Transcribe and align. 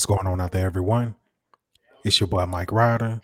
What's 0.00 0.06
going 0.06 0.26
on 0.26 0.40
out 0.40 0.52
there, 0.52 0.64
everyone? 0.64 1.14
It's 2.06 2.18
your 2.18 2.26
boy 2.26 2.46
Mike 2.46 2.72
Ryder, 2.72 3.20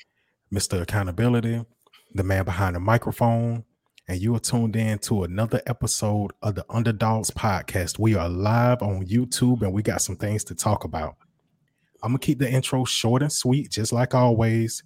Mr. 0.52 0.82
Accountability, 0.82 1.64
the 2.12 2.22
man 2.22 2.44
behind 2.44 2.76
the 2.76 2.80
microphone, 2.80 3.64
and 4.06 4.20
you 4.20 4.34
are 4.34 4.40
tuned 4.40 4.76
in 4.76 4.98
to 4.98 5.22
another 5.22 5.62
episode 5.66 6.32
of 6.42 6.54
the 6.54 6.66
Underdogs 6.68 7.30
Podcast. 7.30 7.98
We 7.98 8.14
are 8.14 8.28
live 8.28 8.82
on 8.82 9.06
YouTube 9.06 9.62
and 9.62 9.72
we 9.72 9.80
got 9.80 10.02
some 10.02 10.16
things 10.16 10.44
to 10.44 10.54
talk 10.54 10.84
about. 10.84 11.16
I'm 12.02 12.10
gonna 12.10 12.18
keep 12.18 12.40
the 12.40 12.50
intro 12.50 12.84
short 12.84 13.22
and 13.22 13.32
sweet, 13.32 13.70
just 13.70 13.90
like 13.90 14.14
always. 14.14 14.82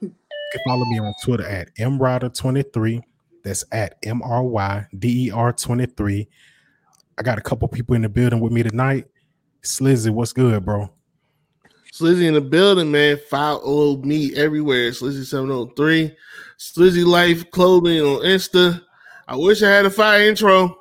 You 0.00 0.12
can 0.50 0.60
follow 0.66 0.84
me 0.86 0.98
on 0.98 1.14
Twitter 1.22 1.46
at 1.46 1.72
mryder23. 1.76 3.02
That's 3.44 3.64
at 3.70 3.98
M 4.02 4.20
R 4.22 4.42
Y 4.42 4.84
D 4.98 5.26
E 5.26 5.30
R 5.30 5.52
23. 5.52 6.26
I 7.18 7.22
got 7.22 7.38
a 7.38 7.42
couple 7.42 7.68
people 7.68 7.94
in 7.94 8.02
the 8.02 8.08
building 8.08 8.40
with 8.40 8.50
me 8.50 8.64
tonight. 8.64 9.06
Slizzy, 9.62 10.10
what's 10.10 10.32
good, 10.32 10.64
bro? 10.64 10.90
Slizzy 11.92 12.26
in 12.26 12.34
the 12.34 12.40
building, 12.40 12.90
man. 12.90 13.18
File 13.28 13.60
old 13.64 14.04
oh 14.04 14.08
me 14.08 14.34
everywhere. 14.36 14.90
Slizzy 14.90 15.24
703. 15.24 16.16
Slizzy 16.58 17.04
Life 17.04 17.50
Clothing 17.50 18.00
on 18.00 18.22
Insta. 18.22 18.80
I 19.26 19.36
wish 19.36 19.62
I 19.62 19.70
had 19.70 19.86
a 19.86 19.90
fire 19.90 20.22
intro, 20.22 20.76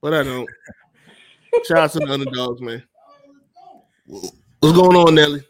but 0.00 0.14
I 0.14 0.22
don't. 0.22 0.48
Shout 1.66 1.78
out 1.78 1.92
to 1.92 1.98
the 2.00 2.12
underdogs, 2.12 2.60
man. 2.60 2.82
What's 4.06 4.32
going 4.76 4.96
on, 4.96 5.14
Nelly? 5.14 5.42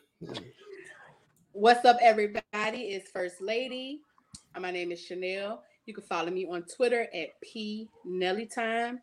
What's 1.53 1.85
up, 1.85 1.99
everybody? 2.03 2.43
It's 2.53 3.11
First 3.11 3.41
Lady. 3.41 4.03
My 4.59 4.71
name 4.71 4.93
is 4.93 5.01
Chanel. 5.01 5.63
You 5.87 5.95
can 5.95 6.05
follow 6.05 6.31
me 6.31 6.47
on 6.47 6.65
Twitter 6.65 7.09
at 7.15 7.41
P 7.43 7.89
Nelly 8.05 8.47
Time. 8.47 9.01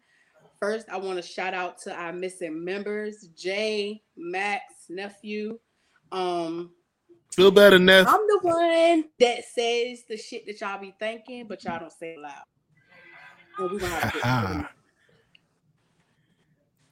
First, 0.59 0.87
I 0.89 0.97
want 0.97 1.17
to 1.17 1.21
shout 1.21 1.53
out 1.53 1.79
to 1.81 1.93
our 1.93 2.13
missing 2.13 2.63
members, 2.63 3.27
Jay, 3.35 4.01
Max, 4.15 4.63
nephew. 4.89 5.59
Um, 6.11 6.71
Feel 7.35 7.51
better, 7.51 7.77
Neff. 7.77 8.07
I'm 8.07 8.21
the 8.27 8.39
one 8.43 9.05
that 9.19 9.43
says 9.43 10.03
the 10.07 10.15
shit 10.15 10.45
that 10.45 10.61
y'all 10.61 10.79
be 10.79 10.95
thinking, 10.97 11.47
but 11.47 11.63
y'all 11.65 11.79
don't 11.79 11.91
say 11.91 12.13
it 12.13 12.19
loud. 12.19 13.71
We 13.71 13.79
gonna 13.79 14.11
to. 14.23 14.69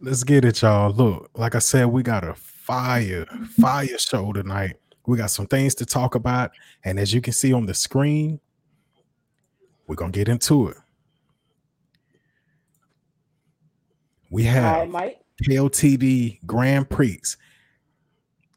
Let's 0.01 0.25
get 0.25 0.43
it, 0.43 0.61
y'all. 0.61 0.91
Look, 0.91 1.29
like 1.35 1.55
I 1.55 1.59
said, 1.59 1.85
we 1.85 2.03
got 2.03 2.25
a 2.25 2.33
fire, 2.33 3.25
fire 3.57 3.97
show 3.97 4.33
tonight. 4.33 4.75
We 5.05 5.17
got 5.17 5.31
some 5.31 5.47
things 5.47 5.75
to 5.75 5.85
talk 5.85 6.15
about, 6.15 6.51
and 6.83 6.99
as 6.99 7.13
you 7.13 7.21
can 7.21 7.31
see 7.31 7.53
on 7.53 7.65
the 7.65 7.73
screen, 7.73 8.41
we're 9.87 9.95
gonna 9.95 10.11
get 10.11 10.27
into 10.27 10.67
it. 10.67 10.77
We 14.29 14.43
right, 14.45 14.51
have 14.51 14.89
Mike. 14.89 15.19
KOTD 15.41 16.45
Grand 16.45 16.89
Prix. 16.89 17.21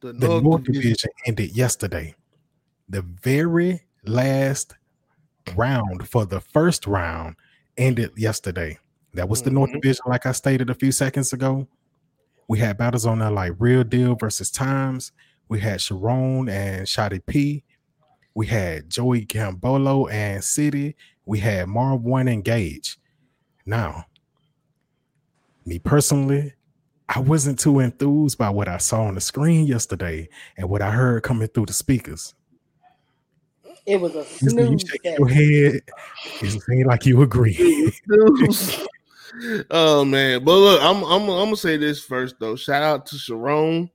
The 0.00 0.12
The 0.12 0.28
North 0.28 0.42
North 0.42 0.62
Division. 0.64 0.82
Division 0.82 1.10
ended 1.26 1.56
yesterday. 1.56 2.14
The 2.88 3.02
very 3.02 3.82
last 4.04 4.74
round 5.54 6.08
for 6.08 6.24
the 6.26 6.40
first 6.40 6.86
round 6.86 7.36
ended 7.76 8.10
yesterday. 8.16 8.78
That 9.14 9.28
was 9.28 9.42
the 9.42 9.50
North 9.50 9.70
Mhm. 9.70 9.80
Division, 9.80 10.02
like 10.06 10.26
I 10.26 10.32
stated 10.32 10.70
a 10.70 10.74
few 10.74 10.92
seconds 10.92 11.32
ago. 11.32 11.66
We 12.48 12.58
had 12.58 12.76
battles 12.78 13.06
on 13.06 13.18
there 13.20 13.30
like 13.30 13.54
Real 13.58 13.82
Deal 13.82 14.14
versus 14.14 14.50
Times. 14.50 15.12
We 15.48 15.60
had 15.60 15.80
Sarone 15.80 16.50
and 16.50 16.86
Shotty 16.86 17.24
P. 17.24 17.64
We 18.34 18.46
had 18.46 18.90
Joey 18.90 19.24
Gambolo 19.24 20.10
and 20.12 20.44
City. 20.44 20.94
We 21.24 21.38
had 21.40 21.68
Marv 21.68 22.02
One 22.02 22.28
and 22.28 22.44
Gage. 22.44 22.98
Now, 23.64 24.04
me 25.64 25.78
personally, 25.78 26.52
I 27.08 27.20
wasn't 27.20 27.58
too 27.58 27.78
enthused 27.80 28.36
by 28.36 28.50
what 28.50 28.68
I 28.68 28.78
saw 28.78 29.02
on 29.04 29.14
the 29.14 29.20
screen 29.20 29.66
yesterday 29.66 30.28
and 30.56 30.68
what 30.68 30.82
I 30.82 30.90
heard 30.90 31.22
coming 31.22 31.48
through 31.48 31.66
the 31.66 31.72
speakers. 31.72 32.34
It 33.86 34.00
was 34.00 34.14
a 34.16 34.18
You 34.18 34.26
you 34.40 34.50
snooze 34.50 34.82
shaking 34.88 35.14
your 35.18 35.28
head. 35.28 35.80
It 36.42 36.62
seemed 36.62 36.86
like 36.86 37.06
you 37.06 37.22
agree. 37.22 37.92
oh 39.70 40.04
man, 40.04 40.44
but 40.44 40.52
look, 40.56 40.82
I'm 40.82 41.04
I'm 41.04 41.22
I'm 41.22 41.44
gonna 41.46 41.56
say 41.56 41.76
this 41.76 42.02
first 42.02 42.36
though. 42.40 42.56
Shout 42.56 42.82
out 42.82 43.06
to 43.06 43.16
Sarone, 43.16 43.88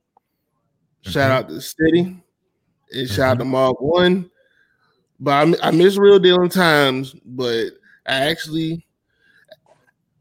shout 1.02 1.30
Mhm. 1.30 1.34
out 1.34 1.48
to 1.50 1.60
City, 1.60 2.22
and 2.92 3.08
shout 3.08 3.32
out 3.32 3.38
to 3.40 3.44
Marv 3.44 3.76
One. 3.80 4.30
But 5.20 5.60
I, 5.62 5.68
I 5.68 5.70
miss 5.70 5.96
Real 5.98 6.18
Deal 6.18 6.42
in 6.42 6.48
times, 6.48 7.14
but 7.24 7.66
I 8.06 8.14
actually 8.30 8.86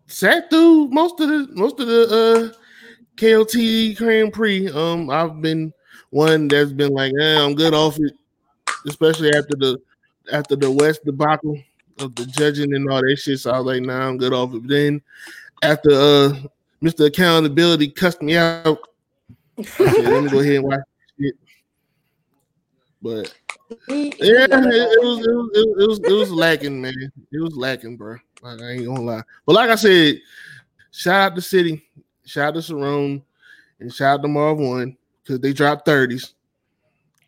sat 0.07 0.49
through 0.49 0.89
most 0.89 1.19
of 1.21 1.29
the 1.29 1.47
most 1.53 1.79
of 1.79 1.87
the 1.87 2.51
uh 2.53 2.57
KLT 3.21 3.95
Grand 3.97 4.33
Prix. 4.33 4.67
Um, 4.71 5.11
I've 5.11 5.41
been 5.43 5.71
one 6.09 6.47
that's 6.47 6.71
been 6.71 6.91
like, 6.91 7.13
eh, 7.21 7.39
I'm 7.39 7.53
good 7.53 7.75
off 7.75 7.99
it, 7.99 8.13
especially 8.87 9.29
after 9.29 9.55
the 9.55 9.79
after 10.33 10.55
the 10.55 10.71
West 10.71 11.05
debacle 11.05 11.61
of 11.99 12.15
the 12.15 12.25
judging 12.25 12.73
and 12.73 12.89
all 12.89 12.99
that 12.99 13.17
shit. 13.17 13.39
So 13.39 13.51
I 13.51 13.59
was 13.59 13.67
like, 13.67 13.83
nah, 13.83 14.07
I'm 14.07 14.17
good 14.17 14.33
off 14.33 14.55
it. 14.55 14.67
Then 14.67 15.03
after 15.61 15.91
uh 15.91 16.33
Mr. 16.81 17.05
Accountability 17.05 17.89
cussed 17.89 18.23
me 18.23 18.37
out, 18.37 18.79
said, 19.61 19.87
let 19.97 20.23
me 20.23 20.29
go 20.31 20.39
ahead 20.39 20.55
and 20.55 20.63
watch 20.63 20.79
shit. 21.19 21.35
But 23.03 23.35
yeah, 23.87 24.45
it, 24.45 24.51
it 24.51 25.03
was, 25.03 25.19
it 25.19 25.31
was 25.31 25.49
it 25.53 25.87
was 25.87 25.99
it 25.99 26.13
was 26.13 26.31
lacking, 26.31 26.81
man. 26.81 27.11
It 27.31 27.39
was 27.39 27.55
lacking, 27.55 27.97
bro. 27.97 28.17
I 28.43 28.53
ain't 28.53 28.85
gonna 28.87 29.01
lie. 29.01 29.23
But 29.45 29.53
like 29.53 29.69
I 29.69 29.75
said, 29.75 30.21
shout 30.89 31.33
out 31.33 31.35
to 31.35 31.41
City, 31.41 31.85
shout 32.25 32.55
out 32.55 32.61
to 32.61 32.73
Sarone, 32.73 33.21
and 33.79 33.93
shout 33.93 34.19
out 34.19 34.21
to 34.23 34.27
Marv 34.27 34.59
One 34.59 34.97
because 35.23 35.39
they 35.39 35.53
dropped 35.53 35.87
30s. 35.87 36.33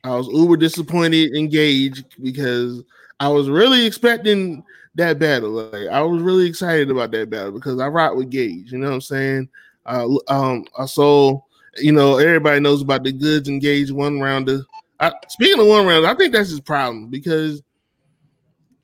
I 0.04 0.16
was 0.16 0.28
uber 0.28 0.58
disappointed 0.58 1.34
in 1.34 1.50
Gage 1.50 2.04
because 2.22 2.84
I 3.20 3.30
was 3.30 3.50
really 3.50 3.86
expecting 3.86 4.64
that 4.96 5.20
battle. 5.20 5.52
Like 5.52 5.88
I 5.90 6.02
was 6.02 6.22
really 6.22 6.46
excited 6.46 6.92
about 6.92 7.12
that 7.12 7.30
battle 7.30 7.52
because 7.52 7.80
I 7.80 7.88
rock 7.88 8.16
with 8.16 8.30
Gage. 8.30 8.72
You 8.72 8.80
know 8.80 8.90
what 8.90 8.96
I'm 8.96 9.02
saying? 9.02 9.50
Uh, 9.86 10.08
um, 10.28 10.66
I 10.78 10.86
saw, 10.86 11.40
you 11.78 11.92
know, 11.92 12.18
everybody 12.18 12.60
knows 12.60 12.82
about 12.82 13.04
the 13.04 13.12
goods 13.12 13.48
and 13.48 13.62
Gage 13.62 13.92
one 13.92 14.20
rounder. 14.20 14.62
I, 15.00 15.12
speaking 15.30 15.60
of 15.60 15.68
one 15.68 15.86
round, 15.86 16.06
I 16.06 16.14
think 16.16 16.34
that's 16.34 16.50
his 16.50 16.60
problem 16.60 17.08
because 17.08 17.62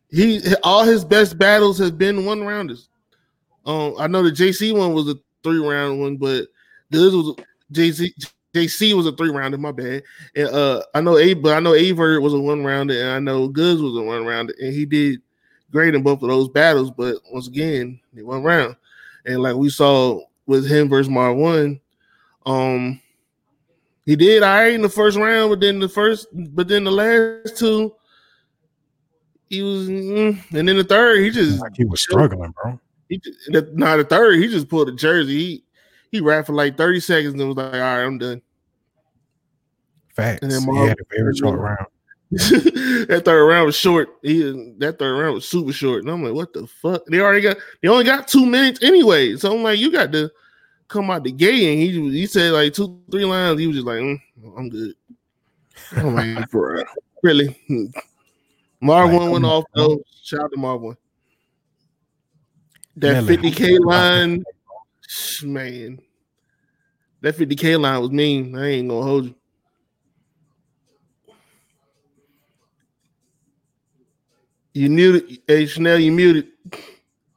he 0.10 0.42
all 0.64 0.84
his 0.84 1.06
best 1.06 1.38
battles 1.38 1.78
have 1.80 1.98
been 1.98 2.26
one 2.26 2.44
rounders. 2.44 2.90
Um, 3.66 3.96
I 4.00 4.08
know 4.08 4.24
the 4.24 4.32
JC 4.32 4.76
one 4.76 4.94
was 4.94 5.08
a 5.10 5.16
three 5.44 5.60
round 5.60 6.00
one, 6.00 6.18
but 6.18 6.48
this 6.90 7.14
was 7.14 7.36
JC. 7.72 8.12
JC 8.54 8.94
was 8.94 9.06
a 9.06 9.12
three 9.12 9.30
rounder. 9.30 9.58
My 9.58 9.72
bad. 9.72 10.04
And 10.36 10.48
uh, 10.48 10.84
I 10.96 11.02
know 11.02 11.18
A, 11.18 11.34
but 11.36 11.56
I 11.56 11.60
know 11.60 11.74
Averb 11.74 12.22
was 12.22 12.34
a 12.34 12.40
one 12.40 12.64
rounder, 12.64 13.00
and 13.00 13.12
I 13.12 13.20
know 13.20 13.48
Goods 13.48 13.82
was 13.82 13.96
a 13.96 14.02
one 14.02 14.26
rounder, 14.26 14.54
and 14.60 14.74
he 14.74 14.86
did 14.86 15.22
great 15.72 15.94
in 15.94 16.02
both 16.02 16.24
of 16.24 16.30
those 16.30 16.50
battles. 16.50 16.92
But 16.92 17.18
once 17.32 17.48
again, 17.48 18.00
they 18.14 18.24
one 18.24 18.44
round, 18.44 18.76
and 19.26 19.42
like 19.42 19.56
we 19.56 19.70
saw 19.70 20.22
with 20.48 20.68
him 20.70 20.90
versus 20.90 21.10
Marv 21.10 21.38
one, 21.38 21.80
um, 22.46 23.00
he 24.06 24.16
did 24.16 24.42
right 24.42 24.74
in 24.74 24.82
the 24.82 24.90
first 24.90 25.18
round, 25.18 25.52
but 25.52 25.60
then 25.60 25.80
the 25.80 25.90
first, 25.90 26.28
but 26.34 26.68
then 26.68 26.84
the 26.84 26.92
last 26.92 27.56
two, 27.58 27.94
he 29.48 29.62
was, 29.62 29.88
mm, 29.88 30.44
and 30.54 30.68
then 30.68 30.78
the 30.78 30.84
third, 30.84 31.24
he 31.24 31.30
just 31.30 31.64
he 31.76 31.86
was 31.86 32.02
struggling, 32.02 32.52
bro. 32.52 32.80
He 33.10 33.18
just, 33.18 33.52
the, 33.52 33.70
nah, 33.74 33.98
the 33.98 34.04
third, 34.04 34.40
he 34.40 34.48
just 34.48 34.70
pulled 34.70 34.90
a 34.90 34.94
jersey. 34.94 35.38
He 35.38 35.64
he 36.12 36.22
rapped 36.22 36.48
for 36.48 36.54
like 36.54 36.78
30 36.78 37.00
seconds 37.02 37.34
and 37.34 37.48
was 37.48 37.58
like, 37.58 37.74
all 37.74 37.80
right, 37.80 38.04
I'm 38.04 38.18
done. 38.18 38.42
Facts. 40.16 40.40
And 40.42 40.52
then 40.52 40.62
he 40.62 40.68
Marv- 40.68 40.90
had 40.90 41.00
a 41.00 41.16
very 41.16 41.36
short 41.36 41.60
round. 41.60 41.88
that 42.32 43.22
third 43.26 43.46
round 43.46 43.66
was 43.66 43.76
short. 43.76 44.10
He 44.22 44.42
that 44.80 44.98
third 45.00 45.20
round 45.20 45.36
was 45.36 45.48
super 45.48 45.74
short. 45.74 46.04
And 46.04 46.12
I'm 46.12 46.24
like, 46.24 46.34
what 46.34 46.54
the 46.54 46.68
fuck? 46.68 47.06
They 47.08 47.20
already 47.20 47.42
got 47.42 47.58
they 47.82 47.88
only 47.90 48.04
got 48.04 48.28
two 48.28 48.46
minutes 48.46 48.84
anyway. 48.84 49.36
So 49.36 49.56
I'm 49.56 49.64
like, 49.64 49.80
you 49.80 49.92
got 49.92 50.12
to 50.12 50.32
come 50.88 51.10
out 51.10 51.24
the 51.24 51.32
gate. 51.32 51.72
And 51.72 51.80
he 51.82 52.20
he 52.20 52.28
said 52.28 52.52
like 52.54 52.74
two, 52.74 53.02
three 53.12 53.26
lines. 53.26 53.60
He 53.60 53.68
was 53.68 53.78
just 53.78 53.88
like, 53.88 54.00
mm, 54.00 54.20
I'm 54.58 54.70
good. 54.70 54.94
I'm 55.96 56.16
like, 56.16 56.50
bro, 56.52 56.84
really? 57.24 57.56
Marv 58.82 59.12
Like, 59.12 59.20
one 59.20 59.32
went 59.32 59.46
off 59.46 59.66
though. 59.74 60.02
Shout 60.24 60.42
out 60.42 60.52
to 60.52 60.58
Marv 60.58 60.82
one. 60.82 60.98
That 63.00 63.24
50k 63.24 63.80
line, 63.80 64.44
man. 65.44 66.00
That 67.22 67.38
50k 67.38 67.80
line 67.80 68.02
was 68.02 68.12
mean. 68.12 68.58
I 68.58 68.68
ain't 68.68 68.90
gonna 68.90 69.06
hold 69.06 69.26
you. 69.28 69.36
You 74.74 74.90
muted, 74.90 75.42
hey 75.48 75.66
Chanel. 75.66 75.98
You 75.98 76.12
muted. 76.12 76.50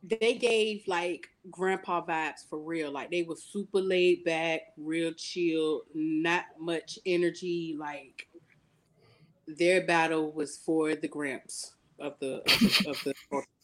they 0.03 0.35
gave 0.35 0.83
like 0.89 1.29
grandpa 1.49 2.05
vibes 2.05 2.49
for 2.51 2.59
real. 2.59 2.91
Like 2.91 3.13
they 3.13 3.23
were 3.23 3.37
super 3.37 3.81
laid 3.81 4.25
back, 4.25 4.63
real 4.77 5.13
chill, 5.13 5.83
not 5.95 6.45
much 6.59 6.99
energy. 7.07 7.77
Like 7.79 8.27
their 9.47 9.87
battle 9.87 10.33
was 10.33 10.57
for 10.57 10.97
the 10.97 11.09
gramps 11.09 11.73
of 12.01 12.15
the 12.19 12.39
of 12.39 12.45
the, 12.45 12.89
of 12.91 13.05
the 13.05 13.43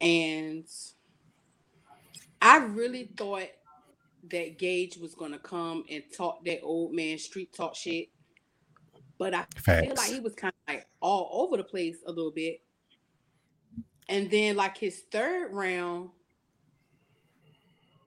and 0.00 0.64
I 2.40 2.58
really 2.58 3.10
thought 3.16 3.48
that 4.30 4.58
Gage 4.58 4.96
was 4.96 5.14
gonna 5.14 5.38
come 5.38 5.84
and 5.90 6.02
talk 6.16 6.44
that 6.44 6.60
old 6.62 6.92
man 6.92 7.18
street 7.18 7.52
talk 7.52 7.74
shit. 7.74 8.08
But 9.18 9.34
I 9.34 9.46
Facts. 9.56 9.86
feel 9.86 9.94
like 9.96 10.10
he 10.10 10.20
was 10.20 10.34
kind 10.34 10.52
of 10.68 10.74
like 10.74 10.86
all 11.00 11.28
over 11.42 11.56
the 11.56 11.64
place 11.64 11.96
a 12.06 12.10
little 12.10 12.30
bit. 12.30 12.60
And 14.08 14.30
then 14.30 14.56
like 14.56 14.76
his 14.76 15.04
third 15.10 15.52
round, 15.52 16.10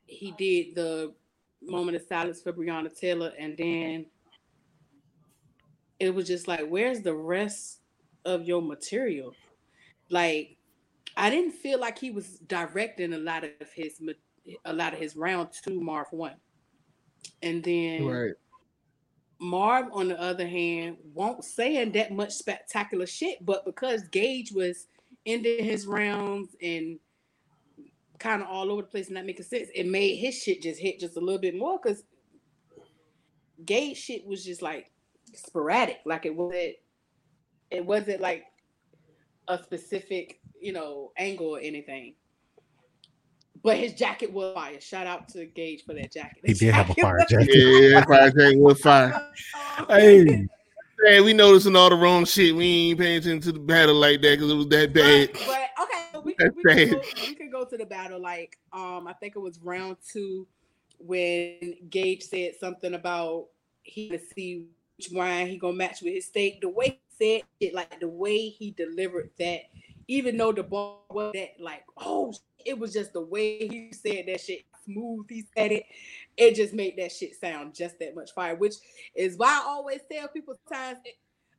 he 0.06 0.32
did 0.32 0.76
the 0.76 1.14
moment 1.62 1.98
of 1.98 2.04
silence 2.04 2.42
for 2.42 2.54
Breonna 2.54 2.96
Taylor, 2.96 3.34
and 3.38 3.58
then 3.58 4.06
it 6.00 6.14
was 6.14 6.28
just 6.28 6.48
like, 6.48 6.68
where's 6.68 7.02
the 7.02 7.14
rest 7.14 7.82
of 8.26 8.46
your 8.46 8.62
material? 8.62 9.34
Like, 10.10 10.58
I 11.20 11.30
didn't 11.30 11.52
feel 11.52 11.80
like 11.80 11.98
he 12.00 12.12
was 12.12 12.40
directing 12.40 13.14
a 13.14 13.18
lot 13.18 13.44
of 13.44 13.52
his 13.76 14.02
a 14.66 14.74
lot 14.74 14.94
of 14.94 15.00
his 15.00 15.16
round 15.16 15.50
two 15.64 15.80
Marv 15.82 16.08
one, 16.12 16.36
and 17.42 17.64
then 17.64 18.06
right. 18.06 18.34
Marv, 19.40 19.88
on 19.92 20.10
the 20.10 20.20
other 20.20 20.48
hand, 20.48 20.98
won't 21.14 21.44
saying 21.44 21.92
that 21.94 22.12
much 22.12 22.34
spectacular 22.34 23.06
shit, 23.06 23.46
but 23.46 23.66
because 23.66 24.04
Gage 24.10 24.52
was 24.52 24.88
ending 25.26 25.64
his 25.64 25.88
rounds 25.88 26.56
and 26.62 27.00
kind 28.18 28.42
of 28.42 28.50
all 28.50 28.72
over 28.72 28.82
the 28.82 28.88
place 28.88 29.08
and 29.08 29.16
not 29.16 29.26
making 29.26 29.46
sense, 29.46 29.70
it 29.74 29.88
made 29.88 30.16
his 30.16 30.42
shit 30.42 30.62
just 30.62 30.80
hit 30.80 31.00
just 31.00 31.16
a 31.16 31.22
little 31.22 31.40
bit 31.40 31.56
more 31.56 31.80
because 31.82 32.04
Gage 33.66 33.98
shit 33.98 34.26
was 34.26 34.44
just 34.44 34.62
like 34.62 34.92
sporadic. 35.34 36.00
Like 36.06 36.26
it 36.26 36.36
wasn't 36.36 36.76
it 37.72 37.86
wasn't 37.86 38.22
like 38.22 38.46
a 39.48 39.62
specific, 39.62 40.39
you 40.62 40.74
know, 40.74 41.12
angle 41.18 41.48
or 41.56 41.60
anything. 41.60 42.16
But 43.62 43.78
his 43.78 43.94
jacket 43.94 44.32
was 44.32 44.54
fire. 44.54 44.80
Shout 44.80 45.06
out 45.06 45.28
to 45.30 45.46
Gage 45.46 45.84
for 45.86 45.94
that 45.94 46.14
jacket. 46.14 46.42
He 46.46 46.54
did 46.54 46.74
have 46.74 46.90
a 46.90 46.94
fire 46.94 47.26
jacket. 47.28 47.56
yeah, 47.56 48.06
fire 48.06 48.32
jacket 48.32 48.60
was 48.60 48.80
fire. 48.80 49.32
hey. 49.90 50.48
Hey, 51.06 51.22
we 51.22 51.32
noticing 51.32 51.78
all 51.78 51.90
the 51.90 51.96
wrong 51.96 52.26
shit. 52.26 52.54
We 52.54 52.90
ain't 52.90 53.00
paying 53.00 53.18
attention 53.20 53.42
to 53.42 53.52
the 53.54 53.60
battle 53.60 53.96
like 53.96 54.22
that 54.22 54.36
because 54.36 54.52
it 54.52 54.56
was 54.56 54.68
that 54.68 54.94
bad. 54.94 55.30
But, 55.32 55.46
but 55.48 55.84
okay, 55.84 56.20
we, 56.26 56.36
we, 56.56 56.76
can 56.76 56.90
go, 56.90 57.02
we 57.28 57.36
can 57.36 57.50
go 57.50 57.64
to 57.64 57.78
the 57.78 57.86
battle. 57.86 58.22
Like, 58.22 58.58
um, 58.74 59.08
I 59.08 59.14
think 59.14 59.38
it 59.38 59.40
was 59.40 59.60
round 59.60 59.96
two 60.12 60.46
when 60.98 61.76
Gage 61.90 62.24
said 62.24 62.56
something 62.60 62.94
about 62.94 63.48
he 63.84 64.10
to 64.10 64.20
see 64.36 64.66
which 64.98 65.10
wine 65.12 65.48
he 65.48 65.58
gonna 65.58 65.74
match 65.74 66.02
with 66.02 66.14
his 66.14 66.26
steak. 66.26 66.60
The 66.60 66.70
way 66.70 67.00
he 67.18 67.26
said 67.26 67.42
it, 67.62 67.74
like 67.74 68.00
the 68.02 68.10
way 68.10 68.50
he 68.50 68.72
delivered 68.72 69.30
that, 69.40 69.62
even 70.10 70.38
though 70.38 70.52
the 70.52 70.64
ball 70.64 71.06
was 71.12 71.32
that 71.36 71.52
like, 71.60 71.84
oh, 71.98 72.34
it 72.66 72.78
was 72.78 72.92
just 72.92 73.14
the 73.14 73.22
way 73.22 73.68
he 73.68 73.92
said 73.94 74.26
that 74.28 74.42
shit 74.42 74.64
smooth. 74.84 75.28
He 75.30 75.46
said 75.56 75.72
it, 75.72 75.84
it 76.36 76.56
just 76.56 76.74
made 76.74 76.98
that 76.98 77.12
shit 77.12 77.40
sound 77.40 77.76
just 77.76 78.00
that 78.00 78.16
much 78.16 78.32
fire. 78.34 78.56
Which 78.56 78.74
is 79.16 79.38
why 79.38 79.50
I 79.50 79.68
always 79.68 80.00
tell 80.12 80.28
people 80.28 80.60
times. 80.72 80.98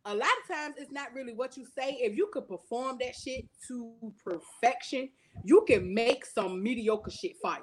a 0.05 0.15
lot 0.15 0.29
of 0.43 0.55
times 0.55 0.75
it's 0.79 0.91
not 0.91 1.15
really 1.15 1.33
what 1.33 1.57
you 1.57 1.65
say. 1.65 1.97
If 2.01 2.17
you 2.17 2.29
could 2.33 2.49
perform 2.49 2.99
that 3.01 3.15
shit 3.15 3.47
to 3.69 3.93
perfection, 4.25 5.11
you 5.45 5.65
can 5.69 5.95
make 5.95 6.27
some 6.27 6.61
mediocre 6.61 7.13
shit 7.13 7.37
fire. 7.41 7.61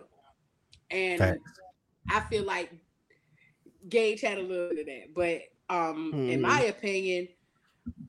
And 0.89 1.19
Thanks. 1.19 1.51
I 2.09 2.21
feel 2.21 2.45
like 2.45 2.71
Gage 3.89 4.21
had 4.21 4.37
a 4.37 4.41
little 4.41 4.69
bit 4.69 4.79
of 4.79 4.85
that, 4.85 5.13
but 5.13 5.41
um, 5.69 6.13
mm. 6.15 6.31
in 6.31 6.41
my 6.41 6.61
opinion, 6.61 7.27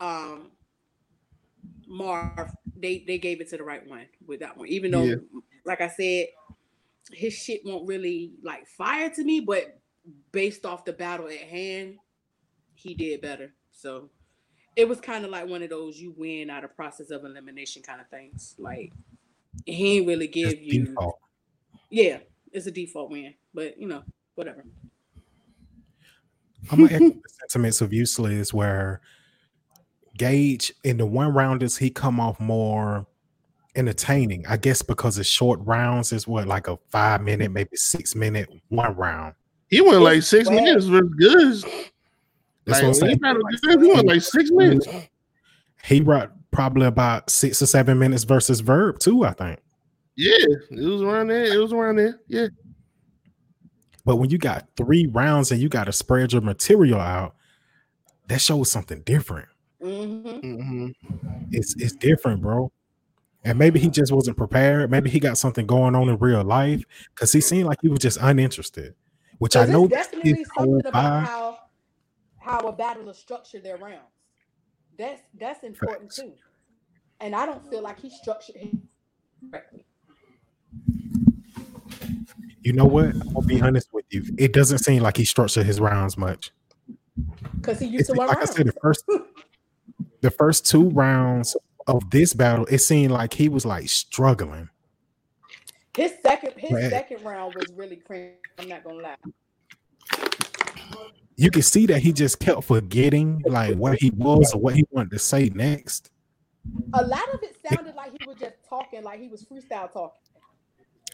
um, 0.00 0.52
Marv 1.88 2.50
they 2.76 3.04
they 3.06 3.18
gave 3.18 3.40
it 3.40 3.48
to 3.50 3.56
the 3.56 3.64
right 3.64 3.86
one 3.86 4.06
with 4.26 4.40
that 4.40 4.56
one. 4.56 4.68
Even 4.68 4.90
though, 4.90 5.02
yeah. 5.02 5.16
like 5.64 5.80
I 5.80 5.88
said, 5.88 6.26
his 7.12 7.34
shit 7.34 7.62
won't 7.64 7.86
really 7.88 8.32
like 8.42 8.66
fire 8.66 9.10
to 9.10 9.24
me, 9.24 9.40
but 9.40 9.78
based 10.32 10.64
off 10.64 10.84
the 10.84 10.92
battle 10.92 11.26
at 11.28 11.38
hand, 11.38 11.96
he 12.74 12.94
did 12.94 13.20
better. 13.20 13.54
So 13.72 14.10
it 14.76 14.88
was 14.88 15.00
kind 15.00 15.24
of 15.24 15.30
like 15.30 15.48
one 15.48 15.62
of 15.62 15.70
those 15.70 15.98
you 15.98 16.14
win 16.16 16.50
out 16.50 16.64
of 16.64 16.74
process 16.76 17.10
of 17.10 17.24
elimination 17.24 17.82
kind 17.82 18.00
of 18.00 18.08
things. 18.08 18.54
Like 18.58 18.92
he 19.66 19.98
ain't 19.98 20.06
really 20.06 20.28
give 20.28 20.50
it's 20.50 20.60
you 20.60 20.86
default. 20.86 21.18
Yeah, 21.90 22.18
it's 22.52 22.66
a 22.66 22.70
default 22.70 23.10
win, 23.10 23.34
but 23.54 23.78
you 23.80 23.88
know, 23.88 24.02
whatever. 24.34 24.64
I'm 26.70 26.84
gonna 26.84 26.94
echo 26.94 27.08
the 27.08 27.28
sentiments 27.40 27.80
of 27.80 27.92
useless 27.92 28.52
where 28.52 29.00
Gage 30.18 30.72
in 30.84 30.98
the 30.98 31.06
one 31.06 31.32
rounders 31.32 31.76
he 31.78 31.88
come 31.88 32.20
off 32.20 32.38
more 32.38 33.06
entertaining. 33.76 34.44
I 34.46 34.56
guess 34.58 34.82
because 34.82 35.16
it's 35.18 35.28
short 35.28 35.60
rounds 35.62 36.12
is 36.12 36.26
what 36.26 36.46
like 36.46 36.68
a 36.68 36.78
five 36.90 37.22
minute, 37.22 37.50
maybe 37.50 37.76
six 37.76 38.14
minute 38.14 38.50
one 38.68 38.94
round. 38.96 39.34
He 39.68 39.80
went 39.80 40.02
like 40.02 40.22
six 40.22 40.50
minutes 40.50 40.86
was 40.86 41.02
good. 41.18 41.62
That's 42.64 42.82
like, 42.82 42.82
what 42.82 42.88
I'm 42.88 42.94
saying. 42.94 43.20
He, 43.62 43.70
he 43.70 43.76
went 43.76 44.06
like 44.06 44.22
six 44.22 44.50
minutes. 44.50 44.86
He 45.84 46.00
brought 46.00 46.32
probably 46.50 46.86
about 46.86 47.30
six 47.30 47.62
or 47.62 47.66
seven 47.66 47.98
minutes 47.98 48.24
versus 48.24 48.60
Verb 48.60 48.98
too. 48.98 49.24
I 49.24 49.32
think. 49.32 49.60
Yeah, 50.16 50.34
it 50.70 50.84
was 50.84 51.02
around 51.02 51.28
there. 51.28 51.44
It 51.44 51.58
was 51.58 51.72
around 51.72 51.96
there. 51.96 52.20
Yeah. 52.26 52.48
But 54.04 54.16
when 54.16 54.30
you 54.30 54.38
got 54.38 54.66
three 54.76 55.06
rounds 55.06 55.52
and 55.52 55.60
you 55.60 55.68
got 55.68 55.84
to 55.84 55.92
spread 55.92 56.32
your 56.32 56.42
material 56.42 56.98
out, 56.98 57.36
that 58.26 58.40
shows 58.40 58.70
something 58.70 59.02
different. 59.02 59.48
Mm-hmm. 59.82 60.28
Mm-hmm. 60.28 60.88
It's 61.52 61.74
it's 61.76 61.94
different, 61.94 62.42
bro. 62.42 62.72
And 63.44 63.58
maybe 63.58 63.78
he 63.78 63.88
just 63.88 64.12
wasn't 64.12 64.36
prepared. 64.36 64.90
Maybe 64.90 65.08
he 65.10 65.20
got 65.20 65.38
something 65.38 65.66
going 65.66 65.94
on 65.94 66.08
in 66.08 66.18
real 66.18 66.42
life 66.42 66.84
because 67.14 67.32
he 67.32 67.40
seemed 67.40 67.66
like 67.66 67.78
he 67.80 67.88
was 67.88 68.00
just 68.00 68.18
uninterested. 68.20 68.94
Which 69.38 69.54
I 69.54 69.66
know 69.66 69.86
definitely 69.86 70.44
something 70.56 70.84
about 70.84 71.26
how 71.26 71.58
how 72.38 72.58
a 72.60 72.72
battle 72.72 73.08
is 73.08 73.18
structured 73.18 73.62
their 73.62 73.76
rounds. 73.76 74.00
That's 74.98 75.22
that's 75.38 75.62
important 75.62 76.12
Facts. 76.12 76.16
too. 76.16 76.32
And 77.20 77.34
I 77.34 77.46
don't 77.46 77.68
feel 77.70 77.82
like 77.82 78.00
he 78.00 78.10
structured 78.10 78.56
him 78.56 78.88
correctly. 79.50 79.84
You 82.62 82.72
know 82.72 82.84
what? 82.84 83.14
I'll 83.34 83.42
be 83.42 83.60
honest 83.60 83.92
with 83.92 84.04
you. 84.10 84.24
It 84.36 84.52
doesn't 84.52 84.78
seem 84.78 85.02
like 85.02 85.16
he 85.16 85.24
structured 85.24 85.64
his 85.64 85.80
rounds 85.80 86.18
much. 86.18 86.50
Because 87.56 87.78
he 87.78 87.86
used 87.86 88.00
it's, 88.00 88.10
to 88.10 88.14
like 88.14 88.30
rounds. 88.30 88.50
I 88.50 88.54
said, 88.54 88.66
the 88.66 88.72
first 88.72 89.04
the 90.20 90.30
first 90.30 90.66
two 90.66 90.88
rounds 90.90 91.56
of 91.86 92.10
this 92.10 92.32
battle, 92.32 92.66
it 92.66 92.78
seemed 92.78 93.12
like 93.12 93.34
he 93.34 93.48
was 93.48 93.64
like 93.64 93.88
struggling. 93.88 94.68
His 95.96 96.12
second 96.22 96.52
his 96.56 96.70
but, 96.70 96.90
second 96.90 97.24
round 97.24 97.54
was 97.54 97.66
really 97.74 97.96
crazy. 97.96 98.34
I'm 98.58 98.68
not 98.68 98.84
gonna 98.84 99.02
lie. 99.02 99.16
You 101.36 101.50
can 101.50 101.62
see 101.62 101.86
that 101.86 102.00
he 102.00 102.12
just 102.12 102.40
kept 102.40 102.64
forgetting 102.64 103.42
like 103.46 103.76
what 103.76 103.98
he 103.98 104.10
was 104.10 104.52
or 104.52 104.60
what 104.60 104.74
he 104.74 104.84
wanted 104.90 105.10
to 105.12 105.18
say 105.18 105.50
next. 105.54 106.10
A 106.94 107.04
lot 107.04 107.28
of 107.32 107.42
it 107.42 107.56
sounded 107.68 107.94
like 107.94 108.12
he 108.12 108.26
was 108.26 108.36
just 108.38 108.56
talking, 108.68 109.02
like 109.02 109.20
he 109.20 109.28
was 109.28 109.44
freestyle 109.44 109.92
talking. 109.92 110.20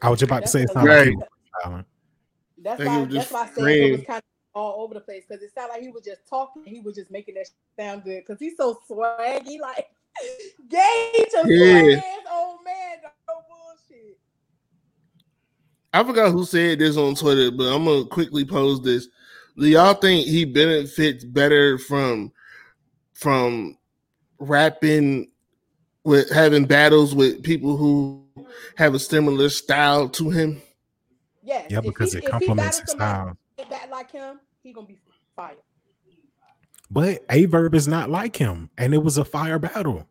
I 0.02 0.10
was 0.10 0.18
just 0.18 0.30
about 0.30 0.40
that's 0.40 0.52
to 0.52 0.58
say 0.58 0.66
something. 0.66 0.84
Right. 0.84 1.14
That's 2.58 2.84
why. 2.84 3.04
That's 3.04 3.30
why 3.30 3.42
I 3.42 3.46
said 3.54 3.68
it 3.68 3.92
was 3.92 4.06
kind 4.06 4.18
of 4.18 4.33
all 4.54 4.82
over 4.82 4.94
the 4.94 5.00
place 5.00 5.24
because 5.28 5.42
it 5.42 5.52
sounded 5.54 5.72
like 5.72 5.82
he 5.82 5.88
was 5.88 6.04
just 6.04 6.26
talking. 6.28 6.64
He 6.64 6.80
was 6.80 6.94
just 6.94 7.10
making 7.10 7.34
that 7.34 7.48
sound 7.78 8.04
good 8.04 8.22
because 8.26 8.40
he's 8.40 8.56
so 8.56 8.78
swaggy, 8.88 9.58
like 9.60 9.88
Gage, 10.68 11.32
a 11.34 11.42
yeah. 11.46 12.00
old 12.32 12.58
man, 12.64 12.98
no 13.28 13.34
bullshit. 13.48 14.18
I 15.92 16.04
forgot 16.04 16.30
who 16.30 16.44
said 16.44 16.78
this 16.78 16.96
on 16.96 17.14
Twitter, 17.14 17.50
but 17.50 17.74
I'm 17.74 17.84
gonna 17.84 18.04
quickly 18.04 18.44
pose 18.44 18.80
this. 18.80 19.08
Do 19.56 19.66
y'all 19.66 19.94
think 19.94 20.26
he 20.26 20.44
benefits 20.44 21.24
better 21.24 21.78
from 21.78 22.32
from 23.14 23.76
rapping 24.38 25.30
with 26.04 26.30
having 26.30 26.64
battles 26.64 27.14
with 27.14 27.42
people 27.42 27.76
who 27.76 28.24
have 28.76 28.94
a 28.94 28.98
similar 28.98 29.48
style 29.48 30.08
to 30.10 30.30
him? 30.30 30.60
Yes. 31.42 31.66
Yeah, 31.70 31.80
because 31.80 32.12
he, 32.12 32.18
it 32.18 32.26
complements 32.26 32.80
his 32.80 32.90
style. 32.90 33.36
That 33.70 33.90
like 33.90 34.10
him, 34.10 34.40
he 34.62 34.72
gonna 34.72 34.86
be 34.86 34.98
fired. 35.36 35.56
But 36.90 37.26
Averb 37.28 37.74
is 37.74 37.88
not 37.88 38.10
like 38.10 38.36
him, 38.36 38.70
and 38.78 38.94
it 38.94 39.02
was 39.02 39.18
a 39.18 39.24
fire 39.24 39.58
battle. 39.58 40.06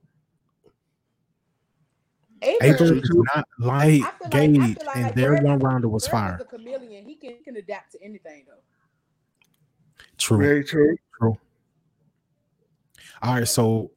Averb 2.42 3.02
is 3.02 3.12
not 3.34 3.48
like 3.60 4.02
Gage, 4.30 4.58
like, 4.58 4.86
like 4.86 4.96
and 4.98 5.16
their 5.16 5.36
one 5.42 5.60
rounder 5.60 5.88
was 5.88 6.08
fire. 6.08 6.40
a 6.42 6.46
chameleon. 6.46 7.06
He 7.06 7.16
can, 7.16 7.36
he 7.38 7.44
can 7.44 7.56
adapt 7.56 7.94
to 7.94 8.04
anything, 8.04 8.46
though. 8.48 8.54
True. 10.18 10.38
Very 10.38 10.64
true. 10.64 10.98
True. 11.18 11.38
All 13.22 13.36
right, 13.36 13.48
so 13.48 13.92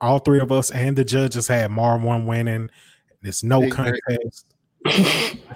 all 0.00 0.18
three 0.18 0.40
of 0.40 0.52
us 0.52 0.70
and 0.70 0.96
the 0.96 1.04
judges 1.04 1.48
had 1.48 1.70
Marv 1.70 2.02
one 2.02 2.26
winning. 2.26 2.70
There's 3.22 3.42
no 3.42 3.60
Big 3.60 3.72
contest. 3.72 4.55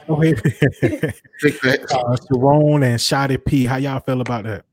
Go 0.06 0.22
ahead. 0.22 0.38
uh, 0.44 2.16
Sarone 2.16 2.84
and 2.84 2.98
Shotty 2.98 3.44
P. 3.44 3.64
How 3.64 3.76
y'all 3.76 4.00
feel 4.00 4.20
about 4.20 4.44
that? 4.44 4.64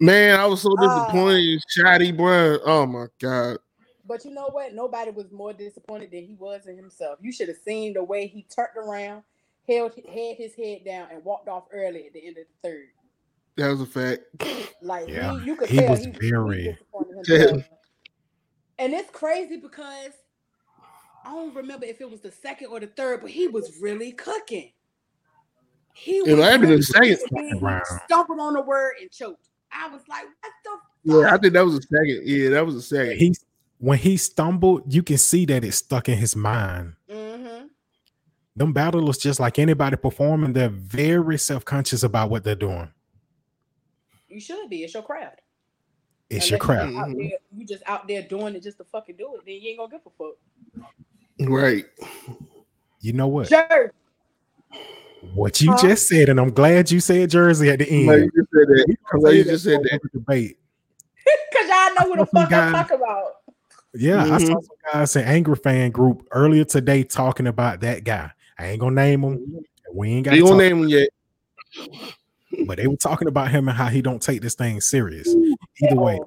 Man, 0.00 0.38
I 0.38 0.46
was 0.46 0.62
so 0.62 0.74
disappointed. 0.76 1.58
Uh, 1.58 1.80
Shotty, 1.82 2.16
bro. 2.16 2.58
Oh 2.64 2.86
my 2.86 3.06
god. 3.20 3.58
But 4.06 4.24
you 4.24 4.30
know 4.32 4.48
what? 4.52 4.72
Nobody 4.72 5.10
was 5.10 5.30
more 5.32 5.52
disappointed 5.52 6.10
than 6.12 6.24
he 6.24 6.34
was 6.38 6.66
in 6.66 6.76
himself. 6.76 7.18
You 7.20 7.32
should 7.32 7.48
have 7.48 7.58
seen 7.58 7.92
the 7.92 8.02
way 8.04 8.26
he 8.26 8.46
turned 8.54 8.76
around. 8.76 9.22
held 9.68 9.92
had 9.94 10.36
his 10.36 10.54
head 10.54 10.84
down 10.84 11.08
and 11.12 11.22
walked 11.24 11.48
off 11.48 11.64
early 11.72 12.06
at 12.06 12.12
the 12.14 12.26
end 12.26 12.38
of 12.38 12.44
the 12.62 12.68
third. 12.68 12.86
That 13.56 13.68
was 13.68 13.80
a 13.80 13.86
fact. 13.86 14.20
Like 14.80 15.08
Yeah, 15.08 15.40
he, 15.40 15.46
you 15.46 15.56
could 15.56 15.68
he 15.68 15.78
tell 15.78 15.90
was 15.90 16.04
he, 16.04 16.12
very- 16.12 16.62
he 16.62 16.70
disappointed 16.70 17.64
And 18.78 18.94
it's 18.94 19.10
crazy 19.10 19.56
because 19.56 20.12
I 21.28 21.32
don't 21.32 21.54
remember 21.54 21.84
if 21.84 22.00
it 22.00 22.10
was 22.10 22.20
the 22.20 22.32
second 22.32 22.68
or 22.68 22.80
the 22.80 22.86
third, 22.86 23.20
but 23.20 23.30
he 23.30 23.48
was 23.48 23.78
really 23.82 24.12
cooking. 24.12 24.72
He 25.92 26.16
It 26.18 26.38
might 26.38 26.52
have 26.52 26.60
been 26.62 26.70
the 26.70 26.82
second. 26.82 27.18
round. 27.60 27.84
stumbled 28.06 28.40
on 28.40 28.54
the 28.54 28.62
word 28.62 28.94
and 29.00 29.10
choked. 29.10 29.48
I 29.70 29.88
was 29.88 30.00
like, 30.08 30.24
what 30.24 30.52
the 30.64 30.70
fuck? 30.70 30.80
Yeah, 31.04 31.34
I 31.34 31.36
think 31.36 31.52
that 31.52 31.64
was 31.66 31.74
a 31.74 31.82
second. 31.82 32.22
Yeah, 32.24 32.48
that 32.50 32.64
was 32.64 32.76
a 32.76 32.82
second. 32.82 33.18
He 33.18 33.34
when 33.78 33.98
he 33.98 34.16
stumbled, 34.16 34.92
you 34.92 35.02
can 35.02 35.18
see 35.18 35.44
that 35.46 35.64
it 35.64 35.72
stuck 35.72 36.08
in 36.08 36.16
his 36.16 36.34
mind. 36.34 36.94
Mm-hmm. 37.10 37.66
Them 38.56 38.72
battlers, 38.72 39.18
just 39.18 39.38
like 39.38 39.58
anybody 39.58 39.96
performing, 39.96 40.52
they're 40.54 40.68
very 40.70 41.36
self-conscious 41.38 42.02
about 42.04 42.30
what 42.30 42.42
they're 42.42 42.54
doing. 42.54 42.90
You 44.28 44.40
should 44.40 44.68
be. 44.70 44.82
It's 44.82 44.94
your 44.94 45.02
craft. 45.02 45.42
It's 46.30 46.50
your 46.50 46.58
Unless 46.62 46.88
you 46.88 46.88
crap. 46.88 46.88
just 46.88 46.96
out 46.98 47.08
Mhm. 47.08 47.18
there- 47.18 47.38
You 47.52 47.66
just 47.66 47.82
out 47.86 48.08
there 48.08 48.22
doing 48.22 48.54
it 48.56 48.62
just 48.62 48.78
to 48.78 48.84
fucking 48.84 49.16
do 49.16 49.34
it. 49.36 49.42
Then 49.44 49.54
you 49.56 49.68
ain't 49.70 49.78
gonna 49.78 49.90
give 49.90 50.00
a 50.06 50.10
fuck. 50.10 50.88
Right. 51.40 51.84
You 53.00 53.12
know 53.12 53.28
what? 53.28 53.48
Sure. 53.48 53.92
What 55.34 55.60
you 55.60 55.70
Huh? 55.70 55.76
just 55.78 56.08
said, 56.08 56.28
and 56.28 56.40
I'm 56.40 56.50
glad 56.50 56.90
you 56.90 57.00
said 57.00 57.30
Jersey 57.30 57.70
at 57.70 57.78
the 57.80 57.86
I'm 57.86 58.08
end. 58.08 58.24
you 58.34 58.42
just 58.42 58.50
said 58.52 58.68
that. 58.68 58.84
We 58.88 58.96
I'm 59.12 59.20
glad 59.20 59.30
you 59.30 59.44
just 59.44 59.64
said 59.64 59.80
that. 59.82 60.00
Debate. 60.12 60.58
Cause 61.52 61.68
y'all 61.68 61.94
know 61.94 62.08
what 62.10 62.18
the 62.20 62.26
Some 62.26 62.48
fuck 62.48 62.52
I'm 62.52 62.72
talking 62.74 62.96
about. 62.96 63.32
Yeah, 63.94 64.22
I 64.22 64.38
saw 64.38 64.54
Mhm. 64.54 64.62
some 64.64 64.76
guys 64.92 65.16
in 65.16 65.24
Angry 65.24 65.56
Fan 65.56 65.90
group 65.90 66.26
earlier 66.30 66.64
today 66.64 67.02
talking 67.04 67.46
about 67.46 67.80
that 67.80 68.04
guy. 68.04 68.30
I 68.58 68.66
ain't 68.66 68.80
gonna 68.80 68.94
name 68.94 69.22
him. 69.22 69.64
We 69.92 70.08
ain't 70.10 70.24
got 70.24 70.34
You 70.36 70.42
to 70.42 70.48
don't 70.48 70.58
name 70.58 70.82
him 70.82 70.88
yet. 70.88 71.08
but 72.66 72.76
they 72.78 72.86
were 72.86 72.96
talking 72.96 73.28
about 73.28 73.50
him 73.50 73.68
and 73.68 73.76
how 73.76 73.86
he 73.88 74.02
don't 74.02 74.20
take 74.22 74.40
this 74.42 74.54
thing 74.54 74.80
serious. 74.80 75.34
Either 75.82 75.96
way, 75.96 76.18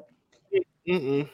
Mm-mm. 0.87 1.29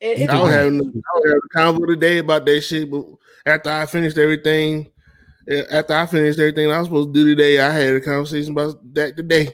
It- 0.00 0.18
Either 0.18 0.22
it's 0.24 0.32
I 0.32 0.36
don't 0.36 0.50
have 0.50 0.66
I 0.66 0.68
don't 0.68 1.28
have 1.28 1.38
a 1.44 1.78
convo 1.78 1.86
today 1.86 2.18
about 2.18 2.44
that 2.46 2.60
shit. 2.62 2.90
But 2.90 3.04
after 3.44 3.70
I 3.70 3.86
finished 3.86 4.18
everything, 4.18 4.90
after 5.70 5.94
I 5.94 6.06
finished 6.06 6.38
everything 6.38 6.70
I 6.70 6.78
was 6.78 6.88
supposed 6.88 7.14
to 7.14 7.20
do 7.24 7.34
today, 7.34 7.60
I 7.60 7.70
had 7.70 7.94
a 7.94 8.00
conversation 8.00 8.52
about 8.52 8.76
that 8.94 9.16
today. 9.16 9.48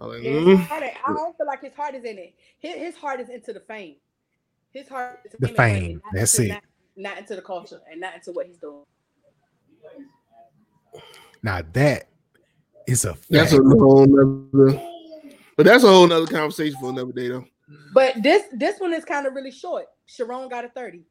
I 0.00 0.06
like, 0.06 0.22
mm. 0.22 0.70
I 0.70 0.92
don't 1.12 1.36
feel 1.36 1.46
like 1.46 1.60
his 1.62 1.74
heart 1.74 1.94
is 1.94 2.04
in 2.04 2.18
it. 2.18 2.34
His, 2.58 2.74
his 2.76 2.96
heart 2.96 3.20
is 3.20 3.28
into 3.28 3.52
the 3.52 3.60
fame. 3.60 3.96
His 4.72 4.88
heart 4.88 5.20
is 5.26 5.32
The 5.38 5.48
into 5.48 5.62
and 5.62 5.78
fame, 5.80 6.02
that's 6.14 6.38
into- 6.38 6.52
it. 6.52 6.54
Not, 6.54 6.62
not 7.12 7.18
into 7.18 7.36
the 7.36 7.42
culture 7.42 7.80
and 7.90 8.00
not 8.00 8.14
into 8.14 8.32
what 8.32 8.46
he's 8.46 8.56
doing. 8.56 8.84
now 11.42 11.60
that 11.72 12.08
is 12.86 13.04
a 13.04 13.16
that's 13.28 13.52
a 13.52 13.56
whole 13.62 14.06
nother. 14.06 14.80
But 15.56 15.66
that's 15.66 15.84
a 15.84 15.88
whole 15.88 16.06
nother 16.06 16.26
conversation 16.26 16.78
for 16.80 16.90
another 16.90 17.12
day, 17.12 17.28
though. 17.28 17.44
But 17.94 18.22
this 18.22 18.44
this 18.52 18.80
one 18.80 18.92
is 18.92 19.04
kind 19.04 19.26
of 19.26 19.34
really 19.34 19.50
short. 19.52 19.86
Sarone 20.08 20.50
got 20.50 20.64
a 20.64 20.68
30. 20.70 21.04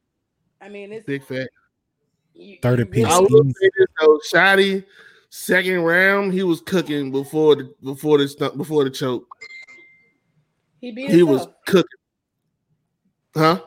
I 0.60 0.68
mean, 0.68 0.92
it's 0.92 1.06
Big 1.06 1.24
fat. 1.24 1.48
you- 2.34 2.58
30 2.62 2.82
you 2.82 2.86
piece. 2.86 3.06
I 3.06 3.18
really- 3.18 3.28
will 3.30 3.44
say 3.44 3.70
this 3.78 3.86
though, 4.00 4.20
Shotty, 4.32 4.84
second 5.30 5.80
round, 5.82 6.32
he 6.32 6.42
was 6.42 6.60
cooking 6.60 7.10
before 7.10 7.56
the 7.56 7.74
before 7.82 8.18
the 8.18 8.28
stunt 8.28 8.56
before 8.58 8.84
the 8.84 8.90
choke. 8.90 9.26
He 10.80 10.92
beat 10.92 11.10
He 11.10 11.22
was 11.22 11.46
cooking. 11.66 11.98
Huh? 13.34 13.62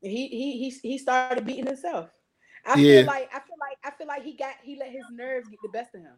He 0.00 0.28
he 0.28 0.58
he 0.58 0.70
he 0.70 0.98
started 0.98 1.44
beating 1.44 1.66
himself. 1.66 2.10
I 2.64 2.78
Yeah. 2.78 2.98
feel 3.00 3.06
like 3.06 3.28
I 3.34 3.40
feel 3.40 3.56
like 3.60 3.78
I 3.84 3.90
feel 3.90 4.06
like 4.06 4.22
he 4.22 4.34
got 4.34 4.54
he 4.62 4.76
let 4.78 4.90
his 4.90 5.04
nerves 5.10 5.48
get 5.48 5.58
the 5.62 5.68
best 5.68 5.94
of 5.94 6.00
him. 6.02 6.16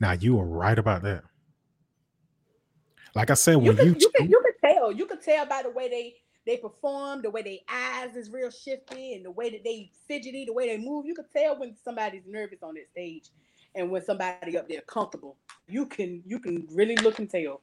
Now 0.00 0.12
you 0.12 0.36
were 0.36 0.44
right 0.46 0.78
about 0.78 1.02
that. 1.02 1.24
Like 3.18 3.30
I 3.30 3.34
said, 3.34 3.54
You 3.54 3.58
when 3.58 3.76
can 3.76 3.86
you, 3.86 3.96
you 3.98 4.10
can 4.14 4.30
you 4.30 4.40
can 4.40 4.72
tell 4.72 4.92
you 4.92 5.04
can 5.04 5.20
tell 5.20 5.44
by 5.44 5.62
the 5.64 5.70
way 5.70 5.88
they 5.88 6.14
they 6.46 6.56
perform, 6.56 7.20
the 7.20 7.30
way 7.30 7.42
they 7.42 7.64
eyes 7.68 8.14
is 8.14 8.30
real 8.30 8.48
shifty, 8.48 9.14
and 9.14 9.24
the 9.24 9.30
way 9.32 9.50
that 9.50 9.64
they 9.64 9.90
fidgety, 10.06 10.44
the 10.44 10.52
way 10.52 10.68
they 10.68 10.78
move. 10.78 11.04
You 11.04 11.16
can 11.16 11.24
tell 11.34 11.58
when 11.58 11.74
somebody's 11.84 12.22
nervous 12.28 12.62
on 12.62 12.74
that 12.74 12.88
stage, 12.92 13.30
and 13.74 13.90
when 13.90 14.04
somebody 14.04 14.56
up 14.56 14.68
there 14.68 14.82
comfortable. 14.82 15.36
You 15.66 15.86
can 15.86 16.22
you 16.24 16.38
can 16.38 16.68
really 16.72 16.94
look 16.94 17.18
and 17.18 17.28
tell. 17.28 17.60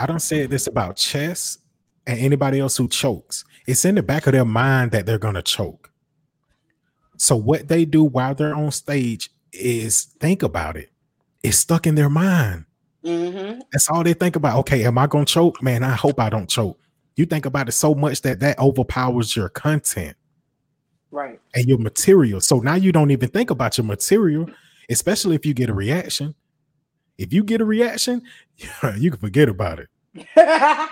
I 0.00 0.06
don't 0.06 0.18
say 0.18 0.46
this 0.46 0.66
about 0.66 0.96
chess 0.96 1.58
and 2.04 2.18
anybody 2.18 2.58
else 2.58 2.76
who 2.76 2.88
chokes. 2.88 3.44
It's 3.68 3.84
in 3.84 3.94
the 3.94 4.02
back 4.02 4.26
of 4.26 4.32
their 4.32 4.44
mind 4.44 4.90
that 4.90 5.06
they're 5.06 5.16
gonna 5.16 5.42
choke. 5.42 5.92
So 7.18 7.36
what 7.36 7.68
they 7.68 7.84
do 7.84 8.02
while 8.02 8.34
they're 8.34 8.52
on 8.52 8.72
stage 8.72 9.30
is 9.52 10.06
think 10.18 10.42
about 10.42 10.76
it. 10.76 10.90
It's 11.44 11.58
stuck 11.58 11.86
in 11.86 11.94
their 11.94 12.10
mind. 12.10 12.64
Mm-hmm. 13.04 13.60
That's 13.72 13.88
all 13.90 14.02
they 14.04 14.14
think 14.14 14.36
about. 14.36 14.58
Okay, 14.60 14.84
am 14.84 14.98
I 14.98 15.06
gonna 15.06 15.24
choke? 15.24 15.62
Man, 15.62 15.82
I 15.82 15.92
hope 15.94 16.20
I 16.20 16.30
don't 16.30 16.48
choke. 16.48 16.78
You 17.16 17.26
think 17.26 17.44
about 17.46 17.68
it 17.68 17.72
so 17.72 17.94
much 17.94 18.22
that 18.22 18.40
that 18.40 18.58
overpowers 18.58 19.34
your 19.36 19.48
content 19.50 20.16
Right. 21.10 21.38
and 21.54 21.66
your 21.66 21.78
material. 21.78 22.40
So 22.40 22.60
now 22.60 22.74
you 22.74 22.90
don't 22.92 23.10
even 23.10 23.28
think 23.28 23.50
about 23.50 23.76
your 23.76 23.84
material, 23.84 24.48
especially 24.88 25.34
if 25.34 25.44
you 25.44 25.52
get 25.52 25.68
a 25.68 25.74
reaction. 25.74 26.34
If 27.18 27.32
you 27.32 27.44
get 27.44 27.60
a 27.60 27.64
reaction, 27.64 28.22
you 28.96 29.10
can 29.10 29.20
forget 29.20 29.48
about 29.48 29.80
it. 29.80 29.88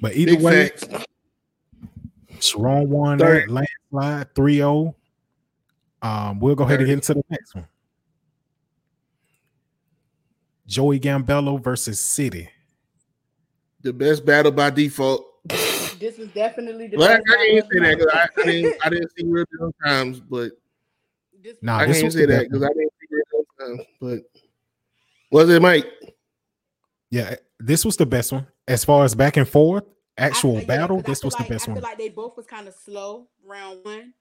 But 0.00 0.14
either 0.14 0.36
Big 0.36 0.42
way, 0.44 0.68
facts. 0.68 1.04
Sarone 2.38 2.86
won 2.86 3.18
Third. 3.18 3.48
that 3.50 3.66
landslide 3.92 4.32
3-0. 4.34 4.94
Um, 6.02 6.38
we'll 6.38 6.54
go 6.54 6.62
ahead 6.62 6.78
and 6.78 6.86
get 6.86 6.92
into 6.94 7.14
the 7.14 7.24
next 7.28 7.56
one. 7.56 7.66
Joey 10.68 11.00
Gambello 11.00 11.60
versus 11.62 11.98
City. 11.98 12.48
The 13.80 13.92
best 13.92 14.24
battle 14.24 14.52
by 14.52 14.70
default. 14.70 15.24
this 15.98 16.18
was 16.18 16.28
definitely 16.28 16.88
the 16.88 16.98
Well, 16.98 17.08
I, 17.10 17.16
best 17.16 17.26
I 17.28 17.36
can't 17.36 17.50
even 17.50 17.70
say 17.70 17.78
that 17.80 17.98
because 17.98 18.12
I, 18.14 18.20
I 18.42 18.44
didn't 18.44 18.76
I 18.84 18.88
didn't 18.90 19.10
see 19.18 19.24
real 19.26 19.44
deal 19.58 19.74
times, 19.84 20.20
but 20.20 20.50
This 21.42 21.56
Nah, 21.62 21.78
I 21.78 21.86
can't 21.86 22.12
say 22.12 22.26
that 22.26 22.44
because 22.48 22.62
I 22.62 22.68
didn't 22.68 22.92
see 23.00 23.06
real 23.10 23.24
deal 23.32 23.66
times. 23.66 23.86
But 24.00 24.20
was 25.32 25.48
it 25.48 25.62
Mike? 25.62 25.86
Yeah, 27.10 27.36
this 27.58 27.84
was 27.86 27.96
the 27.96 28.04
best 28.06 28.32
one. 28.32 28.46
As 28.66 28.84
far 28.84 29.04
as 29.04 29.14
back 29.14 29.38
and 29.38 29.48
forth, 29.48 29.84
actual 30.18 30.54
yeah, 30.54 30.58
'cause 30.60 30.66
battle, 30.66 30.98
I 30.98 31.02
this 31.02 31.20
feel 31.22 31.28
was 31.28 31.34
the 31.36 31.42
like- 31.44 31.48
best 31.48 31.62
I 31.62 31.66
feel 31.66 31.74
one. 31.76 31.82
like 31.82 31.98
they 31.98 32.08
both 32.10 32.36
was 32.36 32.46
kind 32.46 32.68
of 32.68 32.74
slow 32.74 33.28
round 33.46 33.82
one, 33.84 34.12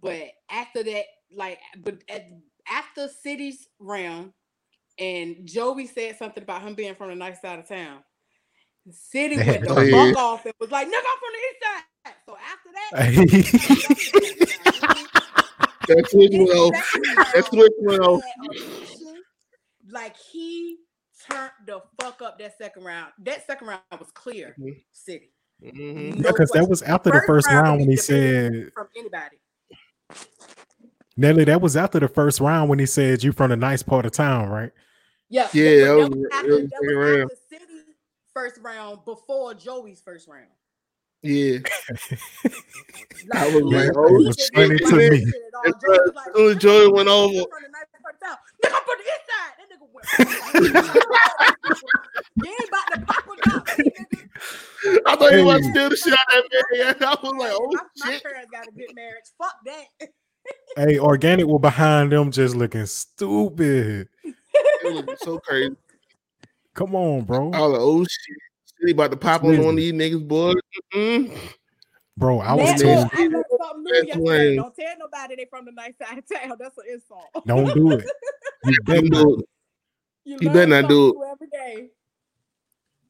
but 0.00 0.22
after 0.48 0.84
that, 0.84 1.04
like, 1.34 1.58
but 1.82 1.98
at, 2.08 2.28
after 2.70 3.08
City's 3.08 3.66
round, 3.80 4.32
and 4.98 5.46
Joey 5.46 5.86
said 5.86 6.16
something 6.16 6.42
about 6.42 6.62
him 6.62 6.74
being 6.74 6.94
from 6.94 7.08
the 7.10 7.14
nice 7.14 7.38
side 7.40 7.58
of 7.58 7.68
town. 7.68 7.98
City 8.90 9.36
went 9.36 9.60
the 9.62 9.68
fuck 9.68 10.14
talk. 10.14 10.16
off 10.16 10.44
and 10.46 10.54
was 10.60 10.70
like, 10.70 10.86
"Nigga, 10.88 10.94
I'm 10.94 11.18
from 11.18 11.32
the 11.32 11.38
east 11.50 11.62
side." 11.62 11.82
So 12.26 12.36
after 12.36 12.70
that, 12.74 12.90
That 15.88 16.06
switch 16.10 16.30
went 16.32 16.50
off. 16.50 16.72
That 16.72 17.32
That 17.34 17.44
switch 17.46 17.72
went 17.80 18.02
off. 18.02 18.22
like 19.90 20.14
he 20.32 20.78
turned 21.30 21.50
the 21.66 21.80
fuck 22.00 22.20
up 22.22 22.38
that 22.38 22.56
second 22.58 22.84
round. 22.84 23.12
That 23.20 23.46
second 23.46 23.68
round 23.68 23.80
was 23.98 24.10
clear. 24.12 24.54
Mhm. 24.58 24.82
City. 24.92 25.30
Mhm. 25.62 26.16
No 26.18 26.30
because 26.30 26.50
that 26.50 26.68
was 26.68 26.82
after 26.82 27.10
the 27.10 27.20
First 27.20 27.26
first 27.26 27.46
round 27.48 27.66
round 27.66 27.80
when 27.80 27.90
he 27.90 27.96
said, 27.96 28.70
from 28.74 28.88
anybody. 28.96 29.38
Nelly, 31.16 31.44
that 31.44 31.60
was 31.60 31.76
after 31.76 31.98
the 31.98 32.06
first 32.08 32.38
round 32.40 32.68
when 32.70 32.78
he 32.78 32.86
said, 32.86 33.24
You 33.24 33.32
from 33.32 33.50
the 33.50 33.56
nice 33.56 33.82
part 33.82 34.06
of 34.06 34.12
town, 34.12 34.48
right? 34.50 34.70
Yeah, 35.30 35.48
Yeah, 35.52 35.94
but 36.08 36.10
that 36.10 36.10
that 36.10 36.10
was- 36.10 36.10
was 36.10 36.18
that 36.18 36.34
after, 36.34 36.48
was 36.48 36.70
that 36.70 36.80
was 36.80 36.94
round. 36.96 37.22
after 37.22 37.36
City 37.50 37.64
first 38.34 38.58
round 38.62 39.04
before 39.04 39.54
Joey's 39.54 40.00
first 40.00 40.28
round. 40.28 40.46
Yeah. 41.22 41.58
Like, 43.30 43.34
I 43.34 43.46
oh, 43.48 43.52
was 43.52 43.64
like, 43.64 43.82
he 43.84 43.90
oh, 43.96 44.18
didn't 44.18 44.38
shit. 44.38 44.50
really 44.56 44.78
Funny 44.78 45.10
to 45.10 45.10
me. 45.10 45.18
that 45.24 45.52
all. 45.54 45.62
Joey 45.64 45.98
was 45.98 46.14
like, 46.14 46.30
soon 46.36 46.58
Joey 46.60 46.88
went 46.92 47.08
over- 47.08 47.32
the 47.34 47.46
nice 47.72 47.90
part 48.00 48.14
of 48.14 48.20
town." 48.22 48.36
Nigga, 48.64 48.74
I'm 48.74 48.82
from 48.84 48.98
the 48.98 49.04
east 49.04 49.26
side. 49.28 49.54
That 49.58 49.66
nigga 49.74 49.86
went. 49.92 50.06
you 52.36 52.46
ain't 52.46 52.68
about 52.68 52.86
to 52.94 52.98
pop 53.06 53.24
a 53.26 53.28
dog, 53.50 53.66
nigga. 53.66 55.02
I 55.06 55.16
thought 55.16 55.32
he 55.34 55.42
was 55.42 55.56
about 55.58 55.70
steal 55.70 55.88
the 55.90 55.96
shit 55.96 56.12
out 56.12 56.44
of 56.44 56.50
that 56.50 56.64
man. 56.72 56.94
I 57.02 57.16
was 57.20 57.34
like, 57.34 57.52
oh 57.54 57.68
my, 57.72 57.82
my 57.96 58.20
parents 58.22 58.50
got 58.52 58.68
a 58.68 58.70
good 58.70 58.94
marriage. 58.94 59.24
Fuck 59.36 59.56
that. 59.66 60.08
Hey, 60.76 60.98
organic 60.98 61.46
were 61.46 61.58
behind 61.58 62.12
them 62.12 62.30
just 62.30 62.54
looking 62.54 62.86
stupid. 62.86 64.08
It 64.96 65.06
was 65.06 65.20
so 65.20 65.38
crazy. 65.38 65.74
Come 66.74 66.94
on, 66.94 67.22
bro. 67.22 67.50
All 67.52 67.72
the 67.72 67.78
like, 67.78 67.80
oh 67.80 68.04
shit. 68.04 68.36
He 68.86 68.92
about 68.92 69.10
to 69.10 69.16
pop 69.16 69.42
on 69.42 69.58
one 69.58 69.70
of 69.70 69.76
these 69.76 69.92
niggas, 69.92 70.26
boy. 70.26 70.54
Mm-mm. 70.94 71.36
Bro, 72.16 72.40
I 72.40 72.54
was 72.54 72.64
Man, 72.64 72.78
telling 72.78 72.98
look, 72.98 73.12
telling 73.12 73.32
I 73.32 73.36
learned 73.36 73.44
something 73.60 73.82
new 73.84 74.06
That's 74.06 74.56
Don't 74.56 74.76
tell 74.76 74.98
nobody 74.98 75.36
they 75.36 75.46
from 75.50 75.64
the 75.64 75.72
nice 75.72 75.94
side 76.00 76.18
of 76.18 76.24
town. 76.28 76.56
That's 76.58 76.78
an 76.78 76.84
insult. 76.92 77.46
don't 77.46 77.74
do 77.74 77.92
it. 77.92 78.04
You 78.64 78.76
better 78.84 79.00
Don't 79.00 79.10
do 79.10 79.38
it. 79.38 79.44
You, 80.24 80.38
You 80.40 80.50
better 80.50 80.66
not 80.66 80.88
do 80.88 81.08
something 81.08 81.20
new 81.20 81.30
every 81.30 81.46
day. 81.48 81.88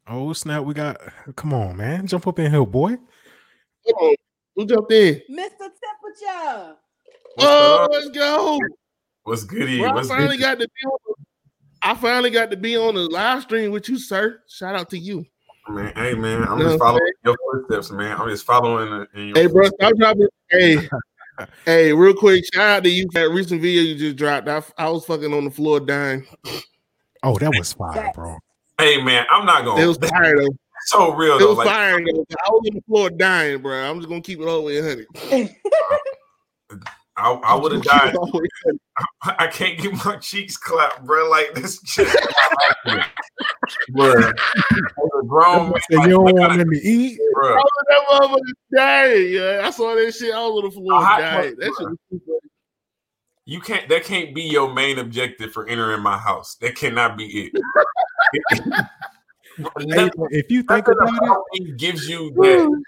Oh 0.07 0.33
snap, 0.33 0.65
we 0.65 0.73
got 0.75 0.99
come 1.37 1.53
on, 1.53 1.77
man. 1.77 2.07
Jump 2.07 2.27
up 2.27 2.39
in 2.39 2.51
here, 2.51 2.65
boy. 2.65 2.91
Come 2.91 3.95
on. 4.01 4.15
Who 4.57 4.67
jumped 4.67 4.93
in? 4.93 5.15
Mr. 5.31 5.59
Tipper 5.59 6.03
with 6.03 6.19
y'all? 6.23 6.77
Oh, 7.39 7.89
let's 7.93 8.09
go. 8.11 8.59
What's 9.25 9.45
goody? 9.45 9.79
Bro, 9.79 9.99
I 9.99 10.03
finally 10.05 10.37
goody? 10.37 10.39
got 10.39 10.59
to 10.59 10.67
be 10.67 10.87
on 10.87 10.99
the, 11.07 11.15
I 11.83 11.95
finally 11.95 12.31
got 12.31 12.51
to 12.51 12.57
be 12.57 12.77
on 12.77 12.95
the 12.95 13.03
live 13.09 13.43
stream 13.43 13.71
with 13.71 13.89
you, 13.89 13.99
sir. 13.99 14.43
Shout 14.49 14.75
out 14.75 14.91
to 14.91 14.99
you. 14.99 15.25
Man, 15.69 15.93
hey 15.97 16.15
man, 16.15 16.45
I'm 16.45 16.59
No, 16.59 16.65
just 16.65 16.79
following 16.79 17.13
your 17.25 17.37
footsteps, 17.53 17.91
man. 17.91 18.17
I'm 18.19 18.29
just 18.31 18.47
following 18.47 18.89
in- 19.15 19.21
in 19.21 19.29
your 19.29 19.37
Hey, 19.37 19.47
bro, 19.49 19.67
stop 19.67 19.93
dropping. 19.99 20.29
Hey, 20.51 20.89
hey, 21.67 21.93
real 21.93 22.15
quick, 22.15 22.43
shout 22.55 22.71
out 22.79 22.85
to 22.85 22.89
you. 22.91 23.07
That 23.13 23.29
recent 23.31 23.61
video 23.61 23.83
you 23.83 23.95
just 23.95 24.17
dropped. 24.17 24.49
I, 24.49 24.63
I 24.79 24.89
was 24.89 25.05
fucking 25.05 25.33
on 25.35 25.45
the 25.45 25.51
floor 25.51 25.79
dying. 25.81 26.27
Oh, 27.23 27.37
that 27.39 27.55
was 27.55 27.75
fire, 27.75 28.11
bro. 28.15 28.39
Hey 28.79 29.03
man, 29.03 29.27
I'm 29.31 29.45
not 29.45 29.65
going. 29.65 29.83
It 29.83 29.87
was 29.87 29.99
fire 29.99 30.37
though. 30.39 30.49
so 30.87 31.13
real 31.15 31.37
It 31.37 31.41
though. 31.41 31.49
was 31.49 31.59
Like, 31.59 31.67
fire 31.69 31.99
though. 31.99 32.25
I 32.47 32.51
was 32.51 32.69
on 32.71 32.75
the 32.77 32.83
floor 32.87 33.11
dying, 33.11 33.61
bro. 33.61 33.91
I'm 33.91 33.99
just 33.99 34.09
gonna 34.09 34.23
keep 34.23 34.41
it 34.41 34.47
all 34.49 34.61
the 34.61 34.63
way 34.63 34.81
100. 34.81 35.51
I, 37.19 37.33
I 37.33 37.55
would 37.57 37.73
have 37.73 37.83
died. 37.83 38.15
I 39.39 39.47
can't 39.49 39.79
get 39.79 39.93
my 40.05 40.17
cheeks 40.17 40.57
clapped, 40.57 41.05
bro. 41.05 41.29
Like 41.29 41.55
this 41.55 41.81
shit. 41.85 42.09
bro. 43.91 44.13
A 44.15 45.27
grown 45.27 45.71
man, 45.71 45.81
you 45.91 46.09
don't 46.11 46.25
what 46.25 46.35
want 46.35 46.51
kinda- 46.53 46.65
them 46.65 46.71
to 46.73 46.79
eat. 46.81 47.19
bro. 47.35 47.57
that 47.57 48.01
motherfucker 48.11 48.41
dying. 48.75 49.33
Yeah, 49.33 49.63
I 49.65 49.71
saw 49.71 49.95
that 49.95 50.13
shit. 50.15 50.33
I 50.35 50.39
was 50.47 50.59
on 50.59 50.65
the 50.65 50.71
floor 50.71 50.93
A 51.01 51.05
hot 51.05 51.21
dying. 51.21 51.57
That 51.59 51.67
shit 51.67 51.77
bro. 51.77 51.97
was. 52.11 52.41
You 53.47 53.61
can't. 53.61 53.89
That 53.89 54.05
can't 54.05 54.35
be 54.35 54.43
your 54.43 54.73
main 54.73 54.99
objective 54.99 55.53
for 55.53 55.67
entering 55.67 56.03
my 56.03 56.19
house. 56.19 56.57
That 56.61 56.77
cannot 56.77 57.17
be 57.17 57.51
it. 57.53 57.53
Hey, 59.59 59.87
Nothing- 59.87 60.29
if 60.31 60.49
you 60.53 60.63
think 60.63 60.87
about 60.87 61.09
it, 61.09 61.17
about 61.21 61.43
me 61.55 61.73
gives 61.73 62.09
you 62.09 62.31
that 62.37 62.83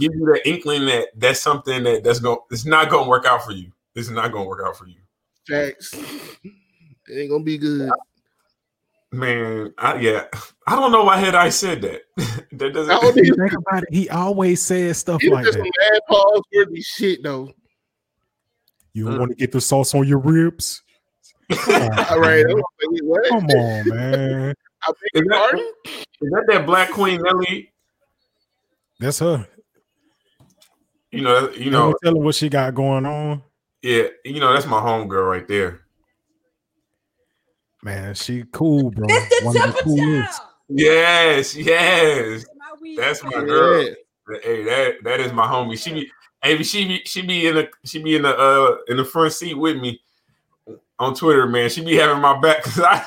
give 0.00 0.12
you 0.12 0.26
that 0.32 0.42
inkling 0.44 0.84
that 0.86 1.10
that's 1.14 1.38
something 1.38 1.84
that 1.84 2.02
that's 2.02 2.18
going 2.18 2.38
it's 2.50 2.64
not 2.66 2.90
going 2.90 3.04
to 3.04 3.08
work 3.08 3.26
out 3.26 3.44
for 3.44 3.52
you. 3.52 3.70
This 3.96 4.06
is 4.06 4.12
not 4.12 4.30
going 4.30 4.44
to 4.44 4.48
work 4.48 4.60
out 4.64 4.76
for 4.76 4.86
you, 4.86 5.00
Facts. 5.48 5.94
It 6.44 7.18
ain't 7.18 7.30
gonna 7.30 7.42
be 7.42 7.56
good. 7.56 7.90
man. 9.10 9.72
I, 9.78 9.96
yeah, 10.00 10.26
I 10.66 10.76
don't 10.76 10.92
know 10.92 11.04
why 11.04 11.16
had 11.18 11.34
I 11.34 11.48
said 11.48 11.80
that. 11.82 12.02
that 12.52 12.66
I 12.66 12.68
doesn't. 12.68 12.88
don't 13.00 13.18
even 13.18 13.34
think 13.36 13.52
about 13.54 13.82
it, 13.84 13.88
he 13.90 14.08
always 14.10 14.60
says 14.62 14.98
stuff 14.98 15.24
It 15.24 15.30
was 15.30 15.36
like 15.36 15.44
just 15.46 15.56
some 15.58 15.62
that. 15.66 15.90
mad 15.92 16.00
pause 16.08 16.42
worthy 16.54 16.82
shit 16.82 17.22
though. 17.22 17.50
You 18.92 19.06
Mm. 19.06 19.18
want 19.18 19.30
to 19.30 19.36
get 19.36 19.52
the 19.52 19.60
sauce 19.60 19.94
on 19.94 20.06
your 20.06 20.18
ribs? 20.18 20.82
Come 21.50 21.82
on, 21.82 21.98
All 22.10 22.20
right, 22.20 22.44
man. 22.46 22.62
Wait. 22.82 23.28
Come 23.30 23.46
on, 23.46 23.88
man. 23.88 24.50
Is 25.14 25.22
your 25.24 25.24
that- 25.24 25.72
that 26.20 26.44
that 26.48 26.66
Black 26.66 26.90
Queen 26.90 27.20
Nelly? 27.22 27.72
That's 29.00 29.18
her. 29.20 29.46
You 31.12 31.22
know, 31.22 31.50
you 31.52 31.64
You 31.66 31.70
know, 31.70 31.90
know, 31.90 31.96
tell 32.02 32.14
her 32.14 32.20
what 32.20 32.34
she 32.34 32.48
got 32.50 32.74
going 32.74 33.06
on. 33.06 33.42
Yeah, 33.82 34.04
you 34.24 34.40
know, 34.40 34.52
that's 34.52 34.66
my 34.66 34.80
homegirl 34.80 35.30
right 35.30 35.48
there. 35.48 35.80
Man, 37.82 38.14
she 38.14 38.44
cool, 38.52 38.90
bro. 38.90 39.06
It's 39.08 39.40
the 39.40 39.46
One 39.46 39.56
of 39.56 39.74
the 39.76 39.82
coolest. 39.82 40.42
Yes, 40.68 41.54
yes. 41.54 42.44
That's 42.96 43.22
my 43.22 43.30
girl. 43.30 43.82
Yeah. 43.82 44.38
Hey, 44.42 44.64
that 44.64 44.94
that 45.04 45.20
is 45.20 45.32
my 45.32 45.46
homie. 45.46 45.78
She 45.78 45.92
be, 45.92 46.10
hey, 46.42 46.60
she 46.64 46.86
be, 46.86 47.02
she 47.04 47.22
be 47.22 47.46
in 47.46 47.54
the, 47.54 47.68
she 47.84 48.02
be 48.02 48.16
in 48.16 48.22
the, 48.22 48.36
uh, 48.36 48.78
in 48.88 48.96
the 48.96 49.04
front 49.04 49.32
seat 49.32 49.54
with 49.54 49.76
me 49.76 50.00
on 50.98 51.14
Twitter, 51.14 51.46
man. 51.46 51.70
She 51.70 51.84
be 51.84 51.94
having 51.94 52.20
my 52.20 52.40
back 52.40 52.56
because 52.64 52.80
I, 52.80 53.06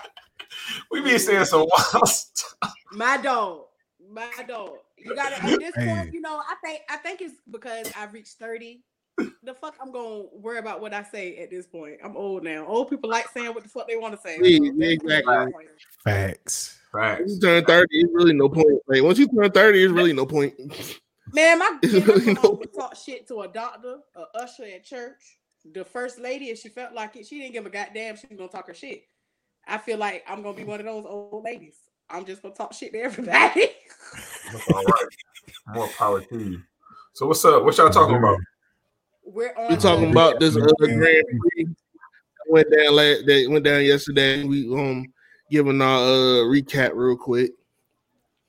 we 0.92 1.02
be 1.02 1.18
saying 1.18 1.46
some 1.46 1.68
wild 1.68 2.08
stuff. 2.08 2.74
My 2.94 3.18
dog. 3.18 3.64
My 4.10 4.30
dog. 4.48 4.78
You 4.98 5.16
gotta 5.16 5.44
at 5.44 5.60
this 5.60 5.76
point, 5.76 6.14
you 6.14 6.22
know, 6.22 6.42
I 6.48 6.56
think 6.64 6.82
I 6.90 6.98
think 6.98 7.22
it's 7.22 7.36
because 7.50 7.92
I've 7.98 8.14
reached 8.14 8.38
30. 8.38 8.82
The 9.44 9.54
fuck 9.54 9.76
I'm 9.82 9.92
gonna 9.92 10.24
worry 10.34 10.60
about 10.60 10.82
what 10.82 10.94
I 10.94 11.04
say 11.04 11.38
at 11.38 11.50
this 11.50 11.66
point. 11.66 11.98
I'm 12.04 12.16
old 12.16 12.44
now. 12.44 12.66
Old 12.66 12.90
people 12.90 13.10
like 13.10 13.28
saying 13.30 13.54
what 13.54 13.64
the 13.64 13.70
fuck 13.70 13.88
they 13.88 13.98
want 13.98 14.14
to 14.16 14.22
say. 14.22 14.38
Yeah, 14.42 14.88
exactly. 14.88 15.54
Facts. 16.04 16.80
Facts. 16.92 17.22
Once 17.22 17.34
you 17.34 17.40
turn 17.40 17.66
30, 17.66 17.88
it's 17.92 18.14
really 18.14 18.34
no 18.34 18.50
point. 18.50 18.82
Like 18.88 19.04
once 19.04 19.20
you 19.20 19.28
turn 19.28 19.52
30, 19.52 19.84
it's 19.84 19.94
really 19.94 20.14
no 20.14 20.26
point. 20.26 20.54
Man, 21.32 21.60
my, 21.60 21.78
It's 21.84 21.94
man, 21.94 22.08
my 22.08 22.14
really 22.14 22.34
no- 22.34 22.58
would 22.60 22.74
talk 22.74 22.96
shit 22.96 23.28
to 23.28 23.42
a 23.42 23.48
doctor, 23.48 23.98
a 24.16 24.24
usher 24.38 24.66
at 24.66 24.84
church, 24.84 25.40
the 25.74 25.84
first 25.86 26.20
lady, 26.20 26.50
if 26.50 26.60
she 26.60 26.70
felt 26.70 26.94
like 26.94 27.16
it, 27.16 27.26
she 27.28 27.40
didn't 27.40 27.54
give 27.54 27.66
a 27.66 27.70
goddamn. 27.70 28.16
She 28.16 28.28
was 28.28 28.38
gonna 28.38 28.50
talk 28.50 28.68
her 28.68 28.74
shit. 28.74 29.04
I 29.68 29.78
feel 29.78 29.98
like 29.98 30.24
I'm 30.28 30.42
gonna 30.42 30.58
be 30.58 30.64
one 30.64 30.80
of 30.80 30.86
those 30.86 31.06
old 31.08 31.44
ladies. 31.44 31.78
I'm 32.10 32.26
just 32.26 32.42
gonna 32.42 32.56
talk 32.56 32.74
shit 32.74 32.92
to 32.94 33.00
everybody. 33.00 33.68
That's 34.52 34.72
all 34.74 34.84
right. 34.84 35.06
More 35.76 35.88
power 35.90 36.22
to 36.22 36.40
you. 36.40 36.62
So 37.14 37.28
what's 37.28 37.44
up? 37.46 37.64
What 37.64 37.78
y'all 37.78 37.90
talking 37.90 38.16
about? 38.16 38.40
We're 39.32 39.54
on. 39.56 39.70
We 39.70 39.78
talking 39.78 40.12
about 40.12 40.40
this 40.40 40.56
other 40.56 40.74
Grand 40.80 41.26
Prix 41.40 41.66
that 41.66 42.48
went 42.48 42.72
down 42.72 42.96
la- 42.96 43.26
that 43.26 43.48
went 43.50 43.66
down 43.66 43.84
yesterday. 43.84 44.44
We 44.44 44.68
um 44.74 45.06
giving 45.52 45.82
our 45.82 46.00
uh 46.00 46.44
recap 46.46 46.92
real 46.94 47.18
quick. 47.18 47.52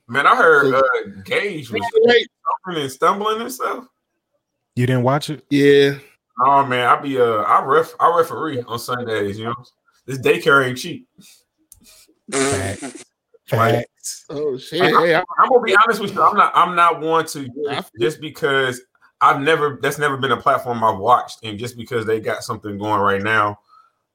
Man, 0.08 0.26
I 0.26 0.34
heard 0.34 0.74
uh, 0.74 0.82
Gage 1.24 1.70
was 1.70 1.86
Wait, 2.02 2.28
stumbling 2.64 2.82
and 2.82 2.92
stumbling 2.92 3.40
and 3.42 3.52
stuff. 3.52 3.86
You 4.74 4.86
didn't 4.86 5.04
watch 5.04 5.30
it? 5.30 5.44
Yeah, 5.50 5.98
Oh 6.42 6.64
man, 6.64 6.86
I 6.86 6.96
be 7.00 7.20
uh, 7.20 7.42
I 7.42 7.62
ref, 7.64 7.94
I 8.00 8.16
referee 8.16 8.62
on 8.62 8.78
Sundays. 8.78 9.38
You 9.38 9.46
know, 9.46 9.54
this 10.06 10.18
daycare 10.18 10.66
ain't 10.66 10.78
cheap. 10.78 11.08
Facts. 12.32 13.04
Right. 13.52 13.74
Facts. 13.74 14.26
oh 14.30 14.56
shit. 14.56 14.80
Hey, 14.80 15.16
I, 15.16 15.24
I'm 15.40 15.48
gonna 15.48 15.60
be 15.62 15.74
honest 15.74 16.00
with 16.00 16.14
you. 16.14 16.22
I'm 16.22 16.36
not. 16.36 16.52
I'm 16.54 16.76
not 16.76 17.00
one 17.00 17.26
to 17.26 17.48
just 17.98 18.20
because 18.20 18.80
I've 19.20 19.40
never. 19.40 19.78
That's 19.82 19.98
never 19.98 20.16
been 20.16 20.32
a 20.32 20.36
platform 20.36 20.82
I've 20.82 20.98
watched, 20.98 21.44
and 21.44 21.58
just 21.58 21.76
because 21.76 22.06
they 22.06 22.20
got 22.20 22.42
something 22.42 22.78
going 22.78 23.00
right 23.00 23.22
now, 23.22 23.58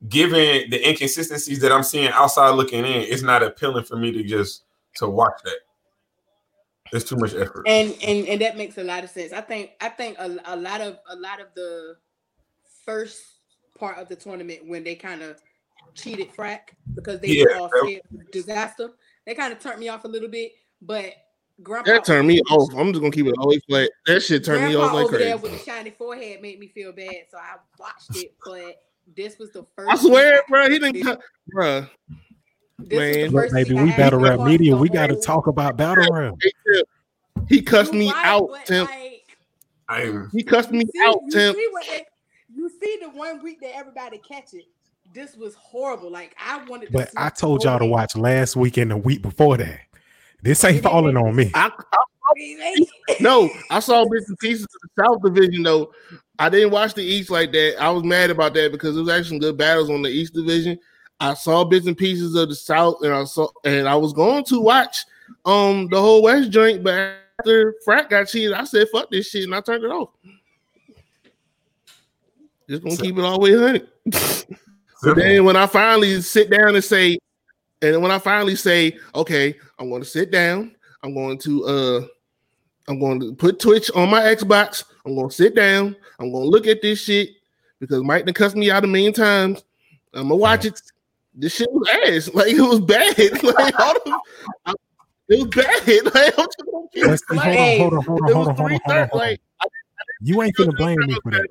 given 0.10 0.70
the 0.70 0.88
inconsistencies 0.88 1.60
that 1.60 1.72
I'm 1.72 1.84
seeing 1.84 2.10
outside 2.10 2.50
looking 2.52 2.80
in, 2.86 3.02
it's 3.04 3.22
not 3.22 3.44
appealing 3.44 3.86
for 3.86 3.98
me 3.98 4.12
to 4.12 4.24
just 4.24 4.64
to 4.96 5.08
watch 5.10 5.34
that. 5.44 5.58
It's 6.94 7.08
too 7.08 7.18
much 7.18 7.34
effort. 7.34 7.64
and 7.68 7.96
and 8.04 8.28
and 8.28 8.42
that 8.42 8.58
makes 8.58 8.78
a 8.78 8.84
lot 8.84 9.04
of 9.04 9.10
sense. 9.10 9.34
I 9.34 9.42
think 9.42 9.72
I 9.82 9.90
think 9.90 10.18
a, 10.20 10.38
a 10.46 10.56
lot 10.56 10.82
of 10.82 10.98
a 11.10 11.16
lot 11.16 11.40
of 11.42 11.48
the 11.56 11.96
first 12.86 13.22
part 13.78 13.98
of 13.98 14.08
the 14.08 14.16
tournament 14.16 14.66
when 14.66 14.84
they 14.84 14.96
kind 14.96 15.22
of 15.22 15.42
cheated 15.94 16.32
frack 16.34 16.60
because 16.96 17.20
they 17.20 17.28
Yeah. 17.30 17.46
were 17.46 17.56
all 17.56 17.70
scared 17.84 18.02
of 18.14 18.32
disaster. 18.32 18.90
They 19.26 19.34
kind 19.36 19.52
of 19.52 19.60
turned 19.60 19.80
me 19.80 19.90
off 19.90 20.06
a 20.06 20.08
little 20.08 20.30
bit, 20.30 20.54
but 20.82 21.14
grandpa 21.64 21.92
that 21.92 22.06
turned 22.06 22.28
me 22.28 22.42
off. 22.50 22.74
I'm 22.76 22.92
just 22.92 23.02
gonna 23.02 23.12
keep 23.12 23.28
it 23.28 23.36
always 23.38 23.62
flat. 23.68 23.90
That 24.06 24.22
shit 24.22 24.44
turned 24.44 24.66
me 24.66 24.76
off 24.76 24.94
like 24.94 25.06
over 25.06 25.18
there 25.18 25.38
crazy. 25.38 25.44
with 25.56 25.66
the 25.66 25.72
shiny 25.72 25.92
forehead 25.92 26.42
made 26.42 26.60
me 26.60 26.68
feel 26.68 26.92
bad, 26.92 27.26
so 27.30 27.38
I 27.38 27.56
watched 27.80 28.16
it. 28.16 28.36
But 28.46 28.82
this 29.16 29.38
was 29.38 29.52
the 29.52 29.66
first. 29.76 29.92
I 29.92 30.08
swear, 30.08 30.34
week 30.34 30.42
bro, 30.50 30.70
he 30.70 30.80
didn't 30.80 31.04
cut, 31.04 31.22
bro. 31.48 31.88
This 32.80 32.90
was 32.90 32.90
the 32.90 32.98
Man. 32.98 33.32
Look, 33.32 33.44
first 33.44 33.54
baby, 33.54 33.74
week 33.74 33.84
we 33.84 33.92
battle 33.92 34.20
rap 34.20 34.40
media. 34.42 34.76
We 34.76 34.90
got 34.90 35.08
to 35.08 35.16
talk 35.16 35.48
about 35.48 35.78
battle 35.78 36.12
rap. 36.12 36.34
He 37.48 37.62
cussed 37.62 37.94
You 37.94 38.00
me 38.00 38.12
right, 38.12 38.26
out, 38.26 38.50
Tim. 38.66 38.86
like, 38.86 39.38
I 39.88 40.24
He 40.32 40.44
cussed 40.44 40.72
me 40.72 40.86
see, 40.86 41.02
out, 41.06 41.20
you 41.26 41.32
Tim. 41.32 41.54
see 41.54 41.68
they, 41.90 42.06
you 42.56 42.70
see 42.82 43.00
the 43.02 43.10
one 43.10 43.44
week 43.44 43.62
that 43.62 43.76
everybody 43.76 44.18
catch 44.18 44.54
it. 44.54 44.66
This 45.14 45.36
was 45.36 45.54
horrible. 45.56 46.12
Like 46.12 46.36
I 46.40 46.64
wanted. 46.66 46.88
To 46.88 46.92
But 46.92 47.12
I 47.16 47.30
told 47.30 47.64
y'all 47.64 47.80
to 47.80 47.86
watch 47.86 48.16
last 48.16 48.56
week 48.56 48.78
and 48.78 48.90
the 48.90 48.98
week 48.98 49.22
before 49.22 49.58
that. 49.58 49.80
This 50.46 50.64
ain't 50.64 50.84
falling 50.84 51.18
on 51.18 51.36
me. 51.36 51.50
I, 51.56 51.72
I 51.92 51.98
They- 52.38 52.88
no, 53.20 53.50
I 53.72 53.80
saw 53.80 54.06
bits 54.08 54.30
and 54.30 54.38
pieces 54.38 54.64
of 54.64 54.70
the 54.96 55.04
South 55.04 55.22
Division 55.24 55.64
though. 55.64 55.92
I 56.38 56.50
didn't 56.50 56.70
watch 56.72 56.94
the 56.94 57.02
East 57.04 57.32
like 57.32 57.52
that. 57.54 57.82
I 57.82 57.90
was 57.90 58.04
mad 58.04 58.30
about 58.30 58.54
that 58.54 58.72
because 58.72 58.94
there 58.94 59.04
was 59.04 59.12
actually 59.12 59.30
some 59.30 59.40
good 59.40 59.58
battles 59.58 59.90
on 59.90 60.04
the 60.04 60.10
East 60.10 60.34
Division. 60.36 60.78
I 61.20 61.34
saw 61.34 61.64
bits 61.64 61.88
and 61.88 61.98
pieces 61.98 62.36
of 62.36 62.50
the 62.50 62.56
South, 62.56 62.98
and 63.02 63.12
I 63.14 63.24
saw 63.24 63.48
and 63.64 63.88
I 63.88 63.96
was 63.96 64.14
going 64.14 64.44
to 64.46 64.60
watch 64.62 64.98
um 65.46 65.88
the 65.90 66.00
whole 66.00 66.22
West 66.22 66.52
joint, 66.52 66.84
but 66.84 67.16
after 67.40 67.74
Frat 67.84 68.10
got 68.10 68.28
cheated, 68.28 68.54
I 68.54 68.66
said 68.66 68.88
fuck 68.92 69.10
this 69.10 69.30
shit 69.30 69.46
and 69.46 69.56
I 69.56 69.62
turned 69.62 69.84
it 69.84 69.90
off. 69.92 70.10
Just 72.70 72.84
gonna 72.84 72.96
So- 72.96 73.04
keep 73.04 73.18
it 73.18 73.24
all 73.24 73.40
the 73.40 73.52
way 73.52 73.58
hundred. 73.58 73.88
But 75.04 75.18
then 75.18 75.44
when 75.44 75.56
I 75.56 75.68
finally 75.68 76.20
sit 76.22 76.50
down 76.50 76.74
and 76.74 76.84
say, 76.84 77.20
and 77.82 78.02
when 78.02 78.12
I 78.12 78.20
finally 78.20 78.56
say, 78.56 78.98
okay, 79.14 79.56
I'm 79.80 79.90
going 79.90 80.02
to 80.02 80.08
sit 80.08 80.32
down, 80.32 80.76
I'm 81.04 81.14
going 81.14 81.38
to 81.40 81.66
uh 81.66 82.02
I'm 82.88 83.00
going 83.00 83.20
to 83.20 83.34
put 83.34 83.60
Twitch 83.60 83.90
on 83.96 84.10
my 84.12 84.22
Xbox. 84.22 84.84
I'm 85.06 85.16
going 85.16 85.30
to 85.30 85.34
sit 85.36 85.56
down. 85.56 85.96
I'm 86.20 86.32
going 86.32 86.44
to 86.46 86.50
look 86.50 86.68
at 86.68 86.82
this 86.84 87.02
shit 87.02 87.30
because 87.80 88.04
Mike 88.04 88.26
done 88.26 88.34
cussed 88.34 88.56
me 88.56 88.70
out 88.72 88.84
a 88.84 88.88
million 88.88 89.14
times. 89.14 89.64
I'm 90.14 90.24
gonna 90.30 90.36
watch 90.36 90.66
it. 90.66 90.82
This 91.34 91.56
shit 91.56 91.68
was 91.72 91.88
ass. 92.08 92.30
Like 92.34 92.54
it 92.54 92.62
was 92.62 92.80
bad. 92.80 93.18
like 93.44 93.80
all 93.80 93.94
the, 94.06 94.20
I- 94.66 94.74
it 95.28 95.40
was 95.40 95.48
bad. 95.66 96.06
Like, 96.16 96.40
I'm 96.40 96.46
just 96.46 96.64
gonna 96.72 96.88
keep 96.94 97.06
Let's 97.06 97.24
it 97.30 97.38
hold 97.38 97.58
on, 97.58 97.78
hold 97.78 97.94
on, 97.94 98.04
hold 98.04 98.22
on, 98.22 98.32
hold 98.32 98.48
was 98.48 98.48
on, 98.48 98.56
hold 98.56 98.72
on, 98.72 98.72
hold 98.72 98.72
on, 98.72 98.80
thirty. 98.88 99.10
hold 99.10 99.12
on. 99.12 99.18
Like, 99.18 99.42
I- 99.62 99.68
You 100.22 100.42
ain't 100.42 100.56
gonna 100.56 100.72
blame 100.74 101.00
me 101.00 101.18
for 101.22 101.32
that. 101.32 101.48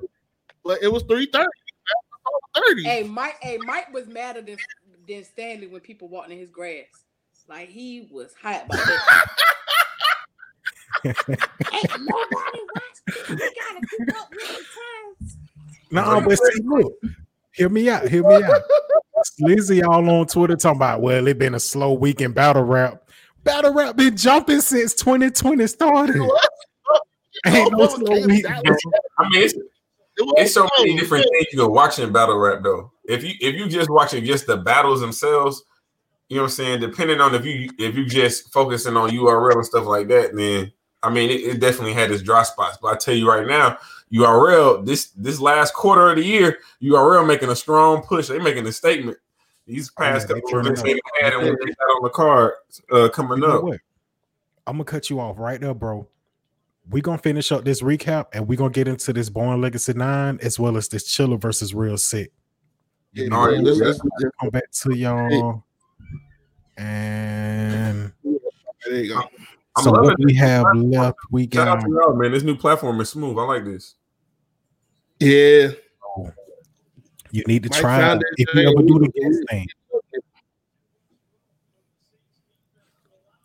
like, 0.63 0.79
it 0.81 0.91
was 0.91 1.03
three 1.03 1.27
thirty. 1.27 1.49
Thirty. 2.55 2.83
hey, 2.83 3.03
Mike. 3.03 3.35
Hey, 3.41 3.57
Mike 3.57 3.93
was 3.93 4.07
madder 4.07 4.41
than 4.41 4.57
than 5.07 5.23
Stanley 5.23 5.67
when 5.67 5.81
people 5.81 6.07
walked 6.07 6.31
in 6.31 6.37
his 6.37 6.49
grass. 6.49 6.85
Like 7.47 7.69
he 7.69 8.07
was 8.11 8.33
hot 8.41 8.65
about 8.65 8.77
that. 8.77 9.27
Ain't 11.05 11.17
nobody 11.99 12.59
watched. 12.73 13.29
We 13.29 13.35
gotta 13.35 13.81
keep 13.87 14.15
up 14.17 14.29
with 14.31 14.47
the 14.47 14.63
times. 15.19 15.37
No, 15.91 16.21
but 16.21 16.37
see, 16.37 16.61
look, 16.63 16.93
hear 17.53 17.69
me 17.69 17.89
out. 17.89 18.07
Hear 18.07 18.27
me 18.27 18.43
out. 18.43 18.61
Lizzie 19.39 19.83
all 19.83 20.09
on 20.09 20.25
Twitter 20.25 20.55
talking 20.55 20.77
about, 20.77 21.01
well, 21.01 21.27
it 21.27 21.37
been 21.37 21.55
a 21.55 21.59
slow 21.59 21.93
week 21.93 22.21
in 22.21 22.31
battle 22.31 22.63
rap. 22.63 23.09
Battle 23.43 23.73
rap 23.73 23.95
been 23.95 24.17
jumping 24.17 24.61
since 24.61 24.93
2020 24.95 25.67
started. 25.67 26.29
Ain't 27.45 27.71
no 27.71 27.87
slow 27.87 28.25
week, 28.25 28.43
bro. 28.43 28.75
I 29.19 29.29
mean, 29.29 29.43
it's, 29.43 29.53
it's 30.17 30.53
so 30.53 30.67
many 30.79 30.97
different 30.97 31.25
things 31.31 31.47
you 31.51 31.59
can 31.59 31.71
watch 31.71 31.99
in 31.99 32.11
battle 32.11 32.37
rap 32.37 32.63
though. 32.63 32.91
If 33.07 33.23
you 33.23 33.33
if 33.39 33.55
you 33.55 33.67
just 33.67 33.89
watching 33.89 34.25
just 34.25 34.47
the 34.47 34.57
battles 34.57 35.01
themselves, 35.01 35.63
you 36.29 36.37
know 36.37 36.43
what 36.43 36.47
I'm 36.49 36.55
saying. 36.55 36.79
Depending 36.79 37.21
on 37.21 37.35
if 37.35 37.45
you 37.45 37.69
if 37.77 37.95
you 37.95 38.05
just 38.05 38.51
focusing 38.51 38.97
on 38.97 39.09
URL 39.11 39.55
and 39.55 39.65
stuff 39.65 39.85
like 39.85 40.07
that, 40.07 40.35
then 40.35 40.71
I 41.03 41.09
mean 41.09 41.29
it, 41.29 41.41
it 41.41 41.59
definitely 41.59 41.93
had 41.93 42.11
its 42.11 42.23
dry 42.23 42.43
spots. 42.43 42.77
But 42.81 42.93
I 42.93 42.97
tell 42.97 43.13
you 43.13 43.27
right 43.29 43.45
now, 43.47 43.77
URL 44.11 44.85
this 44.85 45.07
this 45.11 45.39
last 45.39 45.73
quarter 45.73 46.09
of 46.09 46.17
the 46.17 46.23
year, 46.23 46.59
URL 46.81 47.27
making 47.27 47.49
a 47.49 47.55
strong 47.55 48.01
push. 48.01 48.27
They 48.27 48.39
making 48.39 48.65
a 48.67 48.71
statement. 48.71 49.17
These 49.67 49.89
past 49.91 50.27
Yeah, 50.29 50.35
couple 50.35 50.59
of 50.59 50.83
they 50.83 50.99
had 51.21 51.33
it 51.33 51.37
when 51.39 51.55
they 51.59 51.65
got 51.65 51.85
on 51.95 52.03
the 52.03 52.09
card 52.09 52.53
uh, 52.91 53.09
coming 53.09 53.39
You 53.39 53.47
know 53.47 53.57
up. 53.57 53.63
what? 53.63 53.79
I'm 54.67 54.75
gonna 54.75 54.83
cut 54.83 55.09
you 55.09 55.19
off 55.19 55.37
right 55.39 55.59
there, 55.59 55.73
bro. 55.73 56.07
we 56.89 57.01
gonna 57.01 57.17
finish 57.17 57.51
up 57.51 57.65
this 57.65 57.81
recap 57.81 58.27
and 58.33 58.47
we're 58.47 58.57
gonna 58.57 58.69
get 58.69 58.87
into 58.87 59.11
this 59.11 59.29
Born 59.29 59.61
Legacy 59.61 59.93
9 59.93 60.39
as 60.43 60.59
well 60.59 60.77
as 60.77 60.87
this 60.87 61.11
Chilla 61.11 61.39
versus 61.39 61.73
Real 61.73 61.97
Sick. 61.97 62.31
Yeah, 63.15 63.33
All 63.33 63.47
right, 63.47 63.59
let's- 63.59 63.79
let's- 63.79 63.99
let's- 64.03 64.33
Come 64.41 64.49
back 64.49 64.69
to 64.71 64.93
y'all. 64.95 65.63
And 66.77 68.11
there 68.85 68.95
you 69.01 69.13
go. 69.13 69.21
I'm 69.77 69.83
so 69.85 69.91
what 69.91 70.17
we 70.19 70.33
have 70.35 70.65
left, 70.75 71.17
we 71.31 71.43
Shout 71.51 71.67
out 71.67 71.79
got 71.79 71.85
to 71.85 71.91
y'all, 71.91 72.15
man. 72.15 72.31
This 72.33 72.43
new 72.43 72.55
platform 72.57 72.99
is 72.99 73.09
smooth. 73.09 73.37
I 73.37 73.43
like 73.43 73.63
this. 73.65 73.95
Yeah. 75.19 75.69
you 77.31 77.43
need 77.47 77.63
to 77.63 77.69
Mike 77.69 77.79
try 77.79 77.97
it 77.97 78.01
found 78.01 78.19
out. 78.19 78.23
it 78.37 78.47
if 78.49 78.55
you 78.55 78.61
ever 78.69 78.81
do 78.85 78.99
the 78.99 79.07
guest 79.09 79.39
thing. 79.49 79.67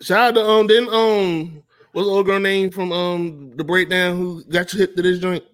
Shout 0.00 0.18
out 0.30 0.35
to 0.40 0.48
um 0.48 0.66
then 0.66 0.88
um 0.88 1.62
what's 1.92 2.06
the 2.09 2.12
old 2.12 2.26
girl 2.26 2.40
name 2.40 2.70
from 2.70 2.90
um 2.92 3.52
the 3.56 3.64
breakdown 3.64 4.16
who 4.16 4.42
got 4.44 4.72
you 4.72 4.78
hit 4.80 4.96
to 4.96 5.02
this 5.02 5.18
joint? 5.18 5.44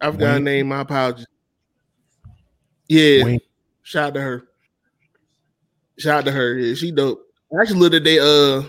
I 0.00 0.10
forgot 0.10 0.26
her 0.26 0.32
Wink. 0.34 0.44
name. 0.44 0.68
My 0.68 0.80
apologies. 0.80 1.26
Yeah, 2.92 3.24
Wink. 3.24 3.42
shout 3.82 4.08
out 4.08 4.14
to 4.14 4.20
her. 4.20 4.48
Shout 5.96 6.18
out 6.18 6.24
to 6.26 6.32
her. 6.32 6.58
Yeah, 6.58 6.74
she 6.74 6.90
dope. 6.90 7.26
I 7.50 7.62
actually 7.62 7.80
looked 7.80 7.94
at 7.94 8.04
they 8.04 8.18
uh 8.18 8.64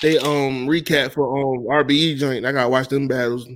they 0.00 0.16
um 0.16 0.66
recap 0.66 1.12
for 1.12 1.36
um 1.36 1.66
RBE 1.66 2.16
joint. 2.16 2.46
I 2.46 2.52
gotta 2.52 2.70
watch 2.70 2.88
them 2.88 3.08
battles. 3.08 3.46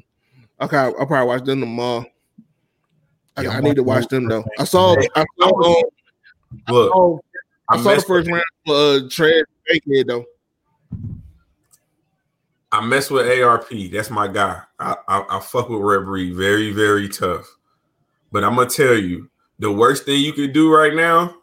Okay, 0.61 0.77
I'll 0.77 1.07
probably 1.07 1.27
watch 1.27 1.45
them 1.45 1.61
tomorrow. 1.61 2.05
I, 3.39 3.43
Yeah, 3.45 3.51
I 3.53 3.61
need 3.63 3.77
to 3.77 3.83
watch 3.83 4.07
them 4.09 4.29
though. 4.29 4.45
I 4.59 4.65
saw. 4.65 4.95
I 5.17 5.25
saw 5.41 5.77
um, 5.79 5.83
Look, 6.69 6.93
oh, 6.95 7.21
I, 7.71 7.77
I, 7.77 7.83
saw 7.83 7.95
the 7.95 8.03
first 8.03 8.29
round 8.29 8.43
for 8.67 8.75
uh 8.75 9.01
Trey 9.09 9.43
Bakehead 9.71 10.09
though. 10.09 10.27
I 12.71 12.85
mess 12.85 13.11
with 13.11 13.27
ARP. 13.41 13.71
That's 13.91 14.11
my 14.11 14.29
guy. 14.29 14.61
I, 14.79 14.95
I, 15.09 15.25
I 15.31 15.41
fuck 15.41 15.71
with 15.71 15.81
Red 15.81 16.05
Breed. 16.05 16.35
Very, 16.35 16.71
very 16.71 17.09
tough. 17.09 17.47
But 18.31 18.45
I'm 18.45 18.57
gonna 18.57 18.69
tell 18.69 18.95
you, 18.95 19.31
the 19.63 19.71
worst 19.73 20.05
thing 20.05 20.21
you 20.21 20.33
can 20.33 20.53
do 20.53 20.75
right 20.75 20.93
now, 20.95 21.37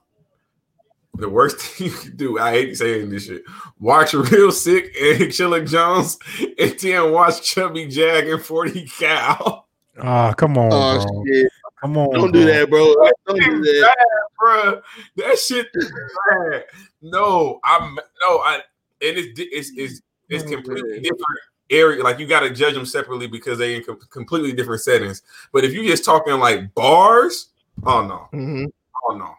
the 1.15 1.29
worst 1.29 1.58
thing 1.62 1.88
you 1.88 1.93
can 1.93 2.15
do, 2.17 2.38
I 2.38 2.51
hate 2.51 2.77
saying 2.77 3.10
this 3.10 3.25
shit. 3.27 3.43
Watch 3.79 4.13
Real 4.13 4.51
Sick 4.51 4.93
and 5.01 5.21
Chilla 5.32 5.67
Jones 5.67 6.17
and 6.60 6.77
then 6.79 7.12
watch 7.13 7.41
Chubby 7.41 7.88
Jag 7.88 8.27
and 8.27 8.41
40 8.41 8.86
Cal. 8.88 9.67
Ah, 10.01 10.34
come 10.34 10.58
on, 10.58 10.69
Oh 10.71 11.05
bro. 11.05 11.23
shit! 11.25 11.51
Come 11.82 11.97
on. 11.97 12.13
Don't 12.13 12.32
do 12.34 12.45
that, 12.45 12.69
bro. 12.69 12.93
Don't 13.25 13.39
do 13.39 13.62
that. 13.82 13.97
Bro, 14.38 14.82
that 15.17 15.39
shit 15.39 15.67
is 15.73 15.91
bad. 16.29 16.65
No, 17.01 17.60
I'm 17.63 17.95
no, 17.95 18.38
I 18.39 18.55
and 19.01 19.17
it's 19.17 19.39
it's 19.39 19.71
it's 19.75 20.01
it's 20.29 20.43
Oh, 20.43 20.47
completely 20.55 20.99
different 20.99 21.25
area. 21.69 22.03
Like 22.03 22.19
you 22.19 22.27
got 22.27 22.41
to 22.41 22.49
judge 22.53 22.73
them 22.75 22.86
separately 22.86 23.27
because 23.27 23.58
they 23.58 23.75
in 23.75 23.84
com- 23.84 23.99
completely 24.10 24.53
different 24.53 24.82
settings. 24.82 25.21
But 25.51 25.63
if 25.65 25.73
you're 25.73 25.84
just 25.86 26.05
talking 26.05 26.38
like 26.39 26.73
bars, 26.75 27.49
oh 27.86 28.06
no, 28.06 28.28
Mhm. 28.38 28.72
oh 29.08 29.15
no, 29.18 29.36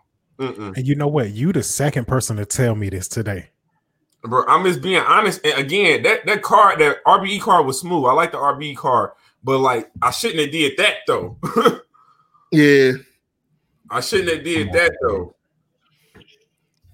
Mm-mm. 0.46 0.76
And 0.76 0.86
you 0.86 0.94
know 0.94 1.08
what? 1.08 1.30
You 1.30 1.52
the 1.52 1.62
second 1.62 2.06
person 2.06 2.36
to 2.36 2.44
tell 2.46 2.74
me 2.74 2.88
this 2.88 3.08
today. 3.08 3.50
bro. 4.22 4.44
I'm 4.46 4.64
just 4.64 4.80
being 4.82 5.00
honest. 5.02 5.44
And 5.44 5.58
again, 5.58 6.02
that 6.04 6.26
that 6.26 6.42
card, 6.42 6.78
that 6.80 6.98
RBE 7.06 7.40
card 7.40 7.66
was 7.66 7.80
smooth. 7.80 8.04
I 8.06 8.12
like 8.12 8.32
the 8.32 8.38
RBE 8.38 8.76
card, 8.76 9.10
but 9.44 9.58
like 9.58 9.90
I 10.02 10.10
shouldn't 10.10 10.40
have 10.40 10.50
did 10.52 10.76
that 10.78 10.96
though. 11.06 11.38
Yeah. 12.52 12.92
I 13.90 14.00
shouldn't 14.00 14.28
have 14.34 14.42
did 14.44 14.72
that 14.72 14.92
though. 15.02 15.36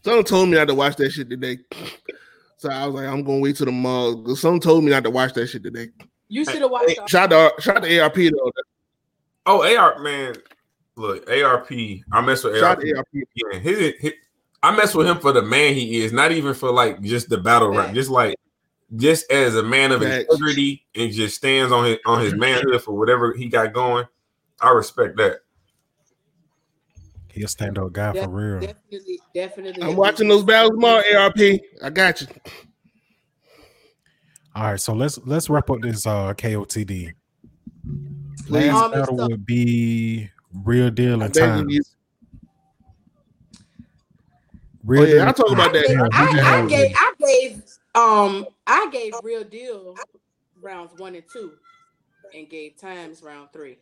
Someone 0.05 0.25
told 0.25 0.49
me 0.51 0.57
not 0.57 0.69
to 0.69 0.75
watch 0.75 0.97
that 0.97 1.11
shit 1.11 1.29
today. 1.31 1.59
So 2.59 2.71
I 2.71 2.87
was 2.87 2.95
like, 2.95 3.07
I'm 3.07 3.23
gonna 3.23 3.39
wait 3.41 3.55
till 3.57 3.67
tomorrow. 3.67 4.17
'Cause 4.17 4.41
Someone 4.41 4.61
told 4.61 4.83
me 4.83 4.91
not 4.91 5.05
to 5.05 5.11
watch 5.11 5.35
that 5.35 5.47
shit 5.47 5.63
today. 5.63 5.89
You 6.29 6.43
should 6.43 6.63
have 6.63 6.71
watched. 6.71 6.89
the- 6.97 7.07
Shout 7.07 7.31
out, 7.31 7.63
shout 7.63 7.77
out 7.77 7.83
to 7.85 7.99
ARP 8.01 8.15
though. 8.15 8.51
Oh, 9.45 9.63
AR 9.77 9.99
man, 10.03 10.35
look, 10.97 11.29
ARP. 11.31 11.69
I 12.13 12.21
mess 12.21 12.43
with 12.45 12.63
ARP. 12.63 12.79
out 12.79 12.97
ARP. 12.97 13.09
Yeah, 13.13 13.59
his, 13.59 13.95
his- 13.99 14.13
I 14.63 14.75
mess 14.75 14.95
with 14.95 15.07
him 15.07 15.19
for 15.21 15.33
the 15.33 15.43
man 15.43 15.75
he 15.75 16.03
is, 16.03 16.13
not 16.13 16.33
even 16.33 16.55
for 16.55 16.73
like 16.73 17.01
just 17.03 17.29
the 17.29 17.39
battle 17.39 17.69
rap, 17.69 17.95
just 17.95 18.11
like 18.11 18.35
just 18.97 19.31
as 19.31 19.55
a 19.55 19.63
man 19.63 19.93
of 19.93 20.03
Facts. 20.03 20.25
integrity 20.31 20.87
and 20.95 21.13
just 21.13 21.37
stands 21.37 21.73
on 21.73 21.85
his 21.85 21.99
on 22.07 22.21
his 22.21 22.35
manhood 22.35 22.83
for 22.83 22.93
whatever 22.93 23.33
he 23.33 23.49
got 23.49 23.73
going. 23.73 24.07
I 24.61 24.71
respect 24.71 25.17
that. 25.19 25.41
He 27.31 27.43
a 27.43 27.49
stand 27.49 27.79
up 27.79 27.93
guy 27.93 28.13
for 28.15 28.29
real. 28.29 28.61
Definitely, 28.61 29.21
definitely. 29.35 29.83
I'm 29.83 29.95
watching 29.95 30.27
those 30.27 30.43
battles 30.43 30.71
tomorrow. 30.71 31.03
ARP, 31.17 31.39
I 31.83 31.91
got 31.91 32.23
you. 32.23 32.27
All 34.55 34.71
right, 34.71 34.81
so 34.81 34.95
let's 34.95 35.19
let's 35.27 35.51
wrap 35.51 35.69
up 35.71 35.83
this 35.83 36.07
uh 36.07 36.33
KOTD. 36.33 37.13
Please. 38.47 38.73
Last 38.73 38.93
battle 38.95 39.17
would 39.29 39.45
be 39.45 40.31
real 40.65 40.91
deal 40.91 41.23
I 41.23 41.27
and 41.27 41.35
beg 41.35 41.43
time. 41.43 41.69
you. 41.71 41.83
Real 44.85 45.03
Oh, 45.03 45.07
yeah, 45.07 45.27
I'll 45.27 45.35
talk 45.35 45.47
Time. 45.49 45.55
about 45.59 45.73
that. 45.73 46.11
I, 46.13 46.25
I, 46.25 46.63
I 46.65 46.67
gave. 46.69 46.95
I 46.97 47.13
gave, 47.19 47.63
um, 47.97 48.47
I 48.69 48.89
gave 48.93 49.15
real 49.23 49.43
deal 49.43 49.97
rounds 50.63 50.93
one 50.97 51.15
and 51.17 51.25
two, 51.33 51.53
and 52.35 52.49
gave 52.49 52.77
times 52.79 53.23
round 53.23 53.49
three. 53.53 53.79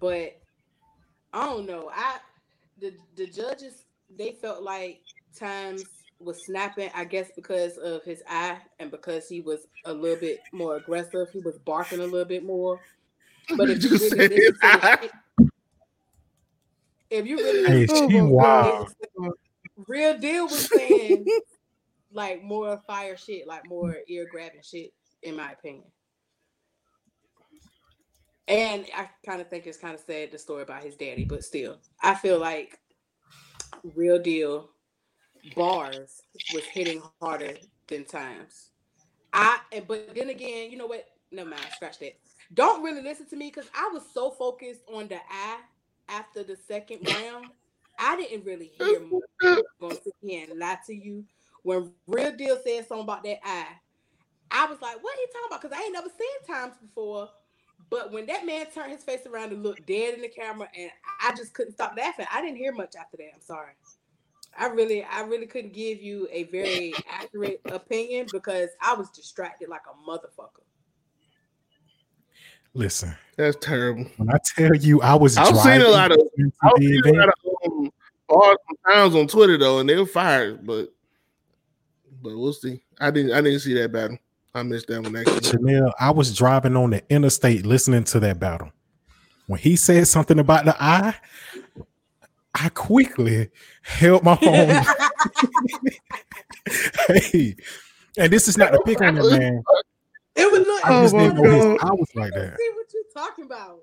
But 0.00 0.36
I 1.32 1.46
don't 1.46 1.66
know. 1.66 1.90
I 1.94 2.16
the 2.80 2.94
the 3.16 3.26
judges 3.28 3.84
they 4.16 4.32
felt 4.32 4.62
like 4.64 5.00
times 5.38 5.84
was 6.18 6.44
snapping. 6.44 6.90
I 6.94 7.04
guess 7.04 7.30
because 7.36 7.76
of 7.78 8.02
his 8.02 8.22
eye 8.28 8.58
and 8.80 8.90
because 8.90 9.28
he 9.28 9.40
was 9.40 9.68
a 9.84 9.92
little 9.92 10.18
bit 10.18 10.40
more 10.52 10.76
aggressive. 10.76 11.28
He 11.32 11.38
was 11.38 11.58
barking 11.58 12.00
a 12.00 12.04
little 12.04 12.24
bit 12.24 12.44
more. 12.44 12.80
But 13.58 13.68
if 13.70 13.84
you 13.84 13.90
Just 13.90 14.12
really 14.12 14.28
say 14.28 14.28
listen 14.28 14.30
to 14.30 14.56
the 14.60 14.88
it. 14.92 15.00
shit- 15.02 15.10
if 17.14 17.26
you 17.26 17.36
really 17.36 17.66
Hey, 17.66 17.86
listen 17.86 18.10
she 18.10 18.20
wild. 18.20 18.92
Real 19.88 20.18
deal 20.18 20.44
was 20.44 20.68
saying 20.68 21.26
like 22.12 22.42
more 22.42 22.80
fire 22.86 23.16
shit, 23.16 23.46
like 23.46 23.68
more 23.68 23.96
ear 24.08 24.26
grabbing 24.30 24.62
shit, 24.62 24.92
in 25.22 25.36
my 25.36 25.52
opinion. 25.52 25.84
And 28.46 28.86
I 28.94 29.08
kind 29.24 29.40
of 29.40 29.48
think 29.48 29.66
it's 29.66 29.78
kind 29.78 29.94
of 29.94 30.00
sad 30.00 30.30
the 30.30 30.38
story 30.38 30.62
about 30.62 30.82
his 30.82 30.96
daddy, 30.96 31.24
but 31.24 31.44
still, 31.44 31.78
I 32.02 32.14
feel 32.14 32.38
like 32.38 32.78
real 33.94 34.18
deal 34.18 34.70
bars 35.56 36.20
was 36.52 36.64
hitting 36.64 37.02
harder 37.20 37.54
than 37.88 38.04
times. 38.04 38.70
I 39.32 39.58
and 39.72 39.86
but 39.88 40.14
then 40.14 40.30
again, 40.30 40.70
you 40.70 40.76
know 40.76 40.86
what? 40.86 41.06
Never 41.32 41.50
mind, 41.50 41.62
scratch 41.74 41.98
that. 42.00 42.16
Don't 42.52 42.82
really 42.82 43.02
listen 43.02 43.26
to 43.30 43.36
me 43.36 43.50
because 43.52 43.68
I 43.74 43.90
was 43.92 44.02
so 44.12 44.30
focused 44.30 44.82
on 44.92 45.08
the 45.08 45.16
eye 45.16 45.60
after 46.08 46.42
the 46.42 46.56
second 46.56 47.06
round. 47.08 47.46
I 47.98 48.16
didn't 48.16 48.44
really 48.44 48.72
hear 48.78 49.00
gonna 49.80 49.94
sit 49.94 50.14
and 50.22 50.58
lie 50.58 50.78
to 50.86 50.94
you. 50.94 51.24
When 51.62 51.92
Real 52.06 52.36
Deal 52.36 52.58
said 52.64 52.86
something 52.86 53.04
about 53.04 53.22
that 53.24 53.38
eye, 53.44 53.76
I 54.50 54.66
was 54.66 54.80
like, 54.82 55.02
what 55.02 55.16
he 55.16 55.26
talking 55.26 55.46
about? 55.48 55.62
Because 55.62 55.78
I 55.78 55.82
ain't 55.82 55.92
never 55.92 56.08
seen 56.08 56.54
times 56.54 56.74
before. 56.80 57.28
But 57.90 58.12
when 58.12 58.26
that 58.26 58.46
man 58.46 58.66
turned 58.74 58.92
his 58.92 59.04
face 59.04 59.26
around 59.26 59.52
and 59.52 59.62
looked 59.62 59.86
dead 59.86 60.14
in 60.14 60.22
the 60.22 60.28
camera, 60.28 60.68
and 60.76 60.90
I 61.22 61.34
just 61.34 61.54
couldn't 61.54 61.72
stop 61.72 61.94
laughing. 61.96 62.26
I 62.32 62.40
didn't 62.40 62.56
hear 62.56 62.72
much 62.72 62.94
after 62.98 63.16
that. 63.18 63.30
I'm 63.34 63.40
sorry. 63.40 63.72
I 64.56 64.66
really, 64.66 65.02
I 65.04 65.22
really 65.22 65.46
couldn't 65.46 65.72
give 65.72 66.00
you 66.00 66.28
a 66.30 66.44
very 66.44 66.94
accurate 67.10 67.60
opinion 67.66 68.28
because 68.30 68.70
I 68.80 68.94
was 68.94 69.10
distracted 69.10 69.68
like 69.68 69.82
a 69.90 70.10
motherfucker. 70.10 70.62
Listen, 72.74 73.14
That's 73.36 73.56
terrible. 73.60 74.04
when 74.16 74.30
I 74.30 74.38
tell 74.56 74.74
you 74.74 75.00
I 75.00 75.14
was 75.14 75.36
I've 75.36 75.56
seen 75.58 75.80
a 75.80 75.88
lot 75.88 76.10
of- 76.12 76.18
into 76.36 76.52
I've 76.62 76.72
the 76.76 76.86
seen 77.02 77.14
a 77.14 77.18
lot 77.18 77.28
of 77.28 77.34
um, 77.72 77.92
bars 78.28 78.56
sometimes 78.84 79.14
on 79.14 79.26
Twitter 79.28 79.56
though, 79.56 79.78
and 79.78 79.88
they 79.88 79.96
were 79.96 80.06
fired, 80.06 80.66
but 80.66 80.92
but 82.22 82.36
we'll 82.36 82.52
see. 82.52 82.82
I 83.00 83.10
didn't 83.10 83.32
I 83.32 83.40
didn't 83.42 83.60
see 83.60 83.74
that 83.74 83.92
battle. 83.92 84.18
I 84.56 84.62
missed 84.64 84.86
that 84.88 85.02
one 85.02 85.14
actually. 85.16 85.42
Chanel, 85.42 85.92
I 86.00 86.10
was 86.10 86.34
driving 86.34 86.76
on 86.76 86.90
the 86.90 87.02
interstate 87.10 87.64
listening 87.66 88.04
to 88.04 88.20
that 88.20 88.38
battle. 88.40 88.70
when 89.46 89.60
he 89.60 89.76
said 89.76 90.06
something 90.08 90.38
about 90.38 90.64
the 90.64 90.74
eye, 90.82 91.14
I 92.54 92.68
quickly 92.70 93.50
held 93.82 94.22
my 94.24 94.36
phone. 94.36 94.84
hey, 97.08 97.56
and 98.16 98.32
this 98.32 98.48
is 98.48 98.56
not 98.56 98.74
a 98.74 98.80
pick 98.84 99.00
on 99.00 99.16
him, 99.16 99.28
man. 99.30 99.62
It 100.36 100.50
was 100.50 100.66
look. 100.66 100.84
I 100.84 101.02
just 101.02 101.14
Oh 101.14 101.18
didn't 101.18 101.36
know 101.36 101.50
his 101.50 101.80
God. 101.80 101.98
was 101.98 102.08
like 102.14 102.32
that. 102.34 102.56
see 102.58 102.70
what 102.74 102.86
you're 102.92 103.24
talking 103.24 103.44
about. 103.44 103.78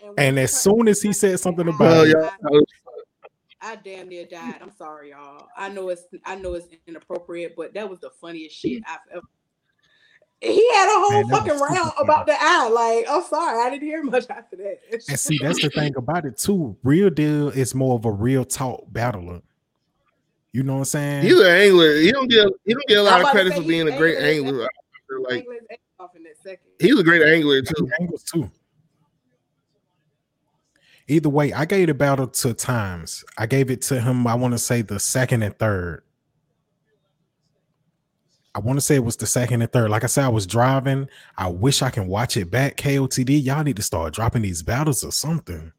when 0.00 0.14
And 0.16 0.38
as 0.38 0.56
soon 0.56 0.88
as 0.88 1.02
he 1.02 1.12
said 1.12 1.40
something 1.40 1.66
about 1.66 1.80
Well, 1.80 2.02
it, 2.04 2.10
y'all, 2.42 2.62
I 3.60 3.76
damn 3.76 4.08
near 4.08 4.24
died. 4.24 4.60
I'm 4.62 4.70
sorry, 4.70 5.10
y'all. 5.10 5.48
I 5.56 5.68
know 5.68 5.88
it's 5.88 6.04
I 6.24 6.36
know 6.36 6.54
it's 6.54 6.68
inappropriate, 6.86 7.54
but 7.56 7.74
that 7.74 7.88
was 7.90 7.98
the 8.00 8.10
funniest 8.20 8.56
shit 8.56 8.82
I've 8.86 9.00
ever. 9.12 9.26
He 10.40 10.70
had 10.72 10.86
a 10.86 11.00
whole 11.00 11.10
Man, 11.26 11.30
fucking 11.30 11.52
super 11.54 11.64
round 11.64 11.92
funny. 11.94 12.04
about 12.04 12.26
the 12.26 12.36
eye. 12.38 12.68
Like, 12.68 13.06
I'm 13.10 13.24
sorry, 13.24 13.60
I 13.60 13.70
didn't 13.70 13.88
hear 13.88 14.04
much 14.04 14.26
after 14.30 14.56
that. 14.58 14.78
and 15.08 15.18
see, 15.18 15.36
that's 15.42 15.60
the 15.60 15.70
thing 15.70 15.96
about 15.96 16.26
it 16.26 16.38
too. 16.38 16.76
Real 16.84 17.10
deal 17.10 17.48
is 17.48 17.74
more 17.74 17.96
of 17.96 18.04
a 18.04 18.12
real 18.12 18.44
talk 18.44 18.84
battler. 18.86 19.40
You 20.52 20.62
know 20.62 20.74
what 20.74 20.78
I'm 20.80 20.84
saying? 20.86 21.22
he's 21.24 21.38
an 21.40 21.46
angler. 21.46 21.96
He 21.96 22.12
don't 22.12 22.28
get 22.30 22.46
he 22.64 22.72
don't 22.72 22.86
get 22.86 22.98
a 22.98 23.00
I'm 23.00 23.06
lot 23.06 23.22
of 23.22 23.30
credit 23.32 23.54
for 23.54 23.62
being 23.62 23.88
a 23.88 23.98
great 23.98 24.16
angling 24.18 24.46
angler. 24.54 24.68
I 25.26 25.30
feel 25.30 25.30
like 25.30 25.38
England's 25.40 25.66
off 26.00 26.16
in 26.16 26.22
that 26.24 26.36
second. 26.42 26.66
he's 26.80 26.98
a 26.98 27.02
great 27.04 27.22
angler 27.22 27.62
too. 27.62 27.88
Angles 28.00 28.22
too. 28.24 28.50
Either 31.10 31.28
way, 31.30 31.52
I 31.52 31.64
gave 31.64 31.86
the 31.86 31.94
battle 31.94 32.26
to 32.26 32.52
times. 32.54 33.24
I 33.38 33.46
gave 33.46 33.70
it 33.70 33.80
to 33.82 34.00
him. 34.00 34.26
I 34.26 34.34
want 34.34 34.52
to 34.52 34.58
say 34.58 34.82
the 34.82 35.00
second 35.00 35.42
and 35.42 35.58
third. 35.58 36.02
I 38.54 38.60
want 38.60 38.76
to 38.76 38.80
say 38.82 38.96
it 38.96 39.04
was 39.04 39.16
the 39.16 39.26
second 39.26 39.62
and 39.62 39.72
third. 39.72 39.88
Like 39.90 40.04
I 40.04 40.08
said, 40.08 40.24
I 40.24 40.28
was 40.28 40.46
driving. 40.46 41.08
I 41.36 41.48
wish 41.48 41.80
I 41.80 41.90
can 41.90 42.08
watch 42.08 42.36
it 42.36 42.50
back. 42.50 42.76
KOTD, 42.76 43.42
y'all 43.44 43.62
need 43.62 43.76
to 43.76 43.82
start 43.82 44.12
dropping 44.14 44.42
these 44.42 44.62
battles 44.62 45.02
or 45.04 45.12
something. 45.12 45.72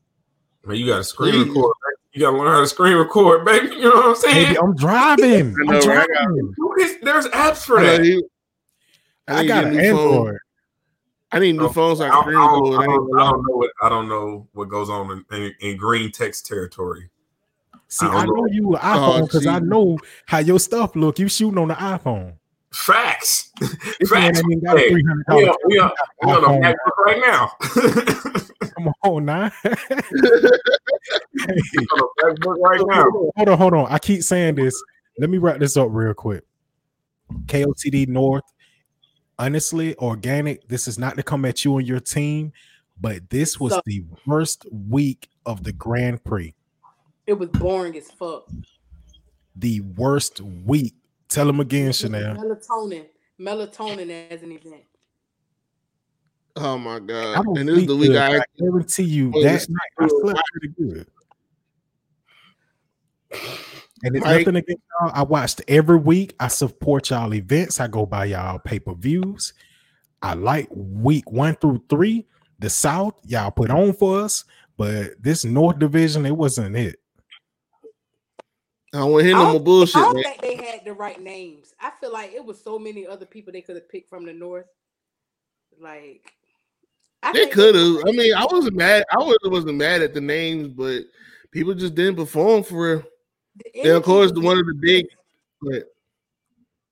Man, 0.65 0.77
you 0.77 0.87
got 0.87 0.97
to 0.97 1.03
screen 1.03 1.33
Please. 1.33 1.47
record. 1.49 1.73
You 2.13 2.21
got 2.21 2.31
to 2.31 2.37
learn 2.37 2.47
how 2.47 2.61
to 2.61 2.67
screen 2.67 2.95
record, 2.97 3.45
baby. 3.45 3.75
You 3.75 3.81
know 3.83 3.89
what 3.95 4.05
I'm 4.07 4.15
saying? 4.15 4.45
Baby, 4.47 4.59
I'm 4.59 4.75
driving. 4.75 5.55
I 5.59 5.63
know, 5.71 5.79
I'm 5.79 5.87
right? 5.89 5.97
I 5.99 6.05
got- 6.07 6.07
driving. 6.07 6.53
Dude, 6.57 6.79
it's- 6.79 6.97
There's 7.03 7.25
apps 7.27 7.65
for 7.65 7.81
that. 7.81 8.01
He- 9.29 9.33
I, 9.33 9.37
I 9.37 9.41
need 9.41 9.47
got 9.47 9.63
an 9.65 9.71
get 9.73 9.79
a 9.85 9.91
new 9.93 9.97
oh, 9.99 10.25
phone. 10.25 10.37
I 11.31 11.39
need 11.39 11.55
new 11.55 11.65
Oh, 11.65 11.69
phones 11.69 11.99
so 11.99 12.05
I, 12.05 12.07
I 12.09 12.19
I 12.19 12.23
don't. 12.23 12.33
I, 12.33 12.81
I 12.81 12.85
don't, 12.85 13.19
I 13.19 13.29
don't 13.29 13.45
know 13.47 13.55
what 13.55 13.71
I 13.83 13.89
don't 13.89 14.09
know 14.09 14.47
what 14.53 14.69
goes 14.69 14.89
on 14.89 15.11
in, 15.31 15.37
in, 15.43 15.53
in 15.61 15.77
green 15.77 16.11
text 16.11 16.45
territory. 16.47 17.09
See, 17.87 18.05
I 18.05 18.21
I 18.23 18.25
know 18.25 18.33
know. 18.33 18.47
you 18.51 18.73
an 18.75 18.79
Oh, 18.81 18.87
iPhone 18.87 19.27
because 19.27 19.47
I 19.47 19.59
know 19.59 19.99
how 20.25 20.39
your 20.39 20.59
stuff 20.59 20.95
look. 20.95 21.19
You 21.19 21.27
shooting 21.27 21.57
on 21.57 21.67
the 21.69 21.73
iPhone. 21.75 22.33
Facts. 22.71 23.51
This 23.99 24.11
man 24.11 24.33
Facts. 24.33 24.41
ain't 24.51 24.63
got 24.63 24.77
a 24.77 24.79
Hey, 24.79 24.93
We 24.93 25.03
dollars. 25.27 25.47
on, 25.47 25.55
we 25.65 25.79
on, 25.79 25.91
we 26.21 26.31
on 26.31 26.43
a 26.43 26.47
MacBook 26.47 26.97
right 27.05 27.19
now. 27.19 27.51
Come 28.75 28.93
on 29.03 29.25
now. 29.25 29.51
Hey. 29.63 29.71
We 31.73 31.87
on 31.91 31.99
a 31.99 32.33
MacBook 32.35 32.57
right 32.59 32.81
now. 32.87 33.05
hold 33.35 33.49
on, 33.49 33.57
hold 33.57 33.73
on. 33.73 33.87
I 33.91 33.97
keep 33.97 34.21
saying 34.23 34.55
this. 34.55 34.79
Let 35.17 35.29
me 35.29 35.37
wrap 35.37 35.59
this 35.59 35.77
up 35.77 35.87
real 35.91 36.13
quick. 36.13 36.43
KOTD 37.45 38.07
North, 38.07 38.43
honestly, 39.39 39.95
organic. 39.97 40.67
This 40.67 40.87
is 40.87 40.99
not 40.99 41.15
to 41.15 41.23
come 41.23 41.45
at 41.45 41.63
you 41.65 41.77
and 41.77 41.87
your 41.87 41.99
team, 42.01 42.51
but 43.01 43.29
this 43.29 43.59
was 43.59 43.73
So- 43.73 43.81
the 43.85 44.03
worst 44.27 44.65
week 44.71 45.29
of 45.45 45.63
the 45.63 45.71
Grand 45.71 46.23
Prix. 46.23 46.53
It 47.25 47.33
was 47.33 47.49
boring 47.49 47.95
as 47.97 48.11
fuck. 48.11 48.49
The 49.55 49.81
worst 49.81 50.41
week. 50.41 50.95
Tell 51.29 51.45
them 51.47 51.59
again, 51.59 51.91
Chanel. 51.93 52.35
Melatonin. 52.35 53.05
Melatonin 53.39 54.31
as 54.31 54.43
an 54.43 54.51
event. 54.51 54.83
Oh 56.55 56.77
my 56.77 56.99
god! 56.99 57.45
And 57.57 57.69
this 57.69 57.77
is 57.79 57.85
the 57.87 57.95
week 57.95 58.09
good, 58.09 58.17
I 58.17 58.39
I 58.39 58.43
guarantee 58.57 59.03
you 59.03 59.29
Well, 59.29 59.43
that 59.43 59.61
it's- 59.61 59.69
night 59.69 59.91
I 59.99 60.07
slept 60.07 60.41
pretty 60.51 60.67
good. 60.77 61.07
And 64.03 64.15
it's 64.15 64.23
Mike- 64.25 64.39
nothing 64.39 64.55
against 64.57 64.83
y'all. 65.01 65.11
I 65.13 65.23
watched 65.23 65.61
every 65.67 65.97
week. 65.97 66.35
I 66.39 66.47
support 66.47 67.09
y'all 67.09 67.33
events. 67.33 67.79
I 67.79 67.87
go 67.87 68.05
by 68.05 68.25
y'all 68.25 68.59
pay 68.59 68.79
per 68.79 68.93
views. 68.93 69.53
I 70.21 70.33
like 70.33 70.67
week 70.71 71.29
one 71.31 71.55
through 71.55 71.83
three. 71.89 72.25
The 72.59 72.69
South, 72.69 73.15
y'all 73.25 73.51
put 73.51 73.69
on 73.71 73.93
for 73.93 74.19
us, 74.21 74.43
but 74.77 75.11
this 75.21 75.45
North 75.45 75.79
Division, 75.79 76.25
it 76.25 76.35
wasn't 76.35 76.75
it. 76.75 76.99
I 78.93 78.97
don't 78.97 79.11
want 79.11 79.21
to 79.21 79.27
hear 79.27 79.37
I 79.37 79.43
no 79.43 79.51
more 79.53 79.59
bullshit, 79.61 79.95
I 79.97 80.01
don't 80.01 80.15
man. 80.15 80.23
think 80.23 80.41
they 80.41 80.55
had 80.55 80.83
the 80.83 80.93
right 80.93 81.21
names. 81.21 81.73
I 81.79 81.91
feel 82.01 82.11
like 82.11 82.33
it 82.33 82.43
was 82.43 82.61
so 82.61 82.79
many 82.79 83.05
other 83.07 83.25
people 83.25 83.53
they 83.53 83.61
could 83.61 83.75
have 83.75 83.87
picked 83.87 84.09
from 84.09 84.25
the 84.25 84.33
north. 84.33 84.65
Like 85.79 86.33
I 87.23 87.31
They 87.33 87.47
could 87.47 87.75
have. 87.75 87.97
I 88.07 88.11
mean, 88.11 88.33
I 88.33 88.45
wasn't 88.51 88.75
mad. 88.75 89.05
I 89.11 89.17
was- 89.19 89.37
wasn't 89.45 89.77
mad 89.77 90.01
at 90.01 90.13
the 90.13 90.21
names, 90.21 90.67
but 90.69 91.03
people 91.51 91.73
just 91.75 91.95
didn't 91.95 92.15
perform 92.15 92.63
for 92.63 92.95
real. 92.95 93.03
The 93.73 93.81
And 93.81 93.89
of 93.97 94.03
course, 94.03 94.31
the 94.31 94.41
one 94.41 94.57
of 94.57 94.65
the 94.65 94.73
big. 94.73 95.07
But 95.61 95.85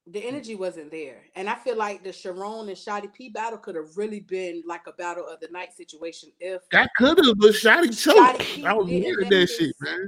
the 0.07 0.25
energy 0.25 0.55
wasn't 0.55 0.91
there. 0.91 1.23
And 1.35 1.49
I 1.49 1.55
feel 1.55 1.75
like 1.77 2.03
the 2.03 2.09
Sarone 2.11 2.67
and 2.67 2.77
Shotty 2.77 3.13
P 3.13 3.29
battle 3.29 3.57
could 3.57 3.75
have 3.75 3.97
really 3.97 4.19
been 4.21 4.63
like 4.65 4.87
a 4.87 4.93
battle 4.93 5.25
of 5.27 5.39
the 5.39 5.47
night 5.49 5.73
situation 5.73 6.31
if 6.39 6.61
that 6.71 6.89
could 6.97 7.17
have, 7.25 7.37
but 7.37 7.51
Shotty 7.51 7.87
Shotty 7.89 8.37
choked. 8.37 8.39
P 8.41 8.65
I 8.65 8.73
was 8.73 8.87
didn't 8.87 9.17
mad 9.17 9.23
at 9.25 9.29
that 9.29 9.35
his- 9.39 9.55
shit, 9.55 9.75
man. 9.81 10.07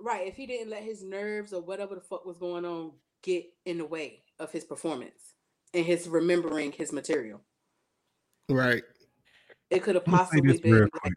right, 0.00 0.26
if 0.26 0.36
he 0.36 0.46
didn't 0.46 0.70
let 0.70 0.82
his 0.82 1.02
nerves 1.02 1.52
or 1.52 1.62
whatever 1.62 1.94
the 1.94 2.00
fuck 2.02 2.24
was 2.26 2.36
going 2.38 2.64
on 2.64 2.92
get 3.22 3.46
in 3.64 3.78
the 3.78 3.86
way 3.86 4.22
of 4.38 4.50
his 4.52 4.64
performance 4.64 5.34
and 5.72 5.84
his 5.86 6.06
remembering 6.08 6.72
his 6.72 6.92
material. 6.92 7.40
Right. 8.50 8.82
It 9.70 9.82
could 9.82 9.94
have 9.94 10.04
I'm 10.06 10.12
gonna 10.12 10.24
say 10.26 10.30
possibly 10.40 10.58
been 10.58 10.72
real 10.72 10.82
like, 10.82 10.92
quick. 10.92 11.14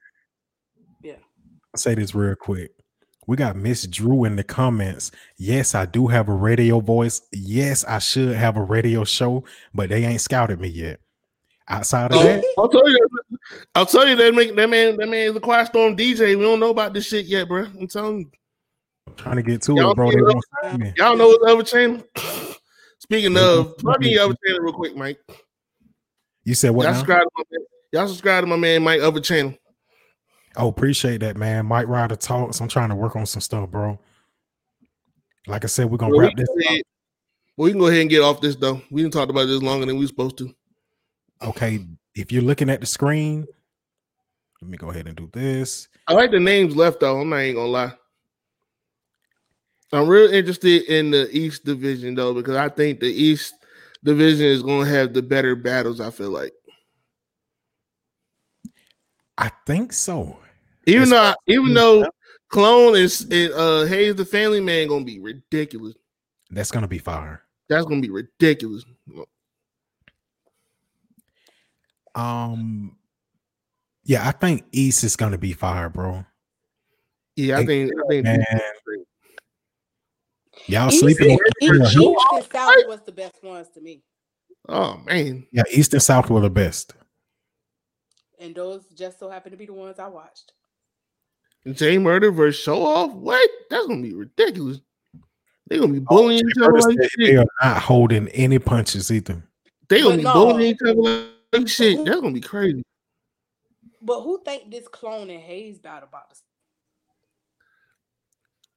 yeah. 1.04 1.14
I'll 1.74 1.78
say 1.78 1.96
this 1.96 2.16
real 2.16 2.36
quick. 2.36 2.72
We 3.28 3.36
got 3.36 3.58
Miss 3.58 3.86
Drew 3.86 4.24
in 4.24 4.38
the 4.38 4.44
comments. 4.44 5.12
Yes, 5.38 5.76
I 5.76 5.86
do 5.86 6.08
have 6.08 6.30
a 6.30 6.34
radio 6.34 6.80
voice. 6.80 7.22
Yes, 7.34 7.84
I 7.84 8.00
should 8.00 8.34
have 8.34 8.56
a 8.56 8.64
radio 8.64 9.04
show, 9.04 9.44
but 9.74 9.90
they 9.90 10.06
ain't 10.06 10.22
scouted 10.22 10.62
me 10.62 10.70
yet. 10.70 11.02
Outside 11.68 12.14
of 12.14 12.24
that, 12.24 12.46
I'll 12.58 12.70
tell 12.70 12.90
you. 12.90 13.08
I'll 13.76 13.86
tell 13.86 14.08
you 14.08 14.16
that 14.16 14.34
make 14.34 14.56
that 14.56 14.70
man. 14.70 14.96
That 14.96 15.10
man 15.10 15.30
is 15.30 15.36
a 15.36 15.42
quiet 15.42 15.68
storm 15.68 15.98
DJ. 15.98 16.38
We 16.38 16.44
don't 16.44 16.62
know 16.62 16.70
about 16.70 16.94
this 16.94 17.06
shit 17.06 17.26
yet, 17.26 17.50
bro. 17.50 17.66
I'm 17.66 17.88
telling 17.88 18.20
you. 18.20 18.32
I'm 19.08 19.16
trying 19.16 19.36
to 19.36 19.44
get 19.44 19.62
to 19.64 19.76
Y'all 19.76 19.92
it, 19.92 19.96
bro. 19.96 20.10
They 20.10 20.22
won't. 20.22 20.98
Y'all 20.98 21.18
know 21.18 21.28
what 21.28 21.52
other 21.52 21.64
channel? 21.64 22.02
Speaking 23.00 23.38
of, 23.38 23.78
plug 23.78 24.06
in 24.06 24.12
your 24.12 24.24
other 24.24 24.36
channel 24.46 24.62
real 24.62 24.74
quick, 24.74 24.96
Mike. 24.96 25.20
You 26.46 26.56
said 26.56 26.70
what? 26.70 26.86
Y'all 26.86 26.94
subscribe, 26.94 27.24
to 27.24 27.30
my 27.36 27.44
man, 27.52 27.66
y'all 27.92 28.08
subscribe 28.08 28.44
to 28.44 28.48
my 28.48 28.56
man 28.56 28.84
Mike 28.84 29.02
other 29.02 29.20
channel. 29.20 29.54
Oh, 30.58 30.68
appreciate 30.68 31.20
that, 31.20 31.38
man. 31.38 31.68
Mike 31.68 31.88
Ryder 31.88 32.16
talks. 32.16 32.60
I'm 32.60 32.68
trying 32.68 32.90
to 32.90 32.96
work 32.96 33.16
on 33.16 33.26
some 33.28 33.42
stuff, 33.42 33.70
bro. 33.70 34.00
Like 35.46 35.64
I 35.64 35.68
said, 35.68 35.90
we're 35.90 35.98
gonna 35.98 36.12
Well, 36.12 36.22
we, 36.22 36.26
wrap 36.26 36.36
this 36.36 36.48
can 36.50 36.58
up. 36.60 36.66
ahead, 36.72 36.82
well, 37.56 37.66
we 37.66 37.72
can 37.72 37.80
go 37.80 37.88
ahead 37.88 38.02
and 38.02 38.10
get 38.10 38.22
off 38.22 38.42
this 38.42 38.56
though. 38.56 38.82
We 38.90 39.02
didn't 39.04 39.14
talk 39.14 39.30
about 39.30 39.46
this 39.46 39.62
longer 39.62 39.86
than 39.86 39.96
we 39.96 40.04
were 40.04 40.08
supposed 40.08 40.38
to. 40.40 40.54
Okay, 41.44 41.86
if 42.16 42.32
you're 42.32 42.42
looking 42.42 42.70
at 42.70 42.82
the 42.82 42.88
screen, 42.88 43.46
let 44.62 44.72
me 44.72 44.78
go 44.78 44.90
ahead 44.90 45.08
and 45.08 45.16
do 45.16 45.30
this. 45.32 45.88
I 46.08 46.14
like 46.14 46.32
the 46.32 46.40
names 46.40 46.76
left 46.76 47.00
though. 47.02 47.22
I'm 47.22 47.30
not 47.30 47.42
even 47.42 47.56
gonna 47.56 47.68
lie. 47.68 47.94
I'm 49.94 50.08
real 50.08 50.34
interested 50.34 50.84
in 50.86 51.12
the 51.12 51.30
East 51.32 51.64
Division 51.64 52.16
though 52.16 52.34
because 52.34 52.56
I 52.56 52.68
think 52.68 53.00
the 53.00 53.08
East 53.08 53.54
Division 54.04 54.48
is 54.48 54.64
gonna 54.64 54.90
have 54.90 55.14
the 55.14 55.22
better 55.22 55.56
battles. 55.56 56.02
I 56.02 56.10
feel 56.10 56.32
like, 56.32 56.52
I 59.38 59.52
think 59.68 59.94
so. 59.94 60.40
Even 60.88 61.04
It's- 61.04 61.10
though 61.10 61.18
I- 61.22 61.36
even 61.48 61.74
though 61.74 62.06
Clone 62.50 62.96
is 62.96 63.22
and, 63.30 63.52
uh 63.54 63.86
Hayes 63.86 64.16
the 64.16 64.26
Family 64.26 64.62
Man 64.62 64.88
gonna 64.88 65.06
be 65.06 65.20
ridiculous. 65.20 65.96
That's 66.50 66.72
gonna 66.72 66.88
be 66.88 66.98
fire. 66.98 67.44
That's 67.70 67.86
gonna 67.86 68.02
be 68.02 68.10
ridiculous. 68.10 68.86
Um, 72.16 72.98
yeah, 74.04 74.28
I 74.28 74.32
think 74.32 74.66
East 74.72 75.04
is 75.04 75.16
gonna 75.16 75.38
be 75.38 75.54
fire, 75.54 75.90
bro. 75.90 76.26
Yeah, 77.36 77.58
I 77.58 77.62
Hey, 77.62 77.66
think 77.68 77.92
I 77.94 78.08
think 78.08 78.24
Man, 78.24 78.46
y'all 80.68 80.88
East, 80.88 81.00
sleeping 81.00 81.32
on 81.32 81.40
East. 81.62 81.96
East 81.98 82.18
and 82.34 82.44
South 82.52 82.76
was 82.88 83.02
the 83.06 83.12
best 83.12 83.44
ones 83.44 83.68
to 83.76 83.82
me. 83.82 84.02
Oh 84.70 84.98
man, 85.06 85.46
yeah, 85.52 85.64
East 85.72 85.94
and 85.94 86.02
South 86.02 86.30
were 86.30 86.42
the 86.42 86.50
best. 86.50 86.94
And 88.40 88.56
those 88.56 88.86
just 88.96 89.20
so 89.20 89.30
happen 89.30 89.52
to 89.52 89.58
be 89.58 89.66
the 89.66 89.74
ones 89.74 90.00
I 90.00 90.08
watched. 90.08 90.54
Jay 91.74 91.98
Murder 91.98 92.32
versus 92.32 92.62
Show 92.62 92.82
Off. 92.86 93.12
What? 93.14 93.50
That's 93.70 93.88
gonna 93.88 94.02
be 94.02 94.14
ridiculous. 94.14 94.80
They're 95.68 95.80
gonna 95.80 95.94
be 95.94 96.00
Oh, 96.10 96.16
bullying 96.18 96.40
Jay 96.42 96.46
each 96.50 96.64
other 96.64 96.80
like 96.80 96.98
shit. 97.12 97.12
They 97.18 97.36
are 97.38 97.46
not 97.62 97.82
holding 97.82 98.28
any 98.30 98.58
punches 98.60 99.12
either. 99.12 99.44
They 99.90 100.02
gonna 100.02 100.12
But 100.12 100.18
be 100.18 100.24
no. 100.24 100.34
bullying 100.34 100.72
each 100.76 100.82
other 100.82 101.28
like 101.54 101.68
shit. 101.68 102.06
That's 102.06 102.22
gonna 102.22 102.34
be 102.34 102.42
crazy. 102.42 102.84
But 104.02 104.22
who 104.22 104.42
think 104.46 104.72
this 104.72 104.88
clone 104.88 105.30
and 105.30 105.42
Hayes 105.42 105.80
battle 105.80 106.08
about 106.08 106.30
this? 106.30 106.42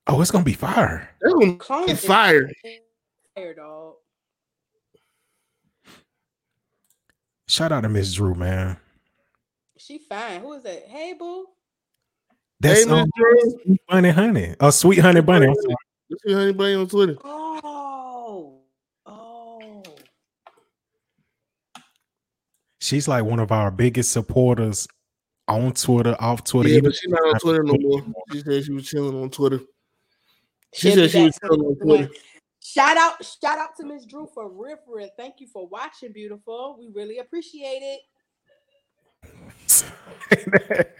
Oh, 0.08 0.20
it's 0.20 0.32
gonna 0.32 0.42
be 0.44 0.54
fire. 0.54 1.08
That's 1.20 1.34
gonna 1.34 1.56
Clone 1.56 1.86
be 1.86 1.94
fire. 1.94 2.50
fire, 3.36 3.54
dog. 3.54 3.94
Shout 7.46 7.70
out 7.72 7.82
to 7.82 7.88
Miss 7.88 8.12
Drew, 8.14 8.34
man. 8.34 8.76
She 9.76 9.98
fine. 9.98 10.40
Who 10.40 10.52
is 10.54 10.62
that? 10.64 10.86
Hey, 10.88 11.14
boo. 11.18 11.46
That's 12.60 12.84
Hey, 12.84 12.90
Miss 12.90 13.02
um, 13.02 13.10
Drew. 13.16 13.60
Sweet 13.64 13.80
Bunny 13.88 14.10
Honey. 14.10 14.54
Oh, 14.60 14.70
Sweet 14.70 14.98
Honey 14.98 15.20
Bunny. 15.22 15.46
I'm 15.46 15.54
sorry. 15.54 15.74
Let's 16.10 16.22
see 16.24 16.32
Honey 16.32 16.52
Bunny 16.52 16.74
on 16.74 16.88
Twitter. 16.88 17.16
Oh. 17.24 18.60
Oh. 19.06 19.82
She's 22.80 23.08
like 23.08 23.24
one 23.24 23.38
of 23.38 23.50
our 23.50 23.70
biggest 23.70 24.12
supporters 24.12 24.86
on 25.48 25.72
Twitter, 25.72 26.16
off 26.20 26.44
Twitter. 26.44 26.68
Yeah, 26.68 26.80
but 26.82 26.94
she's 26.94 27.10
not 27.10 27.22
on 27.22 27.38
Twitter 27.40 27.62
no 27.62 27.76
more. 27.78 28.02
She 28.32 28.40
said 28.40 28.64
she 28.64 28.72
was 28.72 28.86
chilling 28.86 29.20
on 29.20 29.30
Twitter. 29.30 29.60
She 30.74 30.88
She'll 30.88 30.96
said 30.96 31.10
she 31.10 31.24
was 31.24 31.38
chilling 31.40 31.60
on. 31.60 31.76
Twitter. 31.76 32.10
Shout 32.62 32.96
out, 32.98 33.24
shout 33.24 33.58
out 33.58 33.70
to 33.78 33.86
Miss 33.86 34.04
Drew 34.04 34.28
for 34.34 34.48
River. 34.50 35.08
Thank 35.16 35.36
you 35.38 35.48
for 35.48 35.66
watching, 35.66 36.12
beautiful. 36.12 36.76
We 36.78 36.88
really 36.94 37.18
appreciate 37.18 38.00
it. 39.66 40.86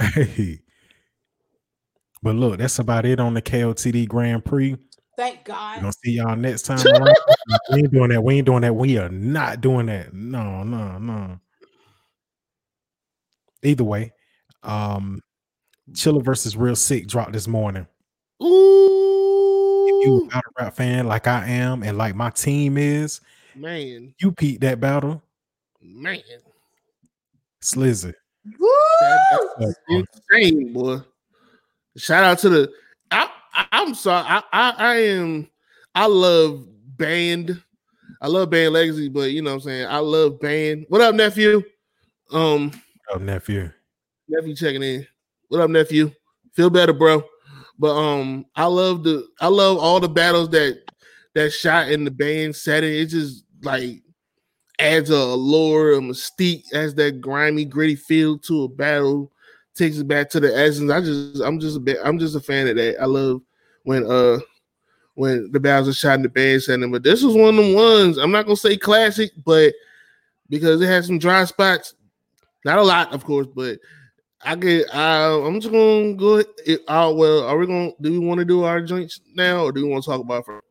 hey. 0.00 0.60
But 2.22 2.34
look, 2.34 2.58
that's 2.58 2.78
about 2.78 3.06
it 3.06 3.18
on 3.18 3.34
the 3.34 3.42
KOTD 3.42 4.08
Grand 4.08 4.44
Prix. 4.44 4.76
Thank 5.16 5.40
We're 5.48 5.54
God. 5.54 5.80
gonna 5.80 5.92
see 6.04 6.12
y'all 6.12 6.36
next 6.36 6.62
time. 6.62 6.78
we 7.72 7.78
ain't 7.78 7.92
doing 7.92 8.10
that. 8.10 8.22
We 8.22 8.36
ain't 8.36 8.46
doing 8.46 8.62
that. 8.62 8.74
We 8.74 8.98
are 8.98 9.08
not 9.08 9.60
doing 9.60 9.86
that. 9.86 10.14
No, 10.14 10.62
no, 10.62 10.98
no. 10.98 11.38
Either 13.62 13.84
way, 13.84 14.12
um, 14.62 15.20
Chilla 15.92 16.22
versus 16.22 16.56
Real 16.56 16.76
Sick 16.76 17.06
dropped 17.06 17.32
this 17.32 17.48
morning. 17.48 17.86
If 18.42 18.46
you 18.46 20.14
Ooh, 20.14 20.24
a 20.24 20.28
battle 20.28 20.52
rap 20.58 20.74
fan 20.74 21.06
like 21.06 21.26
I 21.26 21.46
am, 21.46 21.82
and 21.82 21.98
like 21.98 22.14
my 22.14 22.30
team 22.30 22.78
is, 22.78 23.20
man, 23.54 24.14
you 24.18 24.32
peep 24.32 24.60
that 24.60 24.80
battle, 24.80 25.22
man, 25.82 26.22
Slizzy. 27.62 28.14
Woo! 28.58 29.74
Insane, 29.88 30.72
boy. 30.72 30.98
Shout 31.96 32.24
out 32.24 32.38
to 32.40 32.48
the. 32.48 32.72
I, 33.10 33.28
I 33.54 33.66
I'm 33.72 33.94
sorry. 33.94 34.24
I, 34.26 34.42
I 34.52 34.74
I 34.78 34.94
am. 34.96 35.48
I 35.94 36.06
love 36.06 36.66
band. 36.96 37.62
I 38.22 38.28
love 38.28 38.50
band 38.50 38.74
legacy, 38.74 39.08
but 39.08 39.32
you 39.32 39.42
know 39.42 39.50
what 39.50 39.54
I'm 39.56 39.60
saying. 39.62 39.86
I 39.86 39.98
love 39.98 40.40
band. 40.40 40.86
What 40.88 41.00
up, 41.00 41.14
nephew? 41.14 41.62
Um, 42.32 42.70
Oh, 43.12 43.18
nephew. 43.18 43.70
nephew 44.28 44.54
checking 44.54 44.82
in. 44.82 45.06
What 45.48 45.60
up, 45.60 45.70
nephew? 45.70 46.12
Feel 46.52 46.70
better, 46.70 46.92
bro. 46.92 47.24
But 47.78 47.96
um, 47.96 48.46
I 48.54 48.66
love 48.66 49.02
the 49.02 49.26
I 49.40 49.48
love 49.48 49.78
all 49.78 50.00
the 50.00 50.08
battles 50.08 50.50
that 50.50 50.78
that 51.34 51.50
shot 51.52 51.90
in 51.90 52.04
the 52.04 52.10
band 52.10 52.54
setting. 52.54 52.92
It's 52.92 53.12
just 53.12 53.44
like 53.62 54.02
adds 54.80 55.10
a 55.10 55.14
allure, 55.14 55.92
a 55.94 56.00
mystique, 56.00 56.72
as 56.72 56.94
that 56.96 57.20
grimy, 57.20 57.64
gritty 57.64 57.96
feel 57.96 58.38
to 58.38 58.64
a 58.64 58.68
battle. 58.68 59.30
Takes 59.74 59.98
it 59.98 60.08
back 60.08 60.28
to 60.30 60.40
the 60.40 60.54
essence. 60.56 60.90
I 60.90 61.00
just 61.00 61.40
I'm 61.40 61.60
just 61.60 61.76
a 61.76 61.80
bit 61.80 61.98
I'm 62.04 62.18
just 62.18 62.36
a 62.36 62.40
fan 62.40 62.68
of 62.68 62.76
that. 62.76 63.00
I 63.00 63.04
love 63.06 63.40
when 63.84 64.04
uh 64.10 64.38
when 65.14 65.50
the 65.52 65.60
battles 65.60 65.88
are 65.88 65.92
shot 65.92 66.14
in 66.14 66.22
the 66.22 66.28
band 66.28 66.62
setting. 66.62 66.90
But 66.90 67.02
this 67.02 67.22
was 67.22 67.34
one 67.34 67.50
of 67.50 67.64
them 67.64 67.74
ones. 67.74 68.18
I'm 68.18 68.32
not 68.32 68.46
gonna 68.46 68.56
say 68.56 68.76
classic, 68.76 69.30
but 69.44 69.72
because 70.48 70.80
it 70.80 70.86
had 70.86 71.04
some 71.04 71.18
dry 71.18 71.44
spots. 71.44 71.94
Not 72.64 72.78
a 72.78 72.82
lot, 72.82 73.12
of 73.14 73.24
course, 73.24 73.46
but 73.46 73.78
I 74.42 74.54
get. 74.56 74.92
Uh, 74.94 75.42
I'm 75.44 75.60
just 75.60 75.72
gonna 75.72 76.14
go. 76.14 76.38
It, 76.38 76.80
uh, 76.88 77.12
well, 77.14 77.44
are 77.44 77.56
we 77.56 77.66
gonna? 77.66 77.92
Do 78.00 78.12
we 78.12 78.18
want 78.18 78.38
to 78.38 78.44
do 78.44 78.64
our 78.64 78.80
joints 78.82 79.20
now, 79.34 79.64
or 79.64 79.72
do 79.72 79.82
we 79.82 79.88
want 79.88 80.04
to 80.04 80.10
talk 80.10 80.20
about 80.20 80.40
it 80.40 80.46
first? 80.46 80.66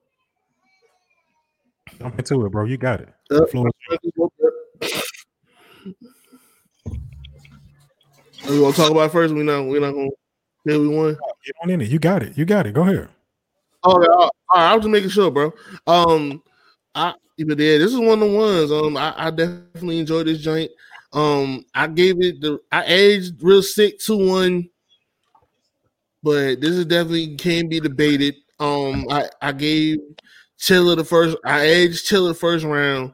Jump 2.00 2.20
into 2.20 2.46
it, 2.46 2.52
bro. 2.52 2.66
You 2.66 2.78
got 2.78 3.02
it. 3.02 3.10
The 3.30 3.48
floor 3.48 3.70
we 8.50 8.60
gonna 8.60 8.74
talk 8.74 8.92
about 8.92 9.10
it 9.10 9.12
first? 9.12 9.34
We 9.34 9.44
not. 9.44 9.66
We're 9.66 9.82
not 9.82 9.92
gonna. 9.92 10.10
Yeah, 10.66 10.78
we 10.78 10.88
won. 10.88 11.18
Get 11.46 11.56
on 11.62 11.70
in 11.70 11.82
it. 11.82 11.90
You 11.90 12.00
got 12.00 12.24
it. 12.24 12.38
You 12.38 12.46
got 12.46 12.66
it. 12.66 12.74
Go 12.74 12.82
ahead. 12.82 13.10
Oh, 13.84 14.02
yeah, 14.02 14.10
all 14.10 14.32
right, 14.54 14.72
I 14.72 14.76
was 14.76 14.84
just 14.84 14.92
making 14.92 15.10
sure, 15.10 15.32
bro. 15.32 15.54
Um, 15.88 16.44
I 16.94 17.14
but 17.38 17.58
yeah, 17.60 17.78
this 17.78 17.94
is 17.94 17.98
one 17.98 18.22
of 18.22 18.30
the 18.30 18.38
ones. 18.38 18.72
Um, 18.72 18.98
I, 18.98 19.14
I 19.16 19.32
definitely 19.32 20.00
enjoyed 20.00 20.28
this 20.28 20.42
joint. 20.42 20.70
Um, 21.14 21.66
I 21.74 21.88
gave 21.88 22.22
it 22.22 22.42
the 22.42 22.60
I 22.72 22.84
aged 22.86 23.42
real 23.42 23.64
sick 23.64 24.00
to 24.02 24.18
one, 24.18 24.70
but 26.22 26.60
this 26.60 26.72
is 26.72 26.86
definitely 26.86 27.36
can 27.38 27.70
be 27.70 27.80
debated. 27.80 28.36
Um, 28.60 29.06
I 29.10 29.30
I 29.42 29.54
gave 29.54 30.00
Chilla 30.60 30.98
the 30.98 31.06
first. 31.06 31.38
I 31.46 31.62
aged 31.62 32.06
Chilla 32.06 32.36
first 32.36 32.66
round, 32.66 33.14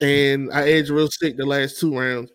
and 0.00 0.52
I 0.52 0.68
edged 0.70 0.90
real 0.90 1.08
sick 1.08 1.36
the 1.36 1.46
last 1.46 1.78
two 1.78 1.96
rounds. 1.96 2.30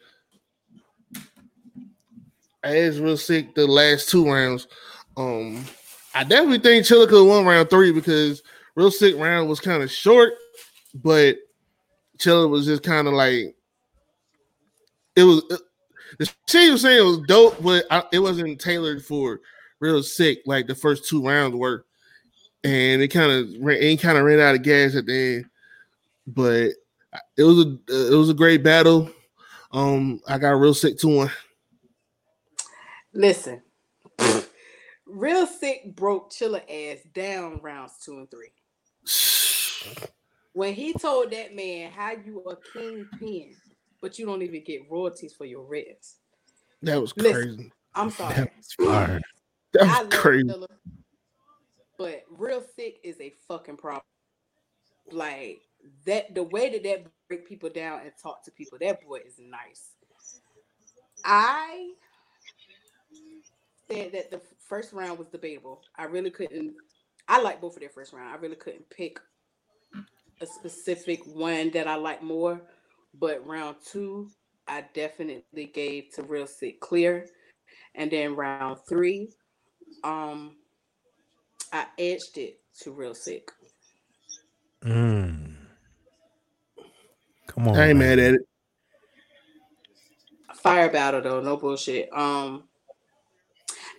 I 2.64 2.76
edged 2.76 3.00
real 3.00 3.18
sick 3.18 3.56
the 3.56 3.68
last 3.68 4.10
two 4.10 4.30
rounds. 4.30 4.68
Um, 5.16 5.64
I 6.14 6.24
definitely 6.24 6.60
think 6.60 6.86
Chilla 6.86 7.28
won 7.28 7.46
round 7.46 7.70
three 7.70 7.92
because 7.92 8.42
real 8.76 8.92
sick 8.92 9.16
round 9.18 9.50
was 9.50 9.60
kind 9.60 9.84
of 9.84 9.92
short, 9.92 10.34
but 10.94 11.38
Chilla 12.18 12.50
was 12.50 12.66
just 12.66 12.84
kind 12.84 13.08
of 13.08 13.14
like 13.14 13.56
it 15.16 15.24
was. 15.24 15.44
the 16.18 16.32
shit 16.48 16.72
was 16.72 16.82
saying 16.82 17.00
it 17.00 17.06
was 17.06 17.22
dope, 17.28 17.62
but 17.62 17.86
I, 17.92 18.04
it 18.12 18.20
wasn't 18.20 18.60
tailored 18.60 19.04
for 19.04 19.40
real 19.80 20.04
sick 20.04 20.40
like 20.46 20.68
the 20.68 20.76
first 20.76 21.08
two 21.08 21.26
rounds 21.26 21.56
were, 21.56 21.86
and 22.64 23.02
it 23.02 23.10
kind 23.10 23.32
of 23.32 23.50
it 23.70 24.02
kind 24.02 24.18
of 24.18 24.24
ran 24.24 24.40
out 24.40 24.56
of 24.56 24.64
gas 24.64 24.96
at 24.96 25.06
the 25.06 25.36
end. 25.36 25.46
But 26.28 26.72
it 27.38 27.44
was 27.44 27.60
a 27.60 27.78
it 27.88 28.16
was 28.16 28.30
a 28.30 28.34
great 28.34 28.64
battle. 28.64 29.10
Um, 29.72 30.22
I 30.28 30.38
got 30.38 30.52
real 30.52 30.74
sick 30.74 30.98
to 31.00 31.08
one. 31.08 31.32
Listen, 33.14 33.62
real 35.06 35.48
sick 35.48 35.96
broke 35.96 36.32
Chilla 36.32 36.62
ass 36.70 37.00
down 37.14 37.60
rounds 37.62 37.94
two 38.04 38.18
and 38.18 38.30
three. 38.30 38.52
When 40.54 40.74
he 40.74 40.94
told 40.94 41.32
that 41.32 41.56
man 41.56 41.92
how 41.92 42.12
you 42.12 42.44
a 42.44 42.56
kingpin, 42.74 43.56
but 44.02 44.20
you 44.20 44.26
don't 44.26 44.42
even 44.42 44.64
get 44.64 44.90
royalties 44.90 45.34
for 45.34 45.46
your 45.46 45.64
ribs. 45.64 46.18
That 46.82 47.00
was 47.00 47.14
Listen. 47.16 47.56
crazy. 47.56 47.72
I'm 47.96 48.10
sorry. 48.10 48.36
That 48.36 48.52
was 48.56 48.74
fire. 48.74 49.22
That 49.74 50.06
was 50.06 50.20
crazy. 50.20 50.50
Chilla, 50.50 50.68
but 51.98 52.24
real 52.30 52.64
sick 52.76 53.00
is 53.04 53.20
a 53.20 53.34
fucking 53.48 53.78
problem. 53.78 54.04
Like 55.12 55.62
that, 56.06 56.36
the 56.36 56.44
way 56.44 56.70
that 56.70 56.84
that 56.84 57.06
break 57.28 57.48
people 57.48 57.70
down 57.70 58.02
and 58.02 58.12
talk 58.22 58.44
to 58.46 58.52
people, 58.52 58.78
that 58.82 59.06
boy 59.06 59.20
is 59.26 59.40
nice. 59.40 59.92
I 61.24 61.92
said 63.90 64.12
that 64.14 64.32
the 64.32 64.42
first 64.68 64.94
round 64.94 65.18
was 65.18 65.28
debatable. 65.28 65.82
I 65.96 66.06
really 66.06 66.32
couldn't. 66.32 66.74
I 67.28 67.42
like 67.42 67.62
both 67.62 67.76
of 67.76 67.82
their 67.82 67.90
first 67.90 68.14
round. 68.14 68.30
I 68.30 68.38
really 68.38 68.56
couldn't 68.56 68.90
pick 68.90 69.20
a 70.42 70.46
specific 70.46 71.20
one 71.26 71.72
that 71.72 71.88
I 71.88 71.96
like 71.96 72.24
more. 72.24 72.62
But 73.20 73.46
round 73.46 73.78
two, 73.86 74.30
I 74.68 74.86
definitely 74.94 75.66
gave 75.66 76.14
to 76.14 76.24
Real 76.24 76.48
Sick 76.48 76.80
Clear, 76.80 77.26
and 77.96 78.12
then 78.12 78.36
round 78.36 78.78
three, 78.88 79.30
um, 80.04 80.58
I 81.74 81.86
edged 81.98 82.38
it 82.38 82.60
to 82.82 82.92
Real 82.92 83.16
Sick. 83.16 83.50
Mm. 84.84 85.39
Come 87.60 87.68
on. 87.68 87.78
I 87.78 87.90
ain't 87.90 88.00
man. 88.00 88.18
mad 88.18 88.20
at 88.20 88.34
it. 88.36 88.42
Fire 90.56 90.90
battle 90.90 91.22
though, 91.22 91.42
no 91.42 91.58
bullshit. 91.58 92.10
Um, 92.14 92.64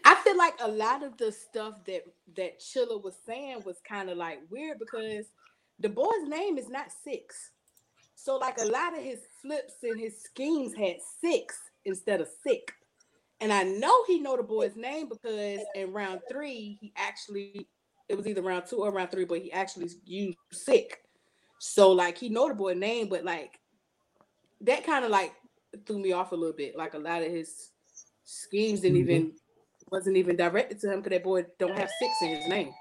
I 0.03 0.15
feel 0.25 0.39
like 0.39 0.55
a 0.63 0.69
lot 0.69 1.03
of 1.03 1.19
the 1.19 1.31
stuff 1.31 1.85
that 1.85 2.05
that 2.37 2.59
Chilla 2.61 3.03
was 3.03 3.17
saying 3.27 3.63
was 3.67 3.77
kind 3.87 4.09
of 4.09 4.17
like 4.17 4.41
weird 4.49 4.79
because 4.79 5.27
the 5.79 5.91
boy's 5.91 6.27
name 6.27 6.57
is 6.57 6.71
not 6.71 6.87
six. 7.05 7.51
So 8.15 8.39
like 8.39 8.59
a 8.59 8.65
lot 8.65 8.97
of 8.97 9.05
his 9.05 9.21
flips 9.43 9.75
and 9.83 10.01
his 10.01 10.23
schemes 10.23 10.75
had 10.75 10.97
six 11.21 11.59
instead 11.85 12.23
of 12.23 12.29
sick. 12.43 12.73
And 13.43 13.53
I 13.53 13.65
know 13.65 14.05
he 14.07 14.21
know 14.21 14.39
the 14.39 14.43
boy's 14.43 14.77
name 14.77 15.11
because 15.11 15.61
in 15.75 15.93
round 15.93 16.21
three 16.31 16.79
he 16.81 16.95
actually 16.97 17.69
it 18.09 18.17
was 18.17 18.27
either 18.27 18.41
round 18.41 18.65
two 18.67 18.77
or 18.79 18.91
round 18.91 19.11
three, 19.11 19.27
but 19.27 19.41
he 19.41 19.53
actually 19.53 19.91
used 20.07 20.39
sick. 20.51 21.03
So 21.63 21.93
like 21.93 22.17
he 22.17 22.31
know 22.31 22.49
the 22.49 22.55
boy 22.55 22.73
name, 22.73 23.09
but 23.11 23.23
like 23.23 23.61
that 24.63 24.83
kind 24.85 25.05
of 25.05 25.11
like 25.11 25.35
threw 25.87 25.99
me 25.99 26.13
off 26.13 26.33
a 26.33 26.35
little 26.35 26.57
bit. 26.57 26.75
Like 26.75 26.95
a 26.95 26.99
lot 26.99 27.23
of 27.23 27.31
his 27.31 27.71
schemes 28.25 28.81
didn't 28.81 28.97
Mhm. 28.97 29.01
even 29.03 29.33
wasn't 29.91 30.17
even 30.17 30.37
directed 30.37 30.81
to 30.81 30.91
him 30.91 31.01
because 31.01 31.11
that 31.11 31.23
boy 31.23 31.45
don't 31.59 31.77
have 31.77 31.91
six 31.99 32.13
in 32.23 32.29
his 32.29 32.49
name. 32.49 32.73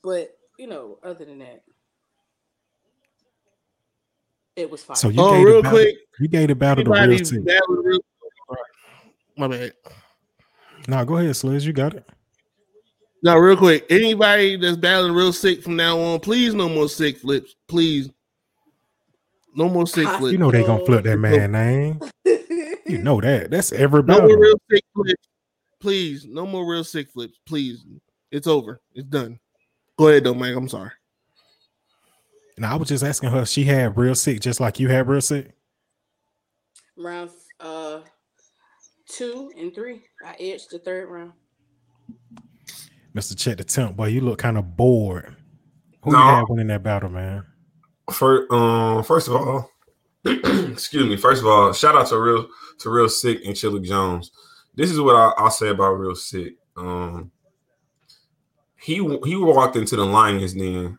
But 0.00 0.38
you 0.58 0.68
know, 0.68 1.00
other 1.02 1.24
than 1.24 1.40
that, 1.40 1.64
it 4.54 4.70
was 4.70 4.84
fine. 4.84 4.96
So 4.96 5.08
you 5.08 5.20
Oh, 5.20 5.32
gave 5.32 5.46
real 5.46 5.56
the 5.56 5.62
battle, 5.62 5.78
quick, 5.80 5.96
you 6.20 6.28
gave 6.28 6.48
the 6.48 6.54
battle 6.54 6.84
to 6.84 6.90
real 6.90 7.00
Anybody 7.02 7.24
sick. 7.24 7.44
battling 7.44 7.82
real- 7.84 8.00
My 9.36 9.48
bad. 9.48 9.72
No, 10.86 11.04
go 11.04 11.16
ahead, 11.16 11.34
Sliz. 11.34 11.64
You 11.64 11.72
got 11.72 11.94
it. 11.94 12.08
No, 13.22 13.36
real 13.36 13.56
quick. 13.56 13.86
Anybody 13.88 14.56
that's 14.56 14.76
battling 14.76 15.12
real 15.12 15.32
sick 15.32 15.62
from 15.62 15.76
now 15.76 15.98
on, 15.98 16.18
please 16.20 16.54
no 16.54 16.68
more 16.68 16.88
sick 16.88 17.18
flips. 17.18 17.54
Please. 17.68 18.10
No 19.54 19.68
more 19.68 19.86
sick 19.86 20.08
flips. 20.08 20.32
You 20.32 20.38
know 20.38 20.50
they 20.50 20.64
gonna 20.64 20.84
flip 20.84 21.04
that 21.04 21.18
man 21.18 21.52
name. 21.52 22.00
You 22.24 22.98
know 22.98 23.20
that. 23.20 23.50
That's 23.50 23.70
everybody. 23.72 24.20
No 24.20 24.26
more 24.26 24.38
real 24.38 24.60
sick 24.70 24.84
flips. 24.94 25.28
Please, 25.78 26.26
no 26.26 26.46
more 26.46 26.68
real 26.68 26.84
sick 26.84 27.10
flips. 27.10 27.38
Please. 27.46 27.84
It's 28.30 28.46
over. 28.46 28.80
It's 28.94 29.06
done. 29.06 29.38
Go 29.96 30.08
ahead 30.08 30.24
though, 30.24 30.34
Mike. 30.34 30.56
I'm 30.56 30.68
sorry. 30.68 30.90
And 32.56 32.66
I 32.66 32.74
was 32.76 32.88
just 32.88 33.04
asking 33.04 33.30
her. 33.30 33.46
She 33.46 33.64
had 33.64 33.96
real 33.96 34.14
sick, 34.14 34.40
just 34.40 34.58
like 34.58 34.80
you 34.80 34.88
had 34.88 35.06
real 35.06 35.20
sick. 35.20 35.52
round 36.96 37.30
uh 37.60 38.00
two 39.08 39.52
and 39.56 39.74
three. 39.74 40.02
I 40.24 40.34
edged 40.40 40.70
the 40.70 40.78
third 40.78 41.08
round. 41.08 41.32
Mister 43.14 43.34
Check 43.34 43.58
the 43.58 43.64
Temp, 43.64 43.96
boy, 43.96 44.06
you 44.08 44.20
look 44.20 44.38
kind 44.38 44.56
of 44.58 44.76
bored. 44.76 45.36
Who 46.02 46.12
No. 46.12 46.18
you 46.18 46.24
had 46.24 46.44
winning 46.48 46.66
that 46.68 46.82
battle, 46.82 47.10
man? 47.10 47.44
First, 48.10 48.50
um, 48.52 49.02
first 49.04 49.28
of 49.28 49.36
all, 49.36 49.70
excuse 50.24 51.06
me. 51.06 51.16
First 51.16 51.42
of 51.42 51.46
all, 51.46 51.72
shout 51.72 51.94
out 51.96 52.08
to 52.08 52.18
real 52.18 52.48
to 52.78 52.90
real 52.90 53.08
sick 53.08 53.40
and 53.44 53.54
Chilla 53.54 53.82
Jones. 53.84 54.32
This 54.74 54.90
is 54.90 55.00
what 55.00 55.14
I, 55.14 55.32
I'll 55.36 55.50
say 55.50 55.68
about 55.68 55.92
real 55.92 56.14
sick. 56.14 56.54
Um, 56.76 57.30
he 58.80 58.94
he 59.24 59.36
walked 59.36 59.76
into 59.76 59.96
the 59.96 60.04
Lions 60.04 60.54
Den 60.54 60.98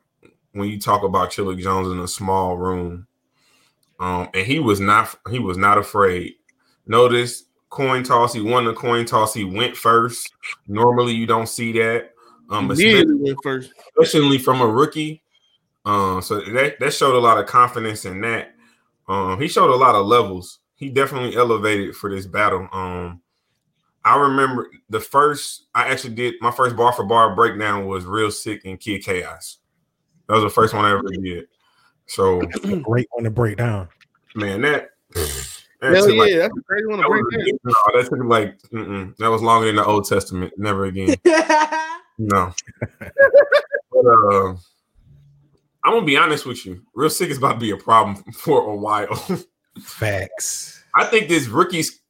when 0.54 0.70
you 0.70 0.80
talk 0.80 1.04
about 1.04 1.32
Chilla 1.32 1.60
Jones 1.60 1.90
in 1.90 2.00
a 2.00 2.08
small 2.08 2.56
room, 2.58 3.08
um, 4.00 4.30
and 4.34 4.46
he 4.46 4.60
was 4.60 4.80
not 4.80 5.16
he 5.30 5.40
was 5.40 5.58
not 5.58 5.78
afraid. 5.78 6.36
Notice 6.86 7.46
coin 7.74 8.04
toss. 8.04 8.34
He 8.34 8.42
won 8.42 8.66
the 8.66 8.74
coin 8.74 9.06
toss. 9.06 9.34
He 9.34 9.44
went 9.44 9.76
first. 9.76 10.32
Normally, 10.68 11.14
you 11.14 11.26
don't 11.26 11.48
see 11.48 11.72
that. 11.74 12.12
Um, 12.50 12.70
especially- 12.72 13.16
went 13.16 13.38
first. 13.42 13.74
especially 14.00 14.38
from 14.38 14.62
a 14.62 14.68
rookie. 14.68 15.24
Um, 15.86 16.22
so 16.22 16.40
that 16.40 16.80
that 16.80 16.94
showed 16.94 17.16
a 17.16 17.20
lot 17.20 17.38
of 17.40 17.46
confidence 17.46 18.06
in 18.06 18.22
that. 18.22 18.54
Um, 19.10 19.42
he 19.42 19.48
showed 19.48 19.74
a 19.74 19.76
lot 19.76 19.96
of 19.96 20.06
levels. 20.06 20.60
He 20.76 20.90
definitely 20.90 21.36
elevated 21.36 21.96
for 21.96 22.10
this 22.10 22.26
battle. 22.26 22.70
Um, 22.72 23.22
I 24.06 24.18
remember 24.18 24.70
the 24.90 25.00
first 25.00 25.66
I 25.76 25.90
actually 25.90 26.14
did 26.16 26.36
my 26.42 26.52
first 26.52 26.76
bar 26.76 26.94
for 26.94 27.04
bar 27.04 27.36
breakdown 27.36 27.86
was 27.86 28.06
real 28.06 28.32
sick 28.32 28.62
and 28.66 28.80
Kid 28.80 29.04
Chaos. 29.04 29.60
That 30.28 30.36
was 30.36 30.44
the 30.44 30.50
first 30.50 30.74
one 30.74 30.86
I 30.86 30.92
ever 30.92 31.10
did. 31.10 31.48
So 32.06 32.42
great 32.82 33.08
one 33.12 33.24
to 33.26 33.32
break 33.32 33.58
down. 33.58 33.90
man, 34.36 34.62
that, 34.62 34.90
that 35.14 35.53
Hell 35.92 36.06
took, 36.08 36.16
like- 36.16 36.32
yeah, 36.32 36.38
that's 36.40 36.58
a 36.58 36.62
crazy 36.64 36.86
one 36.88 36.98
to 36.98 37.04
that 37.04 37.10
break 37.10 37.24
was- 37.26 37.34
down. 37.34 37.60
no, 37.64 38.02
that 38.02 38.10
took 38.10 38.24
like 38.26 38.62
mm-mm. 38.72 39.18
that 39.18 39.30
was 39.30 39.42
longer 39.42 39.68
than 39.68 39.76
the 39.78 39.86
Old 39.86 40.08
Testament. 40.08 40.54
Never 40.58 40.86
again. 40.86 41.16
No. 42.20 42.54
but, 43.00 44.06
uh, 44.06 44.50
I'm 45.84 45.94
gonna 45.94 46.06
be 46.06 46.16
honest 46.16 46.46
with 46.46 46.64
you. 46.66 46.84
Real 46.94 47.10
sick 47.10 47.30
is 47.32 47.40
about 47.40 47.54
to 47.54 47.60
be 47.60 47.72
a 47.72 47.78
problem 47.78 48.24
for 48.34 48.70
a 48.72 48.76
while. 48.76 49.16
Facts. 49.82 50.84
I 50.96 51.06
think 51.06 51.28
this 51.28 51.48
rookies, 51.48 52.02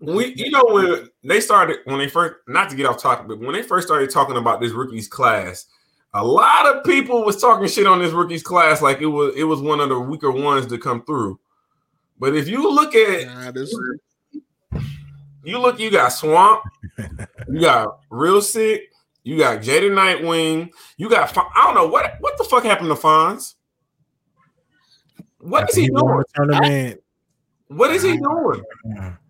we 0.00 0.34
you 0.34 0.50
know 0.50 0.64
when 0.68 1.08
they 1.22 1.40
started 1.40 1.78
when 1.84 1.98
they 1.98 2.08
first 2.08 2.34
not 2.48 2.70
to 2.70 2.76
get 2.76 2.86
off 2.86 3.00
topic, 3.00 3.28
but 3.28 3.38
when 3.38 3.52
they 3.52 3.62
first 3.62 3.86
started 3.86 4.10
talking 4.10 4.36
about 4.36 4.60
this 4.60 4.72
rookies 4.72 5.06
class, 5.06 5.66
a 6.12 6.24
lot 6.24 6.66
of 6.66 6.82
people 6.84 7.24
was 7.24 7.40
talking 7.40 7.68
shit 7.68 7.86
on 7.86 8.00
this 8.00 8.12
rookies 8.12 8.42
class 8.42 8.82
like 8.82 9.00
it 9.00 9.06
was 9.06 9.32
it 9.36 9.44
was 9.44 9.60
one 9.60 9.78
of 9.78 9.88
the 9.90 9.98
weaker 9.98 10.32
ones 10.32 10.66
to 10.66 10.76
come 10.76 11.04
through. 11.04 11.38
But 12.18 12.36
if 12.36 12.48
you 12.48 12.70
look 12.72 12.94
at 12.94 13.26
Nah, 13.26 13.50
this 13.50 13.74
you 15.44 15.58
look, 15.58 15.80
you 15.80 15.90
got 15.90 16.08
Swamp, 16.10 16.62
you 17.48 17.60
got 17.60 17.98
Real 18.10 18.40
Sick, 18.40 18.92
you 19.24 19.36
got 19.38 19.60
Jada 19.60 19.90
Nightwing, 19.90 20.70
you 20.96 21.08
got 21.08 21.36
I 21.36 21.64
don't 21.66 21.74
know 21.74 21.88
what 21.88 22.16
what 22.20 22.38
the 22.38 22.44
fuck 22.44 22.64
happened 22.64 22.88
to 22.88 22.94
Fonz. 22.94 23.54
What 25.38 25.64
is 25.64 25.70
After 25.70 25.80
he 25.80 25.88
doing? 25.88 26.22
the. 26.34 26.98
What 27.68 27.90
is 27.90 28.02
he 28.02 28.16
doing? 28.18 28.62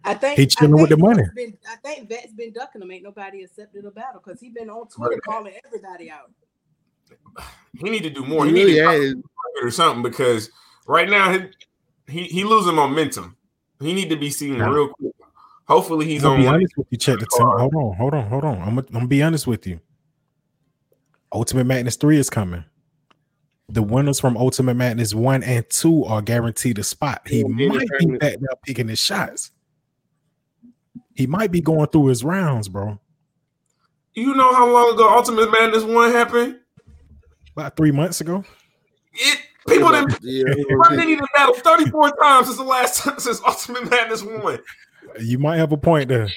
I 0.04 0.14
think 0.14 0.36
He 0.36 0.46
chilling 0.46 0.78
I 0.78 0.82
with 0.82 0.90
the 0.90 0.96
money. 0.96 1.22
Been, 1.34 1.56
I 1.70 1.76
think 1.76 2.08
Vet's 2.08 2.32
been 2.32 2.52
ducking 2.52 2.82
him. 2.82 2.90
Ain't 2.90 3.04
nobody 3.04 3.44
accepted 3.44 3.84
a 3.84 3.90
battle 3.90 4.20
because 4.22 4.40
he's 4.40 4.52
been 4.52 4.68
on 4.68 4.88
Twitter 4.88 5.12
Right. 5.14 5.22
calling 5.22 5.54
everybody 5.64 6.10
out. 6.10 6.30
He 7.78 7.88
need 7.88 8.02
to 8.02 8.10
do 8.10 8.24
more. 8.24 8.44
he 8.44 8.50
He, 8.50 8.54
really 8.58 8.72
need 8.72 8.78
to 8.80 8.88
has. 8.90 9.14
or 9.62 9.70
something 9.70 10.02
because 10.02 10.50
right 10.86 11.08
now 11.08 11.32
he 11.32 11.46
he, 12.12 12.24
he 12.24 12.44
losing 12.44 12.74
momentum. 12.74 13.36
He 13.80 13.92
need 13.92 14.10
to 14.10 14.16
be 14.16 14.30
seen 14.30 14.56
Yeah. 14.56 14.70
real 14.70 14.88
quick. 14.88 15.12
Hopefully 15.66 16.06
he's 16.06 16.24
I'm 16.24 16.32
on 16.32 16.38
be 16.40 16.44
one. 16.46 16.54
honest 16.56 16.76
with 16.76 16.86
you. 16.90 16.98
Check 16.98 17.18
the 17.18 17.26
time. 17.26 17.58
Hold 17.58 17.74
on, 17.74 17.96
hold 17.96 18.14
on, 18.14 18.28
hold 18.28 18.44
on. 18.44 18.58
I'm 18.58 18.74
gonna, 18.74 18.86
I'm 18.88 18.92
gonna 18.94 19.06
be 19.06 19.22
honest 19.22 19.46
with 19.46 19.66
you. 19.66 19.80
Ultimate 21.32 21.64
Madness 21.64 21.96
three 21.96 22.18
is 22.18 22.28
coming. 22.28 22.64
The 23.68 23.82
winners 23.82 24.20
from 24.20 24.36
Ultimate 24.36 24.74
Madness 24.74 25.14
one 25.14 25.42
and 25.42 25.68
two 25.70 26.04
are 26.04 26.20
guaranteed 26.20 26.78
a 26.78 26.82
spot. 26.82 27.22
He 27.26 27.38
yeah, 27.38 27.68
might 27.68 27.88
be 27.98 28.06
back 28.18 28.40
now 28.40 28.54
picking 28.64 28.88
his 28.88 28.98
shots. 29.00 29.50
He 31.14 31.26
might 31.26 31.50
be 31.50 31.60
going 31.60 31.86
through 31.86 32.06
his 32.06 32.22
rounds, 32.24 32.68
bro. 32.68 32.98
You 34.14 34.34
know 34.34 34.54
how 34.54 34.70
long 34.70 34.92
ago 34.94 35.08
Ultimate 35.16 35.50
Madness 35.50 35.84
one 35.84 36.10
happened? 36.10 36.58
About 37.56 37.76
three 37.76 37.92
months 37.92 38.20
ago. 38.20 38.44
It 39.14 39.38
people 39.68 39.90
didn't 39.90 40.18
Yeah, 40.22 40.44
need 41.04 41.20
battle 41.34 41.54
34 41.54 42.16
times 42.16 42.46
since 42.46 42.58
the 42.58 42.64
last 42.64 43.02
time 43.02 43.18
since 43.18 43.40
Ultimate 43.46 43.90
Madness 43.90 44.22
won. 44.22 44.58
You 45.20 45.38
might 45.38 45.56
have 45.56 45.72
a 45.72 45.76
point 45.76 46.08
there. 46.08 46.28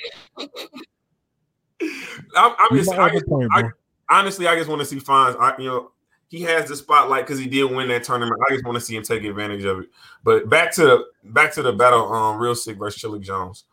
I'm, 2.35 2.55
I'm 2.59 2.77
just, 2.77 2.91
I 2.91 3.19
point, 3.27 3.49
I- 3.53 3.69
honestly, 4.09 4.47
I 4.47 4.55
just 4.55 4.69
want 4.69 4.81
to 4.81 4.85
see 4.85 4.97
Fonz. 4.97 5.39
I, 5.39 5.55
you 5.57 5.65
know, 5.69 5.91
he 6.27 6.41
has 6.41 6.67
the 6.67 6.75
spotlight 6.75 7.25
because 7.25 7.39
he 7.39 7.47
did 7.47 7.65
win 7.65 7.87
that 7.89 8.03
tournament. 8.03 8.41
I 8.49 8.53
just 8.53 8.65
want 8.65 8.75
to 8.75 8.81
see 8.81 8.95
him 8.95 9.03
take 9.03 9.23
advantage 9.23 9.63
of 9.63 9.79
it. 9.79 9.89
But 10.23 10.49
back 10.49 10.73
to 10.73 10.81
the 10.83 11.05
back 11.23 11.53
to 11.53 11.61
the 11.61 11.71
battle, 11.73 12.11
um, 12.11 12.37
Real 12.39 12.55
Sick 12.55 12.77
versus 12.77 13.01
Chilla 13.01 13.19
Jones. 13.21 13.65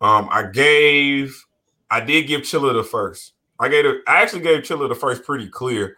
Um, 0.00 0.28
I 0.30 0.44
gave, 0.50 1.44
I 1.90 2.00
did 2.00 2.26
give 2.26 2.40
Chilla 2.40 2.72
the 2.72 2.82
first. 2.82 3.34
I 3.58 3.68
gave, 3.68 3.84
I 4.08 4.22
actually 4.22 4.40
gave 4.40 4.62
Chilla 4.62 4.88
the 4.88 4.94
first 4.94 5.24
pretty 5.24 5.48
clear. 5.48 5.96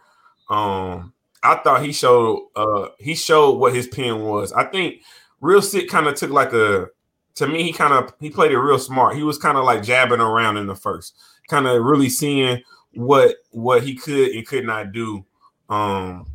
Um, 0.49 1.12
I 1.43 1.55
thought 1.55 1.83
he 1.83 1.91
showed, 1.91 2.47
uh, 2.55 2.87
he 2.99 3.15
showed 3.15 3.57
what 3.57 3.75
his 3.75 3.87
pen 3.87 4.21
was. 4.21 4.53
I 4.53 4.63
think 4.65 5.01
Real 5.41 5.61
Sick 5.61 5.89
kind 5.89 6.07
of 6.07 6.15
took 6.15 6.31
like 6.31 6.53
a, 6.53 6.87
to 7.35 7.47
me, 7.47 7.63
he 7.63 7.73
kind 7.73 7.93
of 7.93 8.13
he 8.19 8.29
played 8.29 8.51
it 8.51 8.59
real 8.59 8.79
smart. 8.79 9.15
He 9.15 9.23
was 9.23 9.37
kind 9.37 9.57
of 9.57 9.65
like 9.65 9.83
jabbing 9.83 10.19
around 10.19 10.57
in 10.57 10.67
the 10.67 10.75
first, 10.75 11.15
kind 11.47 11.67
of 11.67 11.83
really 11.83 12.09
seeing 12.09 12.61
what 12.93 13.37
what 13.49 13.83
he 13.83 13.95
could 13.95 14.29
and 14.29 14.45
could 14.45 14.65
not 14.65 14.91
do 14.91 15.25
um 15.69 16.27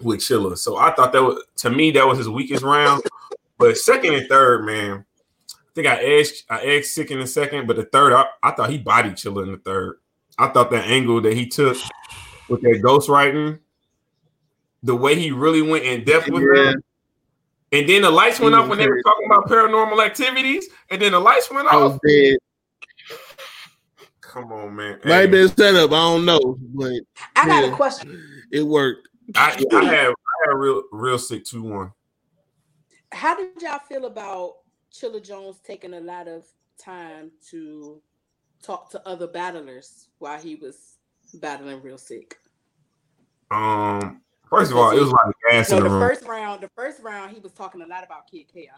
with 0.00 0.20
Chilla. 0.20 0.56
So 0.56 0.76
I 0.76 0.92
thought 0.92 1.12
that 1.12 1.22
was 1.22 1.42
to 1.56 1.70
me 1.70 1.90
that 1.92 2.06
was 2.06 2.18
his 2.18 2.28
weakest 2.28 2.62
round. 2.62 3.02
But 3.58 3.76
second 3.76 4.14
and 4.14 4.28
third, 4.28 4.64
man, 4.64 5.04
I 5.50 5.54
think 5.74 5.86
I 5.86 5.96
edged 5.96 6.44
I 6.48 6.60
edged 6.60 6.86
sick 6.86 7.10
in 7.10 7.18
the 7.18 7.26
second, 7.26 7.66
but 7.66 7.76
the 7.76 7.86
third 7.86 8.12
I, 8.12 8.26
I 8.42 8.52
thought 8.52 8.70
he 8.70 8.78
bodied 8.78 9.14
Chilla 9.14 9.42
in 9.44 9.52
the 9.52 9.58
third. 9.58 9.96
I 10.38 10.48
thought 10.48 10.70
that 10.70 10.86
angle 10.86 11.20
that 11.22 11.32
he 11.34 11.46
took 11.46 11.76
with 12.48 12.60
that 12.60 12.80
ghost 12.82 13.08
writing, 13.08 13.58
the 14.86 14.96
way 14.96 15.16
he 15.18 15.32
really 15.32 15.62
went 15.62 15.84
in 15.84 16.04
depth 16.04 16.28
with 16.30 16.44
Yeah. 16.44 16.70
him. 16.72 16.82
And 17.72 17.88
then 17.88 18.02
the 18.02 18.10
lights 18.10 18.38
went 18.38 18.54
off 18.54 18.68
when 18.68 18.78
they 18.78 18.86
were 18.86 19.02
talking 19.02 19.26
about 19.26 19.48
paranormal 19.48 20.04
activities, 20.04 20.68
and 20.90 21.02
then 21.02 21.12
the 21.12 21.18
lights 21.20 21.50
went 21.50 21.66
I 21.66 21.74
off. 21.76 21.92
was 21.92 22.00
dead. 22.06 22.38
Come 24.20 24.52
on, 24.52 24.76
man. 24.76 25.00
Might 25.04 25.12
have 25.12 25.24
Hey, 25.24 25.26
been 25.26 25.48
set 25.48 25.74
up. 25.74 25.90
I 25.90 25.94
don't 25.96 26.24
know, 26.24 26.56
but 26.60 26.92
I 27.34 27.46
got 27.46 27.64
Yeah. 27.64 27.72
a 27.72 27.76
question. 27.76 28.42
it 28.52 28.62
worked. 28.62 29.08
I, 29.34 29.60
I 29.72 29.84
have 29.84 30.12
I 30.14 30.50
have 30.50 30.58
real 30.58 30.84
real 30.92 31.18
sick 31.18 31.44
two 31.44 31.62
one. 31.62 31.92
How 33.10 33.34
did 33.36 33.60
y'all 33.60 33.80
feel 33.80 34.04
about 34.06 34.58
Chilla 34.92 35.22
Jones 35.22 35.58
taking 35.64 35.94
a 35.94 36.00
lot 36.00 36.28
of 36.28 36.46
time 36.78 37.32
to 37.50 38.00
talk 38.62 38.90
to 38.90 39.08
other 39.08 39.26
battlers 39.26 40.08
while 40.18 40.38
he 40.38 40.54
was 40.54 40.98
battling 41.34 41.82
real 41.82 41.98
sick? 41.98 42.36
Um, 43.50 44.22
first 44.48 44.70
of 44.70 44.76
all, 44.78 44.90
it 44.96 45.00
was 45.00 45.10
like 45.10 45.34
gas 45.50 45.70
No, 45.70 45.78
in 45.78 45.82
the 45.84 45.88
the 45.88 45.94
room, 45.94 46.08
first 46.08 46.24
round, 46.24 46.60
the 46.62 46.68
first 46.70 47.02
round, 47.02 47.32
he 47.32 47.40
was 47.40 47.52
talking 47.52 47.82
a 47.82 47.86
lot 47.86 48.04
about 48.04 48.30
Kid 48.30 48.44
Chaos. 48.52 48.76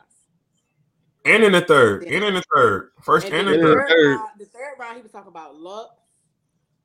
and 1.24 1.42
in 1.44 1.52
the 1.52 1.60
third, 1.60 2.04
and 2.04 2.24
in 2.24 2.34
the 2.34 2.42
third, 2.54 2.90
first 3.02 3.26
And 3.26 3.34
and 3.34 3.48
then 3.48 3.54
in 3.54 3.60
the 3.60 3.66
the 3.68 3.72
third. 3.74 3.88
third, 3.88 3.88
third. 3.88 4.16
round, 4.16 4.30
the 4.40 4.44
third 4.46 4.74
round, 4.78 4.96
he 4.96 5.02
was 5.02 5.12
talking 5.12 5.28
about 5.28 5.56
luck. 5.56 5.90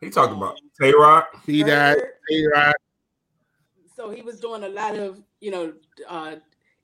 He 0.02 0.10
talked 0.10 0.34
about 0.34 0.60
Tay 0.82 0.92
Roc. 0.98 1.28
He 1.46 1.64
died. 1.64 1.98
Third, 1.98 2.08
He 2.28 2.48
died. 2.54 2.74
so 3.96 4.10
he 4.10 4.22
was 4.22 4.40
doing 4.40 4.64
a 4.64 4.70
lot 4.70 4.96
of 4.98 5.22
you 5.40 5.50
know 5.52 5.74
uh 6.10 6.36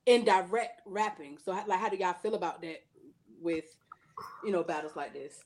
indirect 0.06 0.82
rapping 0.86 1.38
so 1.38 1.52
how, 1.52 1.66
like 1.68 1.80
how 1.80 1.89
do 1.89 1.97
y'all 1.97 2.14
feel 2.14 2.36
about 2.36 2.62
that 2.62 2.78
with 3.41 3.66
you 4.43 4.52
know 4.52 4.64
battles 4.64 4.95
like 4.95 5.14
this 5.14 5.43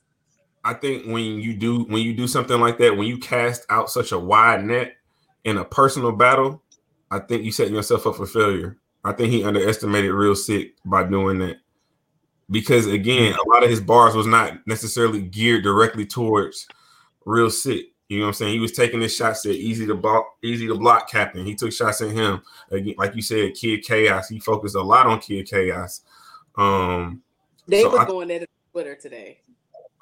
I 0.66 0.72
think 0.74 1.04
when 1.06 1.40
you 1.40 1.52
do 1.54 1.84
when 1.84 2.02
you 2.02 2.14
do 2.14 2.26
something 2.26 2.58
like 2.58 2.78
that, 2.78 2.96
when 2.96 3.06
you 3.06 3.18
cast 3.18 3.66
out 3.68 3.90
such 3.90 4.12
a 4.12 4.18
wide 4.18 4.64
net 4.64 4.94
in 5.44 5.58
a 5.58 5.64
personal 5.64 6.12
battle, 6.12 6.62
I 7.10 7.18
think 7.20 7.44
you 7.44 7.52
setting 7.52 7.74
yourself 7.74 8.06
up 8.06 8.16
for 8.16 8.26
failure. 8.26 8.78
I 9.04 9.12
think 9.12 9.30
he 9.30 9.44
underestimated 9.44 10.10
real 10.12 10.34
sick 10.34 10.74
by 10.84 11.04
doing 11.04 11.38
that. 11.40 11.56
Because 12.50 12.86
again, 12.86 13.34
a 13.34 13.48
lot 13.48 13.62
of 13.62 13.70
his 13.70 13.80
bars 13.80 14.14
was 14.14 14.26
not 14.26 14.66
necessarily 14.66 15.22
geared 15.22 15.62
directly 15.62 16.06
towards 16.06 16.66
real 17.24 17.50
sick. 17.50 17.86
You 18.08 18.18
know 18.18 18.24
what 18.24 18.28
I'm 18.28 18.34
saying? 18.34 18.52
He 18.54 18.60
was 18.60 18.72
taking 18.72 19.00
his 19.00 19.16
shots 19.16 19.46
at 19.46 19.52
easy 19.52 19.86
to 19.86 19.94
block, 19.94 20.26
Eazy 20.44 20.68
Da 20.68 20.74
Block 20.76 21.10
Captain. 21.10 21.44
He 21.44 21.54
took 21.54 21.72
shots 21.72 22.02
at 22.02 22.10
him. 22.10 22.42
Again, 22.70 22.94
like 22.98 23.14
you 23.16 23.22
said, 23.22 23.54
Kid 23.54 23.82
Chaos. 23.82 24.28
He 24.28 24.38
focused 24.40 24.76
a 24.76 24.82
lot 24.82 25.06
on 25.06 25.20
Kid 25.20 25.48
Chaos. 25.48 26.02
Um, 26.56 27.22
they 27.66 27.80
So 27.82 27.90
was 27.90 28.00
I- 28.00 28.04
going 28.06 28.30
at 28.30 28.42
it 28.42 28.50
Twitter 28.72 28.94
today. 28.94 29.40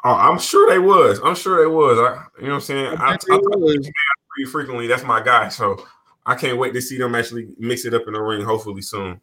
Oh, 0.04 0.10
I'm 0.14 0.38
sure 0.40 0.68
they 0.68 0.80
was. 0.80 1.20
I'm 1.22 1.36
sure 1.36 1.62
they 1.62 1.68
was. 1.70 1.96
I, 1.96 2.24
you 2.40 2.48
know 2.48 2.54
what 2.54 2.54
I'm 2.56 2.60
saying? 2.62 2.86
I, 2.86 2.92
I, 2.92 2.96
bet 2.96 3.02
I 3.06 3.16
they 3.36 3.40
talk 3.40 3.56
was. 3.56 3.90
Pretty 4.32 4.50
frequently. 4.50 4.86
That's 4.86 5.04
my 5.04 5.22
guy. 5.22 5.48
So 5.48 5.84
I 6.26 6.34
can't 6.34 6.58
wait 6.58 6.74
to 6.74 6.82
see 6.82 6.98
them 6.98 7.14
actually 7.14 7.48
mix 7.58 7.84
it 7.84 7.94
up 7.94 8.06
in 8.06 8.12
the 8.14 8.20
ring, 8.20 8.44
hopefully 8.44 8.82
soon. 8.82 9.20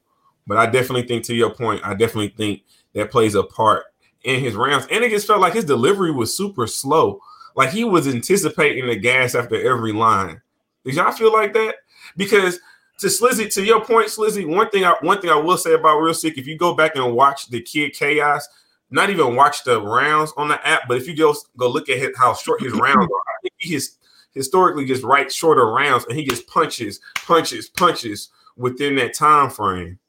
But 0.47 0.57
I 0.57 0.65
definitely 0.65 1.07
think, 1.07 1.23
to 1.25 1.35
your 1.35 1.53
point, 1.53 1.81
I 1.83 1.93
definitely 1.93 2.29
think 2.29 2.63
that 2.93 3.11
plays 3.11 3.35
a 3.35 3.43
part 3.43 3.85
in 4.23 4.39
his 4.39 4.55
rounds. 4.55 4.87
And 4.91 5.03
it 5.03 5.11
just 5.11 5.27
felt 5.27 5.41
like 5.41 5.53
his 5.53 5.65
delivery 5.65 6.11
was 6.11 6.35
super 6.35 6.67
slow. 6.67 7.21
Like 7.55 7.69
he 7.69 7.83
was 7.83 8.07
anticipating 8.07 8.87
the 8.87 8.95
gas 8.95 9.35
after 9.35 9.55
every 9.55 9.91
line. 9.91 10.41
Did 10.85 10.95
y'all 10.95 11.11
feel 11.11 11.31
like 11.31 11.53
that? 11.53 11.75
Because 12.17 12.59
to 12.99 13.07
Slizzy, 13.07 13.51
to 13.53 13.63
your 13.63 13.83
point, 13.83 14.07
Slizzy, 14.07 14.47
one 14.47 14.69
thing 14.69 14.83
I 14.83 14.95
one 15.01 15.21
thing 15.21 15.29
I 15.29 15.35
will 15.35 15.57
say 15.57 15.73
about 15.73 15.99
Real 15.99 16.13
Sick, 16.13 16.37
if 16.37 16.47
you 16.47 16.57
go 16.57 16.73
back 16.73 16.95
and 16.95 17.13
watch 17.13 17.49
the 17.49 17.61
Kid 17.61 17.93
Chaos, 17.93 18.47
not 18.89 19.09
even 19.09 19.35
watch 19.35 19.63
the 19.63 19.81
rounds 19.81 20.33
on 20.35 20.47
the 20.47 20.67
app, 20.67 20.81
but 20.87 20.97
if 20.97 21.07
you 21.07 21.13
just 21.13 21.47
go 21.57 21.69
look 21.69 21.89
at 21.89 21.97
his, 21.97 22.17
how 22.17 22.33
short 22.33 22.61
his 22.61 22.73
rounds 22.73 22.97
are, 22.97 23.03
I 23.03 23.37
think 23.41 23.53
he 23.57 23.73
has 23.73 23.97
historically 24.33 24.85
just 24.85 25.03
writes 25.03 25.35
shorter 25.35 25.65
rounds 25.65 26.05
and 26.05 26.17
he 26.17 26.25
just 26.25 26.47
punches, 26.47 26.99
punches, 27.15 27.69
punches 27.69 28.29
within 28.55 28.95
that 28.95 29.13
time 29.13 29.49
frame. 29.49 29.99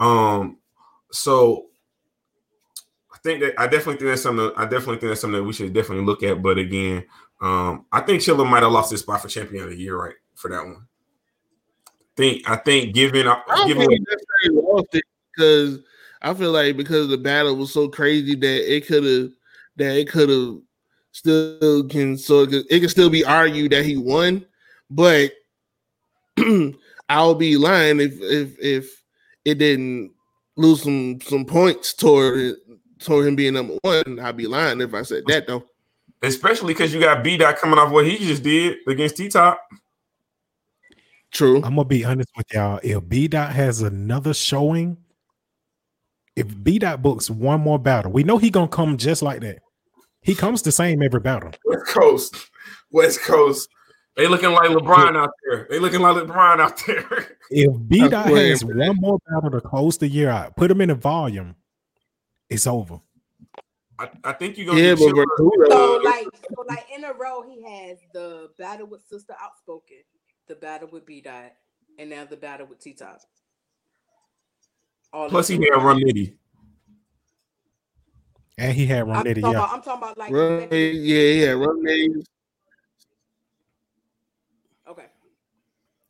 Um, 0.00 0.58
so 1.10 1.66
I 3.12 3.18
think 3.22 3.40
that 3.40 3.54
I 3.58 3.66
definitely 3.66 3.96
think 3.96 4.10
that's 4.10 4.22
something. 4.22 4.50
I 4.56 4.64
definitely 4.64 4.98
think 4.98 5.10
that's 5.10 5.20
something 5.20 5.40
that 5.40 5.44
we 5.44 5.52
should 5.52 5.72
definitely 5.72 6.04
look 6.04 6.22
at. 6.22 6.42
But 6.42 6.58
again, 6.58 7.04
um, 7.40 7.86
I 7.92 8.00
think 8.00 8.22
Chilla 8.22 8.48
might 8.48 8.62
have 8.62 8.72
lost 8.72 8.90
his 8.90 9.00
spot 9.00 9.22
for 9.22 9.28
champion 9.28 9.64
of 9.64 9.70
the 9.70 9.76
year 9.76 10.00
right 10.00 10.14
for 10.34 10.50
that 10.50 10.64
one. 10.64 10.86
Think 12.16 12.48
I 12.48 12.56
think 12.56 12.94
given 12.94 13.28
I 13.28 13.42
given 13.66 13.86
think 13.86 14.06
he 14.42 14.50
lost 14.50 14.86
it 14.94 15.04
because 15.34 15.80
I 16.22 16.32
feel 16.34 16.52
like 16.52 16.76
because 16.76 17.08
the 17.08 17.18
battle 17.18 17.56
was 17.56 17.72
so 17.72 17.88
crazy 17.88 18.34
that 18.34 18.74
it 18.74 18.86
could 18.86 19.04
have 19.04 19.30
that 19.76 19.98
it 19.98 20.08
could 20.08 20.30
have 20.30 20.58
still 21.16 21.88
can 21.88 22.18
so 22.18 22.42
it 22.42 22.50
could, 22.50 22.66
it 22.70 22.80
can 22.80 22.88
still 22.90 23.08
be 23.08 23.24
argued 23.24 23.72
that 23.72 23.84
he 23.86 23.96
won, 23.96 24.44
but 24.90 25.32
I'll 27.08 27.34
be 27.34 27.56
lying 27.56 28.00
if 28.00 28.12
if 28.20 28.56
if 28.60 29.02
it 29.44 29.54
didn't 29.54 30.12
lose 30.56 30.82
some 30.82 31.20
some 31.22 31.46
points 31.46 31.94
toward 31.94 32.38
it, 32.38 32.56
toward 32.98 33.26
him 33.26 33.36
being 33.36 33.54
number 33.54 33.76
one. 33.80 34.20
I'd 34.20 34.36
be 34.36 34.46
lying 34.46 34.80
if 34.82 34.92
I 34.92 35.02
said 35.02 35.24
that 35.28 35.46
though. 35.46 35.64
especially 36.22 36.74
because 36.74 36.92
you 36.92 37.00
got 37.00 37.24
B 37.24 37.38
dot 37.38 37.56
coming 37.56 37.78
off 37.78 37.90
what 37.90 38.06
he 38.06 38.18
just 38.18 38.42
did 38.42 38.76
against 38.86 39.16
T 39.16 39.28
Top. 39.28 39.58
True. 41.32 41.56
I'm 41.56 41.76
gonna 41.76 41.84
be 41.84 42.04
honest 42.04 42.30
with 42.36 42.46
y'all. 42.52 42.78
If 42.82 43.08
B 43.08 43.26
Dot 43.26 43.52
has 43.52 43.80
another 43.80 44.34
showing, 44.34 44.98
if 46.34 46.46
B 46.62 46.78
Dot 46.78 47.02
books 47.02 47.30
one 47.30 47.60
more 47.60 47.78
battle, 47.78 48.12
we 48.12 48.22
know 48.22 48.36
he 48.36 48.50
gonna 48.50 48.68
come 48.68 48.96
just 48.98 49.22
like 49.22 49.40
that. 49.40 49.60
He 50.26 50.34
comes 50.34 50.60
the 50.60 50.72
same 50.72 51.02
every 51.04 51.20
battle. 51.20 51.52
West 51.64 51.86
Coast, 51.86 52.50
West 52.90 53.20
Coast. 53.22 53.68
They 54.16 54.26
looking 54.26 54.50
like 54.50 54.70
LeBron 54.70 55.16
out 55.16 55.30
there. 55.48 55.68
They 55.70 55.78
looking 55.78 56.00
like 56.00 56.16
LeBron 56.16 56.58
out 56.60 56.82
there. 56.86 57.36
If 57.48 57.70
B 57.86 58.08
Dot 58.08 58.26
has 58.26 58.64
one 58.64 58.96
more 58.96 59.18
battle 59.30 59.52
to 59.52 59.60
close 59.60 59.98
the 59.98 60.08
year 60.08 60.28
out, 60.30 60.56
put 60.56 60.68
him 60.68 60.80
in 60.80 60.90
a 60.90 60.96
volume, 60.96 61.54
it's 62.50 62.66
over. 62.66 62.98
I, 64.00 64.10
I 64.24 64.32
think 64.32 64.58
you're 64.58 64.66
gonna 64.66 64.80
Yeah, 64.80 64.96
get 64.96 64.98
but 64.98 65.14
Chilla- 65.14 65.26
Verdugo, 65.38 65.70
So 65.70 66.00
like, 66.04 66.26
so 66.56 66.64
like 66.66 66.86
in 66.92 67.04
a 67.04 67.12
row, 67.12 67.44
he 67.48 67.62
has 67.62 67.98
the 68.12 68.48
battle 68.58 68.88
with 68.88 69.02
Sister 69.08 69.34
Outspoken, 69.40 69.98
the 70.48 70.56
battle 70.56 70.88
with 70.90 71.06
B 71.06 71.20
Dot, 71.20 71.52
and 72.00 72.10
now 72.10 72.24
the 72.24 72.36
battle 72.36 72.66
with 72.66 72.80
T 72.80 72.94
Top. 72.94 73.20
Plus 75.12 75.46
he 75.48 75.54
in 75.54 75.62
had 75.62 75.76
one. 75.76 75.84
Rum 75.86 75.98
Nitty. 76.00 76.34
And 78.58 78.72
he 78.72 78.86
had 78.86 79.02
I'm 79.02 79.24
talking, 79.24 79.36
yeah. 79.36 79.50
about, 79.50 79.70
I'm 79.70 79.82
talking 79.82 80.02
about 80.02 80.18
like 80.18 80.32
run, 80.32 80.68
yeah, 80.70 80.78
yeah, 80.78 81.50
run 81.50 81.82
names. 81.82 82.26
okay. 84.88 85.06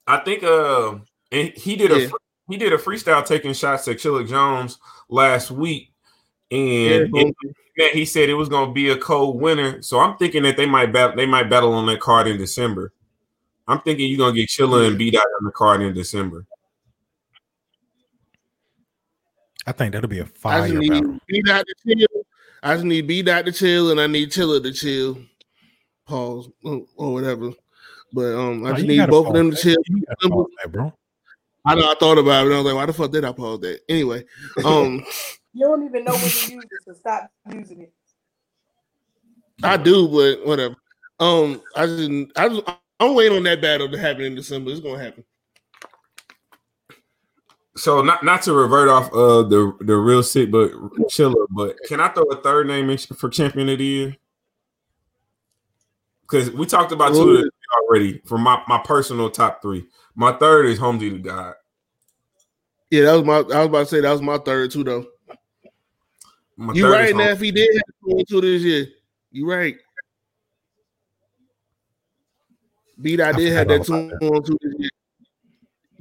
I 0.07 0.19
think 0.19 0.45
uh 0.45 0.97
and 1.33 1.49
he 1.51 1.75
did 1.75 1.91
a 1.91 2.11
he 2.49 2.57
did 2.57 2.73
a 2.73 2.79
freestyle 2.79 3.27
taking 3.27 3.53
shots 3.53 3.89
at 3.89 3.97
Chilla 3.97 4.27
Jones 4.29 4.79
last 5.09 5.51
week. 5.51 5.93
And 6.53 7.17
in 7.17 7.35
that 7.77 7.93
he 7.93 8.05
said 8.05 8.29
it 8.29 8.35
was 8.35 8.49
gonna 8.49 8.73
be 8.73 8.91
a 8.91 8.97
cold 8.97 9.41
winter. 9.41 9.83
So 9.83 9.99
I'm 9.99 10.17
thinking 10.17 10.45
that 10.45 10.57
they 10.57 10.67
might 10.67 10.93
battle 10.93 11.17
they 11.17 11.27
might 11.27 11.51
battle 11.51 11.75
on 11.75 11.87
that 11.87 12.01
card 12.01 12.29
in 12.29 12.39
December. 12.39 12.93
I'm 13.67 13.81
thinking 13.81 14.09
you're 14.09 14.19
gonna 14.19 14.37
get 14.37 14.49
Chilla 14.49 14.87
and 14.87 14.97
B 14.97 15.11
Dot 15.11 15.27
on 15.41 15.45
the 15.45 15.51
card 15.51 15.83
in 15.83 15.93
December. 15.93 16.47
I 19.67 19.73
think 19.73 19.93
that'll 19.93 20.09
be 20.09 20.21
a 20.21 20.27
fire 20.27 20.69
just 20.69 20.89
battle. 20.89 21.11
need 21.11 21.21
B 21.27 21.43
dot 21.43 21.65
to 21.67 21.97
chill. 21.97 22.26
I 22.63 22.75
just 22.75 22.85
need 22.85 23.07
B 23.07 23.23
dot 23.23 23.45
to 23.47 23.53
chill, 23.53 23.91
and 23.91 24.01
I 24.01 24.07
need 24.07 24.31
Chilla 24.31 24.63
to 24.63 24.73
chill. 24.73 25.19
Pause 26.07 26.51
or 26.65 26.83
or 26.97 27.13
whatever. 27.13 27.51
But 28.13 28.35
um, 28.35 28.65
I 28.65 28.73
just 28.73 28.83
you 28.83 29.01
need 29.01 29.11
both 29.11 29.29
of 29.29 29.35
them 29.35 29.51
to 29.51 29.57
that. 29.57 29.63
chill. 29.63 29.77
Gotta 30.21 30.31
pause 30.31 30.47
that, 30.63 30.73
bro. 30.73 30.93
I 31.65 31.75
know 31.75 31.91
I 31.91 31.95
thought 31.95 32.19
about 32.19 32.43
it. 32.43 32.47
And 32.47 32.55
I 32.55 32.59
was 32.59 32.67
like, 32.67 32.75
why 32.77 32.87
the 32.87 32.93
fuck 32.93 33.11
did 33.11 33.25
I 33.25 33.33
pause 33.33 33.61
that? 33.61 33.81
Anyway, 33.89 34.25
um, 34.65 35.05
You 35.57 35.65
don't 35.65 35.85
even 35.87 36.05
know 36.05 36.13
when 36.13 36.21
to 36.21 36.53
use 36.53 36.65
it, 36.65 36.71
so 36.85 36.93
stop 36.93 37.31
using 37.51 37.81
it. 37.81 37.93
I 39.63 39.79
do, 39.79 40.07
but 40.07 40.47
whatever. 40.47 40.77
Um, 41.19 41.63
I 41.75 41.87
just, 41.87 42.11
I 42.37 42.49
just, 42.51 42.63
I'm 43.01 43.15
waiting 43.15 43.39
on 43.39 43.43
that 43.45 43.63
battle 43.63 43.89
to 43.91 43.99
happen 43.99 44.25
in 44.25 44.35
December. 44.35 44.71
It's 44.71 44.81
gonna 44.81 45.03
happen. 45.03 45.25
So 47.77 48.01
not 48.03 48.25
not 48.25 48.43
to 48.43 48.55
revert 48.55 48.89
off 48.89 49.13
of 49.13 49.51
the 49.51 49.77
the 49.81 49.97
real 49.97 50.23
sick 50.23 50.51
but 50.51 50.71
Chilla, 51.11 51.47
but 51.51 51.77
can 51.87 52.01
I 52.01 52.09
throw 52.09 52.25
a 52.25 52.41
third 52.41 52.67
name 52.67 52.89
in 52.89 52.97
for 52.99 53.29
champion 53.29 53.69
of 53.69 53.79
the 53.79 53.85
year? 53.85 54.17
Because 56.23 56.51
we 56.51 56.67
talked 56.67 56.93
about 56.93 57.13
two 57.13 57.49
already 57.83 58.21
for 58.25 58.39
my, 58.39 58.61
my 58.67 58.79
personal 58.79 59.31
top 59.31 59.63
three. 59.63 59.87
My 60.15 60.33
third 60.33 60.67
is 60.67 60.79
Holmesy 60.79 61.11
the 61.11 61.19
God. 61.19 61.55
Yeah, 62.91 63.03
that 63.05 63.13
was 63.13 63.25
my. 63.25 63.35
I 63.37 63.61
was 63.61 63.67
about 63.67 63.79
to 63.81 63.87
say 63.87 64.01
that 64.01 64.11
was 64.11 64.23
my 64.23 64.39
third 64.39 64.71
too, 64.71 64.83
though. 64.83 65.07
My 66.57 66.73
You 66.73 66.91
right 66.91 67.15
now. 67.15 67.31
If 67.31 67.41
he 67.41 67.51
did 67.51 67.69
have 67.75 68.27
two 68.27 68.41
this 68.41 68.63
year, 68.63 68.87
you 69.31 69.49
right. 69.49 69.77
Beat 73.01 73.21
I 73.21 73.29
I 73.29 73.33
did 73.33 73.53
have 73.53 73.69
that 73.69 73.85
two 73.85 73.95
on 73.95 74.43
two 74.43 74.57
this 74.63 74.75
year. 74.79 74.91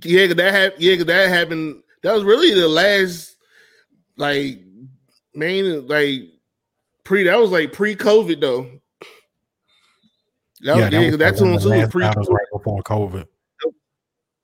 Yeah, 0.04 0.34
that 0.34 0.54
happened. 0.54 0.82
Yeah, 0.82 1.04
that 1.04 1.30
happened. 1.30 1.84
That 2.02 2.14
was 2.14 2.24
really 2.24 2.54
the 2.54 2.68
last, 2.68 3.38
like, 4.18 4.60
main, 5.34 5.88
like, 5.88 6.24
pre. 7.04 7.24
That 7.24 7.39
was 7.39 7.52
like 7.52 7.72
pre-COVID 7.74 8.41
though. 8.41 8.70
That 10.62 10.76
was, 10.76 10.91
yeah, 10.91 11.12
that 11.12 11.20
like 11.20 11.36
two 11.38 11.43
one 11.43 11.54
on 11.54 11.58
of 11.58 11.64
was 11.64 11.66
last 11.66 11.91
pre. 11.91 12.04
right 12.04 12.48
before 12.52 12.82
COVID. 12.84 13.26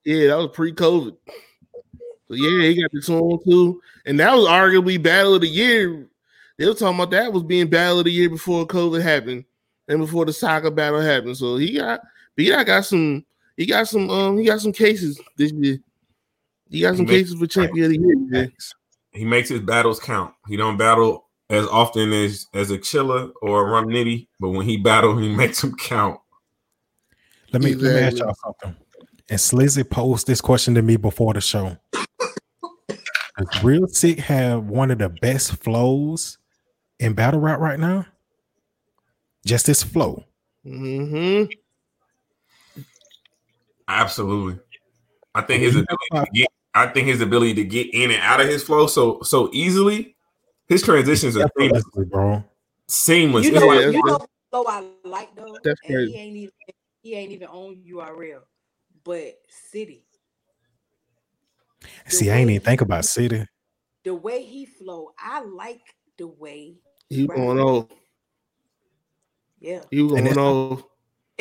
Yeah, 0.06 0.28
that 0.28 0.38
was 0.38 0.50
pre-COVID. 0.54 1.18
So 2.28 2.36
yeah, 2.36 2.68
he 2.68 2.82
got 2.82 2.92
the 2.92 3.02
two 3.02 3.18
on 3.18 3.44
two, 3.44 3.82
and 4.06 4.20
that 4.20 4.34
was 4.34 4.48
arguably 4.48 5.02
battle 5.02 5.36
of 5.36 5.42
the 5.42 5.48
year. 5.48 6.08
They 6.58 6.66
were 6.68 6.74
talking 6.74 6.96
about 6.96 7.12
that 7.12 7.34
was 7.34 7.44
being 7.44 7.70
battle 7.70 8.00
of 8.00 8.06
the 8.06 8.12
year 8.12 8.30
before 8.30 8.66
COVID 8.68 9.02
happened 9.02 9.46
and 9.88 10.00
before 10.00 10.26
the 10.26 10.34
soccer 10.34 10.72
battle 10.72 11.02
happened. 11.02 11.38
So 11.38 11.58
he 11.58 11.78
got, 11.78 12.02
but 12.36 12.46
yeah, 12.46 12.64
got 12.64 12.86
some. 12.86 13.26
He 13.58 13.66
got 13.66 13.88
some. 13.88 14.10
Um, 14.10 14.38
he 14.38 14.46
got 14.46 14.62
some 14.62 14.72
cases 14.74 15.20
this 15.38 15.52
year. 15.52 15.80
He 16.70 16.82
got 16.82 16.96
some 16.96 17.06
He 17.06 17.12
make- 17.12 17.22
cases 17.26 17.40
for 17.40 17.48
champion 17.48 17.86
of 17.86 17.92
the 17.92 18.30
year. 18.38 18.52
He 19.12 19.26
makes 19.26 19.50
his 19.50 19.60
battles 19.60 20.00
count. 20.00 20.34
He 20.48 20.56
don't 20.56 20.78
battle 20.78 21.26
as 21.50 21.68
often 21.68 22.14
as 22.14 22.48
as 22.54 22.72
a 22.72 22.78
Chilla 22.78 23.32
or 23.42 23.68
a 23.68 23.70
Rum 23.72 23.88
Nitty, 23.88 24.28
but 24.40 24.50
when 24.50 24.66
he 24.66 24.78
battle, 24.78 25.18
he 25.18 25.28
makes 25.36 25.62
them 25.62 25.76
count. 25.76 26.20
Let 27.52 27.62
me 27.62 27.74
let 27.76 27.94
me 27.96 28.00
ask 28.02 28.18
y'all 28.18 28.34
something. 28.44 28.76
And 29.30 29.40
Slizzy 29.40 29.88
posed 29.90 30.28
this 30.28 30.40
question 30.42 30.74
to 30.76 30.82
me 30.82 30.96
before 30.96 31.34
the 31.34 31.42
show. 31.42 31.78
Does 33.38 33.64
Real 33.64 33.88
Sick 33.88 34.20
have 34.20 34.66
one 34.66 34.92
of 34.92 34.98
the 35.00 35.10
best 35.10 35.56
flows 35.64 36.38
in 37.00 37.14
battle 37.14 37.40
rap 37.40 37.60
right 37.60 37.80
now? 37.80 38.06
Just 39.46 39.66
this 39.66 39.84
flow. 39.84 40.24
hmm 40.64 41.44
Absolutely. 44.00 44.60
I 45.36 45.42
think 45.42 45.62
his 45.62 45.76
ability 45.76 45.98
to 46.12 46.18
uh, 46.18 46.26
get, 46.34 46.48
I 46.74 46.88
think 46.88 47.08
his 47.08 47.22
ability 47.22 47.54
to 47.56 47.64
get 47.64 47.94
in 47.94 48.12
and 48.12 48.22
out 48.22 48.42
of 48.42 48.48
his 48.48 48.64
flow 48.64 48.88
so 48.88 49.22
so 49.22 49.50
easily, 49.54 50.16
his 50.68 50.82
transitions 50.82 51.36
are 51.38 51.50
seamless. 51.58 51.84
bro. 52.08 52.44
seamless. 52.88 53.46
You 53.46 53.52
know, 53.54 53.68
like- 53.68 53.94
you 53.94 54.04
know, 54.06 54.20
though 54.52 54.66
I 54.68 54.84
like 55.04 55.36
though, 55.36 55.58
That's 55.64 55.80
and 55.86 55.94
crazy. 55.96 56.12
he 56.14 56.18
ain't 56.18 56.36
even 56.38 56.52
he 57.02 57.14
ain't 57.16 57.32
even 57.32 57.48
on 57.48 57.76
URL, 57.88 58.42
but 59.04 59.40
City. 59.72 60.04
See, 62.08 62.30
I 62.30 62.36
ain't 62.38 62.50
even 62.50 62.62
think 62.62 62.82
about 62.82 63.06
City. 63.06 63.46
The 64.04 64.14
way 64.16 64.44
he 64.44 64.66
flow, 64.66 65.12
I 65.20 65.42
like 65.42 65.82
the 66.18 66.28
way. 66.28 66.76
He 67.10 67.26
Right. 67.26 67.36
going 67.38 67.60
off. 67.60 67.88
Yeah, 69.60 69.82
He 69.92 70.02
was 70.02 70.14
And 70.14 70.26
going 70.26 70.28
it's- 70.32 70.38
off. 70.38 70.84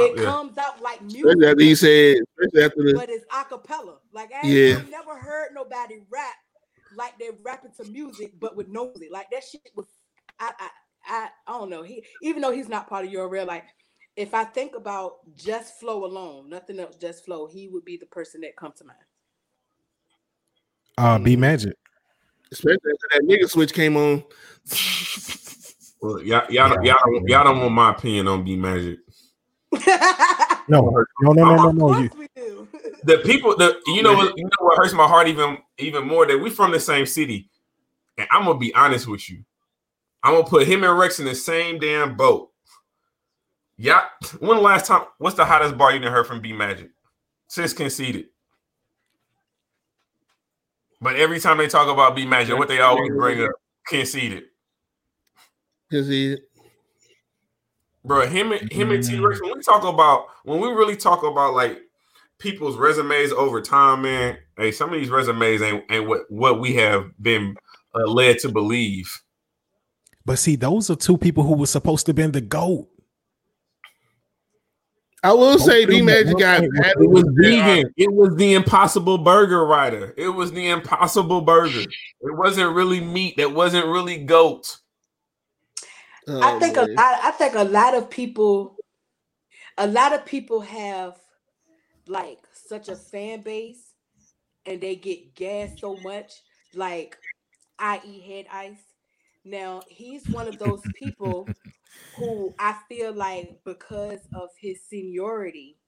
It 0.00 0.18
yeah. 0.18 0.24
comes 0.24 0.58
out 0.58 0.80
like 0.82 1.00
Especially 1.00 1.22
music. 1.34 1.48
after 1.50 1.62
he 1.62 1.74
said, 1.74 2.16
especially 2.40 2.64
after 2.64 2.82
the 2.82 2.94
but 2.94 3.08
it's 3.10 3.24
acapella. 3.26 3.96
Like 4.12 4.30
I 4.32 4.46
ain't 4.46 4.54
Yeah. 4.56 4.76
I've 4.78 4.90
never 4.90 5.18
heard 5.18 5.50
nobody 5.54 5.96
rap 6.10 6.34
like 6.96 7.14
they're 7.18 7.32
rapping 7.44 7.72
to 7.78 7.84
music, 7.90 8.32
but 8.40 8.56
with 8.56 8.68
no. 8.68 8.92
Like 9.10 9.30
that 9.30 9.44
shit 9.44 9.62
was 9.74 9.86
I, 10.38 10.52
I 10.58 10.68
I 11.06 11.28
I 11.46 11.52
don't 11.58 11.70
know. 11.70 11.82
He 11.82 12.04
even 12.22 12.42
though 12.42 12.52
he's 12.52 12.68
not 12.68 12.88
part 12.88 13.04
of 13.04 13.12
your 13.12 13.28
real 13.28 13.46
like 13.46 13.64
if 14.16 14.34
I 14.34 14.44
think 14.44 14.74
about 14.76 15.18
just 15.36 15.78
flow 15.80 16.04
alone, 16.04 16.50
nothing 16.50 16.78
else, 16.80 16.96
just 16.96 17.24
flow, 17.24 17.46
he 17.46 17.68
would 17.68 17.84
be 17.84 17.96
the 17.96 18.06
person 18.06 18.40
that 18.42 18.56
comes 18.56 18.76
to 18.78 18.84
mind. 18.84 18.98
Uh, 20.98 21.18
B 21.18 21.36
Magic. 21.36 21.74
Especially 22.52 22.74
after 22.92 23.08
that 23.12 23.22
nigga 23.22 23.48
switch 23.48 23.72
came 23.72 23.96
on. 23.96 24.24
Well, 26.02 26.22
y'all, 26.22 26.50
y'all, 26.50 26.70
don't- 26.70 26.82
y'all, 26.82 26.96
don't- 27.04 27.28
y'all 27.28 27.44
don't 27.44 27.60
want 27.60 27.72
my 27.74 27.90
opinion 27.90 28.26
on 28.26 28.42
B 28.42 28.56
Magic. 28.56 29.00
No, 30.68 31.04
no, 31.20 31.32
no, 31.32 31.32
no, 31.32 31.56
no, 31.56 31.68
of 31.68 31.74
no. 31.74 31.86
course 31.86 32.02
You, 32.02 32.10
we 32.16 32.28
do. 32.36 32.68
The 33.02 33.18
people, 33.18 33.56
the 33.56 33.80
you 33.86 34.02
know 34.02 34.14
what, 34.14 34.36
you 34.36 34.44
know 34.44 34.50
what 34.60 34.78
hurts 34.78 34.92
my 34.92 35.06
heart 35.06 35.26
even 35.26 35.58
even 35.78 36.06
more 36.06 36.26
that 36.26 36.38
we 36.38 36.48
from 36.50 36.70
the 36.70 36.78
same 36.78 37.06
city, 37.06 37.50
and 38.16 38.28
I'm 38.30 38.44
gonna 38.44 38.58
be 38.58 38.72
honest 38.74 39.08
with 39.08 39.28
you. 39.28 39.44
I'm 40.22 40.34
gonna 40.34 40.46
put 40.46 40.68
him 40.68 40.84
and 40.84 40.98
Rex 40.98 41.18
in 41.18 41.24
the 41.24 41.34
same 41.34 41.78
damn 41.78 42.16
boat. 42.16 42.50
Yeah, 43.76 44.02
when 44.38 44.58
the 44.58 44.62
last 44.62 44.86
time? 44.86 45.06
What's 45.18 45.36
the 45.36 45.44
hottest 45.44 45.76
bar 45.76 45.92
you 45.92 45.98
done 45.98 46.12
heard 46.12 46.26
from 46.26 46.40
B 46.40 46.52
Magic 46.52 46.90
since 47.48 47.72
conceded? 47.72 48.26
But 51.00 51.16
every 51.16 51.40
time 51.40 51.56
they 51.56 51.66
talk 51.66 51.88
about 51.88 52.14
B 52.14 52.26
Magic, 52.26 52.56
what 52.58 52.68
they 52.68 52.80
always 52.80 53.10
bring 53.10 53.42
up 53.42 53.50
conceded. 53.88 54.44
Cause 55.90 56.06
he 56.06 56.36
bro. 58.04 58.26
Him 58.26 58.52
and 58.52 58.70
him 58.72 58.90
and 58.90 59.02
T 59.02 59.18
Rex. 59.18 59.40
When 59.42 59.56
we 59.56 59.62
talk 59.62 59.84
about 59.84 60.26
when 60.44 60.60
we 60.60 60.68
really 60.68 60.96
talk 60.96 61.22
about 61.22 61.54
like 61.54 61.78
people's 62.38 62.76
resumes 62.76 63.32
over 63.32 63.60
time, 63.60 64.02
man. 64.02 64.38
Hey, 64.56 64.72
some 64.72 64.92
of 64.92 64.98
these 65.00 65.10
resumes 65.10 65.62
ain't 65.62 65.84
ain't 65.90 66.08
what 66.08 66.22
what 66.30 66.60
we 66.60 66.74
have 66.76 67.10
been 67.20 67.56
uh, 67.94 68.06
led 68.06 68.38
to 68.40 68.48
believe. 68.48 69.20
but 70.24 70.38
see, 70.38 70.56
those 70.56 70.90
are 70.90 70.96
two 70.96 71.18
people 71.18 71.42
who 71.44 71.54
were 71.54 71.66
supposed 71.66 72.06
to 72.06 72.14
been 72.14 72.32
the 72.32 72.40
goat. 72.40 72.88
I 75.22 75.34
will 75.34 75.58
say 75.58 75.84
Both 75.84 75.90
B 75.90 76.00
of 76.00 76.06
them 76.06 76.06
Magic 76.06 76.28
at 76.28 76.38
got 76.38 76.60
one 76.62 76.70
point 76.70 76.84
had- 76.86 76.94
It 76.98 77.10
was 77.10 77.24
vegan. 77.36 77.92
It 77.98 78.12
was 78.12 78.36
the 78.36 78.54
Impossible 78.54 79.18
Burger 79.18 79.66
writer. 79.66 80.14
It 80.16 80.28
was 80.30 80.50
the 80.52 80.68
Impossible 80.70 81.42
Burger. 81.42 81.80
It 81.80 82.36
wasn't 82.36 82.74
really 82.74 83.00
meat. 83.00 83.36
That 83.36 83.52
wasn't 83.52 83.86
really 83.86 84.16
goat. 84.24 84.78
Oh, 86.26 86.32
I 86.40 86.52
think 86.52 86.76
a 86.76 86.80
lot. 86.82 87.20
I 87.24 87.30
think 87.32 87.54
a 87.54 87.64
lot 87.64 87.94
of 87.96 88.10
people, 88.10 88.78
a 89.78 89.86
lot 89.86 90.12
of 90.14 90.26
people 90.26 90.60
have 90.62 91.18
like 92.08 92.40
such 92.54 92.88
a 92.88 92.96
fan 92.96 93.42
base, 93.42 93.94
and 94.66 94.80
they 94.80 94.96
get 94.96 95.34
gassed 95.36 95.80
so 95.80 95.96
much, 95.96 96.34
like 96.74 97.18
i.e. 97.80 98.20
Head 98.20 98.46
Ice. 98.52 98.84
Now 99.44 99.84
he's 99.88 100.28
one 100.30 100.48
of 100.48 100.58
those 100.58 100.88
people 100.94 101.54
who 102.14 102.54
I 102.60 102.78
feel 102.88 103.12
like 103.14 103.60
because 103.64 104.28
of 104.34 104.50
his 104.60 104.84
seniority, 104.88 105.79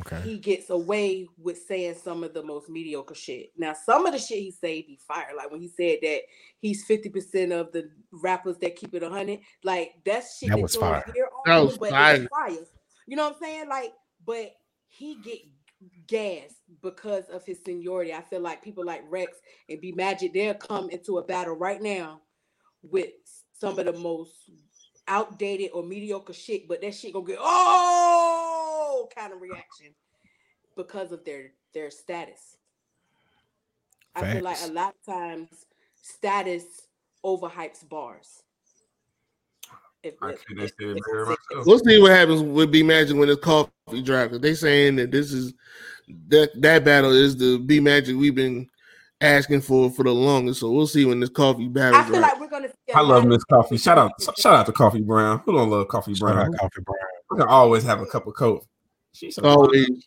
Okay. 0.00 0.20
he 0.22 0.38
gets 0.38 0.70
away 0.70 1.28
with 1.38 1.58
saying 1.68 1.94
some 2.02 2.24
of 2.24 2.34
the 2.34 2.42
most 2.42 2.68
mediocre 2.68 3.14
shit. 3.14 3.52
Now, 3.56 3.74
some 3.74 4.06
of 4.06 4.12
the 4.12 4.18
shit 4.18 4.38
he 4.38 4.50
say 4.50 4.82
be 4.82 4.98
fire. 5.06 5.28
Like 5.36 5.50
when 5.50 5.60
he 5.60 5.68
said 5.68 5.98
that 6.02 6.20
he's 6.58 6.86
50% 6.86 7.52
of 7.52 7.72
the 7.72 7.90
rappers 8.10 8.56
that 8.58 8.76
keep 8.76 8.94
it 8.94 9.02
a 9.02 9.08
100. 9.08 9.40
Like 9.62 9.92
that's 10.04 10.38
shit 10.38 10.48
That 10.50 10.56
that 10.56 10.62
was 10.62 10.74
you 10.74 10.80
fire. 10.80 11.04
hear 11.14 11.28
That 11.44 11.58
was 11.60 11.78
but 11.78 11.90
fire. 11.90 12.26
fire. 12.28 12.56
You 13.06 13.16
know 13.16 13.24
what 13.24 13.34
I'm 13.36 13.40
saying? 13.40 13.68
Like, 13.68 13.92
but 14.24 14.52
he 14.86 15.16
get 15.22 15.38
gas 16.06 16.54
because 16.82 17.24
of 17.26 17.44
his 17.44 17.58
seniority. 17.64 18.12
I 18.14 18.22
feel 18.22 18.40
like 18.40 18.62
people 18.62 18.84
like 18.84 19.02
Rex 19.08 19.38
and 19.68 19.80
B 19.80 19.92
Magic, 19.92 20.32
they'll 20.32 20.54
come 20.54 20.90
into 20.90 21.18
a 21.18 21.22
battle 21.24 21.54
right 21.56 21.82
now 21.82 22.20
with 22.82 23.10
some 23.52 23.78
of 23.78 23.86
the 23.86 23.92
most 23.92 24.32
outdated 25.08 25.70
or 25.74 25.82
mediocre 25.82 26.32
shit, 26.32 26.68
but 26.68 26.80
that 26.80 26.94
shit 26.94 27.12
gonna 27.12 27.26
get 27.26 27.38
oh 27.40 28.51
kind 29.06 29.32
of 29.32 29.40
reaction 29.40 29.86
because 30.76 31.12
of 31.12 31.24
their 31.24 31.52
their 31.74 31.90
status. 31.90 32.56
I 34.14 34.32
feel 34.34 34.42
like 34.42 34.58
a 34.64 34.72
lot 34.72 34.94
of 35.06 35.14
times 35.14 35.48
status 36.00 36.64
overhypes 37.24 37.88
bars. 37.88 38.42
If, 40.02 40.14
I 40.20 40.30
if- 40.30 40.44
couldn't 40.44 40.64
if- 40.64 40.70
say 40.70 40.86
it 40.86 40.96
if- 40.98 41.38
if- 41.52 41.66
We'll 41.66 41.78
see 41.78 42.00
what 42.00 42.10
happens 42.10 42.42
with 42.42 42.70
B 42.72 42.82
Magic 42.82 43.16
when 43.16 43.28
it's 43.30 43.40
coffee 43.40 44.02
drop. 44.02 44.30
'cause 44.30 44.40
They 44.40 44.54
saying 44.54 44.96
that 44.96 45.10
this 45.12 45.32
is 45.32 45.54
that 46.28 46.50
that 46.60 46.84
battle 46.84 47.12
is 47.12 47.36
the 47.36 47.58
B 47.58 47.78
Magic 47.80 48.16
we've 48.16 48.34
been 48.34 48.68
asking 49.20 49.60
for 49.60 49.88
for 49.90 50.02
the 50.02 50.12
longest. 50.12 50.60
So 50.60 50.70
we'll 50.72 50.88
see 50.88 51.04
when 51.04 51.20
this 51.20 51.30
coffee 51.30 51.68
battle. 51.68 52.00
I 52.00 52.02
feel 52.02 52.18
drop. 52.18 52.32
like 52.32 52.40
we're 52.40 52.48
gonna. 52.48 52.68
See 52.68 52.92
a 52.92 52.98
I 52.98 53.00
love 53.02 53.24
Miss 53.24 53.44
Coffee. 53.44 53.78
Shout 53.78 53.96
out, 53.96 54.10
shout 54.36 54.54
out 54.56 54.66
to 54.66 54.72
Coffee 54.72 55.00
Brown. 55.00 55.40
Who 55.46 55.52
don't 55.52 55.70
love 55.70 55.86
Coffee 55.88 56.14
Brown? 56.18 56.36
out 56.38 56.58
Coffee 56.58 56.80
Brown. 56.82 56.98
We 57.30 57.38
can 57.38 57.46
always 57.48 57.84
have 57.84 58.00
a 58.02 58.06
cup 58.06 58.26
of 58.26 58.34
coke. 58.34 58.66
She's 59.12 59.36
so 59.36 59.44
always. 59.44 60.04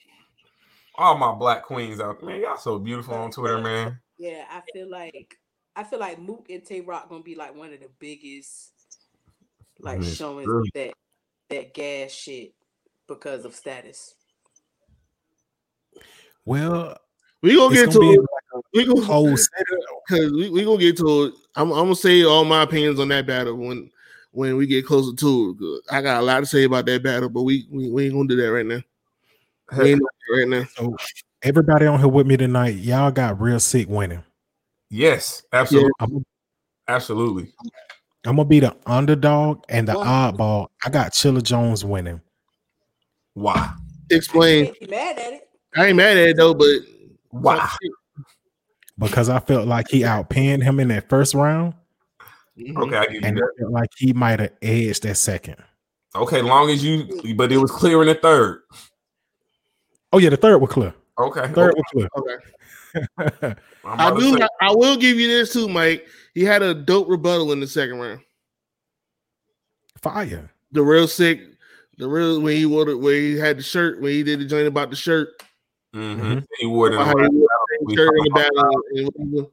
all 0.96 1.18
my 1.18 1.34
black 1.34 1.64
queens 1.64 2.00
out 2.00 2.20
there, 2.20 2.30
man. 2.30 2.42
Y'all 2.42 2.58
so 2.58 2.80
beautiful 2.80 3.14
on 3.16 3.32
Twitter, 3.32 3.60
man. 3.60 4.00
Yeah, 4.18 4.46
I 4.50 4.62
feel 4.74 4.90
like 4.90 5.38
I 5.76 5.84
feel 5.84 6.00
like 6.00 6.20
Mook 6.20 6.48
and 6.50 6.64
Tay 6.64 6.82
Roc 6.82 7.10
gonna 7.10 7.24
be 7.24 7.36
like 7.36 7.56
one 7.56 7.74
of 7.74 7.80
the 7.80 7.90
biggest, 8.00 8.72
like 9.80 10.02
Yes, 10.02 10.16
showing 10.18 10.48
really. 10.48 10.72
that 10.74 10.94
that 11.50 11.74
gas 11.74 12.12
shit 12.12 12.54
because 13.08 13.46
of 13.46 13.54
status. 13.56 14.16
Well, 16.46 16.98
We 17.42 17.56
gonna 17.56 17.76
get 17.76 17.92
gonna 17.92 18.00
to 18.00 18.12
it. 18.14 18.20
a 18.20 18.62
We 18.74 18.86
gonna 18.86 19.02
whole 19.02 19.36
because 20.08 20.32
we, 20.32 20.50
we 20.50 20.64
gonna 20.64 20.78
get 20.78 20.98
to 20.98 21.26
it. 21.26 21.34
I'm, 21.56 21.72
I'm 21.72 21.86
gonna 21.86 21.96
say 21.96 22.24
all 22.24 22.46
my 22.46 22.64
opinions 22.64 23.00
on 23.00 23.10
that 23.10 23.28
battle 23.28 23.56
when 23.56 23.92
when 24.32 24.58
we 24.58 24.68
get 24.68 24.86
closer 24.86 25.16
to 25.16 25.50
it. 25.52 25.60
'cause 25.60 25.82
I 25.92 26.02
got 26.02 26.22
a 26.22 26.26
lot 26.26 26.40
to 26.42 26.46
say 26.46 26.64
about 26.64 26.86
that 26.88 27.04
battle, 27.04 27.30
but 27.30 27.44
we 27.44 27.68
we, 27.70 27.90
we 27.90 28.06
ain't 28.06 28.14
gonna 28.14 28.28
do 28.28 28.36
that 28.38 28.52
right 28.52 28.66
now. 28.66 28.82
Right 29.72 30.48
now. 30.48 30.64
So 30.76 30.96
everybody 31.42 31.86
on 31.86 32.00
here 32.00 32.08
with 32.08 32.28
me 32.28 32.38
tonight, 32.38 32.76
y'all 32.76 33.12
got 33.12 33.40
real 33.40 33.60
sick 33.60 33.88
winning. 33.90 34.24
Yes, 34.90 35.44
absolutely, 35.52 35.92
I'm, 36.00 36.24
absolutely. 36.88 37.52
I'm 38.26 38.36
gonna 38.38 38.46
be 38.48 38.60
the 38.60 38.76
underdog 38.86 39.64
and 39.70 39.88
the 39.88 39.98
Wow. 39.98 40.32
oddball. 40.32 40.68
I 40.86 40.90
got 40.90 41.12
Chilla 41.14 41.42
Jones 41.44 41.84
winning. 41.84 42.22
Why? 43.34 43.74
Explain. 44.10 44.74
Can't 44.76 44.90
mad 44.90 45.20
at 45.20 45.34
it. 45.34 45.50
I 45.76 45.88
ain't 45.88 45.98
mad 45.98 46.18
at 46.18 46.30
it 46.30 46.38
though, 46.38 46.54
but 46.54 46.78
Why? 47.30 47.68
because 48.98 49.28
I 49.30 49.40
felt 49.40 49.68
like 49.68 49.88
he 49.90 50.02
outpinned 50.02 50.64
him 50.64 50.80
in 50.80 50.88
that 50.90 51.10
first 51.10 51.34
round, 51.34 51.74
Mhm. 52.58 52.78
Okay, 52.84 52.96
I 52.98 53.06
give 53.06 53.14
you 53.16 53.22
and 53.24 53.38
I 53.38 53.42
that. 53.42 53.52
felt 53.60 53.72
like 53.74 53.90
he 53.98 54.14
might 54.14 54.40
have 54.40 54.54
edged 54.62 55.04
that 55.04 55.18
second. 55.18 55.58
Okay, 56.16 56.42
long 56.42 56.70
as 56.70 56.82
you, 56.84 57.34
but 57.36 57.52
it 57.52 57.58
was 57.58 57.72
clear 57.72 58.02
in 58.02 58.08
the 58.08 58.16
third. 58.16 58.62
Oh 60.16 60.18
yeah, 60.18 60.30
the 60.30 60.38
third 60.38 60.60
was 60.60 60.70
clear. 60.72 60.94
Okay, 61.20 61.46
Third 61.54 61.74
was 61.76 61.84
clear. 61.92 62.08
Okay. 62.18 62.36
I'm 63.84 64.00
I 64.00 64.08
about 64.08 64.14
to 64.18 64.20
do. 64.22 64.38
say- 64.38 64.48
I 64.62 64.72
will 64.74 64.96
give 64.96 65.20
you 65.20 65.28
this 65.28 65.52
too, 65.52 65.68
Mike. 65.68 66.08
He 66.34 66.44
had 66.44 66.62
a 66.62 66.74
dope 66.74 67.10
rebuttal 67.10 67.52
in 67.52 67.60
the 67.60 67.68
second 67.68 68.00
round. 68.00 68.22
Fire. 70.02 70.50
The 70.72 70.82
real 70.82 71.08
sick, 71.10 71.42
the 71.98 72.08
real 72.08 72.40
when 72.42 72.56
he 72.56 72.66
wore 72.66 72.86
the 72.86 72.98
where 72.98 73.16
he 73.20 73.38
had 73.38 73.58
the 73.58 73.64
shirt 73.64 74.02
when 74.02 74.12
he 74.14 74.24
did 74.24 74.40
the 74.40 74.46
joint 74.46 74.68
about 74.68 74.90
the 74.90 74.96
shirt. 74.96 75.30
Mhm. 75.94 76.46
He 76.60 76.66
wore 76.68 76.88
it 76.88 76.94
in 76.94 77.00
How 77.00 77.14
the 77.14 77.20
he 77.20 77.24
last 77.24 77.32
wore 77.34 77.48
battle. 77.48 77.80
the 77.80 77.86
We 77.86 77.96
shirt 77.96 78.14
in 78.18 78.24
the 78.24 79.30
battle. 79.34 79.52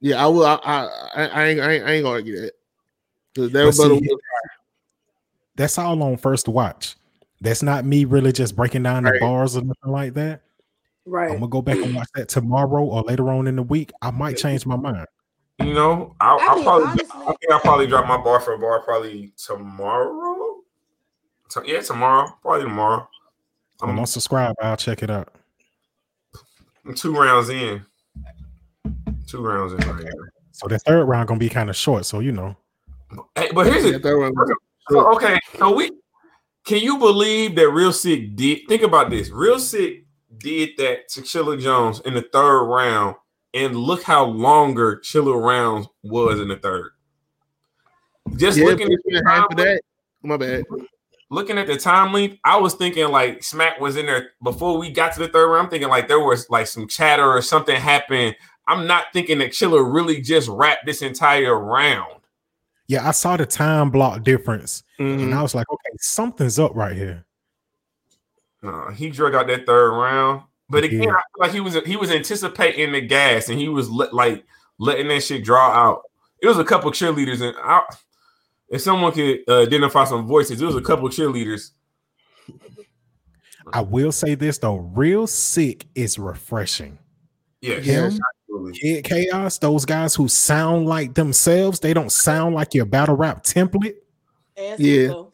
Yeah, 0.00 0.22
I 0.24 0.26
will. 0.26 0.44
I 0.44 0.54
I, 0.62 0.88
I, 1.14 1.26
I 1.26 1.44
ain't 1.46 1.60
I 1.60 1.72
ain't, 1.72 1.84
I 1.86 1.90
ain't 1.92 2.02
gonna 2.04 2.08
argue 2.16 2.40
that 2.42 2.52
because 3.34 3.52
that 3.52 3.64
But 3.64 3.72
see, 3.74 3.88
was- 3.88 4.18
That's 5.56 5.78
all 5.78 6.02
on 6.02 6.16
first 6.18 6.48
watch. 6.48 6.96
That's 7.42 7.62
not 7.62 7.84
me 7.84 8.04
really 8.04 8.30
just 8.32 8.54
breaking 8.54 8.84
down 8.84 9.02
the 9.02 9.16
bars 9.20 9.56
or 9.56 9.62
nothing 9.62 9.90
like 9.90 10.14
that. 10.14 10.42
Right. 11.04 11.28
I'm 11.32 11.38
gonna 11.40 11.48
go 11.48 11.60
back 11.60 11.78
and 11.78 11.92
watch 11.94 12.08
that 12.14 12.28
tomorrow 12.28 12.84
or 12.84 13.02
later 13.02 13.28
on 13.30 13.48
in 13.48 13.56
the 13.56 13.62
week. 13.64 13.90
I 14.00 14.12
might 14.12 14.36
change 14.36 14.64
my 14.64 14.76
mind. 14.76 15.06
You 15.58 15.74
know, 15.74 16.14
I'll, 16.20 16.38
I 16.38 16.44
I'll 16.46 16.54
mean, 16.56 16.64
probably, 16.64 16.86
honestly- 16.88 17.08
I 17.14 17.24
think 17.26 17.52
I'll 17.52 17.60
probably 17.60 17.86
drop 17.88 18.06
my 18.06 18.16
bar 18.16 18.38
for 18.38 18.52
a 18.52 18.58
bar 18.58 18.80
probably 18.82 19.32
tomorrow. 19.36 20.58
To- 21.50 21.62
yeah, 21.66 21.80
tomorrow, 21.80 22.32
probably 22.42 22.62
tomorrow. 22.62 23.08
I'm 23.82 23.90
I'm, 23.90 23.98
on 23.98 24.06
subscribe. 24.06 24.54
I'll 24.62 24.76
check 24.76 25.02
it 25.02 25.10
out. 25.10 25.34
I'm 26.86 26.94
two 26.94 27.12
rounds 27.12 27.48
in. 27.48 27.84
Two 29.26 29.40
rounds 29.44 29.72
in 29.72 29.78
right 29.90 30.02
here. 30.04 30.32
So 30.52 30.68
the 30.68 30.78
third 30.78 31.06
round 31.06 31.26
gonna 31.26 31.40
be 31.40 31.48
kind 31.48 31.68
of 31.70 31.74
short. 31.76 32.06
So 32.06 32.20
you 32.20 32.30
know, 32.30 32.56
Hey, 33.34 33.50
but 33.52 33.66
here's 33.66 33.84
it. 33.84 34.00
that 34.02 34.16
round 34.16 34.34
was- 34.36 34.52
So, 34.90 35.12
okay, 35.16 35.38
so 35.58 35.74
we 35.74 35.90
can 36.64 36.78
you 36.78 36.98
believe 36.98 37.54
that 37.56 37.70
Real 37.70 37.92
Sick 37.92 38.36
did 38.36 38.60
think 38.68 38.82
about 38.82 39.10
this? 39.10 39.30
Real 39.30 39.58
Sick 39.58 40.04
did 40.38 40.70
that 40.78 41.08
to 41.10 41.22
Chilla 41.22 41.60
Jones 41.60 42.00
in 42.00 42.14
the 42.14 42.22
third 42.32 42.64
round, 42.64 43.16
and 43.54 43.76
look 43.76 44.02
how 44.02 44.24
longer 44.24 44.96
Chilla 45.04 45.40
rounds 45.40 45.86
was 46.02 46.40
in 46.40 46.48
the 46.48 46.56
third. 46.56 46.90
Just 48.36 48.58
Yeah, 48.58 48.66
looking 48.66 48.92
at 48.92 48.98
the 49.04 49.22
time, 49.22 49.46
of 49.50 49.56
that. 49.56 49.82
My 50.22 50.36
bad. 50.36 50.64
looking 51.30 51.58
at 51.58 51.66
the 51.66 51.76
time 51.76 52.12
length, 52.12 52.38
I 52.44 52.56
was 52.58 52.74
thinking 52.74 53.08
like 53.08 53.42
Smack 53.42 53.80
was 53.80 53.96
in 53.96 54.06
there 54.06 54.30
before 54.42 54.78
we 54.78 54.90
got 54.90 55.12
to 55.14 55.20
the 55.20 55.28
third 55.28 55.48
round. 55.48 55.64
I'm 55.66 55.70
thinking 55.70 55.88
like 55.88 56.06
there 56.08 56.20
was 56.20 56.48
like 56.48 56.66
some 56.68 56.86
chatter 56.86 57.24
or 57.28 57.42
something 57.42 57.74
happened. 57.76 58.36
I'm 58.68 58.86
not 58.86 59.06
thinking 59.12 59.38
that 59.38 59.50
Chilla 59.50 59.82
really 59.92 60.20
just 60.20 60.48
wrapped 60.48 60.86
this 60.86 61.02
entire 61.02 61.58
round. 61.58 62.21
Yeah, 62.92 63.08
I 63.08 63.12
saw 63.12 63.38
the 63.38 63.46
time 63.46 63.88
block 63.90 64.22
difference, 64.22 64.82
Mhm. 65.00 65.22
and 65.22 65.34
I 65.34 65.40
was 65.40 65.54
like, 65.54 65.66
okay, 65.72 65.96
something's 65.98 66.58
up 66.58 66.72
right 66.74 66.94
here. 66.94 67.24
No, 68.60 68.90
he 68.90 69.08
drug 69.08 69.34
out 69.34 69.46
that 69.46 69.64
third 69.64 69.92
round. 69.92 70.42
But 70.68 70.84
again, 70.84 71.04
Yeah. 71.04 71.12
I 71.14 71.14
feel 71.14 71.40
like 71.40 71.52
he 71.52 71.60
was 71.60 71.74
he 71.86 71.96
was 71.96 72.10
anticipating 72.10 72.92
the 72.92 73.00
gas 73.00 73.48
and 73.48 73.58
he 73.58 73.68
was 73.70 73.88
let, 73.88 74.12
like 74.12 74.44
letting 74.78 75.08
that 75.08 75.22
shit 75.22 75.42
draw 75.42 75.70
out. 75.70 76.02
It 76.42 76.48
was 76.48 76.58
a 76.58 76.64
couple 76.64 76.90
cheerleaders, 76.90 77.40
and 77.40 77.56
I, 77.62 77.82
if 78.68 78.82
someone 78.82 79.12
could 79.12 79.40
uh, 79.48 79.62
identify 79.62 80.04
some 80.04 80.26
voices, 80.26 80.60
it 80.60 80.66
was 80.66 80.76
a 80.76 80.82
couple 80.82 81.08
cheerleaders. 81.08 81.70
I 83.72 83.80
will 83.80 84.12
say 84.12 84.34
this 84.34 84.58
though, 84.58 84.76
real 84.76 85.26
sick 85.26 85.86
is 85.94 86.18
refreshing. 86.18 86.98
Yes, 87.62 87.84
Him? 87.84 88.18
absolutely. 88.48 88.72
Kid 88.78 89.04
Chaos, 89.04 89.58
those 89.58 89.84
guys 89.84 90.14
who 90.14 90.28
sound 90.28 90.86
like 90.86 91.14
themselves, 91.14 91.78
they 91.80 91.94
don't 91.94 92.10
sound 92.12 92.54
like 92.54 92.74
your 92.74 92.84
battle 92.84 93.16
rap 93.16 93.44
template. 93.44 93.94
And 94.56 94.78
Yeah. 94.80 95.08
Squeako. 95.08 95.32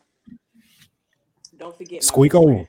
Don't 1.59 1.76
forget 1.76 2.03
my 2.03 2.07
Squeako. 2.07 2.45
friend. 2.45 2.68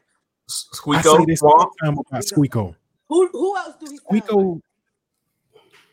S- 0.49 0.66
I 0.72 0.76
say 1.01 1.10
Squeako, 1.10 1.28
this 1.28 1.41
all 1.43 1.51
Swamp, 1.60 1.74
the 1.80 1.86
time 1.86 1.97
about 1.99 2.24
Squeako. 2.24 2.76
Who 3.10 3.28
who 3.28 3.57
else 3.57 3.76
do 3.80 3.86
he 3.91 3.97
sound 3.97 4.01
like? 4.12 4.24
Squeako, 4.26 4.62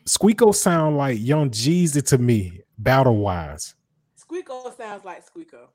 Squeako 0.05 0.55
sound 0.55 0.97
like 0.97 1.19
Young 1.19 1.49
Jeezy 1.51 2.03
to 2.07 2.17
me, 2.17 2.61
battle 2.77 3.17
wise. 3.17 3.75
Squeako 4.19 4.75
sounds 4.75 5.03
like 5.05 5.23
Squeako. 5.25 5.67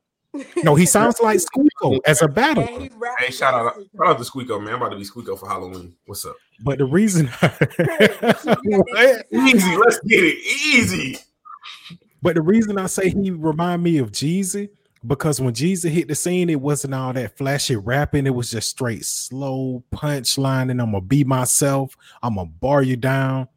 No, 0.63 0.75
he 0.75 0.85
sounds 0.87 1.19
like 1.21 1.39
Squeako 1.39 1.99
as 2.05 2.21
a 2.21 2.27
battle. 2.27 2.63
and 2.67 2.89
Hey, 3.19 3.31
shout 3.31 3.53
out, 3.53 3.65
like 3.65 3.75
shout 3.75 3.85
Squeako. 3.95 4.07
out 4.09 4.17
to 4.17 4.23
Squeako, 4.23 4.59
man. 4.63 4.73
I'm 4.75 4.81
about 4.81 4.89
to 4.89 4.97
be 4.97 5.03
Squeako 5.03 5.39
for 5.39 5.47
Halloween. 5.47 5.95
What's 6.05 6.25
up? 6.25 6.35
But 6.63 6.77
the 6.79 6.85
reason, 6.85 7.29
Easy, 9.31 9.75
let's 9.77 9.99
get 10.01 10.23
it. 10.23 10.37
Easy. 10.65 11.17
but 12.21 12.35
the 12.35 12.41
reason 12.41 12.77
I 12.77 12.85
say 12.87 13.09
he 13.09 13.31
remind 13.31 13.83
me 13.83 13.97
of 13.97 14.11
Jeezy 14.11 14.69
because 15.05 15.41
when 15.41 15.53
Jeezy 15.53 15.89
hit 15.89 16.07
the 16.07 16.15
scene, 16.15 16.49
it 16.49 16.61
wasn't 16.61 16.93
all 16.93 17.11
that 17.13 17.37
flashy 17.37 17.75
rapping. 17.75 18.25
It 18.25 18.33
was 18.35 18.49
just 18.51 18.69
straight 18.69 19.03
slow 19.05 19.83
punchline, 19.93 20.71
and 20.71 20.81
I'm 20.81 20.91
gonna 20.91 21.01
be 21.01 21.23
myself. 21.23 21.97
I'm 22.21 22.35
gonna 22.35 22.49
bar 22.49 22.81
you 22.83 22.95
down. 22.95 23.47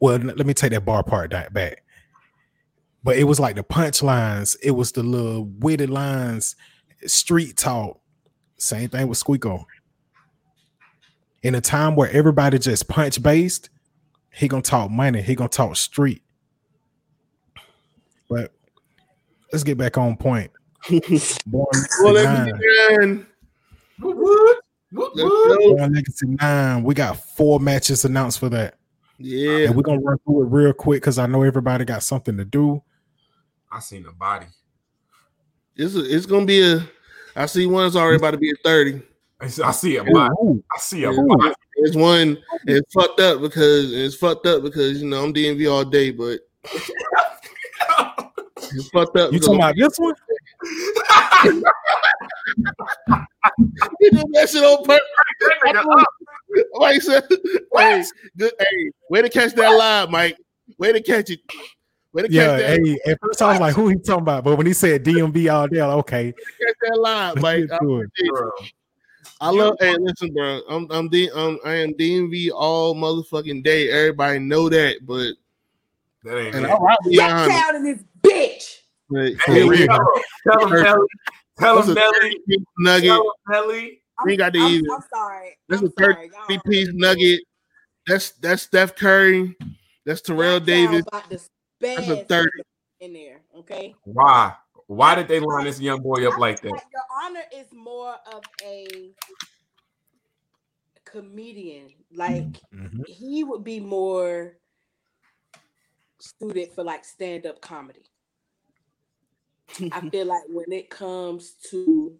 Well, 0.00 0.18
let 0.18 0.46
me 0.46 0.54
take 0.54 0.70
that 0.72 0.84
bar 0.84 1.02
part 1.02 1.30
back. 1.30 1.81
But 3.04 3.16
it 3.16 3.24
was 3.24 3.40
like 3.40 3.56
the 3.56 3.64
punchlines. 3.64 4.56
It 4.62 4.72
was 4.72 4.92
the 4.92 5.02
little 5.02 5.44
witty 5.58 5.86
lines, 5.86 6.54
street 7.06 7.56
talk. 7.56 8.00
Same 8.58 8.88
thing 8.88 9.08
with 9.08 9.22
Squeako. 9.22 9.64
In 11.42 11.56
a 11.56 11.60
time 11.60 11.96
where 11.96 12.08
everybody 12.10 12.58
just 12.60 12.86
punch 12.88 13.20
based, 13.20 13.70
he 14.32 14.46
gonna 14.46 14.62
talk 14.62 14.90
money. 14.90 15.20
He 15.20 15.34
gonna 15.34 15.48
talk 15.48 15.74
street. 15.76 16.22
But 18.30 18.52
let's 19.52 19.64
get 19.64 19.76
back 19.76 19.98
on 19.98 20.16
point. 20.16 20.52
Born 21.46 21.66
Well, 22.02 22.12
Legacy 22.14 22.52
Nine. 22.90 23.26
Born 23.98 25.92
Legacy 25.92 26.26
Nine. 26.28 26.82
We 26.84 26.94
got 26.94 27.16
four 27.16 27.58
matches 27.58 28.04
announced 28.04 28.38
for 28.38 28.48
that, 28.50 28.76
Yeah. 29.18 29.66
and 29.66 29.74
we're 29.74 29.82
gonna 29.82 30.00
run 30.00 30.18
through 30.24 30.44
it 30.44 30.50
real 30.50 30.72
quick 30.72 31.02
because 31.02 31.18
I 31.18 31.26
know 31.26 31.42
everybody 31.42 31.84
got 31.84 32.02
something 32.04 32.36
to 32.36 32.44
do. 32.44 32.82
I 33.72 33.80
seen 33.80 34.02
the 34.02 34.12
body. 34.12 34.46
It's 35.76 35.94
a, 35.94 36.04
it's 36.04 36.26
gonna 36.26 36.44
be 36.44 36.60
a. 36.60 36.86
I 37.34 37.46
see 37.46 37.64
one 37.66 37.84
that's 37.84 37.96
already 37.96 38.16
about 38.16 38.32
to 38.32 38.38
be 38.38 38.50
a 38.50 38.54
thirty. 38.62 39.00
I 39.40 39.48
see- 39.72 39.96
a 39.96 40.04
body. 40.04 40.62
I 40.72 40.78
see 40.78 41.04
a 41.04 41.10
Ooh. 41.10 41.26
body. 41.26 41.54
It's 41.76 41.96
one. 41.96 42.36
It's 42.66 42.92
fucked 42.92 43.18
up 43.20 43.40
because 43.40 43.92
it's 43.92 44.14
fucked 44.14 44.46
up 44.46 44.62
because 44.62 45.00
you 45.02 45.08
know 45.08 45.24
I'm 45.24 45.32
DMV 45.32 45.72
all 45.72 45.84
day, 45.84 46.10
but 46.10 46.40
it's 48.74 48.90
fucked 48.90 49.16
up. 49.16 49.32
you 49.32 49.40
because 49.40 49.46
talking 49.46 49.60
about 49.60 49.74
this 49.76 49.98
one? 49.98 50.14
you 54.00 54.10
do 54.10 54.22
that 54.34 54.48
shit 54.50 54.62
on 54.62 54.84
purpose? 54.84 55.00
That 55.40 55.56
nigga 55.66 56.00
up. 56.00 56.06
Mike 56.74 57.00
said, 57.00 57.24
"Hey, 57.74 58.04
good. 58.36 58.52
Hey, 58.58 58.90
way 59.08 59.22
to 59.22 59.30
catch 59.30 59.54
that 59.54 59.70
live, 59.70 60.10
Mike. 60.10 60.36
Way 60.78 60.92
to 60.92 61.02
catch 61.02 61.30
it. 61.30 61.40
Way 62.12 62.22
to 62.22 62.28
catch 62.28 62.34
Yeah. 62.34 62.56
that. 62.58 62.80
Hey, 62.80 62.98
at 63.06 63.18
first 63.20 63.40
I 63.40 63.52
was 63.52 63.60
like, 63.60 63.74
who 63.74 63.88
he 63.88 63.94
talking 63.96 64.22
about? 64.22 64.44
But 64.44 64.56
when 64.56 64.66
he 64.66 64.72
said 64.74 65.04
DMV 65.04 65.52
all 65.52 65.66
day, 65.68 65.82
like, 65.82 65.96
okay, 65.98 66.32
Catch 66.32 66.76
that 66.82 66.98
live, 66.98 67.34
let's 67.36 67.42
Mike. 67.42 67.68
get 67.68 67.80
to 67.80 68.00
it. 68.00 68.10
Bro. 68.28 68.50
I 69.40 69.50
love. 69.50 69.76
Hey, 69.80 69.96
listen, 69.98 70.32
bro. 70.32 70.60
I'm 70.68 70.86
I'm 70.90 71.08
D, 71.08 71.30
um, 71.30 71.58
I 71.64 71.74
am 71.74 71.94
DMV 71.94 72.50
all 72.54 72.94
motherfucking 72.94 73.64
day. 73.64 73.90
Everybody 73.90 74.38
know 74.38 74.68
that, 74.68 74.98
but 75.02 75.32
That 76.24 76.38
ain't 76.38 76.54
and. 76.54 76.66
I 76.66 76.74
rock 76.74 76.98
with 77.04 77.14
Get 77.14 77.28
Jan, 77.48 77.82
this 77.82 78.04
bitch. 78.20 78.78
but 79.10 79.32
Hey, 79.46 79.54
here 79.54 79.66
we 79.66 79.86
tell 79.86 79.96
him, 79.96 80.22
tell 80.48 80.66
him, 80.68 80.82
Nelly. 80.82 81.06
Tell 81.58 81.82
him, 81.82 81.90
a 81.90 81.94
Nelly. 81.94 82.36
nugget. 82.78 83.08
Tell 83.08 83.22
him, 83.22 83.30
Nelly. 83.48 84.02
We 84.24 84.36
got 84.36 84.52
to 84.52 84.60
I'm, 84.60 84.70
even. 84.74 84.90
I'm 84.92 85.00
sorry. 85.12 85.56
That's 85.68 85.82
I'm 85.82 85.88
a 85.88 85.90
third 85.90 86.14
sorry. 86.14 86.26
Y'all 86.28 86.46
Three 86.46 86.58
already 86.58 86.84
piece 86.84 86.90
nugget. 86.92 87.40
That's 88.06 88.30
that's 88.32 88.62
Steph 88.62 88.94
Curry. 88.94 89.56
That's 90.06 90.20
Terrell 90.20 90.60
Davis. 90.60 91.04
about 91.08 91.28
to 91.82 91.96
That's 91.96 92.08
a 92.08 92.16
spaz 92.16 92.28
30. 92.28 92.50
in 93.00 93.12
there. 93.12 93.40
Okay. 93.58 93.94
Why? 94.04 94.54
Why 94.86 95.14
did 95.14 95.28
they 95.28 95.40
line 95.40 95.64
this 95.64 95.80
young 95.80 96.02
boy 96.02 96.28
up 96.28 96.38
like 96.38 96.60
that? 96.62 96.68
Your 96.70 96.82
honor 97.24 97.42
is 97.54 97.66
more 97.72 98.16
of 98.32 98.42
a 98.62 99.12
comedian. 101.04 101.92
Like 102.14 102.60
Mhm. 102.72 103.06
he 103.06 103.44
would 103.44 103.64
be 103.64 103.80
more 103.80 104.58
suited 106.20 106.72
for 106.72 106.84
like 106.84 107.04
stand-up 107.04 107.60
comedy. 107.60 108.04
I 109.90 110.00
feel 110.10 110.26
like 110.26 110.44
when 110.48 110.70
it 110.72 110.90
comes 110.90 111.52
to 111.70 112.18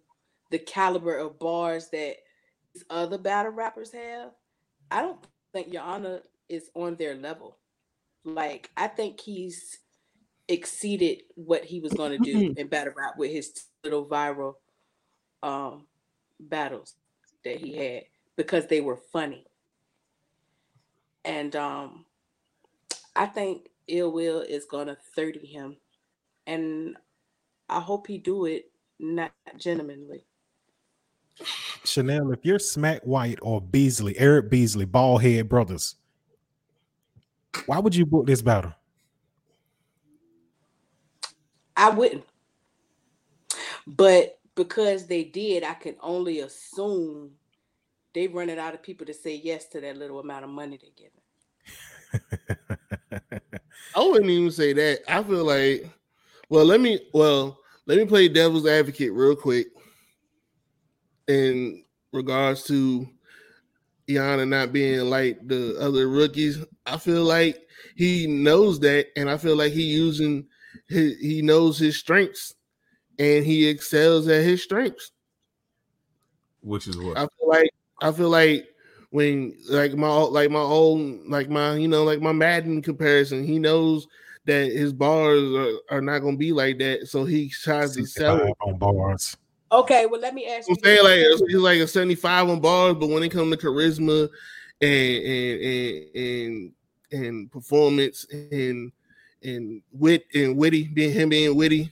the 0.49 0.59
caliber 0.59 1.15
of 1.15 1.39
bars 1.39 1.89
that 1.89 2.17
these 2.73 2.83
other 2.89 3.17
battle 3.17 3.51
rappers 3.51 3.91
have, 3.91 4.31
I 4.91 5.01
don't 5.01 5.25
think 5.53 5.71
Your 5.71 5.83
Honor 5.83 6.21
is 6.49 6.69
on 6.75 6.95
their 6.95 7.15
level. 7.15 7.57
Like 8.25 8.71
I 8.77 8.87
think 8.87 9.19
he's 9.19 9.79
exceeded 10.47 11.23
what 11.35 11.63
he 11.63 11.79
was 11.79 11.93
going 11.93 12.11
to 12.11 12.17
do 12.17 12.53
in 12.57 12.67
battle 12.67 12.93
rap 12.95 13.17
with 13.17 13.31
his 13.31 13.65
little 13.83 14.05
viral 14.05 14.55
um 15.41 15.85
battles 16.39 16.95
that 17.43 17.57
he 17.57 17.75
had 17.75 18.03
because 18.35 18.67
they 18.67 18.81
were 18.81 18.99
funny. 19.11 19.45
And 21.25 21.55
um 21.55 22.05
I 23.15 23.25
think 23.25 23.69
Ill 23.87 24.11
Will 24.11 24.41
is 24.41 24.65
gonna 24.65 24.97
30 25.15 25.45
him. 25.45 25.77
And 26.47 26.97
I 27.69 27.79
hope 27.79 28.07
he 28.07 28.17
do 28.17 28.45
it 28.45 28.71
not 28.99 29.31
gentlemanly. 29.57 30.25
Chanel, 31.83 32.31
if 32.31 32.45
you're 32.45 32.59
Smack 32.59 33.01
White 33.03 33.39
or 33.41 33.59
Beasley, 33.59 34.17
Eric 34.17 34.49
Beasley, 34.49 34.85
bald 34.85 35.23
head 35.23 35.49
brothers, 35.49 35.95
why 37.65 37.79
would 37.79 37.95
you 37.95 38.05
book 38.05 38.25
this 38.25 38.41
battle? 38.41 38.73
I 41.75 41.89
wouldn't. 41.89 42.25
But 43.87 44.39
because 44.55 45.07
they 45.07 45.23
did, 45.23 45.63
I 45.63 45.73
can 45.73 45.95
only 46.01 46.39
assume 46.39 47.31
they 48.13 48.27
running 48.27 48.59
out 48.59 48.73
of 48.73 48.83
people 48.83 49.05
to 49.07 49.13
say 49.13 49.41
yes 49.43 49.65
to 49.69 49.81
that 49.81 49.97
little 49.97 50.19
amount 50.19 50.45
of 50.45 50.51
money 50.51 50.79
they're 50.79 50.91
giving. 50.95 51.21
I 53.95 53.99
wouldn't 53.99 54.29
even 54.29 54.51
say 54.51 54.73
that. 54.73 54.99
I 55.07 55.23
feel 55.23 55.45
like, 55.45 55.89
well, 56.49 56.65
let 56.65 56.79
me, 56.79 56.99
well, 57.13 57.59
let 57.85 57.97
me 57.97 58.05
play 58.05 58.27
devil's 58.27 58.67
advocate 58.67 59.11
real 59.13 59.35
quick. 59.35 59.67
In 61.27 61.83
regards 62.11 62.63
to 62.65 63.07
Your 64.07 64.25
Honor 64.25 64.45
not 64.45 64.73
being 64.73 65.09
like 65.09 65.47
the 65.47 65.77
other 65.79 66.07
rookies, 66.07 66.63
I 66.85 66.97
feel 66.97 67.23
like 67.23 67.67
he 67.95 68.27
knows 68.27 68.79
that, 68.81 69.07
and 69.15 69.29
I 69.29 69.37
feel 69.37 69.55
like 69.55 69.71
he 69.71 69.83
using 69.83 70.47
his, 70.87 71.17
he 71.19 71.41
knows 71.41 71.79
his 71.79 71.97
strengths, 71.97 72.53
and 73.19 73.45
he 73.45 73.67
excels 73.67 74.27
at 74.27 74.43
his 74.43 74.63
strengths. 74.63 75.11
Which 76.61 76.87
is 76.87 76.97
what? 76.97 77.17
I 77.17 77.21
feel 77.21 77.49
like 77.49 77.69
I 78.01 78.11
feel 78.11 78.29
like 78.29 78.67
when 79.11 79.55
like 79.69 79.93
my 79.93 80.09
like 80.09 80.49
my 80.49 80.59
old 80.59 81.27
like 81.27 81.49
my 81.49 81.75
you 81.75 81.87
know 81.87 82.03
like 82.03 82.21
my 82.21 82.31
Madden 82.31 82.81
comparison, 82.81 83.45
he 83.45 83.59
knows 83.59 84.07
that 84.45 84.71
his 84.71 84.91
bars 84.91 85.41
are, 85.53 85.97
are 85.97 86.01
not 86.01 86.19
gonna 86.19 86.37
be 86.37 86.51
like 86.51 86.79
that, 86.79 87.07
so 87.07 87.23
he 87.23 87.49
tries 87.49 87.95
to 87.95 88.05
sell 88.05 88.53
on 88.61 88.77
bars. 88.77 89.37
Okay, 89.73 90.05
well 90.05 90.21
let 90.21 90.33
me 90.35 90.45
ask 90.47 90.69
you. 90.69 90.75
I'm 90.75 90.83
saying 90.83 91.03
like 91.03 91.49
he's 91.49 91.55
like 91.59 91.79
a 91.79 91.87
75 91.87 92.49
on 92.49 92.59
bars, 92.61 92.95
but 92.99 93.09
when 93.09 93.23
it 93.23 93.29
comes 93.29 93.55
to 93.55 93.57
charisma 93.57 94.29
and 94.81 95.25
and 95.25 95.61
and 95.61 96.15
and, 96.15 96.71
and 97.11 97.51
performance 97.51 98.25
and 98.31 98.91
and 99.43 99.81
wit 99.91 100.25
and 100.35 100.55
witty, 100.55 100.87
being 100.89 101.11
him 101.11 101.29
being 101.29 101.55
witty, 101.55 101.91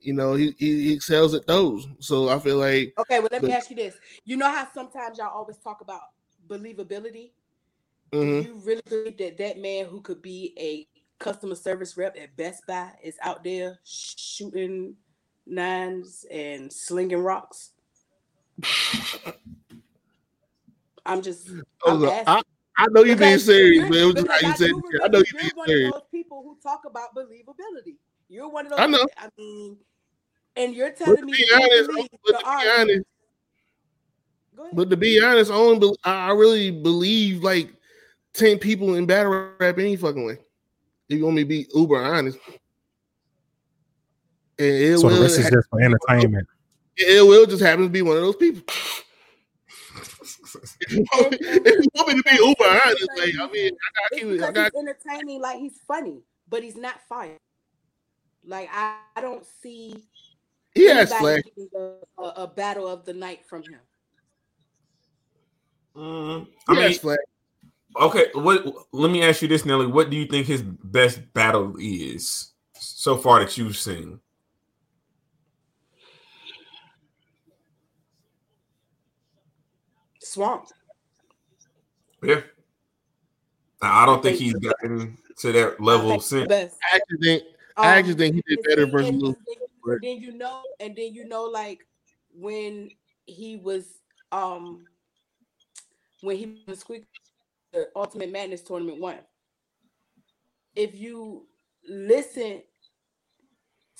you 0.00 0.14
know, 0.14 0.34
he, 0.34 0.54
he 0.58 0.92
excels 0.92 1.34
at 1.34 1.46
those. 1.46 1.86
So 2.00 2.28
I 2.30 2.38
feel 2.38 2.56
like 2.56 2.94
Okay, 2.98 3.20
well 3.20 3.28
let 3.30 3.42
me 3.42 3.50
But- 3.50 3.56
ask 3.58 3.70
you 3.70 3.76
this. 3.76 3.96
You 4.24 4.36
know 4.36 4.48
how 4.50 4.66
sometimes 4.72 5.18
y'all 5.18 5.28
always 5.28 5.58
talk 5.58 5.80
about 5.82 6.00
believability? 6.48 7.32
mhm. 8.12 8.42
Do 8.42 8.48
you 8.48 8.60
really 8.64 8.82
believe 8.88 9.18
that 9.18 9.36
that 9.38 9.58
man 9.58 9.84
who 9.84 10.00
could 10.00 10.22
be 10.22 10.54
a 10.58 10.86
customer 11.22 11.54
service 11.56 11.96
rep 11.96 12.16
at 12.18 12.34
Best 12.36 12.62
Buy 12.66 12.90
is 13.02 13.16
out 13.22 13.44
there 13.44 13.78
shooting 13.84 14.94
nines 15.48 16.24
and 16.30 16.72
slinging 16.72 17.18
rocks? 17.18 17.72
I'm 21.06 21.22
just. 21.22 21.50
Oh, 21.84 22.08
I'm 22.08 22.22
I. 22.26 22.42
I 22.80 22.86
know 22.90 23.02
you 23.02 23.16
being 23.16 23.38
serious, 23.38 23.90
man. 23.90 23.92
It 23.92 24.04
was 24.04 24.14
just 24.14 24.28
how 24.28 24.38
you 24.38 24.48
I 24.48 24.54
said. 24.54 24.70
I 25.02 25.08
know 25.08 25.18
you 25.18 25.24
you're 25.32 25.40
being 25.40 25.52
one 25.56 25.66
serious. 25.66 25.88
of 25.88 25.94
those 25.94 26.08
people 26.12 26.42
who 26.44 26.56
talk 26.62 26.82
about 26.86 27.12
believability. 27.12 27.96
You're 28.28 28.48
one 28.48 28.66
of 28.66 28.70
those. 28.70 28.78
I 28.78 28.86
know. 28.86 29.04
I 29.16 29.28
mean, 29.36 29.78
and 30.54 30.74
you're 30.74 30.90
But 30.90 30.98
telling 30.98 31.16
to 31.16 31.24
me 31.26 31.32
be 31.32 31.46
that 31.50 31.62
honest, 31.62 31.90
believe 31.90 32.08
but 32.24 32.38
to 32.38 32.44
be 32.44 32.70
honest, 32.80 33.04
but 34.74 34.90
to 34.90 34.96
be 34.96 35.20
honest, 35.24 35.50
I 35.50 35.54
only 35.54 35.88
be, 35.88 35.94
I 36.04 36.30
really 36.30 36.70
believe 36.70 37.42
like 37.42 37.72
ten 38.32 38.58
people 38.58 38.94
in 38.94 39.06
battle 39.06 39.50
rap 39.58 39.78
any 39.78 39.96
fucking 39.96 40.24
way. 40.24 40.38
If 41.08 41.18
you 41.18 41.24
want 41.24 41.36
me 41.36 41.42
to 41.42 41.48
be 41.48 41.66
uber 41.74 41.96
honest, 41.96 42.38
it 44.58 44.98
So 44.98 45.08
the 45.08 45.14
will, 45.14 45.22
rest 45.22 45.38
is 45.38 45.50
just 45.50 45.68
for 45.70 45.80
entertainment. 45.80 46.46
it 46.96 47.26
will 47.26 47.46
just 47.46 47.62
happen 47.62 47.84
to 47.84 47.90
be 47.90 48.02
one 48.02 48.16
of 48.16 48.22
those 48.22 48.36
people. 48.36 48.62
if, 50.80 50.92
you 50.92 51.04
want 51.12 51.30
me, 51.32 51.38
if 51.40 51.84
you 51.84 51.88
want 51.94 52.08
me 52.08 52.14
to 52.14 52.22
be 52.22 52.36
uber 52.36 52.64
honest, 52.64 53.08
like 53.16 53.34
I 53.40 53.52
mean, 53.52 53.72
I 53.74 53.88
gotta 53.94 54.14
keep 54.14 54.24
it. 54.24 54.42
I 54.42 54.50
because 54.50 54.52
got 54.52 54.72
he's 54.72 54.80
entertaining, 54.80 55.40
like 55.40 55.58
he's 55.58 55.78
funny, 55.86 56.22
but 56.48 56.62
he's 56.62 56.76
not 56.76 57.00
fire. 57.08 57.36
Like 58.44 58.68
I, 58.72 58.96
I 59.16 59.20
don't 59.20 59.44
see 59.62 60.04
he 60.74 60.86
has 60.86 61.10
anybody 61.12 61.42
slack. 61.42 61.44
getting 61.44 61.68
a, 61.76 62.22
a, 62.22 62.28
a 62.44 62.46
battle 62.46 62.86
of 62.86 63.04
the 63.04 63.14
night 63.14 63.40
from 63.46 63.62
him. 63.62 63.80
Mm, 65.96 66.46
He 66.68 66.76
I 66.76 66.78
mean, 66.78 66.82
has 66.82 67.00
slack. 67.00 67.18
okay. 68.00 68.26
What? 68.34 68.64
Let 68.92 69.10
me 69.10 69.22
ask 69.22 69.42
you 69.42 69.48
this, 69.48 69.64
Nelly. 69.64 69.86
What 69.86 70.10
do 70.10 70.16
you 70.16 70.26
think 70.26 70.46
his 70.46 70.62
best 70.62 71.32
battle 71.32 71.74
is 71.80 72.52
so 72.74 73.16
far 73.16 73.40
that 73.40 73.56
you've 73.58 73.76
seen? 73.76 74.20
Swamp. 80.28 80.68
Yeah. 82.22 82.42
I 83.80 84.02
I 84.02 84.06
don't 84.06 84.22
think 84.22 84.38
he's 84.38 84.54
gotten 84.54 85.16
to 85.38 85.52
that 85.52 85.80
level 85.80 86.20
since. 86.20 86.50
I 86.52 86.70
actually 86.96 87.18
think 87.22 87.42
I 87.76 87.92
Um, 87.92 87.98
actually 87.98 88.14
think 88.14 88.34
he 88.34 88.42
did 88.46 88.64
better 88.64 88.86
versus 88.86 89.08
and 89.10 89.22
then- 89.22 89.98
then 90.02 90.20
you 90.20 90.32
know, 90.32 90.62
and 90.80 90.94
then 90.94 91.14
you 91.14 91.24
know, 91.26 91.44
like 91.44 91.86
when 92.34 92.90
he 93.26 93.56
was 93.56 94.00
um 94.32 94.86
when 96.20 96.36
he 96.36 96.62
was 96.66 96.80
squeak 96.80 97.04
the 97.72 97.88
Ultimate 97.96 98.30
Madness 98.30 98.62
tournament 98.62 98.98
one. 99.00 99.18
If 100.74 100.94
you 100.94 101.46
listen 101.88 102.62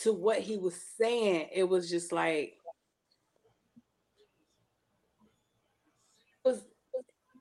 to 0.00 0.12
what 0.12 0.40
he 0.40 0.58
was 0.58 0.74
saying, 1.00 1.48
it 1.52 1.64
was 1.64 1.88
just 1.88 2.12
like 2.12 2.54
it 6.44 6.48
was 6.48 6.64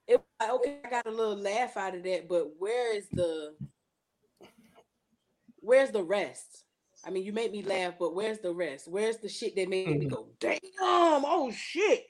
it 0.07 0.21
like 0.39 0.49
okay, 0.51 0.77
I 0.85 0.89
got 0.89 1.07
a 1.07 1.11
little 1.11 1.35
laugh 1.37 1.77
out 1.77 1.95
of 1.95 2.03
that, 2.03 2.27
but 2.27 2.51
where 2.57 2.95
is 2.95 3.07
the 3.09 3.55
where's 5.59 5.91
the 5.91 6.03
rest? 6.03 6.63
I 7.05 7.09
mean, 7.09 7.23
you 7.23 7.31
made 7.33 7.51
me 7.51 7.61
laugh, 7.61 7.93
but 7.99 8.15
where's 8.15 8.39
the 8.39 8.53
rest? 8.53 8.87
Where's 8.87 9.17
the 9.17 9.29
shit 9.29 9.55
that 9.55 9.69
made 9.69 9.99
me 9.99 10.05
Mhm. 10.05 10.09
go, 10.09 10.29
damn, 10.39 10.59
oh 10.79 11.51
shit. 11.51 12.05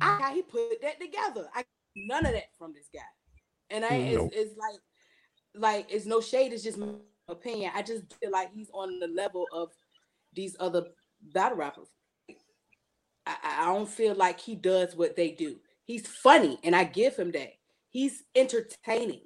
I, 0.00 0.18
how 0.20 0.34
he 0.34 0.42
put 0.42 0.80
that 0.82 1.00
together. 1.00 1.48
I 1.54 1.64
none 1.96 2.26
of 2.26 2.32
that 2.32 2.54
from 2.58 2.72
this 2.72 2.88
guy. 2.92 3.00
And 3.70 3.84
I 3.84 3.96
it's, 3.96 4.16
Nope. 4.16 4.32
it's 4.34 4.56
like 4.56 4.80
like 5.54 5.86
it's 5.92 6.06
no 6.06 6.20
shade, 6.20 6.52
it's 6.52 6.62
just 6.64 6.78
my 6.78 6.94
opinion. 7.28 7.72
I 7.74 7.82
just 7.82 8.12
feel 8.20 8.30
like 8.30 8.52
he's 8.52 8.70
on 8.72 8.98
the 9.00 9.08
level 9.08 9.46
of 9.52 9.70
these 10.34 10.56
other 10.58 10.86
battle 11.32 11.58
rappers. 11.58 11.88
I 13.26 13.36
I 13.42 13.66
don't 13.66 13.88
feel 13.88 14.14
like 14.14 14.40
he 14.40 14.54
does 14.54 14.96
what 14.96 15.16
they 15.16 15.30
do. 15.30 15.60
He's 15.84 16.06
funny, 16.06 16.58
and 16.64 16.74
I 16.74 16.84
give 16.84 17.16
him 17.16 17.32
that. 17.32 17.52
He's 17.90 18.22
entertaining. 18.34 19.22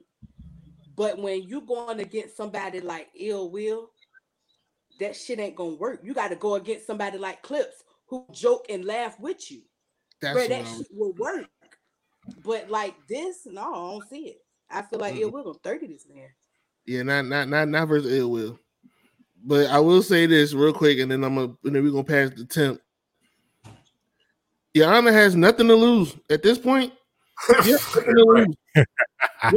But 0.97 1.19
when 1.19 1.45
you're 1.45 1.61
going 1.61 2.01
against 2.01 2.37
somebody 2.37 2.81
like 2.81 3.09
Ill 3.19 3.51
Will, 3.51 3.91
that 4.99 5.15
shit 5.15 5.39
ain't 5.39 5.57
gonna 5.57 5.77
work. 5.77 6.01
You 6.03 6.13
got 6.13 6.29
to 6.29 6.37
go 6.37 6.57
against 6.57 6.87
somebody 6.87 7.19
like 7.19 7.43
Clips 7.43 7.85
who 8.07 8.27
joke 8.33 8.67
and 8.69 8.85
laugh 8.85 9.19
with 9.21 9.51
you. 9.51 9.63
That's 10.21 10.35
Bro, 10.35 10.49
that 10.49 10.67
shit 10.67 10.87
will 10.91 11.13
work. 11.13 11.47
But 12.45 12.69
like 12.71 12.95
this, 13.09 13.47
no, 13.47 13.63
I 13.63 13.75
don't 13.75 14.09
see 14.09 14.27
it. 14.29 14.37
I 14.71 14.83
feel 14.83 14.99
like 14.99 15.17
Ill 15.17 15.31
Will 15.31 15.45
gonna 15.45 15.59
30 15.63 15.87
this 15.87 16.07
man. 16.13 16.29
Yeah, 16.87 17.03
not 17.03 17.27
not 17.27 17.49
not 17.49 17.69
not 17.69 17.87
versus 17.87 18.13
ill 18.13 18.31
will. 18.31 18.59
But 19.45 19.71
I 19.71 19.79
will 19.79 20.03
say 20.03 20.27
this 20.27 20.55
real 20.55 20.73
quick, 20.73 20.99
and 20.99 21.11
then 21.11 21.23
I'm 21.23 21.35
gonna 21.35 21.55
and 21.65 21.77
then 21.77 21.85
we're 21.85 21.93
gonna 21.93 22.03
pass 22.03 22.31
the 22.31 22.45
temp. 22.45 22.81
Honor 24.83 25.13
has 25.13 25.35
nothing 25.35 25.69
to 25.69 25.75
lose 25.75 26.17
at 26.31 26.43
this 26.43 26.59
point. 26.59 26.93
You 27.65 27.79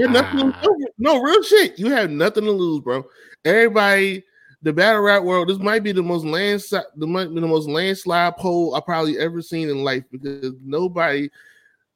nothing 0.07 0.49
nothing. 0.49 0.53
No, 0.97 1.21
real 1.21 1.43
shit. 1.43 1.77
You 1.77 1.91
have 1.91 2.09
nothing 2.09 2.45
to 2.45 2.51
lose, 2.51 2.81
bro. 2.81 3.03
Everybody, 3.43 4.23
the 4.61 4.71
battle 4.71 5.01
rap 5.01 5.23
world, 5.23 5.49
this 5.49 5.57
might 5.57 5.83
be 5.83 5.91
the 5.91 6.03
most 6.03 6.25
landslide, 6.25 6.83
the 6.95 7.07
might 7.07 7.33
be 7.33 7.41
the 7.41 7.47
most 7.47 7.67
landslide 7.67 8.37
poll 8.37 8.75
I 8.75 8.79
probably 8.79 9.17
ever 9.17 9.41
seen 9.41 9.69
in 9.69 9.83
life 9.83 10.03
because 10.11 10.53
nobody 10.63 11.29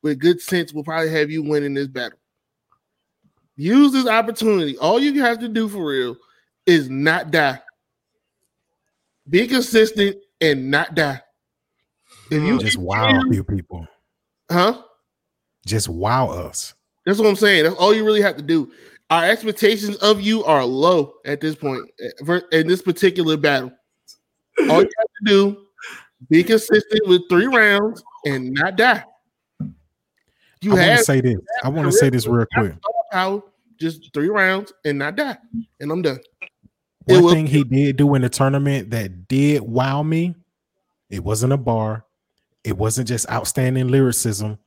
with 0.01 0.19
good 0.19 0.41
sense 0.41 0.73
will 0.73 0.83
probably 0.83 1.09
have 1.09 1.31
you 1.31 1.43
winning 1.43 1.73
this 1.73 1.87
battle. 1.87 2.19
Use 3.55 3.93
this 3.93 4.07
opportunity. 4.07 4.77
All 4.77 4.99
you 4.99 5.21
have 5.21 5.39
to 5.39 5.47
do 5.47 5.69
for 5.69 5.85
real 5.85 6.17
is 6.65 6.89
not 6.89 7.31
die. 7.31 7.59
Be 9.29 9.47
consistent 9.47 10.17
and 10.41 10.69
not 10.69 10.93
die. 10.93 11.21
If 12.31 12.43
you 12.43 12.59
Just 12.59 12.77
wow 12.77 13.19
a 13.19 13.31
few 13.31 13.43
people. 13.43 13.87
huh? 14.51 14.81
Just 15.65 15.89
wow 15.89 16.29
us. 16.29 16.73
That's 17.05 17.19
what 17.19 17.27
I'm 17.27 17.35
saying. 17.35 17.63
That's 17.63 17.75
all 17.75 17.93
you 17.93 18.03
really 18.03 18.21
have 18.21 18.37
to 18.37 18.43
do. 18.43 18.71
Our 19.09 19.25
expectations 19.25 19.95
of 19.97 20.19
you 20.21 20.43
are 20.43 20.65
low 20.65 21.13
at 21.25 21.39
this 21.39 21.55
point 21.55 21.83
eh, 21.99 22.39
in 22.51 22.67
this 22.67 22.81
particular 22.81 23.37
battle. 23.37 23.71
All 24.69 24.81
you 24.81 24.89
have 24.97 25.07
to 25.07 25.25
do, 25.25 25.65
be 26.29 26.43
consistent 26.43 27.07
with 27.07 27.21
three 27.29 27.45
rounds 27.45 28.03
and 28.25 28.51
not 28.53 28.75
die. 28.75 29.03
You 30.61 30.71
I 30.71 30.75
want 30.75 30.81
have 30.81 30.97
to 30.99 31.03
say 31.03 31.21
this. 31.21 31.37
I 31.63 31.69
want 31.69 31.85
to 31.85 31.91
say 31.91 32.09
this 32.09 32.25
real 32.25 32.47
quick. 32.55 32.73
power, 33.11 33.43
just 33.79 34.11
three 34.13 34.29
rounds 34.29 34.73
and 34.83 34.97
not 34.97 35.15
die, 35.15 35.37
and 35.79 35.91
I'm 35.91 36.01
done. 36.01 36.19
One 37.05 37.29
thing 37.29 37.45
he 37.45 37.63
did 37.63 37.97
do 37.97 38.15
in 38.15 38.23
the 38.23 38.29
tournament 38.29 38.89
that 38.89 39.27
did 39.27 39.61
wow 39.61 40.01
me, 40.01 40.33
it 41.11 41.23
wasn't 41.23 41.53
a 41.53 41.57
bar. 41.57 42.04
It 42.65 42.77
wasn't 42.77 43.07
just 43.07 43.29
outstanding 43.29 43.87
lyricism. 43.89 44.57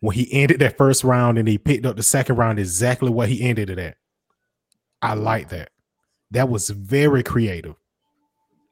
When 0.00 0.14
he 0.14 0.32
ended 0.32 0.60
that 0.60 0.76
first 0.78 1.04
round 1.04 1.38
and 1.38 1.48
he 1.48 1.58
picked 1.58 1.84
up 1.86 1.96
the 1.96 2.02
second 2.02 2.36
round, 2.36 2.58
exactly 2.58 3.10
what 3.10 3.28
he 3.28 3.42
ended 3.42 3.70
it 3.70 3.78
at. 3.78 3.96
I 5.02 5.14
like 5.14 5.48
that. 5.48 5.70
That 6.30 6.48
was 6.48 6.68
very 6.70 7.22
creative. 7.22 7.74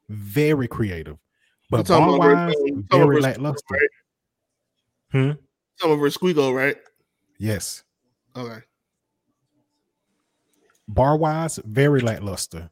Very 0.09 0.69
creative. 0.69 1.17
But 1.71 1.87
talking 1.87 2.19
bar 2.19 2.31
about 2.33 2.47
wise, 2.49 2.55
versus- 2.57 2.85
very 2.91 3.21
lackluster. 3.21 3.65
right? 3.71 3.89
Hmm? 5.13 5.31
Some 5.77 5.91
of 5.91 5.99
her 5.99 6.07
squeako, 6.07 6.55
right? 6.55 6.77
Yes. 7.39 7.85
Okay. 8.37 8.61
Bar 10.87 11.17
wise, 11.17 11.59
very 11.65 12.01
lackluster. 12.01 12.71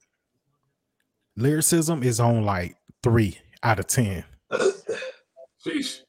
Lyricism 1.36 2.02
is 2.02 2.18
on 2.20 2.44
like 2.44 2.76
three 3.02 3.38
out 3.62 3.78
of 3.78 3.86
ten. 3.86 4.24
Sheesh. 5.66 6.00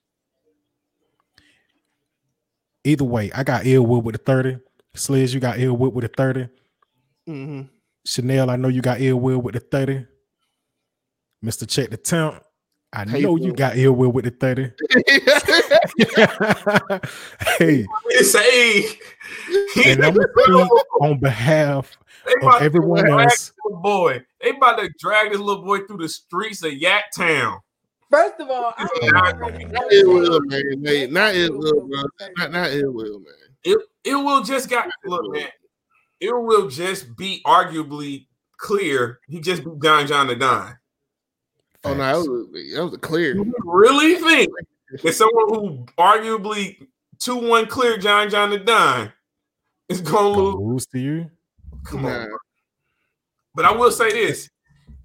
Either 2.83 3.03
way, 3.03 3.31
I 3.33 3.43
got 3.43 3.65
ill 3.65 3.85
will 3.85 4.01
with 4.01 4.15
the 4.15 4.21
30. 4.23 4.57
Sliz, 4.95 5.33
you 5.33 5.39
got 5.39 5.59
ill 5.59 5.75
will 5.75 5.91
with 5.91 6.03
the 6.03 6.09
30. 6.15 6.47
hmm 7.25 7.61
Chanel, 8.05 8.49
I 8.49 8.55
know 8.55 8.69
you 8.69 8.81
got 8.81 9.01
ill 9.01 9.19
will 9.19 9.39
with 9.39 9.55
the 9.55 9.59
30. 9.59 10.05
Mr. 11.43 11.67
Check 11.67 11.89
the 11.89 11.97
Temp, 11.97 12.41
I 12.93 13.05
How 13.05 13.17
you 13.17 13.23
know 13.23 13.35
you 13.35 13.53
got 13.53 13.77
ill 13.77 13.93
will 13.93 14.11
with 14.11 14.25
the 14.25 14.31
30. 14.31 14.71
hey, 17.57 17.85
It's 18.09 18.35
a. 18.35 19.89
and 19.89 20.05
I'm 20.05 20.13
speak 20.13 20.71
on 21.01 21.19
behalf 21.19 21.97
of 22.41 22.61
everyone 22.61 23.09
else. 23.09 23.51
boy. 23.83 24.23
They 24.41 24.51
about 24.51 24.79
to 24.79 24.89
drag 24.99 25.31
this 25.31 25.39
little 25.39 25.63
boy 25.63 25.79
through 25.81 25.97
the 25.97 26.09
streets 26.09 26.63
of 26.63 26.73
Yak 26.73 27.05
Town. 27.15 27.59
First 28.09 28.39
of 28.39 28.49
all, 28.49 28.73
I 28.77 28.87
already 29.03 29.65
man. 29.65 29.71
not 29.71 29.91
ill 29.91 30.13
will, 30.13 30.39
man. 30.41 30.81
man. 30.81 31.13
Not 31.13 31.35
ill 31.35 31.57
will, 31.57 31.87
bro. 31.87 32.03
Not 32.37 32.51
not 32.51 32.71
ill 32.71 32.91
will, 32.93 33.19
man. 33.19 33.33
It 33.63 33.77
it 34.03 34.15
will 34.15 34.43
just 34.43 34.69
got 34.69 34.87
look, 35.03 35.33
man. 35.33 35.49
It 36.19 36.31
will 36.31 36.69
just 36.69 37.15
be 37.17 37.41
arguably 37.45 38.27
clear. 38.57 39.19
He 39.27 39.39
just 39.41 39.63
beat 39.63 39.79
Don 39.79 40.07
John 40.07 40.27
the 40.27 40.35
Don. 40.35 40.77
Oh 41.83 41.93
no, 41.93 41.97
that 41.97 42.15
was 42.17 42.27
a, 42.27 42.75
that 42.75 42.83
was 42.85 42.93
a 42.93 42.97
clear. 42.97 43.35
You 43.35 43.53
really 43.63 44.15
think 44.15 44.49
that 45.03 45.13
someone 45.13 45.49
who 45.49 45.85
arguably 45.97 46.87
two 47.19 47.35
one 47.35 47.67
clear 47.67 47.97
John 47.97 48.29
John 48.29 48.49
the 48.51 48.59
Don 48.59 49.11
is 49.89 50.01
gonna 50.01 50.33
Gonna 50.33 50.57
lose? 50.57 50.71
lose 50.73 50.85
to 50.87 50.99
you. 50.99 51.31
Come 51.83 52.03
Nah. 52.03 52.23
on, 52.23 52.29
But 53.53 53.65
I 53.65 53.71
will 53.73 53.91
say 53.91 54.11
this: 54.11 54.49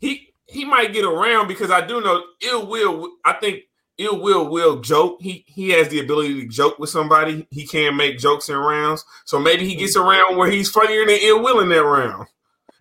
he 0.00 0.31
he 0.52 0.64
might 0.64 0.92
get 0.92 1.04
around 1.04 1.48
because 1.48 1.70
I 1.70 1.84
do 1.86 2.00
know 2.00 2.22
Ill 2.42 2.66
Will. 2.66 3.08
I 3.24 3.32
think 3.34 3.62
Ill 3.98 4.20
Will 4.20 4.48
will 4.48 4.80
joke. 4.80 5.18
He 5.20 5.44
he 5.46 5.70
has 5.70 5.88
the 5.88 6.00
ability 6.00 6.40
to 6.42 6.48
joke 6.48 6.78
with 6.78 6.90
somebody. 6.90 7.46
He 7.50 7.66
can 7.66 7.96
make 7.96 8.18
jokes 8.18 8.48
in 8.48 8.56
rounds. 8.56 9.04
So 9.24 9.38
maybe 9.38 9.66
he 9.68 9.74
gets 9.76 9.96
around 9.96 10.36
where 10.36 10.50
he's 10.50 10.70
funnier 10.70 11.06
than 11.06 11.18
Ill 11.20 11.42
Will 11.42 11.60
in 11.60 11.68
that 11.70 11.82
round. 11.84 12.26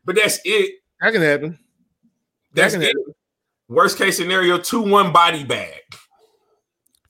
But 0.06 0.16
that's 0.16 0.40
it. 0.46 0.76
That 1.00 1.14
can 1.14 1.22
happen. 1.22 1.60
That's 2.54 2.74
That 2.74 2.80
can 2.80 2.90
it. 2.90 2.96
happen. 2.98 3.14
Worst 3.70 3.98
case 3.98 4.18
scenario: 4.18 4.58
two 4.58 4.82
one 4.82 5.12
body 5.14 5.44
bag. 5.44 5.80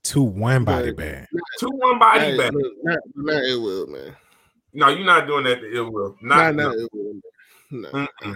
Two 0.04 0.24
one 0.24 0.64
body 0.66 0.92
But- 0.92 0.98
bag. 0.98 1.28
Two 1.60 1.70
one 1.72 2.00
body 2.00 2.36
Not, 2.36 2.38
bag. 2.38 2.54
not, 2.84 3.00
not 3.16 3.44
it 3.44 3.56
will, 3.62 3.88
man. 3.88 4.16
No, 4.74 4.88
you're 4.90 5.06
not 5.06 5.28
doing 5.28 5.44
that 5.46 5.60
to 5.62 5.76
Ill 5.76 5.92
Will. 5.92 6.16
Not, 6.22 6.56
Not, 6.56 6.56
not 6.56 6.76
it 6.76 6.90
will. 6.94 7.14
No. 7.72 7.90
no. 7.92 8.08
Mm-mm. 8.24 8.36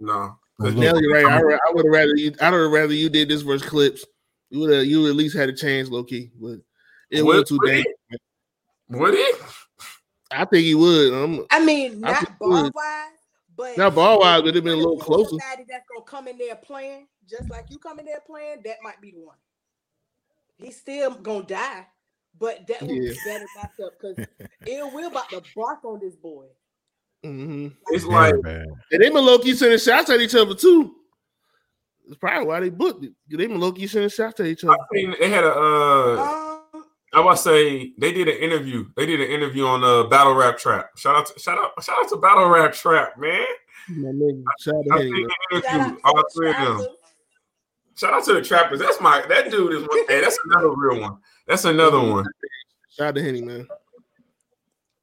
no. 0.00 0.38
Well, 0.60 0.72
Now 0.72 0.94
you're 0.98 1.12
right. 1.12 1.24
I, 1.24 1.42
would- 1.42 1.54
I 1.54 1.72
would 1.72 1.84
have 1.86 1.92
rather 1.92 2.16
you. 2.16 2.34
I 2.40 2.50
would 2.50 2.60
have 2.62 2.70
rather 2.70 2.92
you 2.94 3.08
did 3.08 3.28
this 3.28 3.42
versus 3.42 3.66
clips. 3.68 4.04
You 4.50 4.60
would 4.60 4.70
have. 4.70 4.84
You 4.86 5.06
at 5.08 5.14
least 5.16 5.36
had 5.36 5.48
a 5.48 5.54
chance, 5.54 5.88
low 5.88 6.04
key. 6.04 6.30
But 6.38 6.58
it 7.10 7.24
Would- 7.24 7.36
was 7.40 7.48
too 7.48 7.58
would 7.62 7.68
damn. 7.70 7.84
he? 8.10 8.16
Would 8.90 9.14
it? 9.14 9.40
I 10.30 10.44
think 10.44 10.64
he 10.64 10.74
would. 10.74 11.12
Um, 11.14 11.46
I 11.50 11.64
mean, 11.64 12.04
I 12.04 12.10
not 12.12 12.18
think 12.26 12.38
bar 12.38 12.70
wise, 12.74 13.04
but 13.56 13.78
Not 13.78 13.94
ball 13.94 14.20
wise, 14.20 14.42
but 14.42 14.48
it'd 14.48 14.62
been 14.64 14.74
a 14.74 14.76
little 14.76 14.98
closer. 14.98 15.30
Somebody 15.30 15.64
that's 15.68 15.84
gonna 15.92 16.04
come 16.04 16.28
in 16.28 16.38
there 16.38 16.56
playing, 16.56 17.06
just 17.28 17.48
like 17.50 17.66
you 17.70 17.78
come 17.78 17.98
in 17.98 18.06
there 18.06 18.20
playing, 18.26 18.58
that 18.64 18.76
might 18.82 19.00
be 19.00 19.10
the 19.12 19.20
one. 19.20 19.36
He's 20.58 20.76
still 20.76 21.12
gonna 21.14 21.44
die, 21.44 21.86
but 22.38 22.66
that 22.68 22.82
would 22.82 22.90
Yeah. 22.90 23.10
be 23.12 23.18
better 23.24 23.46
matchup 23.58 23.90
because 24.00 24.26
Ill 24.66 24.90
Will 24.92 25.08
about 25.08 25.30
to 25.30 25.42
bark 25.56 25.84
on 25.84 26.00
this 26.00 26.14
boy. 26.16 26.46
Hmm 27.24 27.68
It's 27.88 28.04
like 28.04 28.30
very 28.30 28.42
bad. 28.42 28.66
And 28.92 29.02
they 29.02 29.08
been 29.10 29.24
low 29.24 29.38
key 29.38 29.54
sending 29.54 29.78
shots 29.78 30.10
at 30.10 30.20
each 30.20 30.34
other 30.34 30.54
too. 30.54 30.94
It's 32.08 32.16
probably 32.18 32.46
why 32.46 32.60
they 32.60 32.70
booked 32.70 33.04
it. 33.04 33.12
They 33.28 33.46
been 33.46 33.60
low 33.60 33.72
key 33.72 33.86
sending 33.86 34.10
shots 34.10 34.40
at 34.40 34.46
each 34.46 34.64
other. 34.64 34.72
I 34.72 34.74
other. 34.74 34.86
think 34.92 35.18
they 35.18 35.28
had 35.30 35.44
a. 35.44 35.52
Uh, 35.54 36.56
Um, 36.74 36.84
I 37.12 37.20
was 37.20 37.42
say 37.42 37.92
they 37.98 38.12
did 38.12 38.28
an 38.28 38.36
interview. 38.36 38.84
They 38.96 39.04
did 39.04 39.20
an 39.20 39.28
interview 39.28 39.66
on 39.66 39.82
uh, 39.82 40.04
Battle 40.04 40.34
Rap 40.34 40.58
Trap. 40.58 40.90
Shout 40.96 41.16
out, 41.16 41.26
to, 41.26 41.40
shout 41.40 41.58
out, 41.58 41.72
shout 41.82 41.96
out 42.04 42.08
to 42.10 42.16
Battle 42.18 42.48
Rap 42.48 42.72
Trap, 42.72 43.18
man. 43.18 43.44
My 43.88 44.10
nigga, 44.10 44.44
shout 44.60 44.74
out 44.76 44.84
I 44.92 44.96
to 44.98 45.02
think 45.02 45.16
him, 45.16 45.22
man. 45.22 45.28
they 45.50 45.60
shout 45.60 45.74
out 45.74 45.80
interviewed 45.80 45.98
to 45.98 46.06
all 46.06 46.14
the 46.16 46.30
three 46.36 46.50
of 46.50 46.56
them. 46.56 46.66
Trappers. 46.76 46.86
Shout 47.96 48.12
out 48.14 48.24
to 48.26 48.32
the 48.34 48.42
Trappers. 48.42 48.78
That's 48.78 49.00
my 49.00 49.24
that 49.28 49.50
dude 49.50 49.72
is 49.72 49.88
one. 49.88 50.06
Hey, 50.08 50.20
that's 50.20 50.38
another 50.46 50.70
real 50.70 51.00
one. 51.00 51.18
That's 51.48 51.64
another 51.64 51.98
one. 52.00 52.24
Shout 52.90 53.08
out 53.08 53.14
to 53.16 53.22
Henny, 53.22 53.42
man. 53.42 53.66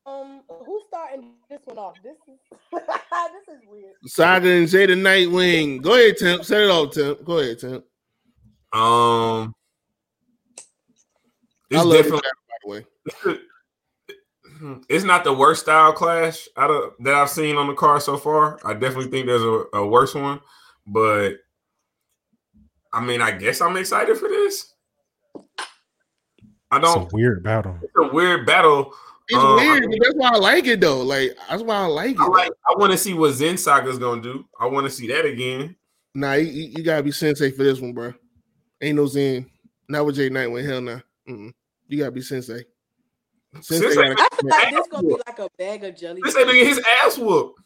Um, 0.07 0.41
who's 0.65 0.83
starting 0.87 1.31
this 1.49 1.59
one 1.65 1.77
off? 1.77 1.95
This 2.01 2.15
is 2.29 2.39
this 2.71 3.55
is 3.55 3.61
weird. 3.69 3.93
Saga 4.05 4.49
and 4.49 4.67
Jada 4.67 4.95
Nightwing. 4.95 5.81
Go 5.81 5.95
ahead, 5.95 6.17
Tim. 6.17 6.43
Set 6.43 6.61
it 6.61 6.69
off, 6.69 6.93
Tim. 6.93 7.17
Go 7.25 7.39
ahead, 7.39 7.59
Tim. 7.59 7.83
Um, 8.71 9.53
I 11.73 11.75
it's 11.75 11.83
love 11.83 11.89
this 11.89 12.03
definitely 12.03 12.21
battle, 12.21 12.39
by 12.47 12.57
the 12.63 13.33
way. 13.33 13.39
it's 14.89 15.03
not 15.03 15.23
the 15.25 15.33
worst 15.33 15.63
style 15.63 15.91
clash 15.91 16.47
out 16.55 16.71
of 16.71 16.93
that 17.01 17.13
I've 17.13 17.29
seen 17.29 17.57
on 17.57 17.67
the 17.67 17.73
card 17.73 18.01
so 18.01 18.15
far. 18.17 18.59
I 18.63 18.73
definitely 18.73 19.11
think 19.11 19.25
there's 19.25 19.41
a, 19.41 19.65
a 19.73 19.85
worse 19.85 20.15
one, 20.15 20.39
but 20.85 21.33
I 22.93 23.03
mean, 23.03 23.21
I 23.21 23.31
guess 23.31 23.59
I'm 23.59 23.75
excited 23.75 24.17
for 24.17 24.29
this. 24.29 24.73
I 26.71 26.77
It's 26.77 26.89
a 26.89 26.93
don't. 26.95 27.13
weird 27.13 27.43
battle. 27.43 27.77
It's 27.81 27.93
a 27.97 28.13
weird 28.13 28.45
battle. 28.45 28.93
It's 29.29 29.37
Uh, 29.37 29.55
weird, 29.57 29.83
but 29.89 29.99
that's 30.01 30.15
why 30.15 30.29
I 30.33 30.37
like 30.37 30.65
it 30.67 30.79
though. 30.79 31.01
Like 31.01 31.35
that's 31.49 31.61
why 31.63 31.75
I 31.75 31.85
like 31.85 32.11
it. 32.11 32.19
I 32.19 32.27
like. 32.27 32.51
I 32.69 32.75
want 32.77 32.91
to 32.93 32.97
see 32.97 33.13
what 33.13 33.33
Zen 33.33 33.57
Saga's 33.57 33.97
gonna 33.99 34.21
do. 34.21 34.45
I 34.59 34.65
want 34.67 34.85
to 34.85 34.89
see 34.89 35.07
that 35.07 35.25
again. 35.25 35.75
Nah, 36.15 36.33
you, 36.33 36.45
you 36.45 36.73
you 36.77 36.83
gotta 36.83 37.03
be 37.03 37.11
sensei 37.11 37.51
for 37.51 37.63
this 37.63 37.79
one, 37.81 37.93
bro. 37.93 38.13
Ain't 38.81 38.95
no 38.95 39.05
Zen. 39.05 39.49
Not 39.89 40.05
with 40.05 40.15
Jay 40.15 40.29
Nightwing. 40.29 40.65
Hell 40.65 40.81
no. 40.81 41.01
Mm-mm. 41.27 41.51
You 41.87 41.97
gotta 41.99 42.11
be 42.11 42.21
sensei. 42.21 42.63
Sensei, 43.61 43.89
Sensei- 43.91 43.95
gotta- 44.15 44.21
I 44.21 44.35
feel 44.37 44.49
like 44.49 44.71
this 44.71 44.87
gonna 44.89 45.07
be 45.07 45.15
like 45.27 45.39
a 45.39 45.49
bag 45.57 45.83
of 45.83 45.95
jelly. 45.97 46.21
This 46.23 46.35
ain't 46.37 46.45
gonna 46.47 46.57
get 46.59 46.67
his 46.67 46.81
ass 47.03 47.17
whooped. 47.17 47.59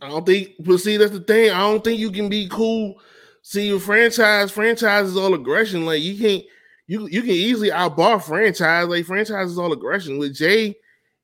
I 0.00 0.08
don't 0.10 0.24
think. 0.24 0.50
But 0.60 0.78
see, 0.78 0.96
that's 0.96 1.10
the 1.12 1.20
thing. 1.20 1.50
I 1.50 1.58
don't 1.60 1.82
think 1.82 1.98
you 1.98 2.10
can 2.12 2.28
be 2.28 2.48
cool. 2.48 3.00
See, 3.42 3.68
your 3.68 3.80
franchise, 3.80 4.50
franchise 4.50 5.06
is 5.08 5.16
all 5.16 5.34
aggression. 5.34 5.84
Like 5.86 6.02
you 6.02 6.16
can't. 6.18 6.44
You 6.88 7.06
you 7.06 7.20
can 7.20 7.30
easily 7.30 7.70
outbar 7.70 8.18
franchise. 8.18 8.88
Like 8.88 9.04
franchise 9.04 9.50
is 9.50 9.58
all 9.58 9.72
aggression. 9.72 10.18
With 10.18 10.34
Jay, 10.34 10.74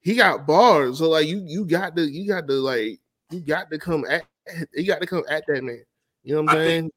he 0.01 0.15
got 0.15 0.47
bars. 0.47 0.99
So 0.99 1.09
like 1.09 1.27
you 1.27 1.43
you 1.47 1.65
got 1.65 1.97
to 1.97 2.03
you 2.03 2.29
got 2.29 2.47
to 2.47 2.55
like 2.55 3.01
you 3.31 3.41
got 3.41 3.71
to 3.71 3.79
come 3.79 4.05
at 4.09 4.25
you 4.75 4.87
got 4.87 5.01
to 5.01 5.07
come 5.07 5.25
at 5.29 5.45
that 5.49 5.65
man. 5.65 5.83
You 6.23 6.35
know 6.37 6.43
what 6.43 6.51
I'm 6.53 6.59
I 6.59 6.65
saying? 6.65 6.91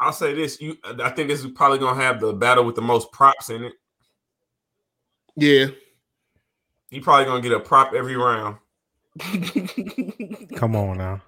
I'll 0.00 0.12
say 0.12 0.34
this: 0.34 0.60
you, 0.60 0.76
I 0.84 1.10
think 1.10 1.28
this 1.28 1.44
is 1.44 1.50
probably 1.52 1.78
gonna 1.78 2.02
have 2.02 2.18
the 2.18 2.32
battle 2.32 2.64
with 2.64 2.74
the 2.74 2.82
most 2.82 3.12
props 3.12 3.50
in 3.50 3.64
it. 3.64 3.72
Yeah. 5.36 5.66
You 6.90 7.00
probably 7.02 7.26
gonna 7.26 7.40
get 7.40 7.52
a 7.52 7.60
prop 7.60 7.94
every 7.94 8.16
round. 8.16 8.56
Come 10.56 10.74
on 10.74 10.98
now. 10.98 11.22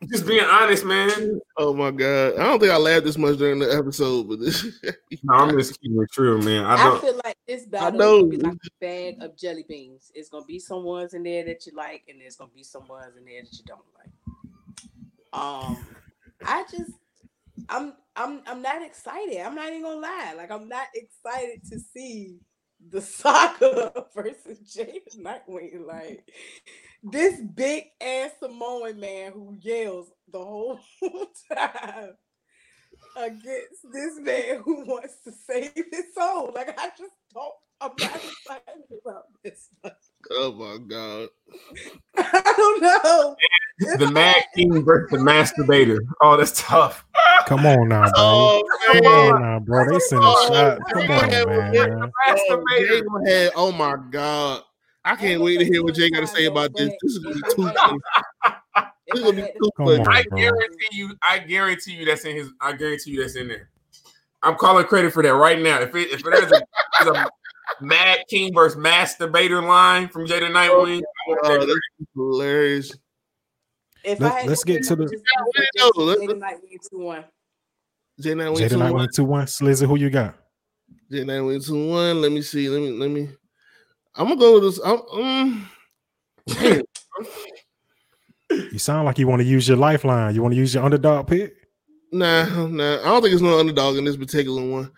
I'm 0.00 0.08
just 0.08 0.26
being 0.26 0.44
honest, 0.44 0.84
man. 0.84 1.40
oh 1.56 1.74
my 1.74 1.90
god! 1.90 2.34
I 2.38 2.44
don't 2.44 2.60
think 2.60 2.72
I 2.72 2.76
laughed 2.76 3.04
this 3.04 3.18
much 3.18 3.36
during 3.38 3.58
the 3.58 3.74
episode, 3.74 4.28
but 4.28 4.40
this. 4.40 4.64
No, 5.24 5.34
I'm 5.34 5.58
just 5.58 5.80
keeping 5.80 6.00
it 6.00 6.10
true, 6.12 6.40
man. 6.40 6.64
I 6.64 6.74
I 6.74 6.84
don't. 6.84 7.00
feel 7.00 7.20
like 7.24 7.36
this 7.46 7.66
battle 7.66 7.98
know. 7.98 8.16
is 8.16 8.22
gonna 8.22 8.28
be 8.30 8.36
like 8.36 8.52
a 8.54 8.70
bag 8.80 9.16
of 9.20 9.36
jelly 9.36 9.64
beans. 9.68 10.12
It's 10.14 10.28
gonna 10.28 10.44
be 10.44 10.60
some 10.60 10.84
ones 10.84 11.14
in 11.14 11.24
there 11.24 11.44
that 11.46 11.66
you 11.66 11.72
like, 11.74 12.04
and 12.08 12.20
there's 12.20 12.36
gonna 12.36 12.50
be 12.54 12.62
some 12.62 12.86
ones 12.86 13.16
in 13.16 13.24
there 13.24 13.42
that 13.42 13.52
you 13.52 13.64
don't 13.66 13.80
like. 13.96 14.12
Um, 15.32 15.76
I 16.44 16.64
just, 16.70 16.92
I'm, 17.68 17.94
I'm, 18.14 18.42
I'm 18.46 18.62
not 18.62 18.82
excited. 18.82 19.40
I'm 19.40 19.54
not 19.54 19.68
even 19.68 19.82
gonna 19.82 20.00
lie. 20.00 20.34
Like 20.36 20.50
I'm 20.52 20.68
not 20.68 20.86
excited 20.94 21.62
to 21.70 21.80
see 21.80 22.36
the 22.90 23.00
saga 23.00 24.06
versus 24.14 24.58
Jada 24.60 25.16
Nightwing. 25.18 25.86
Like 25.86 26.28
this 27.02 27.40
big 27.40 27.84
ass 28.00 28.30
Samoan 28.40 29.00
man 29.00 29.32
who 29.32 29.56
yells 29.60 30.10
the 30.30 30.38
whole 30.38 30.80
time 31.52 32.14
against 33.16 33.82
this 33.92 34.18
man 34.20 34.62
who 34.64 34.84
wants 34.86 35.16
to 35.24 35.32
save 35.32 35.72
his 35.74 36.14
soul. 36.16 36.52
Like 36.54 36.78
I 36.78 36.88
just 36.98 37.14
don't. 37.34 37.54
I'm 37.80 37.92
not 38.00 38.16
excited 38.16 38.84
about 39.06 39.24
this. 39.44 39.68
oh 40.32 40.52
my 40.52 40.78
god! 40.84 41.28
I 42.16 42.54
don't 42.56 42.82
know. 42.82 43.36
If 43.78 43.98
The 44.00 44.10
Mad 44.10 44.42
King 44.54 44.84
versus 44.84 45.10
the 45.10 45.18
Masturbator. 45.18 45.98
Oh, 46.20 46.36
that's 46.36 46.60
tough. 46.60 47.04
Come 47.46 47.64
on 47.64 47.88
now, 47.88 48.02
bro. 48.10 48.12
Oh 48.16 48.62
Come 48.92 49.06
on 49.06 49.42
now, 49.42 49.58
bro. 49.60 49.88
They 49.88 49.98
sending 50.00 50.26
a 50.26 50.30
oh, 50.30 50.48
shot. 50.48 50.78
Come 50.92 51.02
on, 51.02 51.30
man. 51.30 52.12
Oh, 52.28 52.64
Jay 52.78 53.00
gonna 53.02 53.30
have- 53.30 53.52
oh 53.56 53.72
my 53.72 53.96
god! 54.10 54.62
I 55.04 55.16
can't 55.16 55.40
wait 55.40 55.58
to 55.58 55.64
hear 55.64 55.82
what 55.82 55.94
Jay 55.94 56.10
got 56.10 56.20
to 56.20 56.26
say 56.26 56.46
about 56.46 56.74
this. 56.76 56.90
This 57.02 57.12
is 57.12 57.18
gonna 57.18 57.36
be 57.36 57.42
too. 57.54 57.70
I 58.74 58.88
This 59.06 59.20
is 59.20 59.24
gonna 59.24 59.36
be 59.36 59.42
too 59.42 59.70
Come 59.76 59.86
funny. 59.86 60.00
on. 60.00 60.08
I 60.08 60.22
guarantee 60.24 60.88
you. 60.92 61.14
I 61.26 61.38
guarantee 61.38 61.92
you 61.92 62.04
that's 62.04 62.24
in 62.24 62.36
his. 62.36 62.50
I 62.60 62.72
guarantee 62.72 63.12
you 63.12 63.22
that's 63.22 63.36
in 63.36 63.48
there. 63.48 63.70
I'm 64.42 64.56
calling 64.56 64.84
credit 64.86 65.12
for 65.12 65.22
that 65.22 65.34
right 65.34 65.58
now. 65.60 65.80
If 65.80 65.94
it 65.94 66.10
if 66.10 66.22
there's 66.22 66.52
a, 66.52 66.62
there's 67.02 67.16
a 67.16 67.28
Mad 67.80 68.18
King 68.28 68.52
versus 68.54 68.78
Masturbator 68.78 69.66
line 69.66 70.08
from 70.08 70.26
Jada 70.26 70.50
Nightwing, 70.50 71.00
I 71.00 71.36
Oh, 71.44 71.58
that 71.58 71.66
that's 71.66 72.08
hilarious. 72.14 72.92
If 74.08 74.20
Let- 74.20 74.32
I 74.32 74.38
had 74.40 74.48
let's 74.48 74.64
get 74.64 74.82
to 74.84 74.96
the- 74.96 75.04
just- 75.06 75.14
Yeah, 75.24 75.62
just 75.76 75.96
we 75.96 76.04
know. 76.04 76.10
Let's- 76.12 76.20
Jada 76.22 76.38
Nightwing 76.38 76.80
2-1. 76.92 77.24
Jay 78.20 78.30
Nightwing 78.34 78.56
Jada 78.56 78.68
two 78.70 78.78
one. 78.78 78.92
Nightwing 78.92 79.14
2 79.14 79.24
1. 79.24 79.46
Slizzy, 79.46 79.86
who 79.86 79.96
you 79.96 80.10
got? 80.10 80.36
Jay 81.10 81.24
Nightwing 81.24 81.64
two 81.66 81.88
one. 81.88 82.20
Let 82.22 82.32
me 82.32 82.42
see. 82.42 82.68
Let 82.68 82.80
me 82.80 82.90
let 82.92 83.10
me. 83.10 83.28
I'm 84.16 84.28
gonna 84.28 84.40
go 84.40 84.54
with 84.54 84.62
this. 84.64 84.80
I'm, 84.84 85.00
um. 85.12 85.70
You 88.72 88.78
sound 88.78 89.04
like 89.04 89.18
you 89.18 89.28
want 89.28 89.40
to 89.42 89.46
use 89.46 89.68
your 89.68 89.76
lifeline. 89.76 90.34
You 90.34 90.42
want 90.42 90.52
to 90.54 90.58
use 90.58 90.72
your 90.74 90.82
underdog 90.84 91.26
pick? 91.26 91.54
Nah, 92.12 92.66
nah. 92.66 93.00
I 93.00 93.04
don't 93.04 93.20
think 93.22 93.34
it's 93.34 93.42
no 93.42 93.58
underdog 93.58 93.96
in 93.98 94.04
this 94.04 94.16
particular 94.16 94.64
one. 94.66 94.90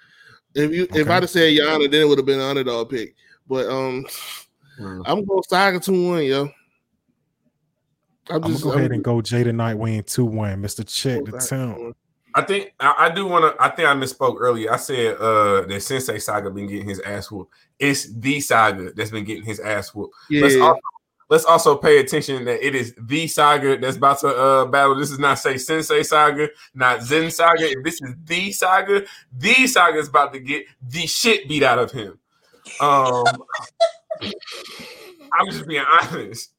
If 0.55 0.71
you 0.73 0.87
if 0.95 1.09
I'd 1.11 1.23
have 1.25 1.31
said 1.31 1.53
Yana, 1.53 1.91
then 1.91 2.03
it 2.03 2.09
would 2.09 2.19
have 2.19 2.27
been 2.27 2.39
an 2.41 2.47
underdog 2.47 2.91
pick. 2.91 3.15
But 3.49 3.67
um, 3.67 4.07
Mm. 4.79 5.03
I'm 5.05 5.25
gonna 5.27 5.43
Saga 5.49 5.79
two 5.81 6.09
one, 6.09 6.25
yo. 6.25 6.49
I'm 8.31 8.37
I'm 8.37 8.41
gonna 8.43 8.55
just 8.55 8.65
go 8.65 8.73
ahead 8.73 8.93
and 8.93 9.03
go 9.03 9.17
Jada 9.17 9.53
Nightwing 9.53 10.07
2 10.07 10.25
1. 10.25 10.63
Mr. 10.63 10.87
Check 10.87 11.25
the 11.25 11.39
town. 11.39 11.95
I 12.35 12.43
think 12.43 12.73
I, 12.79 12.95
I 12.99 13.11
do 13.11 13.27
want 13.27 13.45
to. 13.45 13.63
I 13.63 13.71
think 13.71 13.89
I 13.89 13.95
misspoke 13.95 14.37
earlier. 14.39 14.73
I 14.73 14.77
said 14.77 15.17
uh 15.17 15.63
that 15.63 15.83
Sensei 15.83 16.19
Saga 16.19 16.51
been 16.51 16.67
getting 16.69 16.89
his 16.89 17.01
ass 17.01 17.31
whooped. 17.31 17.53
It's 17.79 18.13
the 18.13 18.41
Saga 18.41 18.93
that's 18.93 19.11
been 19.11 19.25
getting 19.25 19.45
his 19.45 19.59
ass 19.61 19.95
whooped. 19.95 20.15
Yeah, 20.29 20.43
Let's 20.43 20.57
also, 20.57 20.81
let's 21.29 21.45
also 21.45 21.77
pay 21.77 21.99
attention 21.99 22.45
that 22.45 22.65
it 22.65 22.75
is 22.75 22.95
the 23.01 23.27
Saga 23.27 23.79
that's 23.79 23.97
about 23.97 24.21
to 24.21 24.29
uh 24.29 24.65
battle. 24.67 24.95
This 24.95 25.11
is 25.11 25.19
not 25.19 25.39
say 25.39 25.59
Sensei 25.59 26.03
Saga, 26.03 26.49
not 26.73 27.03
Zen 27.03 27.31
Saga. 27.31 27.69
If 27.69 27.83
this 27.83 28.01
is 28.01 28.15
the 28.25 28.53
Saga, 28.53 29.05
the 29.37 29.67
Saga 29.67 29.99
is 29.99 30.09
about 30.09 30.33
to 30.35 30.41
get 30.41 30.67
the 30.81 31.07
shit 31.07 31.49
beat 31.49 31.65
out 31.65 31.79
of 31.81 31.91
him. 31.91 32.19
Um, 32.81 33.25
I'm 35.33 35.47
just 35.51 35.67
being 35.67 35.85
honest. 36.03 36.53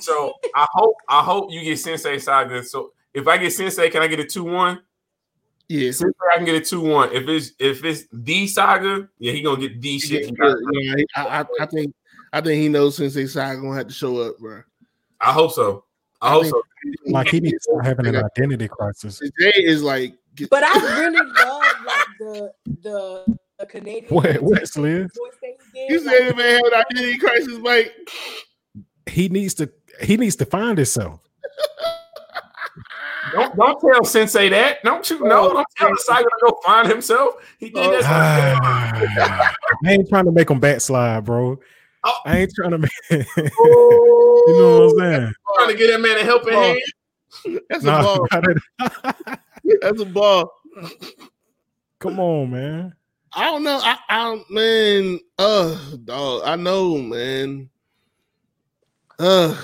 So 0.00 0.34
I 0.54 0.66
hope 0.72 0.94
I 1.08 1.22
hope 1.22 1.50
you 1.52 1.62
get 1.62 1.78
Sensei 1.78 2.18
Saga. 2.18 2.62
So 2.64 2.92
if 3.12 3.26
I 3.28 3.38
get 3.38 3.52
Sensei, 3.52 3.90
can 3.90 4.02
I 4.02 4.06
get 4.08 4.20
a 4.20 4.24
two 4.24 4.44
one? 4.44 4.80
Yeah, 5.68 5.90
Sensei, 5.92 6.14
I 6.32 6.36
can 6.36 6.44
get 6.44 6.56
a 6.56 6.60
two 6.60 6.80
one. 6.80 7.10
If 7.12 7.28
it's 7.28 7.52
if 7.58 7.84
it's 7.84 8.04
the 8.12 8.46
Saga, 8.46 9.08
yeah, 9.18 9.32
he 9.32 9.42
gonna 9.42 9.60
get 9.60 9.80
D 9.80 9.98
shit. 9.98 10.30
yeah, 10.38 10.54
yeah, 10.72 11.04
I, 11.16 11.40
I, 11.40 11.44
I 11.60 11.66
think 11.66 11.94
I 12.32 12.40
think 12.40 12.60
he 12.60 12.68
knows 12.68 12.96
Sensei 12.96 13.26
Saga 13.26 13.60
gonna 13.60 13.76
have 13.76 13.86
to 13.88 13.92
show 13.94 14.18
up, 14.20 14.38
bro. 14.38 14.62
I 15.20 15.32
hope 15.32 15.52
so. 15.52 15.84
I 16.20 16.28
I 16.28 16.30
hope 16.32 16.42
think- 16.42 16.54
so. 16.54 16.62
Like 17.06 17.28
he 17.28 17.40
needs 17.40 17.54
to 17.64 17.72
start 17.72 17.86
having 17.86 18.06
an 18.08 18.16
identity 18.16 18.68
crisis. 18.68 19.18
Jay 19.40 19.52
is 19.56 19.82
like, 19.82 20.14
But 20.50 20.64
I 20.64 21.00
really 21.00 21.16
love 21.16 21.62
like 21.86 22.06
the 22.18 22.52
the, 22.82 23.36
the 23.58 23.64
Canadian 23.66 24.12
What- 24.12 24.42
what, 24.42 24.62
Sliz? 24.68 25.04
voice 25.04 25.32
that 25.40 25.56
he 25.72 25.80
you 25.88 25.88
did, 25.88 26.02
said 26.04 26.18
like- 26.26 26.28
the 26.28 26.34
man 26.36 26.54
had 26.56 26.72
an 26.74 26.84
identity 26.90 27.18
crisis, 27.18 27.58
Mike. 27.58 27.94
He 29.06 29.28
needs 29.28 29.54
to 29.54 29.70
he 30.00 30.16
needs 30.16 30.36
to 30.36 30.46
find 30.46 30.78
himself. 30.78 31.20
Don't 33.32 33.56
don't 33.56 33.80
tell 33.80 34.04
Sensei 34.04 34.48
that. 34.50 34.78
Don't 34.84 35.08
you 35.10 35.18
know? 35.20 35.52
Don't 35.52 35.66
tell 35.76 35.88
the 35.88 36.00
Saga 36.04 36.22
to 36.24 36.30
go 36.46 36.58
find 36.64 36.86
himself. 36.86 37.34
He 37.58 37.70
did 37.70 38.04
that. 38.04 38.06
Ah, 39.18 39.54
I 39.84 39.92
ain't 39.92 40.08
trying 40.08 40.26
to 40.26 40.32
make 40.32 40.50
him 40.50 40.60
backslide, 40.60 41.24
bro. 41.24 41.58
Oh. 42.04 42.18
I 42.26 42.38
ain't 42.38 42.52
trying 42.54 42.70
to 42.72 42.78
make 42.78 42.90
you 43.10 43.24
you 43.36 44.58
know 44.58 44.88
what 44.88 44.92
I'm 44.92 44.98
saying. 45.22 45.32
trying 45.56 45.68
to 45.70 45.74
get 45.76 45.90
that 45.90 46.00
man 46.00 46.18
a 46.18 46.22
helping 46.22 46.54
Oh. 46.54 46.76
hand. 47.46 47.60
That's 47.70 47.84
a 47.84 47.90
ball. 47.90 48.26
That's 49.80 50.00
a 50.00 50.04
ball. 50.06 50.52
come 51.98 52.20
on, 52.20 52.50
man. 52.50 52.94
I 53.32 53.46
don't 53.46 53.64
know. 53.64 53.80
I, 53.82 53.96
I 54.08 54.18
don't, 54.24 54.48
man. 54.50 55.18
Uh, 55.38 55.76
dog. 56.04 56.42
I 56.44 56.54
know, 56.56 56.98
man. 56.98 57.68
Uh, 59.18 59.56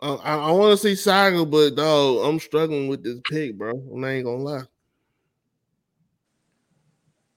I, 0.00 0.14
I 0.36 0.50
want 0.52 0.72
to 0.72 0.76
see 0.76 0.94
Saga, 0.94 1.44
but 1.44 1.74
dog, 1.74 2.24
I'm 2.24 2.38
struggling 2.38 2.88
with 2.88 3.02
this 3.02 3.20
pick, 3.28 3.56
bro. 3.58 3.70
I'm 3.70 4.00
not 4.00 4.08
ain't 4.08 4.24
gonna 4.24 4.42
lie. 4.42 4.62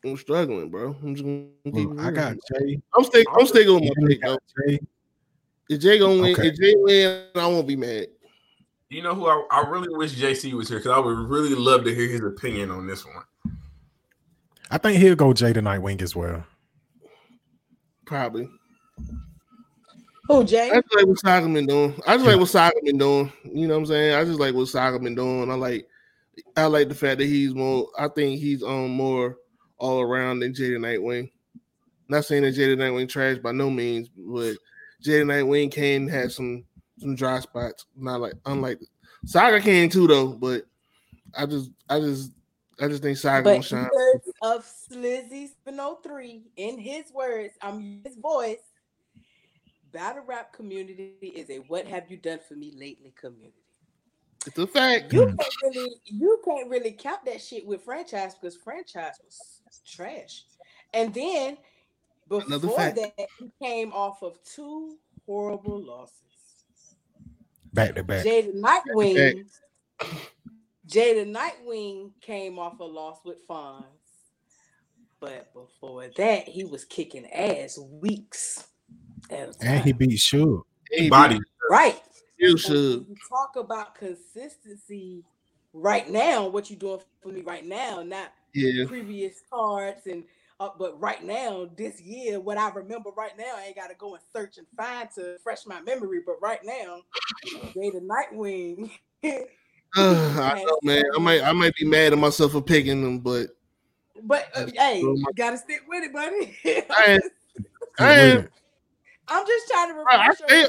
I'm 0.05 0.17
struggling, 0.17 0.69
bro. 0.69 0.95
I'm 1.03 1.15
just 1.15 1.25
gonna 1.25 1.47
keep 1.65 1.89
Look, 1.89 1.99
I 1.99 2.11
got 2.11 2.33
Jay. 2.33 2.81
I'm 2.97 3.03
sticking. 3.03 3.33
I'm 3.37 3.45
sticking 3.45 3.75
with 3.75 3.83
my 3.83 4.07
pick, 4.07 4.21
though. 4.21 4.33
got 4.33 4.41
Jay. 4.67 4.79
If 5.69 5.79
Jay 5.81 5.99
gonna 5.99 6.21
win, 6.21 6.33
Okay. 6.33 6.47
if 6.47 6.55
Jay 6.55 6.73
win, 6.75 7.23
I 7.35 7.47
won't 7.47 7.67
be 7.67 7.75
mad. 7.75 8.07
You 8.89 9.01
know 9.01 9.15
who 9.15 9.27
I, 9.27 9.45
I 9.51 9.69
really 9.69 9.87
wish 9.89 10.15
JC 10.15 10.53
was 10.53 10.67
here 10.67 10.79
because 10.79 10.91
I 10.91 10.99
would 10.99 11.17
really 11.17 11.55
love 11.55 11.85
to 11.85 11.95
hear 11.95 12.09
his 12.09 12.21
opinion 12.21 12.71
on 12.71 12.87
this 12.87 13.05
one. 13.05 13.23
I 14.69 14.77
think 14.77 14.99
he'll 14.99 15.15
go 15.15 15.33
Jay 15.33 15.53
the 15.53 15.61
Nightwing 15.61 16.01
as 16.01 16.15
well. 16.15 16.43
Probably. 18.05 18.49
Who 20.31 20.45
Jay? 20.45 20.71
I 20.71 20.75
just 20.75 20.95
like 20.95 21.07
what 21.07 21.19
Saga 21.19 21.49
been 21.49 21.65
doing. 21.65 21.93
I 22.07 22.15
just 22.15 22.25
like 22.25 22.39
what 22.39 22.47
Saga 22.47 22.75
been 22.83 22.97
doing. 22.97 23.31
You 23.43 23.67
know 23.67 23.73
what 23.73 23.79
I'm 23.81 23.85
saying? 23.87 24.15
I 24.15 24.23
just 24.23 24.39
like 24.39 24.55
what 24.55 24.67
Saga 24.67 24.97
been 24.97 25.15
doing. 25.15 25.51
I 25.51 25.55
like 25.55 25.87
I 26.55 26.65
like 26.65 26.87
the 26.87 26.95
fact 26.95 27.19
that 27.19 27.25
he's 27.25 27.53
more 27.53 27.89
I 27.99 28.07
think 28.07 28.39
he's 28.39 28.63
on 28.63 28.91
more 28.91 29.37
all 29.77 29.99
around 29.99 30.39
than 30.39 30.53
Jada 30.53 30.77
Nightwing. 30.77 31.31
Not 32.07 32.25
saying 32.25 32.43
that 32.43 32.55
Jada 32.55 32.77
Nightwing 32.77 33.09
trash 33.09 33.39
by 33.39 33.51
no 33.51 33.69
means, 33.69 34.07
but 34.09 34.53
Jada 35.03 35.25
Nightwing 35.25 35.69
can 35.69 36.07
had 36.07 36.31
some 36.31 36.63
some 36.97 37.15
dry 37.15 37.41
spots. 37.41 37.85
Not 37.97 38.21
like 38.21 38.33
unlike 38.45 38.79
Saga 39.25 39.59
can 39.59 39.89
too 39.89 40.07
though, 40.07 40.29
but 40.29 40.63
I 41.37 41.45
just 41.45 41.71
I 41.89 41.99
just 41.99 42.31
I 42.79 42.87
just 42.87 43.03
think 43.03 43.17
Saga 43.17 43.43
But 43.43 43.51
gonna 43.51 43.63
shine. 43.63 43.89
of 44.41 44.65
Slizzy 44.65 45.49
Spino 45.49 46.01
three, 46.01 46.43
in 46.55 46.79
his 46.79 47.11
words, 47.13 47.53
I'm 47.61 48.01
his 48.05 48.15
voice. 48.15 48.70
Battle 49.91 50.23
rap 50.25 50.53
community 50.53 51.15
is 51.21 51.49
a 51.49 51.57
what 51.67 51.85
have 51.87 52.09
you 52.09 52.17
done 52.17 52.39
for 52.47 52.55
me 52.55 52.73
lately 52.75 53.13
community. 53.19 53.53
It's 54.47 54.57
a 54.57 54.65
fact. 54.65 55.13
You 55.13 55.25
can't 55.25 55.53
really 55.63 55.95
you 56.05 56.41
can't 56.45 56.69
really 56.69 56.91
count 56.91 57.25
that 57.25 57.41
shit 57.41 57.65
with 57.65 57.83
franchise 57.83 58.35
because 58.35 58.55
franchise 58.55 59.19
was 59.23 59.81
trash. 59.85 60.43
And 60.93 61.13
then 61.13 61.57
Another 62.39 62.59
before 62.59 62.77
fact. 62.77 62.95
that, 62.95 63.27
he 63.39 63.51
came 63.61 63.91
off 63.91 64.23
of 64.23 64.37
two 64.43 64.97
horrible 65.25 65.83
losses. 65.83 66.15
Back 67.73 67.95
to 67.95 68.03
back. 68.03 68.25
Jada 68.25 68.53
Nightwing. 68.53 69.45
Jada 70.87 71.25
Nightwing 71.25 72.11
came 72.21 72.57
off 72.57 72.79
a 72.79 72.83
loss 72.83 73.19
with 73.25 73.45
Fonz. 73.47 73.83
But 75.19 75.53
before 75.53 76.07
that, 76.17 76.47
he 76.47 76.63
was 76.63 76.85
kicking 76.85 77.29
ass 77.31 77.77
weeks. 77.77 78.67
At 79.29 79.49
a 79.49 79.53
And 79.61 79.83
he 79.83 79.91
time. 79.91 79.97
beat 79.97 80.19
Suge. 80.19 80.63
He 80.91 81.09
Body. 81.09 81.39
right. 81.69 82.01
You 82.37 82.57
should. 82.57 83.05
talk 83.29 83.55
about 83.55 83.93
consistency 83.95 85.23
right 85.73 86.09
now, 86.09 86.47
what 86.47 86.69
you're 86.69 86.79
doing 86.79 86.99
for 87.21 87.29
me 87.29 87.41
right 87.41 87.65
now, 87.65 88.01
not 88.03 88.33
Yeah. 88.53 88.85
previous 88.87 89.41
cards 89.49 90.07
and 90.07 90.23
uh, 90.59 90.69
but 90.77 90.99
right 91.01 91.23
now, 91.23 91.67
this 91.75 91.99
year, 92.01 92.39
what 92.39 92.55
I 92.55 92.69
remember 92.69 93.09
right 93.17 93.35
now, 93.35 93.55
I 93.57 93.63
ain't 93.65 93.75
gotta 93.75 93.95
go 93.95 94.13
and 94.13 94.23
search 94.31 94.59
and 94.59 94.67
find 94.77 95.09
to 95.15 95.37
fresh 95.43 95.65
my 95.65 95.81
memory. 95.81 96.19
But 96.23 96.35
right 96.39 96.59
now, 96.63 96.99
Jada 97.75 97.99
Nightwing. 97.99 98.91
I 99.95 100.63
know, 100.63 100.77
man. 100.83 101.03
I 101.15 101.19
might 101.19 101.41
I 101.41 101.51
might 101.51 101.73
be 101.75 101.85
mad 101.85 102.13
at 102.13 102.19
myself 102.19 102.51
for 102.51 102.61
picking 102.61 103.01
them, 103.03 103.19
but 103.19 103.47
but 104.23 104.49
uh, 104.53 104.67
hey, 104.75 104.99
you 105.01 105.25
gotta 105.35 105.57
stick 105.57 105.81
with 105.87 106.03
it, 106.03 106.13
buddy. 106.13 106.55
I 106.91 107.05
ain't- 107.07 107.23
I 107.99 108.19
ain't- 108.19 108.39
it. 108.45 108.51
I'm 109.31 109.45
just 109.47 109.67
trying 109.69 109.89
to 109.93 110.03
I 110.11 110.27
refresh 110.27 110.37
stay- 110.49 110.67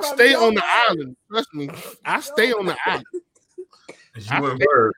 I 0.00 0.14
stay 0.14 0.34
on 0.34 0.54
the 0.54 0.60
words. 0.60 0.88
island. 0.88 1.16
Trust 1.30 1.48
me. 1.54 1.68
I 2.04 2.20
stay 2.20 2.52
on 2.52 2.66
the 2.66 2.76
island. 2.86 3.04
You 4.16 4.46
and 4.50 4.58
Bird. 4.60 4.92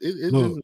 It, 0.00 0.08
it 0.26 0.32
Look. 0.32 0.60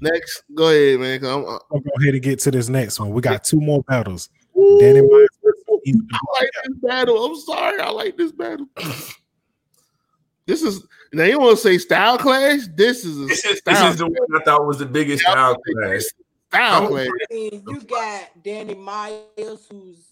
next, 0.00 0.42
go 0.54 0.68
ahead, 0.68 1.00
man. 1.00 1.24
I'm, 1.24 1.44
uh, 1.44 1.58
I'll 1.72 1.80
go 1.80 1.90
ahead 2.00 2.14
and 2.14 2.22
get 2.22 2.38
to 2.40 2.50
this 2.50 2.68
next 2.68 2.98
one. 2.98 3.10
We 3.10 3.20
got 3.22 3.44
two 3.44 3.60
more 3.60 3.82
battles. 3.84 4.28
Ooh, 4.58 4.78
Danny 4.80 5.00
Myers 5.00 5.28
versus 5.44 5.64
I 6.12 6.40
like 6.40 6.50
this 6.64 6.76
battle. 6.82 7.24
I'm 7.24 7.36
sorry. 7.40 7.80
I 7.80 7.90
like 7.90 8.16
this 8.16 8.32
battle. 8.32 8.66
this 10.46 10.62
is 10.62 10.84
now 11.12 11.24
you 11.24 11.38
want 11.40 11.56
to 11.56 11.62
say 11.62 11.78
style 11.78 12.18
clash? 12.18 12.60
This 12.74 13.04
is 13.04 13.18
a 13.20 13.26
This 13.26 13.44
is, 13.44 13.62
this 13.64 13.80
is 13.82 13.96
the 13.96 14.06
one 14.06 14.40
I 14.40 14.44
thought 14.44 14.66
was 14.66 14.78
the 14.78 14.86
biggest 14.86 15.22
Yeah, 15.26 15.32
style 15.32 15.56
this 15.64 15.74
clash. 15.74 15.92
is 15.96 16.12
style 16.48 16.84
I 16.84 16.88
clash. 16.88 17.08
You 17.30 17.80
got 17.88 18.42
Danny 18.42 18.74
Myers, 18.74 19.66
who's 19.70 20.09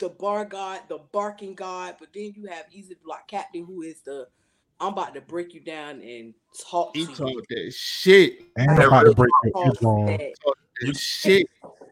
the 0.00 0.08
bar 0.08 0.44
god, 0.44 0.80
the 0.88 0.98
barking 1.12 1.54
god, 1.54 1.96
but 2.00 2.08
then 2.12 2.32
you 2.34 2.46
have 2.46 2.64
Eazy 2.74 2.96
Block 3.04 3.28
Captain, 3.28 3.64
who 3.64 3.82
is 3.82 4.00
the 4.00 4.26
I'm 4.80 4.94
about 4.94 5.12
to 5.14 5.20
break 5.20 5.52
you 5.52 5.60
down 5.60 6.00
and 6.00 6.32
talk 6.68 6.96
He 6.96 7.04
to 7.06 7.14
talk 7.14 7.28
you. 7.28 7.42
that 7.50 7.72
shit. 7.74 8.40
And 8.56 8.70
I'm 8.70 8.88
about 8.88 9.02
to 9.04 9.14
break 9.14 9.30
your 9.44 9.52
Talk 9.52 9.66
eardrum. 9.82 10.06
that. 10.06 10.32
That 10.80 10.96
shit. 10.96 11.46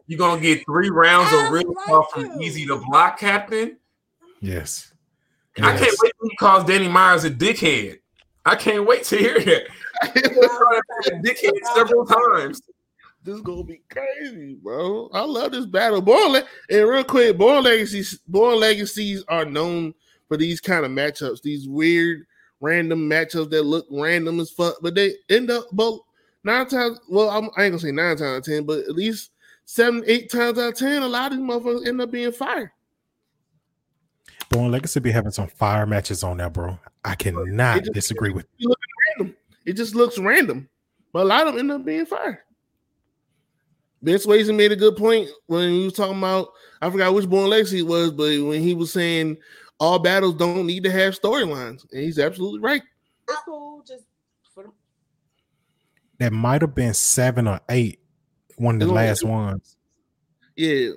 You're 0.07 0.17
gonna 0.17 0.41
get 0.41 0.65
three 0.65 0.89
rounds 0.89 1.31
of 1.31 1.51
real 1.51 1.71
like 1.75 1.85
talk 1.85 2.11
from. 2.11 2.23
Eazy 2.39 2.67
Da 2.67 2.77
Block 2.89 3.19
Captain. 3.19 3.77
Yes. 4.41 4.91
I 5.61 5.77
can't 5.77 5.95
wait 6.01 6.13
till 6.19 6.29
he 6.29 6.35
calls 6.37 6.63
Danny 6.63 6.87
Myers 6.87 7.25
a 7.25 7.29
dickhead. 7.29 7.99
I 8.45 8.55
can't 8.55 8.87
wait 8.87 9.03
to 9.05 9.17
hear 9.17 9.39
that. 9.39 9.67
He 10.13 10.21
called 10.21 10.81
him 11.11 11.21
dickhead 11.21 11.51
several 11.75 12.05
times. 12.05 12.61
This 13.29 13.35
is 13.37 13.41
gonna 13.43 13.63
be 13.63 13.81
crazy, 13.91 14.55
bro. 14.55 15.07
I 15.13 15.21
love 15.21 15.51
this 15.51 15.67
battle. 15.67 16.01
Born 16.01 16.31
Le- 16.31 16.43
and 16.71 16.89
real 16.89 17.03
quick, 17.03 17.37
Born 17.37 17.63
Legacies, 17.63 18.17
Born 18.27 18.59
Legacies 18.59 19.23
are 19.27 19.45
known 19.45 19.93
for 20.27 20.35
these 20.35 20.59
kind 20.59 20.83
of 20.83 20.91
matchups, 20.91 21.43
these 21.43 21.67
weird, 21.67 22.25
random 22.59 23.07
matchups 23.07 23.51
that 23.51 23.63
look 23.63 23.85
random 23.91 24.39
as 24.39 24.49
fuck, 24.49 24.75
but 24.81 24.95
they 24.95 25.13
end 25.29 25.51
up 25.51 25.65
both 25.71 26.01
nine 26.43 26.67
times. 26.67 26.99
Well, 27.07 27.29
I'm, 27.29 27.49
I 27.55 27.65
ain't 27.65 27.73
gonna 27.73 27.79
say 27.79 27.91
nine 27.91 28.17
times 28.17 28.21
out 28.21 28.37
of 28.37 28.43
ten, 28.45 28.63
but 28.63 28.79
at 28.79 28.95
least 28.95 29.29
seven, 29.65 30.03
eight 30.07 30.31
times 30.31 30.57
out 30.57 30.69
of 30.69 30.75
ten, 30.75 31.03
a 31.03 31.07
lot 31.07 31.31
of 31.31 31.37
these 31.37 31.47
motherfuckers 31.47 31.87
end 31.87 32.01
up 32.01 32.09
being 32.09 32.31
fire. 32.31 32.73
Born 34.49 34.71
Legacy 34.71 34.99
be 35.01 35.11
having 35.11 35.31
some 35.31 35.47
fire 35.47 35.85
matches 35.85 36.23
on 36.23 36.37
there, 36.37 36.49
bro. 36.49 36.79
I 37.05 37.13
cannot 37.13 37.81
just- 37.81 37.93
disagree 37.93 38.31
with 38.31 38.47
Random. 39.19 39.35
It 39.65 39.73
just 39.73 39.93
looks 39.93 40.17
random, 40.17 40.67
but 41.13 41.21
a 41.21 41.25
lot 41.25 41.45
of 41.45 41.53
them 41.53 41.59
end 41.59 41.71
up 41.71 41.85
being 41.85 42.07
fire. 42.07 42.43
Vince 44.01 44.25
Swayze 44.25 44.55
made 44.55 44.71
a 44.71 44.77
good 44.77 44.95
point 44.95 45.29
when 45.47 45.71
he 45.71 45.85
was 45.85 45.93
talking 45.93 46.17
about 46.17 46.49
I 46.81 46.89
forgot 46.89 47.13
which 47.13 47.29
Born 47.29 47.49
Legacy 47.49 47.79
it 47.79 47.87
was, 47.87 48.11
but 48.11 48.41
when 48.43 48.61
he 48.61 48.73
was 48.73 48.91
saying 48.91 49.37
all 49.79 49.99
battles 49.99 50.35
don't 50.35 50.65
need 50.65 50.83
to 50.83 50.91
have 50.91 51.19
storylines, 51.19 51.85
and 51.91 52.01
he's 52.01 52.19
absolutely 52.19 52.59
right. 52.59 52.81
It's 53.27 53.41
cool, 53.45 53.83
just 53.85 54.05
for 54.53 54.63
the 54.63 54.71
that 56.19 56.33
might 56.33 56.61
have 56.61 56.75
been 56.75 56.93
seven 56.93 57.47
or 57.47 57.59
eight, 57.69 57.99
one 58.57 58.81
of 58.81 58.87
the 58.87 58.93
last 58.93 59.23
ones. 59.23 59.77
Yeah, 60.55 60.91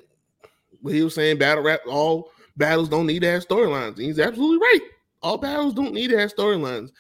but 0.82 0.92
he 0.92 1.02
was 1.02 1.14
saying 1.14 1.38
battle 1.38 1.62
rap 1.62 1.80
all 1.86 2.30
battles 2.56 2.88
don't 2.88 3.06
need 3.06 3.22
to 3.22 3.30
have 3.30 3.46
storylines. 3.46 3.96
And 3.96 4.06
he's 4.06 4.18
absolutely 4.18 4.58
right. 4.58 4.80
All 5.22 5.38
battles 5.38 5.74
don't 5.74 5.94
need 5.94 6.08
to 6.08 6.18
have 6.18 6.34
storylines. 6.34 6.90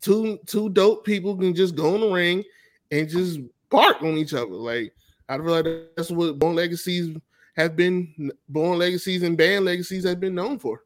Two 0.00 0.38
two 0.46 0.70
dope 0.70 1.04
people 1.04 1.36
can 1.36 1.54
just 1.54 1.74
go 1.76 1.94
in 1.94 2.00
the 2.00 2.10
ring 2.10 2.42
and 2.90 3.08
just 3.08 3.40
bark 3.68 4.02
on 4.02 4.16
each 4.16 4.32
other. 4.32 4.46
Like 4.46 4.94
I 5.30 5.36
feel 5.38 5.46
like 5.46 5.66
that's 5.96 6.10
what 6.10 6.38
Born 6.38 6.56
Legacies 6.56 7.16
have 7.56 7.76
been. 7.76 8.32
Born 8.48 8.78
Legacies 8.78 9.22
and 9.22 9.36
Band 9.38 9.64
Legacies 9.64 10.04
have 10.04 10.18
been 10.20 10.34
known 10.34 10.58
for. 10.58 10.82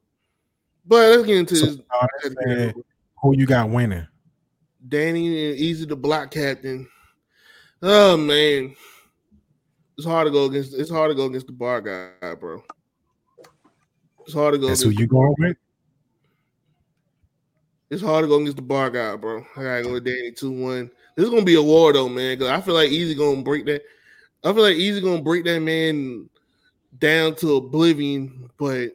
But 0.86 1.10
let's 1.10 1.24
get 1.26 1.38
into 1.38 1.56
So, 1.56 1.66
this. 1.66 2.36
uh, 2.46 2.72
who 3.22 3.34
you 3.36 3.46
got 3.46 3.70
winning? 3.70 4.06
Danny 4.86 5.50
and 5.50 5.58
Eazy 5.58 5.88
Da 5.88 5.94
Block 5.94 6.30
Captain. 6.30 6.86
Oh 7.82 8.16
man. 8.18 8.76
It's 9.96 10.06
hard 10.06 10.26
to 10.26 10.30
go 10.30 10.44
against 10.44 10.74
it's 10.74 10.90
hard 10.90 11.10
to 11.10 11.14
go 11.14 11.24
against 11.26 11.46
the 11.46 11.52
bar 11.52 11.80
guy, 11.80 12.34
bro. 12.34 12.62
It's 14.26 14.34
hard 14.34 14.52
to 14.54 14.58
go 14.58 14.68
That's 14.68 14.82
who 14.82 14.90
you 14.90 15.06
going 15.06 15.34
with? 15.38 15.56
it's 17.90 18.02
hard 18.02 18.24
to 18.24 18.28
go 18.28 18.36
against 18.36 18.56
the 18.56 18.62
bar 18.62 18.90
guy, 18.90 19.16
bro. 19.16 19.44
I 19.56 19.62
gotta 19.62 19.82
go 19.84 19.92
with 19.92 20.04
Danny 20.04 20.32
2-1. 20.32 20.90
This 21.16 21.24
is 21.24 21.30
gonna 21.30 21.44
be 21.44 21.54
a 21.54 21.62
war 21.62 21.92
though, 21.92 22.08
man. 22.08 22.38
Cause 22.38 22.48
I 22.48 22.60
feel 22.60 22.74
like 22.74 22.90
Eazy 22.90 23.16
gonna 23.16 23.42
break 23.42 23.64
that. 23.66 23.82
I 24.44 24.52
feel 24.52 24.62
like 24.62 24.76
Eazy 24.76 25.02
gonna 25.02 25.22
break 25.22 25.44
that 25.44 25.60
man 25.60 26.28
down 26.98 27.34
to 27.36 27.56
oblivion, 27.56 28.50
but 28.58 28.90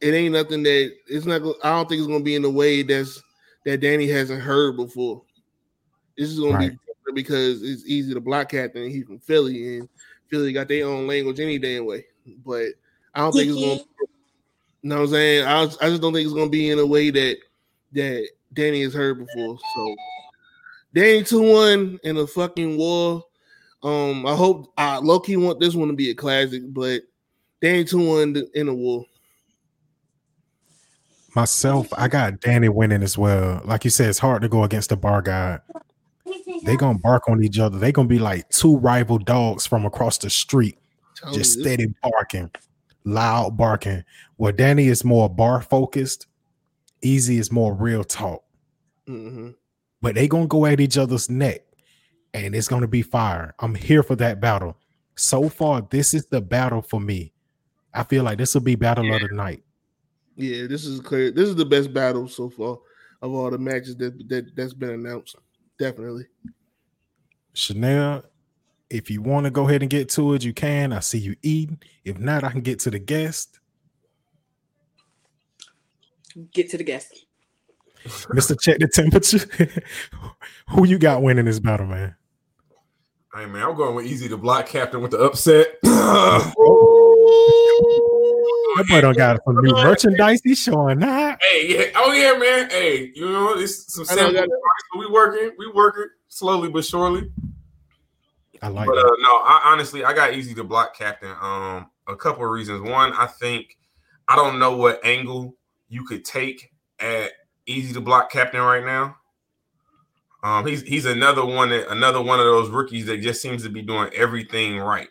it 0.00 0.14
ain't 0.14 0.34
nothing 0.34 0.62
that 0.64 0.92
it's 1.06 1.26
not. 1.26 1.42
I 1.62 1.70
don't 1.70 1.88
think 1.88 2.00
it's 2.00 2.08
gonna 2.08 2.24
be 2.24 2.34
in 2.34 2.44
a 2.44 2.50
way 2.50 2.82
that's 2.82 3.22
that 3.64 3.80
Danny 3.80 4.08
hasn't 4.08 4.42
heard 4.42 4.76
before. 4.76 5.22
This 6.18 6.28
is 6.30 6.40
gonna 6.40 6.52
Right. 6.52 6.70
be 6.72 6.78
different 6.86 7.14
because 7.14 7.62
it's 7.62 7.88
Eazy 7.88 8.12
Da 8.12 8.20
Block 8.20 8.50
Captain. 8.50 8.82
and 8.82 8.92
He's 8.92 9.06
from 9.06 9.20
Philly, 9.20 9.78
and 9.78 9.88
Philly 10.28 10.52
got 10.52 10.68
their 10.68 10.86
own 10.86 11.06
language 11.06 11.38
any 11.38 11.58
damn 11.58 11.86
way. 11.86 12.04
But 12.44 12.66
I 13.14 13.20
don't 13.20 13.32
think 13.32 13.48
it's 13.48 13.60
gonna. 13.60 13.80
You 14.84 14.88
know 14.88 14.96
what 14.96 15.02
I'm 15.02 15.08
saying? 15.10 15.46
I, 15.46 15.62
I 15.62 15.88
just 15.90 16.02
don't 16.02 16.12
think 16.12 16.26
it's 16.26 16.34
gonna 16.34 16.50
be 16.50 16.70
in 16.70 16.80
a 16.80 16.86
way 16.86 17.10
that 17.10 17.36
that 17.92 18.28
Danny 18.52 18.82
has 18.82 18.92
heard 18.92 19.18
before. 19.24 19.56
So 19.76 19.96
Danny 20.92 21.22
two 21.22 21.42
one 21.52 22.00
in 22.02 22.16
a 22.16 22.26
fucking 22.26 22.76
war. 22.76 23.24
Um, 23.82 24.26
I 24.26 24.34
hope 24.34 24.72
I 24.76 24.98
low 24.98 25.18
key 25.18 25.36
want 25.36 25.60
this 25.60 25.74
one 25.74 25.88
to 25.88 25.94
be 25.94 26.10
a 26.10 26.14
classic, 26.14 26.62
but 26.68 27.02
Danny 27.60 27.84
two 27.84 28.06
one 28.06 28.36
in 28.54 28.66
the 28.66 28.74
war. 28.74 29.04
Myself, 31.34 31.88
I 31.96 32.08
got 32.08 32.40
Danny 32.40 32.68
winning 32.68 33.02
as 33.02 33.16
well. 33.16 33.62
Like 33.64 33.84
you 33.84 33.90
said, 33.90 34.10
it's 34.10 34.18
hard 34.18 34.42
to 34.42 34.48
go 34.48 34.64
against 34.64 34.90
the 34.90 34.96
bar 34.96 35.22
guy. 35.22 35.60
They 36.64 36.76
gonna 36.76 36.98
bark 36.98 37.28
on 37.28 37.42
each 37.42 37.58
other. 37.58 37.78
They 37.78 37.90
gonna 37.90 38.08
be 38.08 38.18
like 38.18 38.48
two 38.50 38.76
rival 38.76 39.18
dogs 39.18 39.66
from 39.66 39.86
across 39.86 40.18
the 40.18 40.30
street, 40.30 40.78
Telling 41.16 41.38
just 41.38 41.56
you, 41.56 41.64
steady 41.64 41.94
barking, 42.02 42.50
loud 43.04 43.56
barking. 43.56 44.04
Well, 44.36 44.52
Danny 44.52 44.88
is 44.88 45.04
more 45.04 45.28
bar 45.28 45.62
focused. 45.62 46.26
Eazy 47.02 47.38
is 47.38 47.50
more 47.50 47.74
real 47.74 48.04
talk. 48.04 48.44
Mhm. 49.08 49.54
But 50.00 50.14
they 50.14 50.28
gonna 50.28 50.46
go 50.46 50.66
at 50.66 50.80
each 50.80 50.98
other's 50.98 51.30
neck, 51.30 51.62
and 52.34 52.54
it's 52.54 52.68
gonna 52.68 52.88
be 52.88 53.02
fire. 53.02 53.54
I'm 53.58 53.74
here 53.74 54.02
for 54.02 54.16
that 54.16 54.40
battle. 54.40 54.76
So 55.14 55.48
far, 55.48 55.86
this 55.90 56.14
is 56.14 56.26
the 56.26 56.40
battle 56.40 56.82
for 56.82 57.00
me. 57.00 57.32
I 57.94 58.04
feel 58.04 58.24
like 58.24 58.38
this 58.38 58.54
will 58.54 58.62
be 58.62 58.74
battle 58.74 59.12
of 59.12 59.20
the 59.20 59.28
night. 59.34 59.62
Yeah, 60.36 60.66
this 60.66 60.86
is 60.86 61.00
clear. 61.00 61.30
This 61.30 61.48
is 61.48 61.56
the 61.56 61.66
best 61.66 61.92
battle 61.92 62.26
so 62.26 62.48
far 62.48 62.78
of 63.20 63.32
all 63.32 63.50
the 63.50 63.58
matches 63.58 63.96
that, 63.96 64.28
that 64.28 64.56
that's 64.56 64.72
been 64.72 64.90
announced. 64.90 65.36
Definitely. 65.78 66.26
Chanel, 67.52 68.24
if 68.88 69.10
you 69.10 69.20
want 69.20 69.44
to 69.44 69.50
go 69.50 69.68
ahead 69.68 69.82
and 69.82 69.90
get 69.90 70.08
to 70.10 70.34
it, 70.34 70.44
you 70.44 70.54
can. 70.54 70.92
I 70.92 71.00
see 71.00 71.18
you 71.18 71.36
eating. 71.42 71.80
If 72.04 72.18
not, 72.18 72.44
I 72.44 72.50
can 72.50 72.62
get 72.62 72.78
to 72.80 72.90
the 72.90 72.98
guest. 72.98 73.60
Get 76.52 76.70
to 76.70 76.78
the 76.78 76.84
guest. 76.84 77.26
Mr. 78.04 78.58
Check 78.60 78.78
the 78.78 78.88
temperature. 78.88 79.46
Who 80.70 80.86
you 80.86 80.98
got 80.98 81.22
winning 81.22 81.44
this 81.44 81.60
battle, 81.60 81.86
man? 81.86 82.16
Hey 83.34 83.46
man, 83.46 83.62
I'm 83.62 83.74
going 83.74 83.94
with 83.94 84.04
Eazy 84.06 84.28
Da 84.28 84.36
Block 84.36 84.66
Captain 84.66 85.00
with 85.00 85.12
the 85.12 85.18
upset. 85.18 85.78
That 88.74 88.88
boy 88.88 89.00
don't 89.02 89.16
got 89.16 89.38
some 89.44 89.56
new 89.56 89.72
merchandise. 89.72 90.40
He's 90.42 90.58
showing 90.58 90.98
that. 91.00 91.38
Hey, 91.42 91.66
yeah, 91.68 91.84
oh 91.94 92.10
yeah, 92.12 92.32
man. 92.38 92.70
Hey, 92.70 93.12
you 93.14 93.30
know, 93.30 93.52
it's 93.58 93.92
some 93.94 94.06
I 94.10 94.14
know, 94.14 94.32
simple. 94.32 94.56
We 94.98 95.06
working, 95.10 95.50
we 95.58 95.70
working 95.74 96.06
slowly 96.28 96.70
but 96.70 96.82
surely. 96.84 97.30
I 98.62 98.68
like 98.68 98.86
But 98.86 98.94
that. 98.94 99.04
uh, 99.04 99.16
no, 99.20 99.28
I 99.28 99.60
honestly, 99.66 100.04
I 100.04 100.14
got 100.14 100.30
Eazy 100.30 100.56
Da 100.56 100.62
Block 100.62 100.96
Captain. 100.96 101.32
Um, 101.42 101.90
a 102.08 102.16
couple 102.16 102.44
of 102.44 102.50
reasons. 102.50 102.80
One, 102.88 103.12
I 103.12 103.26
think 103.26 103.76
I 104.26 104.36
don't 104.36 104.58
know 104.58 104.74
what 104.76 105.04
angle 105.04 105.54
you 105.90 106.04
could 106.06 106.24
take 106.24 106.70
at 106.98 107.32
Eazy 107.68 107.92
Da 107.92 108.00
Block 108.00 108.32
Captain 108.32 108.62
right 108.62 108.84
now. 108.84 109.16
Um, 110.42 110.66
he's 110.66 110.82
he's 110.82 111.06
another 111.06 111.44
one 111.44 111.68
that 111.68 111.90
another 111.90 112.20
one 112.20 112.40
of 112.40 112.46
those 112.46 112.68
rookies 112.68 113.06
that 113.06 113.18
just 113.18 113.40
seems 113.40 113.62
to 113.62 113.68
be 113.68 113.82
doing 113.82 114.10
everything 114.14 114.78
right. 114.78 115.08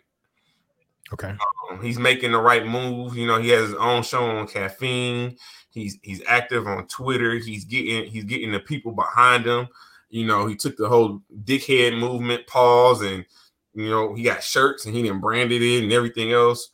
Okay. 1.13 1.35
Um, 1.69 1.81
he's 1.81 1.99
making 1.99 2.31
the 2.31 2.39
right 2.39 2.65
move. 2.65 3.15
You 3.15 3.27
know, 3.27 3.39
he 3.39 3.49
has 3.49 3.69
his 3.69 3.75
own 3.75 4.03
show 4.03 4.23
on 4.23 4.47
caffeine. 4.47 5.37
He's 5.69 5.97
he's 6.01 6.21
active 6.27 6.67
on 6.67 6.87
Twitter. 6.87 7.35
He's 7.35 7.65
getting 7.65 8.09
he's 8.09 8.25
getting 8.25 8.51
the 8.51 8.59
people 8.59 8.91
behind 8.91 9.45
him. 9.45 9.69
You 10.09 10.25
know, 10.25 10.47
he 10.47 10.55
took 10.55 10.75
the 10.75 10.89
whole 10.89 11.21
dickhead 11.45 11.97
movement 11.97 12.45
pause 12.47 13.01
and 13.01 13.25
you 13.73 13.89
know 13.89 14.13
he 14.13 14.23
got 14.23 14.43
shirts 14.43 14.85
and 14.85 14.93
he 14.93 15.01
didn't 15.01 15.21
branded 15.21 15.61
it 15.61 15.83
and 15.83 15.93
everything 15.93 16.33
else. 16.33 16.71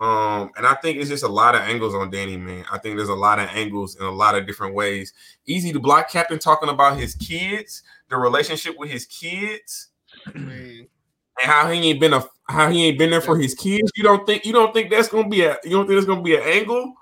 Um, 0.00 0.50
and 0.56 0.66
I 0.66 0.74
think 0.76 0.96
it's 0.96 1.10
just 1.10 1.24
a 1.24 1.28
lot 1.28 1.54
of 1.54 1.60
angles 1.60 1.94
on 1.94 2.10
Danny, 2.10 2.38
man. 2.38 2.64
I 2.72 2.78
think 2.78 2.96
there's 2.96 3.10
a 3.10 3.14
lot 3.14 3.38
of 3.38 3.50
angles 3.50 3.96
in 3.96 4.06
a 4.06 4.10
lot 4.10 4.34
of 4.34 4.46
different 4.46 4.74
ways. 4.74 5.12
Eazy 5.46 5.74
Da 5.74 5.78
Block 5.78 6.10
Captain 6.10 6.38
talking 6.38 6.70
about 6.70 6.98
his 6.98 7.14
kids, 7.14 7.82
the 8.08 8.16
relationship 8.16 8.78
with 8.78 8.88
his 8.90 9.04
kids 9.04 9.88
and 10.34 10.88
how 11.38 11.70
he 11.70 11.90
ain't 11.90 12.00
been 12.00 12.14
a 12.14 12.24
how 12.48 12.70
he 12.70 12.86
ain't 12.86 12.98
been 12.98 13.10
there 13.10 13.20
for 13.20 13.38
his 13.38 13.54
kids. 13.54 13.92
You 13.94 14.02
don't 14.02 14.26
think 14.26 14.46
you 14.46 14.52
don't 14.54 14.72
think 14.72 14.90
that's 14.90 15.08
gonna 15.08 15.28
be 15.28 15.42
a 15.42 15.58
you 15.64 15.70
don't 15.70 15.82
think 15.86 15.90
there's 15.90 16.06
gonna 16.06 16.22
be 16.22 16.34
an 16.34 16.42
angle? 16.44 16.94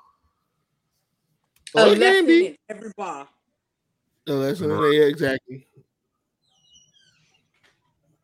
Oh, 1.77 1.91
a 1.91 1.93
it 1.93 1.99
can 1.99 2.27
be. 2.27 2.59
every 2.69 2.91
bar. 2.97 3.29
Oh, 4.27 4.41
that's 4.41 4.61
Right. 4.61 4.93
yeah, 4.93 5.03
exactly. 5.05 5.66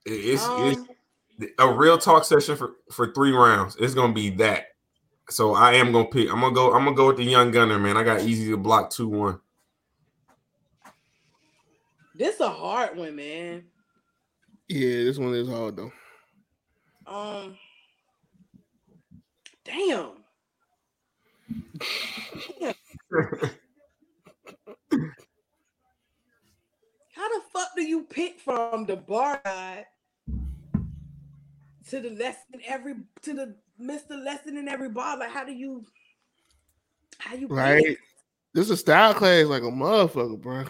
It- 0.04 0.12
It's, 0.12 0.42
Um, 0.44 0.64
it's 0.64 0.82
a 1.58 1.72
real 1.72 1.98
talk 1.98 2.24
session 2.24 2.56
for 2.56 2.76
for 2.90 3.12
three 3.12 3.32
rounds. 3.32 3.76
It's 3.78 3.94
gonna 3.94 4.12
be 4.12 4.30
that. 4.30 4.66
So 5.30 5.54
I 5.54 5.74
am 5.74 5.92
gonna 5.92 6.06
pick. 6.06 6.30
I'm 6.30 6.40
gonna 6.40 6.54
go. 6.54 6.72
I'm 6.74 6.84
gonna 6.84 6.96
go 6.96 7.08
with 7.08 7.16
the 7.16 7.24
young 7.24 7.50
gunner, 7.50 7.78
man. 7.78 7.96
I 7.96 8.02
got 8.02 8.20
Eazy 8.20 8.50
Da 8.50 8.56
Block 8.56 8.90
two 8.90 9.08
one. 9.08 9.40
this 12.14 12.40
a 12.40 12.50
hard 12.50 12.96
one, 12.96 13.16
man. 13.16 13.64
Yeah, 14.68 15.04
this 15.04 15.18
one 15.18 15.34
is 15.34 15.48
hard 15.48 15.76
though. 15.76 15.92
Um, 17.06 17.56
damn. 19.64 20.10
How 27.12 27.28
the 27.28 27.40
fuck 27.52 27.68
do 27.76 27.82
you 27.82 28.04
pick 28.04 28.40
from 28.40 28.86
the 28.86 28.96
bar 28.96 29.40
guy 29.44 29.86
to 31.94 32.08
the 32.08 32.14
lesson 32.16 32.60
every 32.66 32.94
to 33.22 33.34
the 33.34 33.54
Mr. 33.80 34.22
Lesson 34.22 34.56
in 34.56 34.68
every 34.68 34.88
bar? 34.88 35.16
Like, 35.16 35.30
how 35.30 35.44
do 35.44 35.52
you 35.52 35.84
how 37.18 37.34
you 37.36 37.48
pick? 37.48 37.56
Right. 37.56 37.96
This 38.52 38.66
is 38.66 38.70
a 38.72 38.76
style 38.76 39.14
class 39.14 39.46
like 39.46 39.62
a 39.62 39.66
motherfucker, 39.66 40.40
bro. 40.40 40.64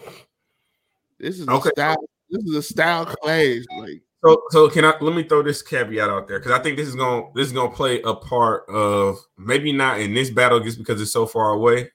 This 1.19 1.41
is 1.41 1.49
Okay. 1.49 1.71
a 1.71 1.73
style. 1.73 2.05
This 2.29 2.45
is 2.45 2.55
a 2.57 2.63
style 2.63 3.07
class. 3.07 3.65
Like 3.79 4.03
So, 4.25 4.43
so 4.51 4.69
can 4.69 4.85
I 4.85 4.95
let 5.01 5.15
me 5.17 5.23
throw 5.23 5.43
this 5.43 5.63
caveat 5.63 6.09
out 6.11 6.29
there 6.29 6.39
because 6.39 6.53
I 6.53 6.63
think 6.63 6.77
this 6.77 6.89
is 6.89 6.95
gonna 6.95 7.31
this 7.35 7.47
is 7.47 7.53
gonna 7.53 7.75
play 7.75 8.03
a 8.03 8.15
part 8.15 8.69
of 8.69 9.19
maybe 9.39 9.73
not 9.73 10.01
in 10.01 10.13
this 10.13 10.31
battle 10.31 10.61
just 10.61 10.79
because 10.79 11.01
it's 11.01 11.13
so 11.13 11.27
far 11.27 11.53
away, 11.53 11.91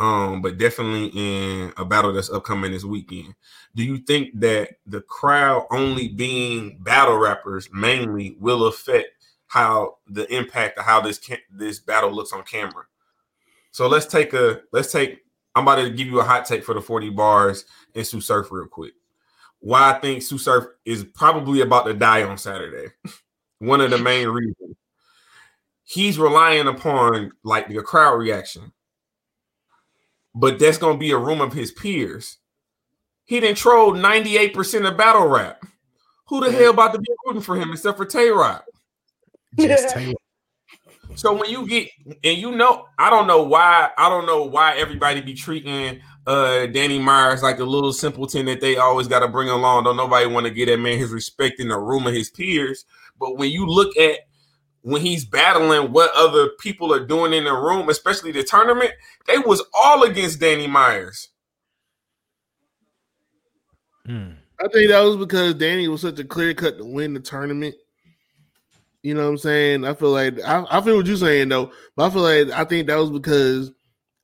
um, 0.00 0.42
but 0.42 0.58
definitely 0.58 1.06
in 1.14 1.72
a 1.76 1.84
battle 1.84 2.12
that's 2.12 2.30
upcoming 2.30 2.72
this 2.72 2.84
weekend. 2.84 3.34
Do 3.74 3.84
you 3.84 3.98
think 3.98 4.40
that 4.40 4.76
the 4.86 5.02
crowd 5.02 5.66
only 5.70 6.08
being 6.08 6.78
battle 6.80 7.18
rappers 7.18 7.68
mainly 7.72 8.36
will 8.40 8.66
affect 8.66 9.08
how 9.46 9.98
the 10.08 10.32
impact 10.34 10.78
of 10.78 10.84
how 10.84 11.00
this 11.00 11.18
ca- 11.18 11.42
this 11.50 11.78
battle 11.78 12.12
looks 12.12 12.32
on 12.32 12.42
camera? 12.42 12.84
So 13.70 13.86
let's 13.86 14.06
take 14.06 14.32
a 14.32 14.62
let's 14.72 14.90
take. 14.90 15.20
I'm 15.54 15.64
about 15.64 15.76
to 15.76 15.90
give 15.90 16.06
you 16.06 16.20
a 16.20 16.24
hot 16.24 16.46
take 16.46 16.64
for 16.64 16.74
the 16.74 16.80
40 16.80 17.10
bars 17.10 17.64
and 17.94 18.06
Sue 18.06 18.20
Surf 18.20 18.50
real 18.50 18.66
quick 18.66 18.92
why 19.60 19.92
I 19.92 19.98
think 20.00 20.22
Sue 20.22 20.38
Surf 20.38 20.66
is 20.84 21.04
probably 21.04 21.60
about 21.60 21.84
to 21.84 21.94
die 21.94 22.24
on 22.24 22.38
Saturday. 22.38 22.92
One 23.58 23.80
of 23.80 23.90
the 23.90 23.98
main 23.98 24.28
reasons. 24.28 24.76
He's 25.84 26.18
relying 26.18 26.66
upon 26.66 27.32
like 27.44 27.68
the 27.68 27.82
crowd 27.82 28.14
reaction. 28.16 28.72
But 30.34 30.58
that's 30.58 30.78
gonna 30.78 30.98
be 30.98 31.10
a 31.10 31.18
room 31.18 31.40
of 31.40 31.52
his 31.52 31.72
peers. 31.72 32.38
He 33.24 33.40
didn't 33.40 33.58
troll 33.58 33.92
98% 33.92 34.88
of 34.88 34.96
battle 34.96 35.26
rap. 35.26 35.64
Who 36.26 36.40
the 36.40 36.50
hell 36.50 36.70
about 36.70 36.92
to 36.94 37.00
be 37.00 37.08
rooting 37.26 37.42
for 37.42 37.56
him 37.56 37.72
except 37.72 37.96
for 37.96 38.04
Tay 38.04 38.28
Roc? 38.28 38.64
Just 39.58 39.88
Taylor. 39.94 40.14
So 41.16 41.34
when 41.34 41.50
you 41.50 41.66
get 41.66 41.88
and 42.22 42.38
you 42.38 42.52
know, 42.52 42.86
I 42.98 43.10
don't 43.10 43.26
know 43.26 43.42
why, 43.42 43.90
I 43.98 44.08
don't 44.08 44.26
know 44.26 44.44
why 44.44 44.76
everybody 44.76 45.20
be 45.20 45.34
treating 45.34 46.00
uh 46.26 46.66
Danny 46.66 46.98
Myers 46.98 47.42
like 47.42 47.58
a 47.58 47.64
little 47.64 47.92
simpleton 47.92 48.46
that 48.46 48.60
they 48.60 48.76
always 48.76 49.08
got 49.08 49.20
to 49.20 49.28
bring 49.28 49.48
along. 49.48 49.84
Don't 49.84 49.96
nobody 49.96 50.26
want 50.26 50.46
to 50.46 50.52
get 50.52 50.66
that 50.66 50.78
man 50.78 50.98
his 50.98 51.10
respect 51.10 51.58
in 51.60 51.68
the 51.68 51.78
room 51.78 52.06
of 52.06 52.14
his 52.14 52.30
peers. 52.30 52.84
But 53.18 53.36
when 53.36 53.50
you 53.50 53.66
look 53.66 53.96
at 53.96 54.20
when 54.82 55.02
he's 55.02 55.24
battling 55.24 55.92
what 55.92 56.10
other 56.14 56.48
people 56.58 56.92
are 56.92 57.04
doing 57.04 57.32
in 57.32 57.44
the 57.44 57.52
room, 57.52 57.88
especially 57.88 58.32
the 58.32 58.42
tournament, 58.42 58.92
they 59.26 59.38
was 59.38 59.62
all 59.74 60.02
against 60.02 60.40
Danny 60.40 60.66
Myers. 60.66 61.28
Hmm. 64.06 64.32
I 64.58 64.68
think 64.68 64.90
that 64.90 65.00
was 65.00 65.16
because 65.16 65.54
Danny 65.54 65.88
was 65.88 66.02
such 66.02 66.18
a 66.18 66.24
clear 66.24 66.54
cut 66.54 66.78
to 66.78 66.84
win 66.84 67.14
the 67.14 67.20
tournament. 67.20 67.74
You 69.02 69.14
know 69.14 69.24
what 69.24 69.30
I'm 69.30 69.38
saying? 69.38 69.84
I 69.84 69.94
feel 69.94 70.10
like 70.10 70.40
I, 70.42 70.64
I 70.70 70.80
feel 70.82 70.96
what 70.96 71.06
you're 71.06 71.16
saying 71.16 71.48
though, 71.48 71.72
but 71.96 72.06
I 72.06 72.10
feel 72.10 72.22
like 72.22 72.50
I 72.50 72.64
think 72.64 72.86
that 72.86 72.96
was 72.96 73.10
because 73.10 73.72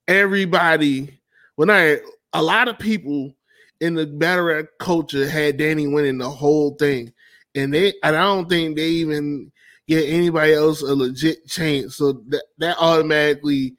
everybody, 0.06 1.18
when 1.54 1.70
I 1.70 2.00
a 2.34 2.42
lot 2.42 2.68
of 2.68 2.78
people 2.78 3.34
in 3.80 3.94
the 3.94 4.06
battle 4.06 4.44
rap 4.44 4.66
culture 4.78 5.28
had 5.28 5.56
Danny 5.56 5.86
winning 5.86 6.18
the 6.18 6.28
whole 6.28 6.74
thing, 6.74 7.12
and 7.54 7.72
they 7.72 7.94
and 8.02 8.16
I 8.16 8.22
don't 8.22 8.50
think 8.50 8.76
they 8.76 8.88
even 8.88 9.50
get 9.88 10.08
anybody 10.08 10.52
else 10.54 10.82
a 10.82 10.94
legit 10.94 11.46
chance. 11.46 11.96
So 11.96 12.12
that 12.28 12.44
that 12.58 12.76
automatically 12.78 13.76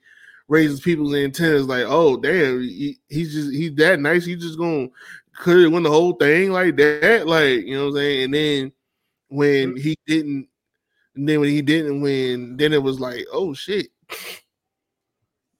raises 0.48 0.80
people's 0.80 1.14
antennas. 1.14 1.66
Like, 1.66 1.84
oh 1.86 2.16
damn, 2.16 2.60
he, 2.60 2.98
he's 3.08 3.32
just 3.32 3.52
he's 3.52 3.74
that 3.76 4.00
nice. 4.00 4.24
He's 4.24 4.42
just 4.42 4.58
gonna 4.58 4.88
could 5.38 5.72
win 5.72 5.84
the 5.84 5.90
whole 5.90 6.14
thing 6.14 6.50
like 6.50 6.76
that. 6.76 7.26
Like, 7.26 7.64
you 7.64 7.76
know 7.76 7.84
what 7.84 7.90
I'm 7.90 7.96
saying? 7.96 8.24
And 8.24 8.34
then 8.34 8.72
when 9.28 9.76
he 9.76 9.96
didn't, 10.06 10.48
and 11.14 11.28
then 11.28 11.40
when 11.40 11.50
he 11.50 11.62
didn't 11.62 12.00
win, 12.00 12.56
then 12.56 12.72
it 12.72 12.82
was 12.82 12.98
like, 12.98 13.24
oh 13.32 13.54
shit. 13.54 13.88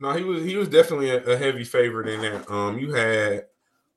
No, 0.00 0.12
he 0.12 0.22
was 0.22 0.44
he 0.44 0.56
was 0.56 0.68
definitely 0.68 1.10
a, 1.10 1.22
a 1.24 1.36
heavy 1.36 1.64
favorite 1.64 2.08
in 2.08 2.20
that. 2.20 2.50
Um, 2.50 2.78
you 2.78 2.92
had 2.92 3.46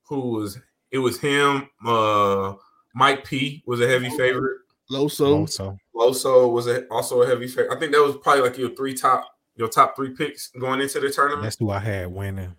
who 0.03 0.31
was 0.31 0.59
it 0.89 0.97
was 0.97 1.19
him. 1.19 1.69
Uh, 1.85 2.53
Mike 2.93 3.23
P 3.23 3.63
was 3.65 3.79
a 3.81 3.87
heavy 3.87 4.09
favorite. 4.09 4.60
Loso. 4.91 5.43
Loso. 5.43 5.77
Loso 5.95 6.51
was 6.51 6.67
a, 6.67 6.85
also 6.87 7.21
a 7.21 7.27
heavy 7.27 7.47
favorite. 7.47 7.75
I 7.75 7.79
think 7.79 7.93
that 7.93 8.01
was 8.01 8.17
probably 8.17 8.41
like 8.41 8.57
your 8.57 8.75
three 8.75 8.93
top 8.93 9.27
your 9.55 9.67
top 9.67 9.95
three 9.95 10.11
picks 10.11 10.49
going 10.49 10.81
into 10.81 10.99
the 10.99 11.09
tournament. 11.09 11.43
That's 11.43 11.57
who 11.57 11.69
I 11.69 11.79
had 11.79 12.07
winning. 12.07 12.55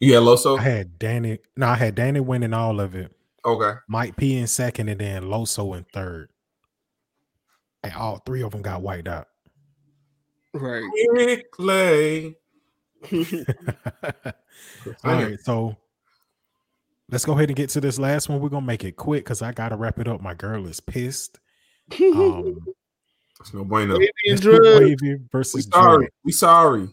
Yeah, 0.00 0.18
Loso. 0.18 0.58
I 0.58 0.62
had 0.62 0.98
Danny. 0.98 1.38
No, 1.56 1.68
I 1.68 1.74
had 1.76 1.94
Danny 1.94 2.20
winning 2.20 2.52
all 2.52 2.80
of 2.80 2.94
it. 2.94 3.12
Okay. 3.44 3.78
Mike 3.88 4.16
P 4.16 4.36
in 4.36 4.46
second, 4.46 4.88
and 4.88 5.00
then 5.00 5.24
Loso 5.24 5.76
in 5.76 5.84
third. 5.92 6.30
And 7.82 7.94
all 7.94 8.18
three 8.26 8.42
of 8.42 8.50
them 8.50 8.62
got 8.62 8.82
wiped 8.82 9.08
out. 9.08 9.28
Right. 10.52 11.42
Clay. 11.52 12.34
all 13.12 13.22
right, 15.04 15.38
so 15.40 15.76
let's 17.10 17.24
go 17.24 17.32
ahead 17.32 17.48
and 17.48 17.56
get 17.56 17.70
to 17.70 17.80
this 17.80 17.98
last 17.98 18.28
one. 18.28 18.40
We're 18.40 18.48
gonna 18.48 18.66
make 18.66 18.84
it 18.84 18.96
quick 18.96 19.24
because 19.24 19.42
I 19.42 19.52
gotta 19.52 19.76
wrap 19.76 19.98
it 19.98 20.08
up. 20.08 20.20
My 20.20 20.34
girl 20.34 20.66
is 20.66 20.80
pissed. 20.80 21.38
Um, 22.00 22.58
That's 23.38 23.52
no 23.52 23.64
bueno. 23.64 23.98
Wavy 23.98 25.18
versus 25.30 25.54
we 25.54 25.62
sorry. 25.62 26.08
We 26.24 26.32
sorry. 26.32 26.88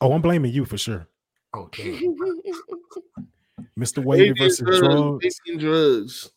Oh, 0.00 0.12
I'm 0.12 0.22
blaming 0.22 0.52
you 0.52 0.64
for 0.64 0.78
sure. 0.78 1.08
Oh 1.54 1.68
damn. 1.72 2.00
Mr. 3.78 4.04
Wavy 4.04 4.32
versus 4.38 4.80
drugs. 4.80 5.40
drugs. 5.58 6.30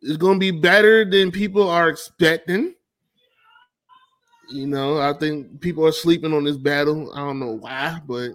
It's 0.00 0.16
gonna 0.16 0.38
be 0.38 0.50
better 0.50 1.04
than 1.04 1.32
people 1.32 1.68
are 1.68 1.88
expecting. 1.88 2.74
You 4.50 4.66
know, 4.66 4.98
I 4.98 5.12
think 5.12 5.60
people 5.60 5.86
are 5.86 5.92
sleeping 5.92 6.32
on 6.32 6.44
this 6.44 6.56
battle. 6.56 7.12
I 7.14 7.18
don't 7.18 7.40
know 7.40 7.56
why, 7.56 8.00
but 8.06 8.30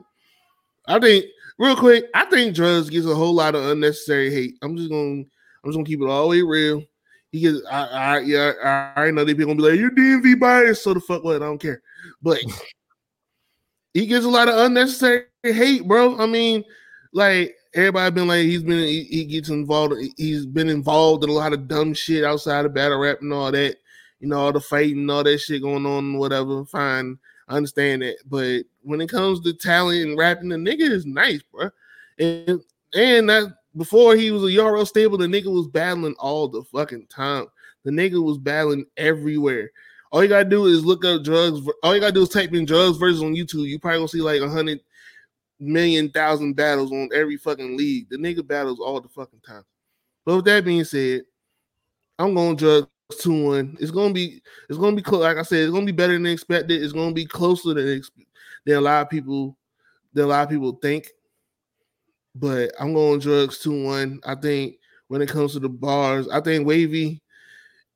I 0.88 1.00
think 1.00 1.26
real 1.58 1.76
quick, 1.76 2.06
I 2.14 2.26
think 2.26 2.56
drugs 2.56 2.90
gets 2.90 3.06
a 3.06 3.16
whole 3.16 3.34
lot 3.34 3.56
of 3.56 3.66
unnecessary 3.66 4.34
hate. 4.34 4.56
I'm 4.62 4.76
just 4.76 4.90
gonna 4.90 5.22
I'm 5.22 5.70
just 5.70 5.76
gonna 5.76 5.86
keep 5.86 6.02
it 6.02 6.08
all 6.08 6.24
the 6.24 6.30
way 6.30 6.42
real. 6.42 6.84
He 7.32 7.42
gets 7.42 7.60
I, 7.70 7.86
I 7.86 8.20
yeah, 8.20 8.92
I, 8.96 9.06
I 9.06 9.12
know 9.12 9.24
they 9.24 9.34
people 9.34 9.54
gonna 9.56 9.64
be 9.64 9.72
like, 9.72 9.80
you're 9.80 9.92
DMV 9.92 10.40
biased, 10.40 10.84
so 10.84 10.94
the 10.94 11.00
fuck 11.00 11.24
what 11.24 11.38
I 11.38 11.46
don't 11.46 11.62
care. 11.62 11.82
But 12.22 12.40
he 13.94 14.06
gets 14.06 14.26
a 14.26 14.30
lot 14.30 14.50
of 14.50 14.58
unnecessary 14.58 15.26
hate, 15.44 15.88
bro. 15.88 16.18
I 16.20 16.26
mean, 16.26 16.64
like 17.14 17.56
everybody 17.74 18.14
been 18.14 18.28
like 18.28 18.44
he's 18.44 18.64
been 18.64 18.80
he, 18.80 19.04
he, 19.04 19.26
gets 19.26 19.50
involved. 19.50 19.96
He's 20.18 20.46
been 20.46 20.70
involved 20.70 21.24
in 21.24 21.30
a 21.30 21.34
lot 21.34 21.54
of 21.54 21.68
dumb 21.68 21.94
shit 21.94 22.24
outside 22.24 22.66
of 22.66 22.74
battle 22.74 23.00
rap 23.00 23.22
and 23.22 23.34
all 23.34 23.52
that. 23.52 23.78
You 24.20 24.30
know, 24.30 24.38
all 24.38 24.54
the 24.54 24.62
fighting, 24.62 25.10
all 25.10 25.24
that 25.24 25.40
shit 25.40 25.62
going 25.62 25.86
on, 25.86 26.18
whatever. 26.18 26.66
Fine, 26.66 27.18
I 27.48 27.58
understand 27.58 28.02
that. 28.02 28.18
But 28.26 28.64
when 28.84 29.02
it 29.02 29.10
comes 29.10 29.40
to 29.42 29.54
talent 29.54 30.08
and 30.08 30.18
rapping, 30.18 30.50
the 30.50 30.56
nigga 30.56 30.82
is 30.82 31.06
nice, 31.06 31.42
bro. 31.52 31.70
And 32.20 32.62
and 32.94 33.30
that 33.30 33.54
before 33.76 34.16
he 34.16 34.32
was 34.32 34.44
a 34.44 34.56
URL 34.56 34.88
stable, 34.88 35.18
the 35.18 35.26
nigga 35.26 35.52
was 35.52 35.68
battling 35.68 36.16
all 36.20 36.48
the 36.48 36.64
fucking 36.64 37.08
time. 37.08 37.48
The 37.84 37.92
nigga 37.92 38.24
was 38.24 38.38
battling 38.38 38.86
everywhere. 38.98 39.72
All 40.12 40.22
you 40.22 40.30
gotta 40.30 40.48
do 40.48 40.68
is 40.68 40.86
look 40.86 41.04
up 41.06 41.24
drugs. 41.24 41.68
All 41.82 41.96
you 41.96 42.02
gotta 42.02 42.14
do 42.14 42.22
is 42.22 42.30
type 42.30 42.54
in 42.54 42.66
drugs 42.66 42.98
versus 42.98 43.24
on 43.24 43.34
YouTube. 43.34 43.68
You 43.68 43.80
probably 43.80 44.00
gonna 44.00 44.08
see 44.10 44.22
like 44.22 44.42
a 44.42 44.50
hundred 44.50 44.80
million 45.60 46.10
thousand 46.10 46.54
battles 46.54 46.92
on 46.92 47.10
every 47.14 47.38
fucking 47.38 47.76
league. 47.78 48.10
The 48.10 48.18
nigga 48.18 48.46
battles 48.46 48.80
all 48.80 49.02
the 49.02 49.10
fucking 49.10 49.42
time. 49.46 49.64
But 50.26 50.38
with 50.38 50.46
that 50.46 50.66
being 50.66 50.84
said, 50.84 51.24
I'm 52.20 52.36
going 52.36 52.56
drugs 52.56 52.88
two 53.20 53.44
one. 53.44 53.78
It's 53.80 53.92
gonna 53.92 54.14
be 54.14 54.42
it's 54.70 54.78
gonna 54.78 54.96
be 54.96 55.02
close. 55.02 55.22
Like 55.22 55.38
I 55.38 55.44
said, 55.44 55.64
it's 55.64 55.74
gonna 55.74 55.86
be 55.86 55.92
better 55.92 56.14
than 56.14 56.26
expected. 56.26 56.82
It's 56.82 56.94
gonna 56.94 57.14
be 57.14 57.26
closer 57.26 57.74
than 57.74 58.02
than 58.66 58.78
a 58.78 58.82
lot 58.82 59.02
of 59.02 59.10
people 59.10 59.58
than 60.14 60.26
a 60.26 60.28
lot 60.28 60.44
of 60.44 60.50
people 60.50 60.74
think. 60.82 61.08
But 62.36 62.72
I'm 62.80 62.94
going 62.94 63.20
drugs 63.20 63.60
two 63.60 63.84
one. 63.84 64.20
I 64.26 64.36
think 64.36 64.76
when 65.08 65.22
it 65.22 65.30
comes 65.30 65.54
to 65.54 65.60
the 65.60 65.70
bars, 65.70 66.28
I 66.30 66.42
think 66.42 66.66
Wavy 66.66 67.22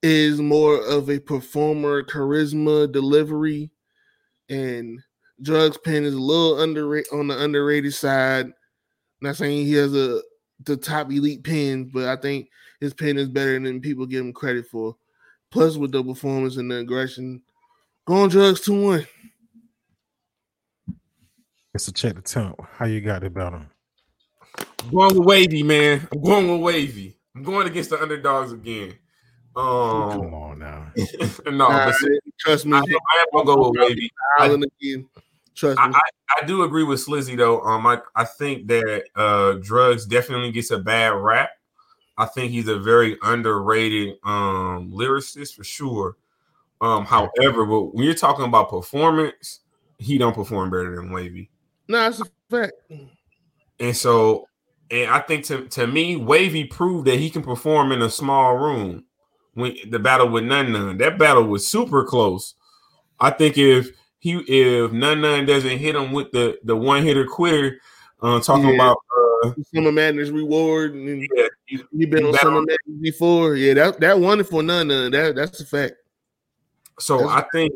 is 0.04 0.40
more 0.40 0.80
of 0.86 1.10
a 1.10 1.20
performer, 1.20 2.04
charisma, 2.04 2.92
delivery, 2.92 3.72
and 4.50 5.00
Drugs 5.42 5.78
Pen 5.78 6.04
is 6.04 6.14
a 6.14 6.20
little 6.20 6.62
underrated 6.62 7.12
on 7.14 7.28
the 7.28 7.44
underrated 7.44 7.94
side. 7.94 8.52
not 9.22 9.36
saying 9.36 9.66
he 9.66 9.74
has 9.74 9.96
a 9.96 10.22
the 10.66 10.76
top 10.76 11.12
elite 11.12 11.44
pen, 11.44 11.86
but 11.94 12.06
I 12.06 12.16
think 12.16 12.50
his 12.80 12.94
pen 12.94 13.18
is 13.18 13.30
better 13.30 13.60
than 13.60 13.82
people 13.82 14.06
give 14.06 14.26
him 14.26 14.34
credit 14.34 14.68
for. 14.68 14.96
Plus, 15.52 15.78
with 15.78 15.92
the 15.92 16.04
performance 16.04 16.58
and 16.58 16.70
the 16.70 16.78
aggression, 16.78 17.42
going 18.06 18.30
drugs 18.30 18.62
two 18.62 18.82
one. 18.82 19.08
It's 21.78 21.88
a 21.88 21.94
check 21.94 22.16
the 22.16 22.24
temp. 22.24 22.60
How 22.74 22.88
you 22.88 23.02
got 23.02 23.24
it 23.24 23.28
about 23.28 23.54
him? 23.54 23.70
going 24.90 25.16
with 25.16 25.28
Wavy, 25.28 25.62
man. 25.62 26.08
I'm 26.12 26.24
going 26.24 26.52
with 26.52 26.62
Wavy. 26.62 27.20
I'm 27.36 27.44
going 27.44 27.68
against 27.68 27.92
the 27.92 28.02
underdogs 28.02 28.52
again. 28.52 28.96
Um, 29.56 30.12
Come 30.12 30.34
on 30.34 30.58
now. 30.58 30.92
no, 31.46 31.52
nah, 31.52 31.92
trust 32.40 32.66
me. 32.66 32.76
I, 32.76 32.80
I 32.80 32.82
am 32.82 33.28
gonna 33.32 33.46
go 33.46 33.70
with 33.70 33.80
Wavy. 33.80 34.10
Island 34.40 34.66
again. 34.82 35.08
Trust 35.54 35.78
me. 35.78 35.84
I, 35.84 35.90
I, 35.90 36.42
I, 36.42 36.46
do 36.48 36.64
agree 36.64 36.84
with 36.84 37.00
Slizzy 37.00 37.38
though. 37.38 37.62
Um, 37.62 37.86
I, 37.86 38.00
I 38.16 38.24
think 38.24 38.66
that 38.70 39.04
uh 39.16 39.54
drugs 39.62 40.08
definitely 40.08 40.52
gets 40.52 40.72
a 40.72 40.80
bad 40.80 41.10
rap. 41.10 41.52
I 42.18 42.26
think 42.26 42.54
he's 42.54 42.70
a 42.70 42.80
very 42.80 43.18
underrated 43.22 44.16
um 44.24 44.92
lyricist 44.92 45.54
for 45.54 45.64
sure. 45.64 46.18
Um, 46.82 47.06
however, 47.06 47.68
but 47.68 47.94
when 47.94 48.06
you're 48.06 48.16
talking 48.16 48.46
about 48.46 48.72
performance, 48.72 49.60
he 50.00 50.18
don't 50.18 50.34
perform 50.34 50.72
better 50.72 50.96
than 50.96 51.12
Wavy. 51.12 51.52
No, 51.88 52.00
that's 52.00 52.22
a 52.22 52.26
fact. 52.50 52.74
And 53.80 53.96
so, 53.96 54.48
and 54.90 55.10
I 55.12 55.20
think 55.20 55.46
to, 55.46 55.66
to 55.70 55.88
me, 55.88 56.16
Wavy 56.16 56.66
proved 56.66 57.08
that 57.08 57.20
he 57.20 57.30
can 57.30 57.44
perform 57.44 57.92
in 57.92 58.02
a 58.02 58.10
small 58.10 58.56
room 58.56 59.06
when 59.54 59.76
the 59.90 60.00
battle 60.00 60.30
with 60.30 60.44
None 60.44 60.72
None. 60.72 60.98
That 60.98 61.18
battle 61.18 61.44
was 61.44 61.68
super 61.68 62.04
close. 62.04 62.56
I 63.20 63.32
think 63.32 63.58
if 63.58 63.90
he 64.20 64.38
if 64.48 64.92
None 64.92 65.22
None 65.22 65.46
doesn't 65.46 65.78
hit 65.78 65.96
him 65.96 66.12
with 66.12 66.32
the 66.32 66.60
the 66.64 66.76
one 66.76 67.04
hitter 67.04 67.26
quitter, 67.26 67.80
uh, 68.22 68.40
talking 68.40 68.70
yeah. 68.70 68.76
about 68.76 68.98
uh, 69.46 69.52
Summer 69.74 69.92
Madness 69.92 70.30
reward, 70.30 70.94
and 70.94 71.28
yeah, 71.36 71.48
you, 71.68 71.88
you 71.92 72.08
been 72.08 72.26
on 72.26 72.34
Summer 72.36 72.62
Madness 72.62 73.02
before. 73.02 73.56
Yeah, 73.56 73.74
that 73.76 74.00
that 74.00 74.20
one 74.20 74.44
for 74.44 74.64
None 74.64 74.88
None. 74.88 75.12
That 75.12 75.36
that's 75.36 75.60
a 75.60 75.66
fact. 75.66 75.96
So 77.00 77.20
that's 77.20 77.32
I 77.32 77.42
think 77.52 77.74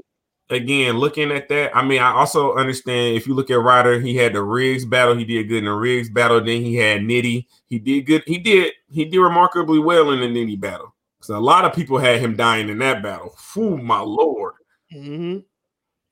again, 0.51 0.97
looking 0.97 1.31
at 1.31 1.47
that, 1.49 1.75
I 1.75 1.83
mean, 1.83 2.01
I 2.01 2.11
also 2.11 2.55
understand 2.55 3.15
if 3.15 3.25
you 3.25 3.33
look 3.33 3.49
at 3.49 3.59
Ryder, 3.59 3.99
he 3.99 4.15
had 4.15 4.33
the 4.33 4.43
Riggs 4.43 4.85
battle, 4.85 5.15
he 5.15 5.25
did 5.25 5.47
good 5.47 5.59
in 5.59 5.65
the 5.65 5.71
Riggs 5.71 6.09
battle. 6.09 6.39
Then 6.39 6.61
he 6.61 6.75
had 6.75 7.01
Nitty, 7.01 7.47
he 7.65 7.79
did 7.79 8.05
good. 8.05 8.23
He 8.27 8.37
did 8.37 8.73
he 8.89 9.05
did 9.05 9.19
remarkably 9.19 9.79
well 9.79 10.11
in 10.11 10.19
the 10.19 10.27
Nitty 10.27 10.59
battle. 10.59 10.93
So 11.21 11.37
a 11.37 11.39
lot 11.39 11.65
of 11.65 11.73
people 11.73 11.97
had 11.97 12.19
him 12.19 12.35
dying 12.35 12.69
in 12.69 12.79
that 12.79 13.01
battle. 13.01 13.33
Fool, 13.37 13.77
my 13.77 13.99
lord. 13.99 14.55
Mm-hmm. 14.93 15.39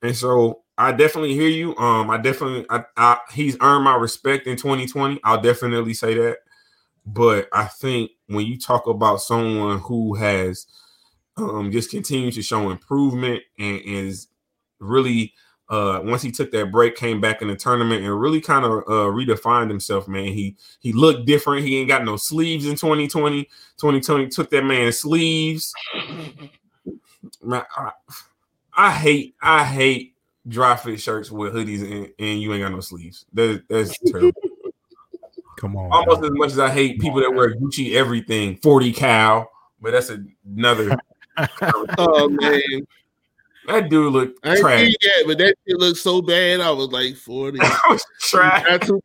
And 0.02 0.16
so 0.16 0.62
I 0.78 0.92
definitely 0.92 1.34
hear 1.34 1.48
you. 1.48 1.76
Um, 1.76 2.10
I 2.10 2.16
definitely 2.16 2.64
I, 2.70 2.84
I, 2.96 3.18
he's 3.32 3.56
earned 3.60 3.84
my 3.84 3.96
respect 3.96 4.46
in 4.46 4.56
2020. 4.56 5.20
I'll 5.24 5.40
definitely 5.40 5.94
say 5.94 6.14
that. 6.14 6.38
But 7.04 7.48
I 7.52 7.64
think 7.64 8.12
when 8.28 8.46
you 8.46 8.58
talk 8.58 8.86
about 8.86 9.20
someone 9.20 9.80
who 9.80 10.14
has 10.14 10.66
um 11.36 11.70
just 11.70 11.90
continued 11.90 12.34
to 12.34 12.42
show 12.42 12.70
improvement 12.70 13.42
and 13.58 13.80
is 13.84 14.28
really 14.80 15.34
uh 15.68 16.00
once 16.02 16.22
he 16.22 16.32
took 16.32 16.50
that 16.50 16.72
break, 16.72 16.96
came 16.96 17.20
back 17.20 17.42
in 17.42 17.48
the 17.48 17.56
tournament 17.56 18.04
and 18.04 18.20
really 18.20 18.40
kind 18.40 18.64
of 18.64 18.72
uh 18.72 19.10
redefined 19.10 19.68
himself, 19.68 20.08
man. 20.08 20.32
He 20.32 20.56
he 20.80 20.92
looked 20.92 21.26
different. 21.26 21.66
He 21.66 21.78
ain't 21.78 21.88
got 21.88 22.04
no 22.04 22.16
sleeves 22.16 22.66
in 22.66 22.72
2020. 22.72 23.44
2020 23.44 24.28
took 24.28 24.50
that 24.50 24.64
man's 24.64 24.98
sleeves. 24.98 25.72
Man, 27.42 27.62
I, 27.76 27.92
I 28.74 28.90
hate 28.92 29.34
I 29.40 29.64
hate 29.64 30.16
dry 30.48 30.76
fit 30.76 31.00
shirts 31.00 31.30
with 31.30 31.54
hoodies 31.54 31.82
and, 31.82 32.12
and 32.18 32.40
you 32.40 32.52
ain't 32.52 32.62
got 32.62 32.72
no 32.72 32.80
sleeves. 32.80 33.26
That, 33.34 33.62
that's 33.68 33.96
terrible. 34.06 34.32
Come 35.56 35.76
on. 35.76 35.92
Almost 35.92 36.22
man. 36.22 36.32
as 36.32 36.38
much 36.38 36.52
as 36.52 36.58
I 36.58 36.70
hate 36.70 37.00
people 37.00 37.20
that 37.20 37.32
wear 37.32 37.54
Gucci 37.54 37.94
everything, 37.94 38.56
40 38.56 38.92
cow, 38.92 39.48
but 39.80 39.92
that's 39.92 40.10
another 40.10 40.98
Oh 41.98 42.28
man, 42.28 42.86
that 43.66 43.88
dude 43.90 44.12
look 44.12 44.36
I 44.42 44.50
ain't 44.50 44.60
trash. 44.60 44.80
seen 44.80 44.94
that, 45.02 45.24
but 45.26 45.38
that 45.38 45.54
shit 45.66 45.78
looked 45.78 45.98
so 45.98 46.22
bad. 46.22 46.60
I 46.60 46.70
was 46.70 46.88
like, 46.88 47.16
forty. 47.16 47.58
That 47.62 47.80
was 47.88 48.04
trash. 48.20 48.64
Not 48.88 49.00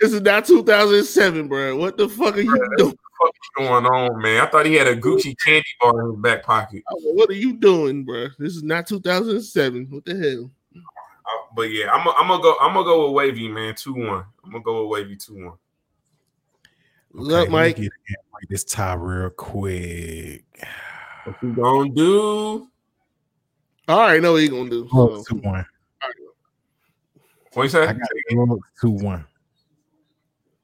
this 0.00 0.12
is 0.12 0.20
not 0.20 0.44
2007, 0.46 1.48
bro. 1.48 1.76
What 1.76 1.96
the 1.96 2.08
fuck 2.08 2.36
are 2.36 2.40
you 2.40 2.74
doing? 2.76 2.96
What's 3.18 3.38
going 3.56 3.84
on, 3.84 4.22
man? 4.22 4.40
I 4.40 4.46
thought 4.48 4.64
he 4.66 4.74
had 4.74 4.86
a 4.86 4.96
Gucci 4.96 5.34
candy 5.44 5.64
bar 5.80 6.02
in 6.02 6.12
his 6.12 6.20
back 6.20 6.44
pocket. 6.44 6.84
Like, 6.88 7.02
What 7.16 7.28
are 7.30 7.34
you 7.34 7.54
doing, 7.54 8.04
bro? 8.04 8.28
This 8.38 8.54
is 8.54 8.62
not 8.62 8.86
2007. 8.86 9.88
What 9.90 10.04
the 10.04 10.16
hell? 10.16 10.50
Uh, 10.76 11.52
but 11.56 11.62
yeah, 11.62 11.90
I'm 11.90 12.04
gonna 12.04 12.16
I'm 12.16 12.40
go. 12.40 12.56
I'm 12.60 12.74
gonna 12.74 12.84
go 12.84 13.06
with 13.06 13.14
Wavy, 13.16 13.48
man. 13.48 13.74
Two 13.74 13.94
one. 13.94 14.24
I'm 14.44 14.52
gonna 14.52 14.62
go 14.62 14.86
with 14.86 15.00
Wavy 15.00 15.16
two 15.16 15.44
one. 15.46 15.54
What's 17.10 17.28
Okay, 17.30 17.34
up, 17.34 17.40
let 17.40 17.48
me 17.48 17.52
Mike? 17.52 17.76
get 17.76 17.90
like 18.32 18.48
this 18.48 18.62
tie 18.64 18.94
real 18.94 19.30
quick. 19.30 20.44
What 21.24 21.36
you 21.42 21.52
gonna 21.54 21.90
do? 21.90 22.68
I 23.88 23.92
already 23.92 24.20
know 24.20 24.32
what 24.32 24.42
he 24.42 24.48
gonna 24.48 24.70
do. 24.70 24.88
So. 24.92 25.24
two 25.28 25.36
one. 25.36 25.66
What 27.54 27.62
you 27.62 27.68
say? 27.70 27.86
I 27.86 27.92
got 27.94 28.08
two 28.80 28.90
one. 28.90 29.24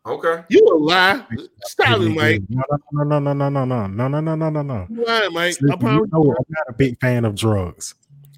Okay. 0.06 0.44
You 0.50 0.60
a 0.66 0.76
lie? 0.76 1.24
Stop 1.62 2.00
it, 2.02 2.10
Mike. 2.10 2.42
No, 2.50 2.62
no, 2.92 3.04
no, 3.04 3.18
no, 3.18 3.32
no, 3.32 3.48
no, 3.48 3.64
no, 3.64 3.86
no, 3.86 4.08
no, 4.08 4.20
no, 4.20 4.34
no, 4.34 4.50
no, 4.50 4.62
no. 4.62 4.86
You 4.90 5.04
lying, 5.06 5.32
Mike. 5.32 5.46
Listen, 5.62 5.70
I 5.72 5.76
promise. 5.76 6.10
you 6.12 6.18
know 6.18 6.30
I'm 6.30 6.44
not 6.50 6.64
a 6.68 6.72
big 6.74 7.00
fan 7.00 7.24
of 7.24 7.34
drugs. 7.34 7.94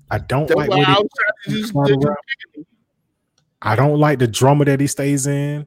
I 0.08 0.18
don't 0.18 0.46
That's 0.46 0.56
like 0.58 0.70
what 0.70 0.86
I 0.88 0.94
he, 0.94 1.02
to 1.02 1.60
just, 1.60 1.74
Right 1.74 1.88
just- 1.88 2.06
I 3.62 3.74
don't 3.74 3.98
like 3.98 4.20
the 4.20 4.28
drama 4.28 4.64
that 4.66 4.78
he 4.78 4.86
stays 4.86 5.26
in. 5.26 5.66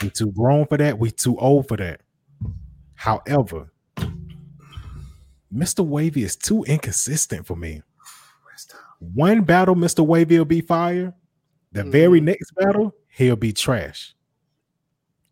We 0.00 0.10
too 0.10 0.30
grown 0.30 0.66
for 0.66 0.76
that. 0.76 0.96
We 0.98 1.10
too 1.10 1.36
old 1.38 1.66
for 1.66 1.76
that. 1.78 2.02
However, 2.94 3.72
Mr. 5.52 5.84
Wavy 5.84 6.22
is 6.22 6.36
too 6.36 6.62
inconsistent 6.64 7.46
for 7.46 7.56
me. 7.56 7.82
One 8.98 9.42
battle, 9.42 9.74
Mr. 9.74 10.04
Wavy 10.04 10.38
will 10.38 10.44
be 10.44 10.60
fire. 10.60 11.14
The 11.72 11.84
very 11.84 12.20
Mhm. 12.20 12.24
next 12.24 12.52
battle, 12.54 12.94
he'll 13.08 13.36
be 13.36 13.52
trash. 13.52 14.14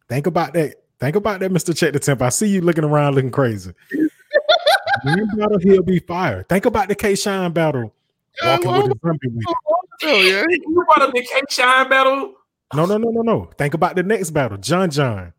Think 0.09 0.27
about 0.27 0.53
that. 0.55 0.82
Think 1.01 1.16
about 1.16 1.41
that, 1.41 1.51
Mr. 1.51 1.77
Check 1.77 1.93
the 1.93 1.99
Temp. 1.99 2.23
I 2.23 2.28
see 2.28 2.47
you 2.49 2.61
looking 2.61 2.85
around 2.85 3.15
looking 3.15 3.31
crazy. 3.31 3.73
One 5.05 5.28
battle, 5.36 5.59
he'll 5.59 5.82
be 5.82 5.99
fire. 5.99 6.45
Think 6.49 6.66
about 6.66 6.89
the 6.89 6.95
K 6.95 7.15
Shine 7.15 7.53
battle. 7.53 7.95
Walking 8.43 8.70
well, 8.70 8.82
with 8.82 8.93
his 8.93 9.01
zombie 9.03 9.28
week. 9.28 9.45
oh, 10.05 10.20
yeah. 10.20 10.45
You 10.49 10.85
brought 10.86 11.03
up 11.03 11.15
the 11.15 11.23
K 11.23 11.41
Shine 11.51 11.89
battle. 11.89 12.35
No, 12.74 12.86
no, 12.86 12.97
no, 12.97 13.11
no, 13.11 13.23
no. 13.23 13.51
Think 13.59 13.74
about 13.74 13.97
the 13.97 14.03
next 14.03 14.31
battle. 14.31 14.59
John 14.59 14.91
John. 14.91 15.32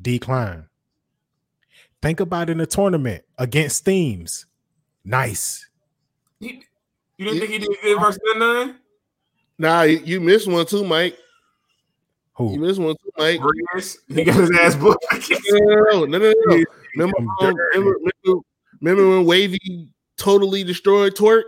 Decline. 0.00 0.66
Think 2.02 2.20
about 2.20 2.48
in 2.48 2.58
the 2.58 2.66
tournament 2.66 3.24
against 3.38 3.84
Themes. 3.84 4.46
Nice. 5.04 5.68
He, 6.38 6.62
you 7.20 7.26
didn't 7.26 7.40
think 7.40 7.52
he 7.52 7.58
did 7.58 7.76
good 7.82 8.00
versus 8.00 8.18
the 8.32 8.38
nine? 8.38 8.76
Nah, 9.58 9.82
you, 9.82 9.98
you 10.04 10.20
missed 10.20 10.48
one 10.48 10.64
too, 10.64 10.84
Mike. 10.84 11.18
Who? 12.34 12.54
You 12.54 12.60
missed 12.60 12.80
one 12.80 12.94
too, 12.96 13.10
Mike. 13.18 13.40
Breeze, 13.40 13.98
He 14.08 14.24
got 14.24 14.36
his 14.36 14.50
ass 14.58 14.74
booked. 14.74 15.04
No, 15.50 16.04
no, 16.06 16.06
no, 16.06 16.18
no, 16.18 16.32
no. 16.46 16.64
Remember, 16.96 17.16
um, 17.18 17.54
remember, 17.74 17.98
remember, 18.24 18.42
remember 18.80 19.08
when 19.10 19.24
Wavy 19.26 19.88
totally 20.16 20.64
destroyed 20.64 21.14
Twork? 21.14 21.44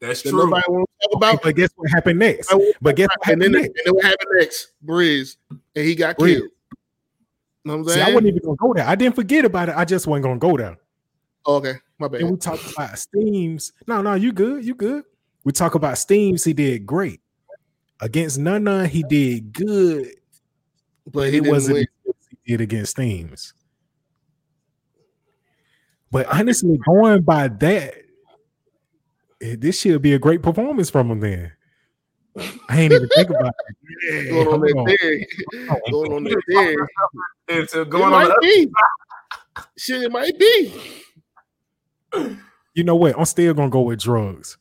That's 0.00 0.22
That 0.22 0.30
true. 0.30 0.38
nobody 0.46 0.62
want 0.68 0.88
to 1.02 1.08
talk 1.08 1.16
Okay, 1.22 1.32
about. 1.34 1.42
but 1.42 1.54
guess 1.56 1.70
what 1.76 1.90
happened 1.90 2.18
next? 2.20 2.54
But 2.80 2.96
guess 2.96 3.08
what 3.18 3.28
And 3.32 3.42
happened 3.42 3.42
then, 3.42 3.52
next? 3.62 3.66
and 3.66 3.76
then 3.86 3.94
what 3.94 4.04
happened 4.04 4.30
next? 4.38 4.68
Breeze, 4.80 5.36
and 5.50 5.60
he 5.84 5.94
got 5.96 6.16
Breeze. 6.16 6.38
killed. 6.38 6.50
Know 7.66 7.72
what 7.74 7.78
I'm 7.80 7.84
See, 7.84 7.90
saying? 7.94 8.06
I 8.06 8.08
wasn't 8.08 8.26
even 8.28 8.42
gonna 8.42 8.56
go 8.56 8.72
there. 8.72 8.86
I 8.86 8.94
didn't 8.94 9.16
forget 9.16 9.44
about 9.44 9.68
it. 9.68 9.74
I 9.76 9.84
just 9.84 10.06
wasn't 10.06 10.22
gonna 10.24 10.38
go 10.38 10.56
there. 10.56 10.78
Oh, 11.44 11.56
okay, 11.56 11.74
my 12.00 12.08
bad. 12.08 12.22
And 12.22 12.30
we 12.32 12.36
talked 12.36 12.72
about 12.72 12.98
Steams. 12.98 13.72
No, 13.86 14.02
no, 14.02 14.14
you 14.14 14.32
good. 14.32 14.64
You 14.64 14.74
good. 14.74 15.04
We 15.44 15.52
talk 15.52 15.74
about 15.74 15.98
Steams. 15.98 16.44
He 16.44 16.52
did 16.52 16.86
great. 16.86 17.20
Against 18.00 18.38
None 18.38 18.64
None, 18.64 18.86
he 18.88 19.02
did 19.02 19.52
good. 19.52 20.08
but 21.12 21.30
he 21.30 21.38
It 21.38 21.46
wasn't 21.46 21.74
win. 21.74 21.82
as 21.82 21.88
good 22.04 22.14
as 22.20 22.26
he 22.44 22.52
did 22.52 22.60
against 22.62 22.92
Steams. 22.92 23.54
But 26.10 26.26
honestly, 26.26 26.78
going 26.86 27.22
by 27.22 27.48
that, 27.48 27.94
eh, 29.40 29.56
this 29.58 29.80
should 29.80 30.02
be 30.02 30.14
a 30.14 30.18
great 30.18 30.42
performance 30.42 30.90
from 30.90 31.10
him 31.10 31.20
then. 31.20 31.52
I 32.68 32.80
ain't 32.80 32.92
even 32.92 33.08
think 33.08 33.30
about 33.30 33.54
it. 33.68 33.76
Yeah, 34.08 34.22
Going 34.30 34.46
on 34.46 34.52
hold 34.52 34.62
that 34.62 34.76
on. 34.76 34.84
there, 34.86 35.26
going 35.90 36.12
on 36.12 36.24
that 36.24 36.42
there. 36.48 37.58
Into 37.60 37.80
It 37.82 37.90
going 37.90 38.04
on 38.04 38.10
might 38.28 38.34
be. 38.40 38.68
Shit, 39.76 40.02
it 40.04 40.10
might 40.12 40.38
be. 40.38 40.72
You 42.74 42.84
know 42.84 42.96
what? 42.96 43.18
I'm 43.18 43.24
still 43.24 43.52
gonna 43.54 43.70
go 43.70 43.80
with 43.82 44.00
drugs. 44.00 44.56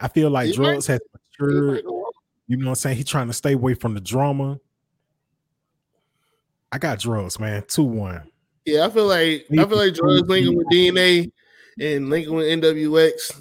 I 0.00 0.08
feel 0.08 0.30
like 0.30 0.48
might- 0.48 0.54
drugs 0.56 0.86
has 0.88 1.00
It 1.00 1.20
matured. 1.40 1.84
might. 1.84 1.84
You 2.46 2.56
know 2.56 2.64
what 2.66 2.68
I'm 2.70 2.74
saying? 2.76 2.96
He's 2.96 3.06
trying 3.06 3.26
to 3.26 3.32
stay 3.32 3.52
away 3.52 3.74
from 3.74 3.94
the 3.94 4.00
drama. 4.00 4.58
I 6.72 6.78
got 6.78 6.98
drugs, 6.98 7.38
man. 7.38 7.64
Two 7.66 7.82
one. 7.84 8.22
Yeah, 8.64 8.86
I 8.86 8.90
feel 8.90 9.06
like 9.06 9.46
I 9.52 9.56
feel 9.66 9.76
like 9.76 9.94
drugs 9.94 10.28
linking 10.28 10.56
with 10.56 10.66
DNA 10.68 11.30
and 11.80 12.10
linking 12.10 12.34
with 12.34 12.46
NWX 12.46 13.40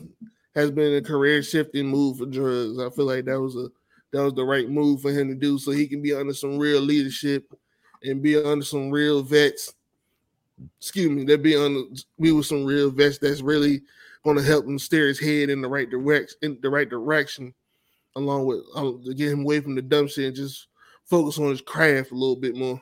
has 0.56 0.72
been 0.72 0.96
a 0.96 1.02
career 1.02 1.44
shifting 1.44 1.88
move 1.88 2.18
for 2.20 2.26
drugs. 2.26 2.80
I 2.80 2.90
feel 2.90 3.06
like 3.06 3.26
that 3.26 3.40
was 3.40 3.56
a 3.56 3.70
that 4.14 4.24
was 4.24 4.34
the 4.34 4.46
right 4.46 4.70
move 4.70 5.02
for 5.02 5.12
him 5.12 5.28
to 5.28 5.36
do 5.36 5.58
so 5.58 5.72
he 5.72 5.88
can 5.88 6.02
be 6.02 6.14
under 6.14 6.34
some 6.34 6.58
real 6.58 6.80
leadership 6.82 7.44
and 8.04 8.22
be 8.22 8.38
under 8.42 8.64
some 8.64 8.90
real 8.90 9.22
vets. 9.22 9.74
Excuse 10.80 11.10
me, 11.10 11.24
that 11.26 11.44
be 11.44 11.56
on 11.56 11.94
be 12.20 12.32
with 12.32 12.46
some 12.46 12.66
real 12.66 12.90
vets 12.90 13.18
that's 13.18 13.42
really 13.42 13.82
going 14.24 14.38
to 14.38 14.44
help 14.44 14.66
him 14.66 14.80
steer 14.80 15.08
his 15.08 15.20
head 15.20 15.50
in 15.50 15.62
the 15.62 15.68
right 15.68 15.90
direction 15.90 16.38
in 16.42 16.58
the 16.62 16.70
right 16.70 16.90
direction, 16.90 17.54
along 18.16 18.46
with 18.46 18.62
um, 18.76 19.02
to 19.06 19.14
get 19.14 19.32
him 19.32 19.42
away 19.42 19.60
from 19.60 19.76
the 19.76 19.82
dumb 19.82 20.08
shit 20.08 20.26
and 20.26 20.36
just 20.36 20.68
focus 21.06 21.38
on 21.38 21.50
his 21.50 21.62
craft 21.62 22.12
a 22.12 22.16
little 22.16 22.36
bit 22.36 22.56
more. 22.56 22.82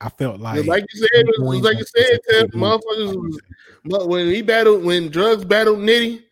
I 0.00 0.08
felt 0.10 0.40
like, 0.40 0.64
like 0.66 0.86
you 0.92 1.00
said, 1.00 1.28
it 1.28 1.42
was 1.42 1.60
like 1.60 1.78
you 1.78 1.84
said, 1.84 2.20
Tim, 2.30 2.48
motherfuckers 2.50 3.16
was, 3.16 3.40
but 3.84 4.08
when 4.08 4.28
he 4.28 4.42
battled, 4.42 4.84
when 4.84 5.08
drugs 5.08 5.44
battled 5.44 5.78
Nitty, 5.78 6.22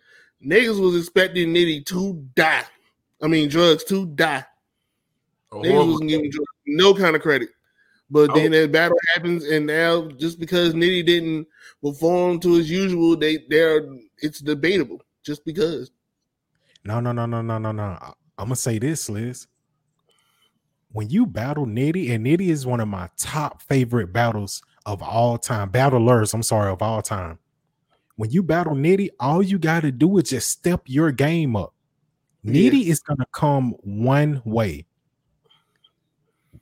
niggas 0.44 0.80
was 0.80 0.96
expecting 0.96 1.52
Nitty 1.52 1.84
to 1.86 2.12
die. 2.36 2.64
I 3.20 3.26
mean, 3.26 3.48
drugs 3.48 3.82
to 3.84 4.06
die. 4.06 4.44
A 5.50 5.54
Niggas 5.56 5.86
wasn't 5.88 6.10
giving 6.10 6.30
drugs 6.30 6.50
no 6.66 6.94
kind 6.94 7.16
of 7.16 7.22
credit. 7.22 7.48
But 8.10 8.30
oh. 8.30 8.34
then 8.34 8.54
Oh. 8.54 8.60
that 8.60 8.72
battle 8.72 8.98
happens, 9.14 9.44
and 9.44 9.66
now 9.66 10.08
just 10.08 10.38
because 10.38 10.74
Nitty 10.74 11.04
didn't 11.06 11.48
perform 11.82 12.40
to 12.40 12.54
his 12.54 12.70
usual, 12.70 13.16
they 13.16 13.38
they're 13.48 13.86
it's 14.18 14.40
debatable 14.40 15.02
just 15.24 15.44
because. 15.44 15.90
no, 16.84 17.00
no, 17.00 17.12
no, 17.12 17.26
no, 17.26 17.42
no, 17.42 17.58
no, 17.58 17.72
no. 17.72 17.98
I'm 18.38 18.46
gonna 18.46 18.56
say 18.56 18.78
this, 18.78 19.08
Liz. 19.08 19.46
When 20.92 21.10
you 21.10 21.26
battle 21.26 21.66
Nitty, 21.66 22.10
and 22.10 22.24
Nitty 22.24 22.48
is 22.48 22.64
one 22.64 22.80
of 22.80 22.88
my 22.88 23.10
top 23.18 23.60
favorite 23.60 24.12
battles 24.12 24.62
of 24.86 25.02
all 25.02 25.36
time, 25.36 25.68
battlers, 25.70 26.32
I'm 26.32 26.42
sorry, 26.42 26.70
of 26.70 26.80
all 26.80 27.02
time. 27.02 27.38
When 28.14 28.30
you 28.30 28.42
battle 28.42 28.74
Nitty, 28.74 29.10
all 29.20 29.42
you 29.42 29.58
got 29.58 29.80
to 29.80 29.92
do 29.92 30.16
is 30.18 30.30
just 30.30 30.48
step 30.48 30.82
your 30.86 31.12
game 31.12 31.54
up. 31.54 31.74
Nitty 32.46 32.86
is 32.86 33.00
gonna 33.00 33.26
come 33.32 33.72
one 33.82 34.40
way. 34.44 34.85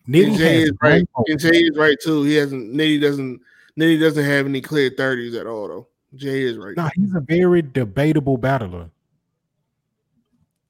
Nitty 0.09 0.37
Jay 0.37 0.63
is 0.63 0.73
right. 0.83 1.05
And 1.27 1.41
Jay 1.41 1.49
is 1.49 1.77
right 1.77 1.97
too. 2.03 2.23
He 2.25 2.35
hasn't 2.35 2.73
Nitty 2.75 3.01
doesn't 3.01 3.41
Nitty 3.79 4.01
doesn't 4.01 4.25
have 4.25 4.47
any 4.47 4.61
clear 4.61 4.91
thirties 4.91 5.35
at 5.35 5.47
all 5.47 5.69
though. 5.69 5.89
Jay 6.15 6.43
is 6.43 6.59
right. 6.59 6.77
No, 6.77 6.89
he's 6.95 7.15
a 7.15 7.21
very 7.21 7.63
debatable 7.63 8.37
battler. 8.37 8.91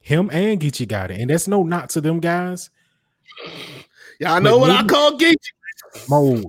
Him 0.01 0.31
and 0.33 0.61
Geechee 0.61 0.87
got 0.87 1.11
it, 1.11 1.21
and 1.21 1.31
that's 1.31 1.49
no 1.49 1.63
knock 1.63 1.89
to 1.91 2.01
them 2.01 2.21
guys. 2.21 2.71
Y'all 4.21 4.41
know 4.41 4.59
But 4.59 4.61
what 4.61 4.71
I 4.71 4.87
call 4.87 5.19
Geechee. 5.19 5.37
Mo, 6.09 6.43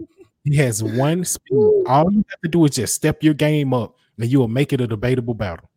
he 0.43 0.55
has 0.57 0.83
one 0.83 1.23
speed. 1.25 1.83
All 1.87 2.11
you 2.11 2.23
have 2.29 2.41
to 2.41 2.49
do 2.49 2.65
is 2.65 2.71
just 2.71 2.93
step 2.93 3.23
your 3.23 3.33
game 3.33 3.73
up, 3.73 3.97
and 4.19 4.29
you 4.29 4.39
will 4.39 4.47
make 4.47 4.73
it 4.73 4.81
a 4.81 4.87
debatable 4.87 5.33
battle. 5.33 5.69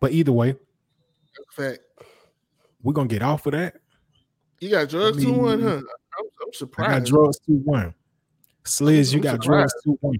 But 0.00 0.12
either 0.12 0.32
way, 0.32 0.56
Fact. 1.52 1.80
we're 2.82 2.92
gonna 2.92 3.08
get 3.08 3.22
off 3.22 3.46
of 3.46 3.52
that. 3.52 3.76
You 4.64 4.70
got 4.70 4.88
drugs 4.88 5.18
I 5.18 5.20
two 5.20 5.32
one, 5.34 5.60
huh? 5.60 5.68
I'm, 5.76 6.26
I'm 6.40 6.68
I 6.78 6.98
got 6.98 7.04
drugs 7.04 7.38
two 7.40 7.56
one. 7.64 7.92
Sliz, 8.64 9.12
you 9.12 9.18
I'm 9.18 9.22
got 9.22 9.42
surprised. 9.42 9.44
drugs 9.44 9.74
two 9.84 9.98
one. 10.00 10.16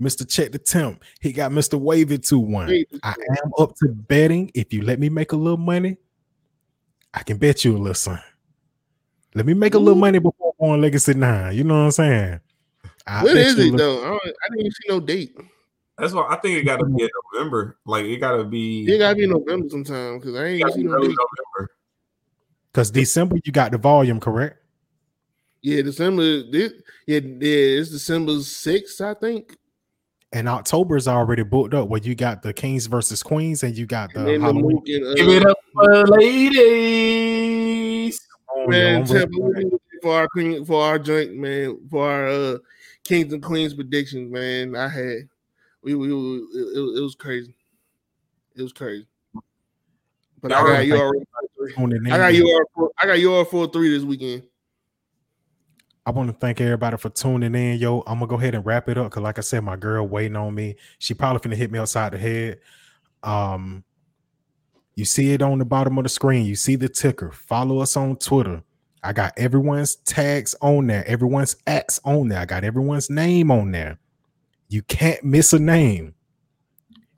Mr. 0.00 0.26
Check 0.26 0.52
the 0.52 0.58
Temp, 0.58 1.04
he 1.20 1.34
got 1.34 1.50
Mr. 1.50 1.78
Wavy 1.78 2.16
two 2.16 2.38
one. 2.38 2.68
Wait, 2.68 2.88
I 3.02 3.10
am 3.10 3.52
up 3.58 3.76
to 3.76 3.88
betting. 3.88 4.50
If 4.54 4.72
you 4.72 4.80
let 4.80 4.98
me 4.98 5.10
make 5.10 5.32
a 5.32 5.36
little 5.36 5.58
money, 5.58 5.98
I 7.12 7.24
can 7.24 7.36
bet 7.36 7.62
you 7.62 7.76
a 7.76 7.78
little 7.78 7.92
something. 7.92 8.24
Let 9.34 9.44
me 9.44 9.52
make 9.52 9.74
a 9.74 9.78
little 9.78 10.00
money 10.00 10.18
before 10.18 10.54
going 10.58 10.80
Legacy 10.80 11.12
Nine. 11.12 11.54
You 11.54 11.64
know 11.64 11.74
what 11.74 11.80
I'm 11.80 11.90
saying? 11.90 12.40
I 13.06 13.22
When 13.22 13.34
bet 13.34 13.46
is 13.48 13.58
you 13.58 13.64
a 13.64 13.74
it 13.74 13.76
though? 13.76 14.00
I, 14.00 14.04
don't, 14.08 14.20
I 14.24 14.48
didn't 14.48 14.60
even 14.60 14.72
see 14.72 14.88
no 14.88 15.00
date. 15.00 15.36
That's 15.98 16.14
why 16.14 16.26
I 16.30 16.36
think 16.36 16.56
it 16.56 16.62
got 16.64 16.78
to 16.78 16.86
be 16.86 17.02
in 17.02 17.10
November. 17.34 17.76
Like 17.84 18.06
it 18.06 18.16
got 18.16 18.38
to 18.38 18.44
be. 18.44 18.90
It 18.90 18.96
gotta 18.96 19.14
be 19.14 19.26
November 19.26 19.68
sometime 19.68 20.20
because 20.20 20.36
I 20.36 20.46
ain't 20.46 20.62
gotta 20.62 20.72
seen 20.72 20.86
no 20.86 20.98
date. 21.02 21.14
November. 21.14 21.70
Because 22.74 22.90
December 22.90 23.36
you 23.44 23.52
got 23.52 23.70
the 23.70 23.78
volume, 23.78 24.18
correct? 24.18 24.58
Yeah, 25.62 25.82
December. 25.82 26.42
This, 26.42 26.72
yeah, 27.06 27.20
yeah, 27.20 27.78
it's 27.78 27.90
December 27.90 28.40
sixth, 28.40 29.00
I 29.00 29.14
think. 29.14 29.56
And 30.32 30.48
October 30.48 30.96
is 30.96 31.06
already 31.06 31.44
booked 31.44 31.72
up 31.72 31.88
where 31.88 32.00
you 32.00 32.16
got 32.16 32.42
the 32.42 32.52
Kings 32.52 32.86
versus 32.86 33.22
Queens 33.22 33.62
and 33.62 33.78
you 33.78 33.86
got 33.86 34.12
the 34.12 34.18
And 34.18 34.28
then 34.28 34.40
the 34.40 34.46
Halloween. 34.46 34.78
Uh, 35.06 35.14
Give 35.14 35.28
it 35.28 35.46
up 35.46 35.56
for 35.72 36.04
ladies. 36.98 38.20
Oh, 38.52 38.66
Man, 38.66 39.02
I'm 39.02 39.06
for 39.06 39.14
we 39.14 39.20
that. 39.20 39.30
need 39.58 39.72
it 39.74 39.80
for 40.02 40.18
our 40.18 40.26
queen, 40.26 40.64
for 40.64 40.82
our 40.82 40.98
joint, 40.98 41.36
man, 41.36 41.78
for 41.88 42.10
our 42.10 42.26
uh, 42.26 42.58
kings 43.04 43.32
and 43.32 43.40
queens 43.40 43.72
predictions, 43.74 44.32
man. 44.32 44.74
I 44.74 44.88
had 44.88 45.28
we 45.82 45.94
we, 45.94 46.12
we 46.12 46.36
it, 46.38 46.76
it, 46.76 46.98
it 46.98 47.02
was 47.02 47.14
crazy, 47.14 47.54
it 48.56 48.62
was 48.62 48.72
crazy. 48.72 49.06
But 50.42 50.50
I 50.52 50.58
Y'all 50.58 50.66
got 50.68 50.86
you 50.86 50.92
think- 51.12 51.28
already. 51.72 51.74
Tuning 51.74 52.06
in. 52.06 52.12
I 52.12 52.18
got 52.18 52.34
you 52.34 52.66
for 52.74 52.90
I 52.98 53.06
got 53.06 53.20
you 53.20 53.44
for 53.46 53.66
three 53.68 53.90
this 53.90 54.02
weekend. 54.02 54.44
I 56.06 56.10
want 56.10 56.28
to 56.28 56.34
thank 56.34 56.60
everybody 56.60 56.98
for 56.98 57.08
tuning 57.08 57.54
in, 57.54 57.78
yo. 57.78 58.00
I'm 58.06 58.18
gonna 58.18 58.26
go 58.26 58.36
ahead 58.36 58.54
and 58.54 58.64
wrap 58.64 58.88
it 58.88 58.98
up 58.98 59.06
because, 59.06 59.22
like 59.22 59.38
I 59.38 59.40
said, 59.40 59.64
my 59.64 59.76
girl 59.76 60.06
waiting 60.06 60.36
on 60.36 60.54
me. 60.54 60.76
She 60.98 61.14
probably 61.14 61.40
finna 61.40 61.56
hit 61.56 61.70
me 61.70 61.78
outside 61.78 62.12
the 62.12 62.18
head. 62.18 62.60
Um, 63.22 63.84
you 64.96 65.06
see 65.06 65.32
it 65.32 65.40
on 65.40 65.58
the 65.58 65.64
bottom 65.64 65.96
of 65.96 66.04
the 66.04 66.10
screen. 66.10 66.44
You 66.44 66.56
see 66.56 66.76
the 66.76 66.90
ticker. 66.90 67.32
Follow 67.32 67.78
us 67.78 67.96
on 67.96 68.16
Twitter. 68.16 68.62
I 69.02 69.12
got 69.12 69.32
everyone's 69.36 69.96
tags 69.96 70.54
on 70.60 70.86
there, 70.86 71.06
everyone's 71.06 71.56
acts 71.66 72.00
on 72.04 72.28
there. 72.28 72.40
I 72.40 72.44
got 72.46 72.64
everyone's 72.64 73.10
name 73.10 73.50
on 73.50 73.70
there. 73.70 73.98
You 74.68 74.82
can't 74.82 75.22
miss 75.24 75.52
a 75.52 75.58
name. 75.58 76.14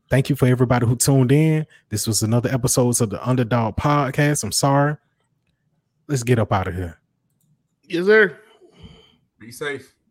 Thank 0.08 0.30
you 0.30 0.36
for 0.36 0.46
everybody 0.46 0.86
who 0.86 0.94
tuned 0.94 1.32
in. 1.32 1.66
This 1.88 2.06
was 2.06 2.22
another 2.22 2.48
episode 2.48 3.00
of 3.00 3.10
the 3.10 3.28
Underdog 3.28 3.76
Podcast. 3.76 4.44
I'm 4.44 4.52
sorry. 4.52 4.96
Let's 6.06 6.22
get 6.22 6.38
up 6.38 6.52
out 6.52 6.68
of 6.68 6.74
here. 6.74 7.00
Yes, 7.82 8.06
sir. 8.06 8.38
Be 9.40 9.50
safe. 9.50 9.95